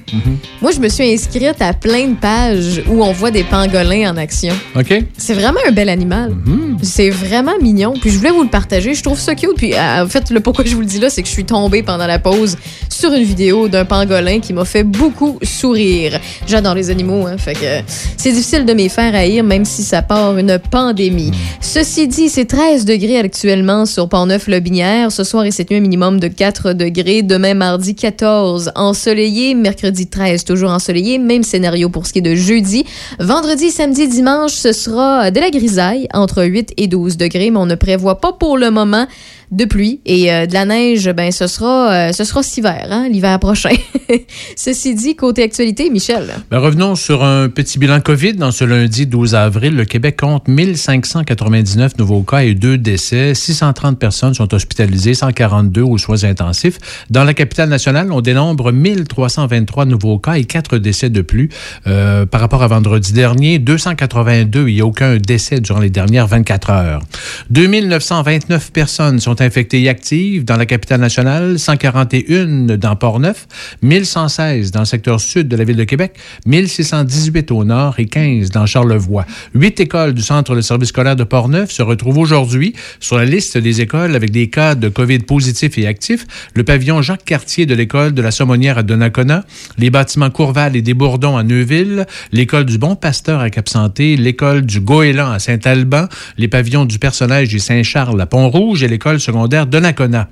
Moi, 0.62 0.72
je 0.72 0.80
me 0.80 0.90
suis 0.90 1.12
inscrite 1.14 1.62
à 1.62 1.74
plein 1.74 2.08
de 2.10 2.16
pages 2.16 2.84
où 2.90 3.04
on 3.04 3.12
voit 3.14 3.32
des 3.32 3.44
pangolins 3.44 4.12
en 4.14 4.18
action. 4.18 4.54
OK? 4.76 4.94
C'est 5.18 5.34
vraiment 5.34 5.60
un 5.68 5.72
bel 5.72 5.90
animal. 5.90 6.36
C'est 6.84 7.10
vraiment 7.10 7.54
mignon. 7.62 7.94
Puis 8.00 8.10
je 8.12 8.18
voulais 8.18 8.32
vous 8.32 8.44
le 8.44 8.50
partager. 8.50 8.94
Je 8.94 9.04
trouve 9.04 9.20
ça 9.20 9.34
cute. 9.36 9.56
Puis 9.56 9.74
euh, 9.74 10.04
en 10.04 10.08
fait, 10.08 10.30
le 10.30 10.40
pourquoi 10.40 10.66
je 10.66 10.74
vous 10.76 10.82
le 10.82 10.88
dis 10.88 11.00
là, 11.00 11.10
c'est 11.10 11.22
que 11.22 11.28
je 11.28 11.34
suis 11.34 11.46
tombée 11.46 11.84
pendant 11.84 12.08
la 12.08 12.20
pause 12.20 12.58
sur 12.90 13.14
une 13.14 13.24
vidéo 13.24 13.68
d'un 13.70 13.86
pangolin 13.86 14.40
qui 14.40 14.54
m'a 14.54 14.66
fait 14.66 14.84
beaucoup 14.84 15.40
sourire. 15.44 16.20
J'adore 16.48 16.76
les 16.76 16.90
animaux, 16.90 17.26
hein. 17.28 17.38
Fait 17.38 17.54
que 17.54 17.90
c'est 18.18 18.32
difficile 18.32 18.66
de 18.66 18.74
m'y 18.74 18.90
faire 18.90 19.14
haïr, 19.16 19.44
même 19.44 19.66
si 19.66 19.84
ça 19.84 20.02
part 20.02 20.38
une 20.38 20.60
pandémie. 20.60 21.32
Ceci 21.62 22.08
dit, 22.08 22.30
c'est 22.30 22.46
13 22.46 22.86
degrés 22.86 23.20
actuellement 23.20 23.86
sur 23.92 24.08
Pont-Neuf-Lobinière. 24.08 25.12
Ce 25.12 25.24
soir 25.24 25.46
et 25.46 25.52
cette 25.52 25.70
nuit, 25.70 25.78
un 25.78 25.82
minimum 25.82 26.20
de 26.20 26.28
4 26.28 26.74
degrés. 26.74 27.22
Demain, 27.22 27.54
mardi, 27.54 27.94
14 27.94 28.72
ensoleillé. 28.76 29.54
Mercredi, 29.54 30.08
13 30.08 30.46
toujours 30.46 30.72
ensoleillé. 30.72 31.18
Même 31.18 31.44
scénario 31.44 31.90
pour 31.90 32.08
ce 32.08 32.14
qui 32.14 32.20
est 32.20 32.22
de 32.24 32.36
jeudi. 32.36 32.86
Vendredi, 33.20 33.70
samedi, 33.70 34.08
dimanche, 34.08 34.54
ce 34.54 34.72
sera 34.72 35.30
de 35.30 35.40
la 35.40 35.50
grisaille 35.50 36.08
entre 36.14 36.44
8 36.44 36.74
et 36.78 36.88
12 36.88 37.18
degrés, 37.18 37.52
mais 37.52 37.60
on 37.60 37.66
ne 37.66 37.76
prévoit 37.76 38.20
pas 38.20 38.34
pour 38.34 38.58
le 38.58 38.72
moment 38.72 39.08
de 39.52 39.66
pluie 39.66 40.00
et 40.06 40.32
euh, 40.32 40.46
de 40.46 40.54
la 40.54 40.66
neige, 40.66 41.10
ben 41.10 41.32
ce 41.32 41.48
sera 41.48 41.92
euh, 41.92 42.12
ce 42.14 42.24
sera 42.24 42.42
cet 42.42 42.66
hein, 42.66 43.10
l'hiver 43.10 43.38
prochain. 43.40 43.76
Ceci 44.56 44.96
dit, 44.96 45.16
côté 45.16 45.44
actualité, 45.44 45.90
Michel. 45.90 46.32
Ben, 46.50 46.60
revenons 46.60 46.96
sur 46.96 47.24
un 47.24 47.50
petit 47.50 47.80
bilan 47.80 48.00
COVID. 48.00 48.34
Dans 48.34 48.52
ce 48.52 48.64
lundi 48.64 49.08
12 49.08 49.36
avril, 49.36 49.76
le 49.76 49.86
Québec 49.86 50.18
compte 50.20 50.48
1599 50.48 51.98
nouveaux 51.98 52.22
cas 52.22 52.40
et 52.40 52.54
deux 52.54 52.78
décès. 52.78 53.34
630 53.34 53.98
personnes 54.00 54.34
sont 54.34 54.54
hospitalisées, 54.54 55.14
142 55.14 55.82
aux 55.82 55.98
soins 55.98 56.24
intensifs. 56.24 56.78
Dans 57.10 57.24
la 57.24 57.34
capitale 57.34 57.70
nationale, 57.70 58.12
on 58.12 58.22
dénombre 58.22 58.72
1323 58.72 59.86
nouveaux 59.86 60.20
cas 60.20 60.34
et 60.34 60.46
quatre 60.46 60.78
décès 60.78 61.10
de 61.10 61.22
plus. 61.22 61.50
Euh, 61.88 62.26
par 62.26 62.42
rapport 62.42 62.64
à 62.64 62.68
vendredi 62.68 63.14
dernier, 63.14 63.60
282, 63.60 64.68
il 64.68 64.76
n'y 64.76 64.82
a 64.82 64.86
aucun 64.86 65.18
décès 65.18 65.60
durant 65.60 65.80
les 65.80 65.90
dernières 65.90 66.28
24 66.28 66.70
heures. 66.70 67.04
2929 67.50 68.72
personnes 68.72 69.20
sont 69.20 69.41
infectées 69.42 69.82
et 69.82 69.90
actives 69.90 70.46
dans 70.46 70.58
la 70.58 70.66
capitale 70.66 71.02
nationale, 71.02 71.60
141 71.60 72.78
dans 72.78 72.96
Port-Neuf, 72.96 73.48
1116 73.82 74.72
dans 74.72 74.82
le 74.82 74.86
secteur 74.86 75.20
sud 75.20 75.48
de 75.48 75.56
la 75.56 75.64
ville 75.64 75.76
de 75.76 75.84
Québec, 75.84 76.18
1618 76.46 77.52
au 77.52 77.64
nord 77.64 77.96
et 78.00 78.06
15 78.06 78.50
dans 78.52 78.66
Charlevoix. 78.66 79.26
Huit 79.54 79.80
écoles 79.80 80.14
du 80.14 80.22
centre 80.22 80.56
de 80.56 80.62
service 80.62 80.90
scolaire 80.90 81.16
de 81.16 81.24
Port-Neuf 81.24 81.72
se 81.72 81.82
retrouvent 81.82 82.18
aujourd'hui 82.18 82.74
sur 83.00 83.18
la 83.18 83.26
liste 83.26 83.58
des 83.58 83.82
écoles 83.82 84.16
avec 84.16 84.32
des 84.32 84.50
cas 84.50 84.76
de 84.76 84.90
COVID 84.90 85.20
positifs 85.20 85.78
et 85.78 85.88
actifs. 85.88 86.26
Le 86.56 86.64
pavillon 86.64 87.02
Jacques-Cartier 87.02 87.66
de 87.66 87.76
l'école 87.76 88.14
de 88.14 88.22
la 88.22 88.32
Sommonnière 88.32 88.78
à 88.78 88.84
Donnacona, 88.84 89.46
les 89.78 89.90
bâtiments 89.90 90.30
Courval 90.30 90.76
et 90.76 90.82
des 90.82 90.94
Bourdons 90.94 91.38
à 91.38 91.44
Neuville, 91.44 92.06
l'école 92.32 92.66
du 92.66 92.78
Bon 92.78 92.96
Pasteur 92.96 93.40
à 93.40 93.50
Cap-Santé, 93.50 94.16
l'école 94.16 94.62
du 94.62 94.80
Goéland 94.80 95.32
à 95.32 95.40
Saint-Alban, 95.40 96.08
les 96.38 96.48
pavillons 96.48 96.86
du 96.86 97.00
Personnage 97.00 97.54
et 97.54 97.60
Saint-Charles 97.60 98.20
à 98.20 98.26
Pont-Rouge 98.26 98.84
et 98.84 98.88
l'école 98.88 99.20
secondaire 99.32 99.66
Donnacona. 99.66 100.28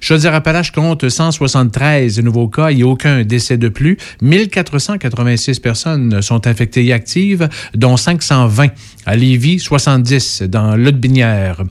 Chaudière-Appalaches 0.00 0.72
compte 0.72 1.06
173 1.06 2.20
nouveaux 2.20 2.48
cas 2.48 2.70
et 2.70 2.82
aucun 2.82 3.22
décès 3.22 3.58
de 3.58 3.68
plus. 3.68 3.98
1486 4.22 5.60
personnes 5.60 6.22
sont 6.22 6.46
infectées 6.46 6.86
et 6.86 6.94
actives, 6.94 7.48
dont 7.74 7.98
520 7.98 8.68
à 9.04 9.16
Lévis, 9.16 9.58
70 9.58 10.42
dans 10.48 10.76
Lotbinière. 10.76 11.62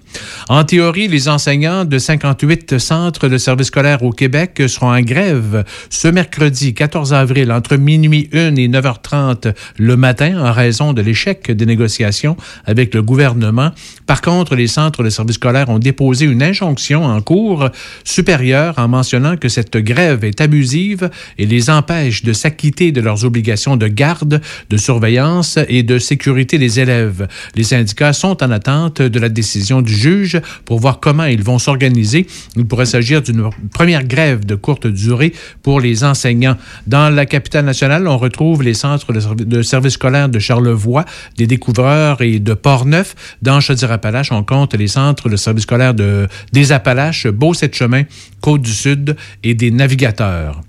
En 0.49 0.63
théorie, 0.63 1.07
les 1.07 1.29
enseignants 1.29 1.85
de 1.85 1.97
58 1.97 2.77
centres 2.77 3.27
de 3.27 3.37
services 3.37 3.67
scolaires 3.67 4.03
au 4.03 4.11
Québec 4.11 4.61
seront 4.67 4.91
en 4.91 5.01
grève 5.01 5.63
ce 5.89 6.07
mercredi 6.07 6.73
14 6.75 7.13
avril 7.13 7.51
entre 7.51 7.77
minuit 7.77 8.29
1 8.33 8.55
et 8.55 8.67
9h30 8.67 9.53
le 9.77 9.97
matin 9.97 10.45
en 10.45 10.51
raison 10.51 10.93
de 10.93 11.01
l'échec 11.01 11.51
des 11.51 11.65
négociations 11.65 12.37
avec 12.65 12.93
le 12.93 13.01
gouvernement. 13.01 13.71
Par 14.05 14.21
contre, 14.21 14.55
les 14.55 14.67
centres 14.67 15.03
de 15.03 15.09
services 15.09 15.35
scolaires 15.35 15.69
ont 15.69 15.79
déposé 15.79 16.25
une 16.25 16.43
injonction 16.43 16.56
en 16.61 17.21
cours 17.21 17.69
supérieure 18.03 18.75
en 18.77 18.87
mentionnant 18.87 19.37
que 19.37 19.49
cette 19.49 19.77
grève 19.77 20.23
est 20.23 20.41
abusive 20.41 21.09
et 21.37 21.45
les 21.45 21.69
empêche 21.69 22.23
de 22.23 22.33
s'acquitter 22.33 22.91
de 22.91 23.01
leurs 23.01 23.25
obligations 23.25 23.77
de 23.77 23.87
garde, 23.87 24.41
de 24.69 24.77
surveillance 24.77 25.59
et 25.67 25.83
de 25.83 25.99
sécurité 25.99 26.57
des 26.57 26.79
élèves. 26.79 27.27
Les 27.55 27.63
syndicats 27.63 28.13
sont 28.13 28.43
en 28.43 28.51
attente 28.51 29.01
de 29.01 29.19
la 29.19 29.29
décision 29.29 29.81
du 29.81 29.93
juge 29.93 30.39
pour 30.65 30.79
voir 30.79 30.99
comment 30.99 31.25
ils 31.25 31.43
vont 31.43 31.59
s'organiser. 31.59 32.27
Il 32.55 32.65
pourrait 32.65 32.85
s'agir 32.85 33.21
d'une 33.21 33.49
première 33.73 34.03
grève 34.03 34.45
de 34.45 34.55
courte 34.55 34.87
durée 34.87 35.33
pour 35.63 35.79
les 35.81 36.03
enseignants. 36.03 36.57
Dans 36.85 37.09
la 37.09 37.25
capitale 37.25 37.65
nationale, 37.65 38.07
on 38.07 38.17
retrouve 38.17 38.63
les 38.63 38.73
centres 38.73 39.13
de 39.13 39.61
services 39.61 39.93
scolaires 39.93 40.29
de 40.29 40.39
Charlevoix, 40.39 41.05
des 41.37 41.47
découvreurs 41.47 42.21
et 42.21 42.39
de 42.39 42.53
Portneuf. 42.53 43.15
Dans 43.41 43.59
Chaudière-Appalaches, 43.59 44.31
on 44.31 44.43
compte 44.43 44.73
les 44.73 44.87
centres 44.87 45.29
de 45.29 45.35
services 45.35 45.63
scolaires 45.63 45.93
de, 45.93 46.27
des 46.51 46.71
Appalaches, 46.71 47.27
Beau-Sept-Chemin, 47.27 48.03
Côte-du-Sud 48.41 49.15
et 49.43 49.53
des 49.53 49.71
navigateurs. 49.71 50.61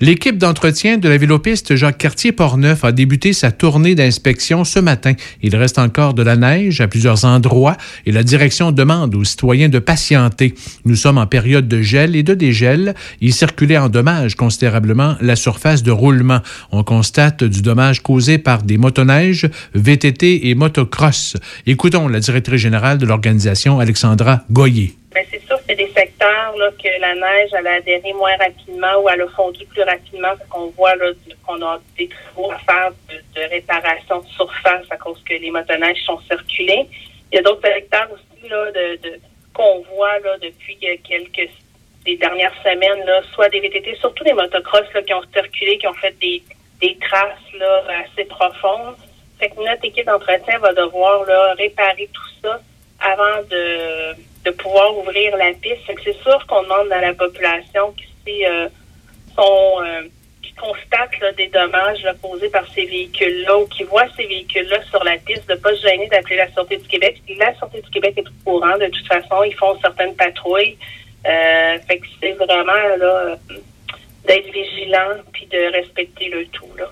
L'équipe 0.00 0.36
d'entretien 0.36 0.98
de 0.98 1.08
la 1.08 1.16
vélopiste 1.16 1.74
Jacques-Cartier-Portneuf 1.74 2.84
a 2.84 2.92
débuté 2.92 3.32
sa 3.32 3.50
tournée 3.50 3.94
d'inspection 3.94 4.64
ce 4.64 4.78
matin. 4.78 5.14
Il 5.42 5.56
reste 5.56 5.78
encore 5.78 6.14
de 6.14 6.22
la 6.22 6.36
neige 6.36 6.80
à 6.80 6.88
plusieurs 6.88 7.24
endroits 7.24 7.76
et 8.04 8.12
la 8.12 8.22
direction 8.22 8.72
demande 8.72 9.14
aux 9.14 9.24
citoyens 9.24 9.68
de 9.68 9.78
patienter. 9.78 10.54
Nous 10.84 10.96
sommes 10.96 11.18
en 11.18 11.26
période 11.26 11.68
de 11.68 11.80
gel 11.80 12.14
et 12.14 12.22
de 12.22 12.34
dégel. 12.34 12.94
Il 13.20 13.32
circulait 13.32 13.78
endommage 13.78 14.34
considérablement 14.34 15.16
la 15.20 15.36
surface 15.36 15.82
de 15.82 15.90
roulement. 15.90 16.40
On 16.72 16.84
constate 16.84 17.42
du 17.44 17.62
dommage 17.62 18.02
causé 18.02 18.38
par 18.38 18.62
des 18.62 18.76
motoneiges, 18.76 19.48
VTT 19.74 20.48
et 20.48 20.54
motocross. 20.54 21.36
Écoutons 21.66 22.08
la 22.08 22.20
directrice 22.20 22.60
générale 22.60 22.98
de 22.98 23.06
l'organisation, 23.06 23.80
Alexandra 23.80 24.44
Goyer. 24.50 24.94
Ben, 25.16 25.24
c'est 25.30 25.46
sûr 25.46 25.58
c'est 25.66 25.76
des 25.76 25.90
secteurs 25.96 26.54
là, 26.58 26.70
que 26.72 27.00
la 27.00 27.14
neige 27.14 27.48
elle 27.54 27.66
a 27.66 27.76
adhéré 27.76 28.12
moins 28.12 28.36
rapidement 28.36 29.00
ou 29.00 29.08
elle 29.08 29.22
a 29.22 29.28
fondu 29.28 29.64
plus 29.64 29.80
rapidement 29.80 30.34
qu'on 30.50 30.66
voit 30.76 30.94
là, 30.96 31.10
qu'on 31.46 31.62
a 31.62 31.80
des 31.96 32.06
travaux 32.06 32.52
à 32.52 32.58
faire 32.58 32.90
de, 33.08 33.40
réparation 33.48 34.20
de 34.20 34.26
surface 34.26 34.84
à 34.90 34.98
cause 34.98 35.18
que 35.24 35.32
les 35.32 35.50
motoneiges 35.50 36.04
sont 36.04 36.20
circulés. 36.28 36.86
Il 37.32 37.36
y 37.36 37.38
a 37.38 37.42
d'autres 37.42 37.66
secteurs 37.66 38.10
aussi 38.12 38.46
là, 38.50 38.70
de, 38.72 39.18
qu'on 39.54 39.80
voit 39.94 40.18
là, 40.18 40.36
depuis 40.36 40.76
euh, 40.84 40.96
quelques 41.02 41.48
des 42.04 42.18
dernières 42.18 42.54
semaines, 42.62 43.02
là, 43.06 43.22
soit 43.32 43.48
des 43.48 43.60
VTT, 43.60 43.96
surtout 43.98 44.22
des 44.22 44.34
motocross 44.34 44.84
là, 44.92 45.00
qui 45.00 45.14
ont 45.14 45.24
circulé, 45.32 45.78
qui 45.78 45.86
ont 45.86 45.94
fait 45.94 46.14
des, 46.20 46.42
des 46.82 46.94
traces 47.00 47.54
là, 47.58 47.84
assez 48.04 48.26
profondes. 48.26 48.96
Fait 49.38 49.48
que 49.48 49.64
notre 49.64 49.82
équipe 49.86 50.04
d'entretien 50.04 50.58
va 50.58 50.74
devoir 50.74 51.24
là, 51.24 51.54
réparer 51.54 52.06
tout 52.12 52.28
ça 52.42 52.60
avant 53.00 53.42
de, 53.48 54.14
de 54.46 54.52
pouvoir 54.52 54.96
ouvrir 54.96 55.36
la 55.36 55.52
piste. 55.54 55.82
C'est 56.04 56.22
sûr 56.22 56.46
qu'on 56.46 56.62
demande 56.62 56.92
à 56.92 57.00
la 57.00 57.14
population 57.14 57.92
qui 58.24 58.44
euh, 58.46 58.68
euh, 59.38 60.02
qui 60.42 60.52
constatent 60.54 61.18
là, 61.20 61.32
des 61.32 61.48
dommages 61.48 62.06
causés 62.22 62.48
par 62.48 62.66
ces 62.72 62.86
véhicules-là 62.86 63.58
ou 63.58 63.66
qui 63.66 63.82
voient 63.84 64.06
ces 64.16 64.26
véhicules-là 64.26 64.82
sur 64.84 65.02
la 65.04 65.18
piste 65.18 65.48
de 65.48 65.54
ne 65.54 65.58
pas 65.58 65.74
se 65.74 65.82
gêner 65.82 66.06
d'appeler 66.08 66.36
la 66.36 66.50
Sûreté 66.52 66.76
du 66.76 66.86
Québec. 66.86 67.20
La 67.36 67.54
Sûreté 67.56 67.82
du 67.82 67.90
Québec 67.90 68.14
est 68.16 68.28
au 68.28 68.44
courant. 68.44 68.78
De 68.78 68.86
toute 68.86 69.06
façon, 69.06 69.42
ils 69.42 69.54
font 69.54 69.78
certaines 69.80 70.14
patrouilles. 70.14 70.78
Euh, 71.26 71.78
fait 71.86 71.98
que 71.98 72.06
c'est 72.20 72.32
vraiment 72.32 72.96
là 72.98 73.36
d'être 74.26 74.50
vigilant 74.52 75.22
puis 75.32 75.46
de 75.46 75.72
respecter 75.72 76.28
le 76.28 76.46
tout. 76.46 76.70
Là. 76.78 76.88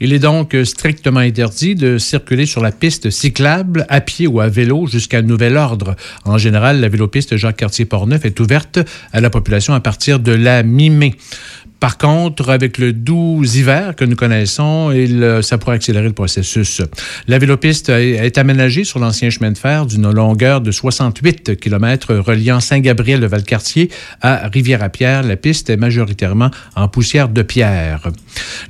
Il 0.00 0.12
est 0.12 0.18
donc 0.18 0.56
strictement 0.64 1.20
interdit 1.20 1.74
de 1.74 1.98
circuler 1.98 2.46
sur 2.46 2.62
la 2.62 2.72
piste 2.72 3.10
cyclable, 3.10 3.86
à 3.88 4.00
pied 4.00 4.26
ou 4.26 4.40
à 4.40 4.48
vélo 4.48 4.86
jusqu'à 4.86 5.22
nouvel 5.22 5.56
ordre. 5.56 5.96
En 6.24 6.38
général, 6.38 6.80
la 6.80 6.88
vélopiste 6.88 7.36
Jacques-Cartier-Portneuf 7.36 8.24
est 8.24 8.40
ouverte 8.40 8.78
à 9.12 9.20
la 9.20 9.30
population 9.30 9.74
à 9.74 9.80
partir 9.80 10.20
de 10.20 10.32
la 10.32 10.62
mi-mai. 10.62 11.14
Par 11.80 11.98
contre, 11.98 12.48
avec 12.48 12.78
le 12.78 12.92
doux 12.92 13.44
hiver 13.44 13.94
que 13.96 14.04
nous 14.04 14.16
connaissons, 14.16 14.92
il, 14.92 15.22
euh, 15.22 15.42
ça 15.42 15.58
pourrait 15.58 15.76
accélérer 15.76 16.06
le 16.06 16.14
processus. 16.14 16.80
La 17.28 17.38
vélopiste 17.38 17.90
est 17.90 18.38
aménagée 18.38 18.84
sur 18.84 18.98
l'ancien 18.98 19.28
chemin 19.28 19.52
de 19.52 19.58
fer 19.58 19.84
d'une 19.84 20.10
longueur 20.10 20.62
de 20.62 20.70
68 20.70 21.60
km 21.60 22.14
reliant 22.14 22.60
Saint-Gabriel 22.60 23.20
de 23.20 23.26
Valcartier 23.26 23.90
à 24.22 24.48
Rivière-à-Pierre. 24.48 25.22
La 25.22 25.36
piste 25.36 25.68
est 25.68 25.76
majoritairement 25.76 26.50
en 26.76 26.88
poussière 26.88 27.28
de 27.28 27.42
pierre. 27.42 28.08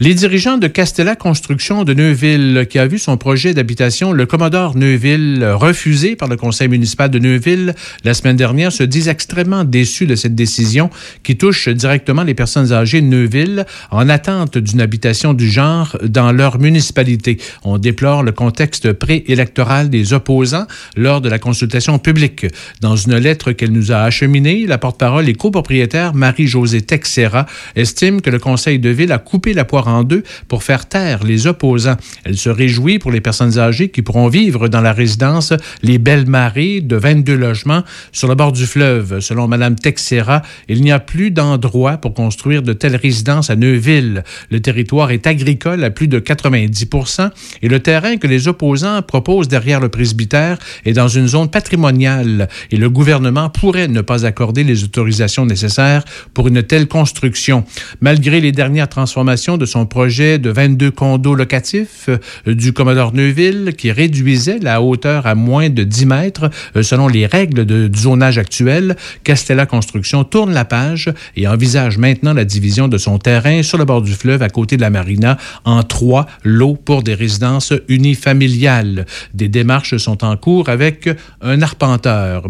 Les 0.00 0.14
dirigeants 0.14 0.58
de 0.58 0.66
Castella 0.66 1.14
Construction 1.14 1.84
de 1.84 1.94
Neuville, 1.94 2.66
qui 2.68 2.78
a 2.78 2.86
vu 2.86 2.98
son 2.98 3.16
projet 3.16 3.54
d'habitation, 3.54 4.12
le 4.12 4.26
Commodore 4.26 4.76
Neuville, 4.76 5.44
refusé 5.44 6.16
par 6.16 6.28
le 6.28 6.36
conseil 6.36 6.68
municipal 6.68 7.10
de 7.10 7.18
Neuville 7.18 7.74
la 8.04 8.14
semaine 8.14 8.36
dernière, 8.36 8.72
se 8.72 8.82
disent 8.82 9.08
extrêmement 9.08 9.64
déçus 9.64 10.06
de 10.06 10.16
cette 10.16 10.34
décision 10.34 10.90
qui 11.22 11.36
touche 11.36 11.68
directement 11.68 12.24
les 12.24 12.34
personnes 12.34 12.72
âgées 12.72 12.95
de 13.00 13.06
Neuville 13.06 13.66
en 13.90 14.08
attente 14.08 14.58
d'une 14.58 14.80
habitation 14.80 15.34
du 15.34 15.48
genre 15.48 15.96
dans 16.02 16.32
leur 16.32 16.58
municipalité. 16.58 17.38
On 17.64 17.78
déplore 17.78 18.22
le 18.22 18.32
contexte 18.32 18.92
préélectoral 18.92 19.90
des 19.90 20.12
opposants 20.12 20.66
lors 20.96 21.20
de 21.20 21.28
la 21.28 21.38
consultation 21.38 21.98
publique. 21.98 22.46
Dans 22.80 22.96
une 22.96 23.16
lettre 23.16 23.52
qu'elle 23.52 23.72
nous 23.72 23.92
a 23.92 23.98
acheminée, 23.98 24.66
la 24.66 24.78
porte-parole 24.78 25.28
et 25.28 25.34
copropriétaire 25.34 26.14
Marie-Josée 26.14 26.82
Texera 26.82 27.46
estime 27.74 28.20
que 28.20 28.30
le 28.30 28.38
conseil 28.38 28.78
de 28.78 28.90
ville 28.90 29.12
a 29.12 29.18
coupé 29.18 29.54
la 29.54 29.64
poire 29.64 29.88
en 29.88 30.04
deux 30.04 30.22
pour 30.48 30.62
faire 30.62 30.86
taire 30.86 31.24
les 31.24 31.46
opposants. 31.46 31.96
Elle 32.24 32.36
se 32.36 32.50
réjouit 32.50 32.98
pour 32.98 33.10
les 33.10 33.20
personnes 33.20 33.58
âgées 33.58 33.90
qui 33.90 34.02
pourront 34.02 34.28
vivre 34.28 34.68
dans 34.68 34.80
la 34.80 34.92
résidence 34.92 35.52
Les 35.82 35.98
Belles 35.98 36.26
Marées 36.26 36.80
de 36.80 36.96
22 36.96 37.36
logements 37.36 37.82
sur 38.12 38.28
le 38.28 38.34
bord 38.34 38.52
du 38.52 38.66
fleuve. 38.66 39.20
Selon 39.20 39.48
Mme 39.48 39.76
Texera, 39.76 40.42
il 40.68 40.82
n'y 40.82 40.92
a 40.92 40.98
plus 40.98 41.30
d'endroit 41.30 41.98
pour 41.98 42.14
construire 42.14 42.62
de 42.62 42.72
telles 42.86 42.94
résidences 42.94 43.50
à 43.50 43.56
Neuville. 43.56 44.22
Le 44.48 44.60
territoire 44.60 45.10
est 45.10 45.26
agricole 45.26 45.82
à 45.82 45.90
plus 45.90 46.06
de 46.06 46.20
90% 46.20 47.30
et 47.62 47.68
le 47.68 47.80
terrain 47.80 48.16
que 48.16 48.28
les 48.28 48.46
opposants 48.46 49.02
proposent 49.02 49.48
derrière 49.48 49.80
le 49.80 49.88
presbytère 49.88 50.56
est 50.84 50.92
dans 50.92 51.08
une 51.08 51.26
zone 51.26 51.50
patrimoniale 51.50 52.48
et 52.70 52.76
le 52.76 52.88
gouvernement 52.88 53.50
pourrait 53.50 53.88
ne 53.88 54.02
pas 54.02 54.24
accorder 54.24 54.62
les 54.62 54.84
autorisations 54.84 55.46
nécessaires 55.46 56.04
pour 56.32 56.46
une 56.46 56.62
telle 56.62 56.86
construction. 56.86 57.64
Malgré 58.00 58.40
les 58.40 58.52
dernières 58.52 58.88
transformations 58.88 59.56
de 59.56 59.66
son 59.66 59.84
projet 59.84 60.38
de 60.38 60.50
22 60.50 60.92
condos 60.92 61.34
locatifs 61.34 62.08
euh, 62.08 62.54
du 62.54 62.72
Commodore 62.72 63.12
Neuville 63.14 63.74
qui 63.76 63.90
réduisait 63.90 64.60
la 64.60 64.80
hauteur 64.80 65.26
à 65.26 65.34
moins 65.34 65.70
de 65.70 65.82
10 65.82 66.06
mètres 66.06 66.50
euh, 66.76 66.84
selon 66.84 67.08
les 67.08 67.26
règles 67.26 67.66
de, 67.66 67.88
du 67.88 67.98
zonage 67.98 68.38
actuel, 68.38 68.94
Castella 69.24 69.66
Construction 69.66 70.22
tourne 70.22 70.52
la 70.52 70.64
page 70.64 71.12
et 71.34 71.48
envisage 71.48 71.98
maintenant 71.98 72.32
la 72.32 72.44
division 72.44 72.75
de 72.76 72.98
son 72.98 73.18
terrain 73.18 73.62
sur 73.62 73.78
le 73.78 73.86
bord 73.86 74.02
du 74.02 74.12
fleuve 74.12 74.42
à 74.42 74.50
côté 74.50 74.76
de 74.76 74.82
la 74.82 74.90
marina 74.90 75.38
en 75.64 75.82
trois 75.82 76.26
lots 76.44 76.74
pour 76.74 77.02
des 77.02 77.14
résidences 77.14 77.72
unifamiliales. 77.88 79.06
Des 79.32 79.48
démarches 79.48 79.96
sont 79.96 80.22
en 80.24 80.36
cours 80.36 80.68
avec 80.68 81.08
un 81.40 81.62
arpenteur. 81.62 82.46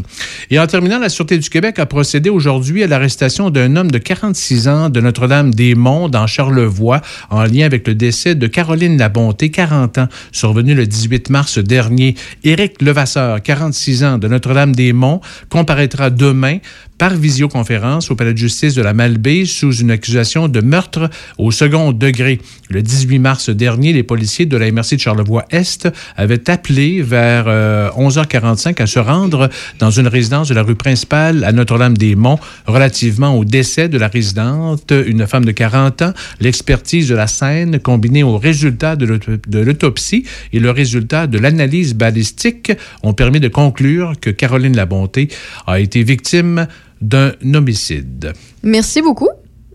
Et 0.51 0.59
en 0.59 0.67
terminant, 0.67 0.99
la 0.99 1.09
Sûreté 1.09 1.39
du 1.39 1.49
Québec 1.49 1.79
a 1.79 1.87
procédé 1.87 2.29
aujourd'hui 2.29 2.83
à 2.83 2.89
l'arrestation 2.89 3.51
d'un 3.51 3.77
homme 3.77 3.91
de 3.91 3.99
46 3.99 4.69
ans 4.69 4.89
de 4.91 5.01
Notre-Dame-des-Monts 5.01 6.09
dans 6.09 6.27
Charlevoix 6.27 7.01
en 7.31 7.45
lien 7.45 7.65
avec 7.65 7.87
le 7.87 7.95
décès 7.95 8.35
de 8.35 8.47
Caroline 8.49 8.99
Labonté, 8.99 9.51
40 9.51 9.99
ans, 9.99 10.09
survenu 10.33 10.75
le 10.75 10.87
18 10.87 11.31
mars 11.31 11.59
dernier. 11.59 12.17
Éric 12.43 12.83
Levasseur, 12.83 13.41
46 13.41 14.05
ans 14.05 14.19
de 14.19 14.27
Notre-Dame-des-Monts, 14.27 15.21
comparaîtra 15.49 16.11
demain 16.11 16.59
par 16.99 17.15
visioconférence 17.15 18.11
au 18.11 18.15
palais 18.15 18.33
de 18.33 18.39
justice 18.39 18.75
de 18.75 18.83
la 18.83 18.95
Malbaie 18.95 19.45
sous 19.45 19.75
une 19.77 19.91
accusation 19.91 20.49
de 20.49 20.61
meurtre 20.61 21.11
au 21.39 21.51
second 21.51 21.93
degré. 21.93 22.41
Le 22.71 22.83
18 22.83 23.19
mars 23.19 23.51
dernier, 23.51 23.93
les 23.93 24.03
policiers 24.03 24.47
de 24.47 24.57
la 24.57 24.71
MRC 24.71 24.97
de 24.97 25.01
Charlevoix-Est 25.01 25.89
avaient 26.17 26.49
appelé 26.51 27.03
vers 27.03 27.45
euh, 27.49 27.91
11h45 27.91 28.81
à 28.83 28.87
se 28.87 28.99
rendre 28.99 29.49
dans 29.79 29.91
une 29.91 30.09
résidence 30.09 30.49
de 30.49 30.55
la 30.55 30.63
rue 30.63 30.75
principale 30.75 31.45
à 31.45 31.53
Notre-Dame-des-Monts 31.53 32.39
relativement 32.67 33.37
au 33.39 33.45
décès 33.45 33.89
de 33.89 33.99
la 33.99 34.09
résidente, 34.09 34.93
une 35.07 35.27
femme 35.27 35.45
de 35.45 35.53
40 35.53 36.03
ans. 36.03 36.13
L'expertise 36.41 37.09
de 37.09 37.15
la 37.15 37.27
scène 37.27 37.79
combinée 37.79 38.23
au 38.23 38.39
résultat 38.39 38.97
de 38.97 39.07
l'auto- 39.07 39.33
de 39.47 39.59
l'autopsie 39.59 40.25
et 40.53 40.61
le 40.61 40.71
résultat 40.71 41.27
de 41.27 41.39
l'analyse 41.39 41.95
balistique 41.95 42.73
ont 43.03 43.13
permis 43.13 43.41
de 43.41 43.49
conclure 43.49 44.15
que 44.21 44.31
Caroline 44.31 44.75
Labonté 44.77 45.29
a 45.67 45.79
été 45.81 46.03
victime 46.03 46.67
d'un 47.01 47.33
homicide. 47.55 48.33
Merci 48.63 49.03
beaucoup. 49.03 49.29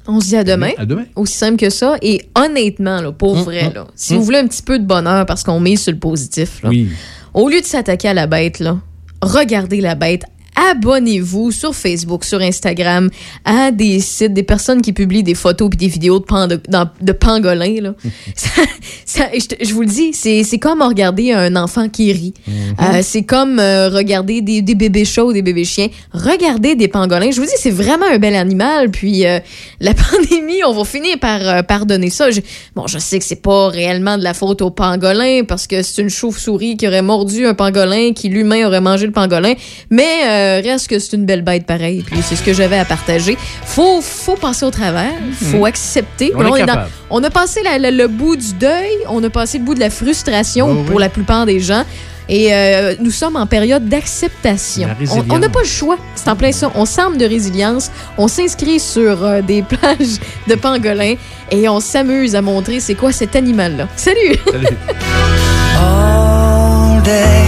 On 0.07 0.19
se 0.19 0.27
dit 0.29 0.35
à 0.35 0.43
demain. 0.43 0.71
À 0.77 0.85
demain. 0.85 1.05
Aussi 1.15 1.33
simple 1.37 1.57
que 1.57 1.69
ça. 1.69 1.95
Et 2.01 2.21
honnêtement, 2.35 3.01
là, 3.01 3.11
pour 3.11 3.33
Hum, 3.37 3.43
vrai, 3.43 3.67
hum, 3.67 3.73
là, 3.73 3.87
si 3.95 4.13
hum. 4.13 4.19
vous 4.19 4.25
voulez 4.25 4.39
un 4.39 4.47
petit 4.47 4.63
peu 4.63 4.79
de 4.79 4.85
bonheur 4.85 5.25
parce 5.25 5.43
qu'on 5.43 5.59
mise 5.59 5.81
sur 5.83 5.91
le 5.93 5.99
positif, 5.99 6.61
là, 6.63 6.69
Oui. 6.69 6.89
au 7.33 7.47
lieu 7.49 7.61
de 7.61 7.65
s'attaquer 7.65 8.07
à 8.09 8.13
la 8.15 8.25
bête, 8.27 8.59
là, 8.59 8.79
regardez 9.21 9.79
la 9.81 9.93
bête 9.95 10.23
abonnez-vous 10.55 11.51
sur 11.51 11.75
Facebook, 11.75 12.23
sur 12.23 12.41
Instagram, 12.41 13.09
à 13.45 13.71
des 13.71 13.99
sites, 13.99 14.33
des 14.33 14.43
personnes 14.43 14.81
qui 14.81 14.93
publient 14.93 15.23
des 15.23 15.35
photos 15.35 15.69
et 15.73 15.77
des 15.77 15.87
vidéos 15.87 16.19
de, 16.19 16.25
pan- 16.25 16.47
de, 16.47 16.59
dans- 16.69 16.89
de 17.01 17.11
pangolins. 17.11 17.81
Là. 17.81 17.93
Ça- 18.35 18.61
ça- 19.05 19.29
je, 19.61 19.73
vous 19.73 19.81
le 19.81 19.87
dis, 19.87 20.13
c'est 20.13 20.59
comme 20.59 20.81
regarder 20.81 21.33
un 21.33 21.55
enfant 21.55 21.89
qui 21.89 22.11
rit. 22.13 22.33
Euh, 22.49 22.99
c'est 23.01 23.23
comme 23.23 23.59
euh, 23.59 23.89
regarder 23.89 24.41
des, 24.41 24.61
des 24.61 24.75
bébés 24.75 25.05
chats 25.05 25.25
ou 25.25 25.33
des 25.33 25.41
bébés 25.41 25.65
chiens. 25.65 25.87
Regardez 26.13 26.75
des 26.75 26.87
pangolins. 26.87 27.31
Je 27.31 27.39
vous 27.39 27.45
dis, 27.45 27.53
c'est 27.57 27.71
vraiment 27.71 28.05
un 28.11 28.17
bel 28.19 28.35
animal. 28.35 28.89
Puis 28.91 29.25
euh, 29.25 29.39
la 29.79 29.93
pandémie, 30.11 30.63
on 30.65 30.73
va 30.73 30.83
finir 30.85 31.19
par 31.19 31.65
pardonner 31.65 32.09
ça. 32.09 32.31
Je- 32.31 32.41
bon, 32.75 32.87
je 32.87 32.97
sais 32.99 33.19
que 33.19 33.25
c'est 33.25 33.41
pas 33.41 33.67
réellement 33.69 34.17
de 34.17 34.23
la 34.23 34.33
faute 34.33 34.61
au 34.61 34.69
pangolin 34.71 35.43
parce 35.47 35.67
que 35.67 35.81
c'est 35.81 36.01
une 36.01 36.09
chauve-souris 36.09 36.77
qui 36.77 36.87
aurait 36.87 37.01
mordu 37.01 37.45
un 37.45 37.53
pangolin, 37.53 38.13
qui 38.13 38.29
l'humain 38.29 38.65
aurait 38.67 38.81
mangé 38.81 39.05
le 39.05 39.11
pangolin. 39.11 39.53
Mais 39.89 40.05
euh, 40.41 40.61
reste 40.63 40.87
que 40.87 40.99
c'est 40.99 41.15
une 41.15 41.25
belle 41.25 41.41
bête 41.43 41.65
pareil. 41.65 42.03
Puis 42.05 42.19
c'est 42.23 42.35
ce 42.35 42.43
que 42.43 42.53
j'avais 42.53 42.77
à 42.77 42.85
partager. 42.85 43.37
Faut, 43.65 44.01
faut 44.01 44.35
passer 44.35 44.65
au 44.65 44.71
travers. 44.71 45.11
Faut 45.51 45.65
accepter. 45.65 46.31
On 46.35 46.41
est 46.41 46.43
Là, 46.43 46.49
dans- 46.49 46.73
capable. 46.73 46.89
on 47.09 47.23
a 47.23 47.29
passé 47.29 47.61
la- 47.63 47.77
la- 47.77 47.91
le 47.91 48.07
bout 48.07 48.35
du 48.35 48.53
deuil, 48.53 48.89
on 49.09 49.23
a 49.23 49.29
passé 49.29 49.57
le 49.59 49.63
bout 49.63 49.75
de 49.75 49.79
la 49.79 49.89
frustration 49.89 50.71
oui. 50.71 50.83
pour 50.87 50.99
la 50.99 51.09
plupart 51.09 51.45
des 51.45 51.59
gens. 51.59 51.83
Et 52.29 52.53
euh, 52.53 52.95
nous 53.01 53.11
sommes 53.11 53.35
en 53.35 53.45
période 53.45 53.89
d'acceptation. 53.89 54.87
On- 55.29 55.39
n'a 55.39 55.49
pas 55.49 55.61
le 55.61 55.65
choix. 55.67 55.97
C'est 56.15 56.29
en 56.29 56.35
plein 56.37 56.51
ça. 56.53 56.71
On 56.75 56.85
semble 56.85 57.17
de 57.17 57.25
résilience. 57.25 57.91
On 58.17 58.29
s'inscrit 58.29 58.79
sur 58.79 59.25
euh, 59.25 59.41
des 59.41 59.61
plages 59.71 60.17
de 60.47 60.55
pangolins 60.55 61.15
et 61.51 61.67
on 61.67 61.81
s'amuse 61.81 62.35
à 62.35 62.41
montrer 62.41 62.79
c'est 62.79 62.95
quoi 62.95 63.11
cet 63.11 63.35
animal-là. 63.35 63.87
Salut! 63.97 64.37
all 65.75 67.01
day, 67.03 67.43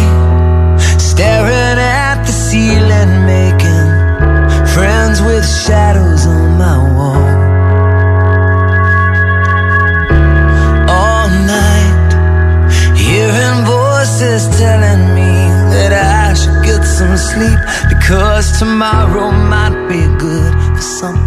staring 1.13 1.77
at 1.77 2.23
the 2.25 2.31
ceiling, 2.31 3.13
making 3.37 3.87
friends 4.73 5.21
with 5.21 5.45
shadows 5.65 6.25
on 6.25 6.57
my 6.63 6.77
wall. 6.95 7.29
All 11.01 11.29
night, 11.57 12.11
hearing 12.97 13.59
voices 13.77 14.41
telling 14.57 15.03
me 15.17 15.33
that 15.73 15.91
I 15.93 16.33
should 16.39 16.59
get 16.69 16.81
some 16.83 17.15
sleep 17.29 17.59
because 17.93 18.45
tomorrow 18.57 19.29
might 19.53 19.77
be 19.91 20.01
good 20.17 20.53
for 20.75 20.81
something. 20.81 21.22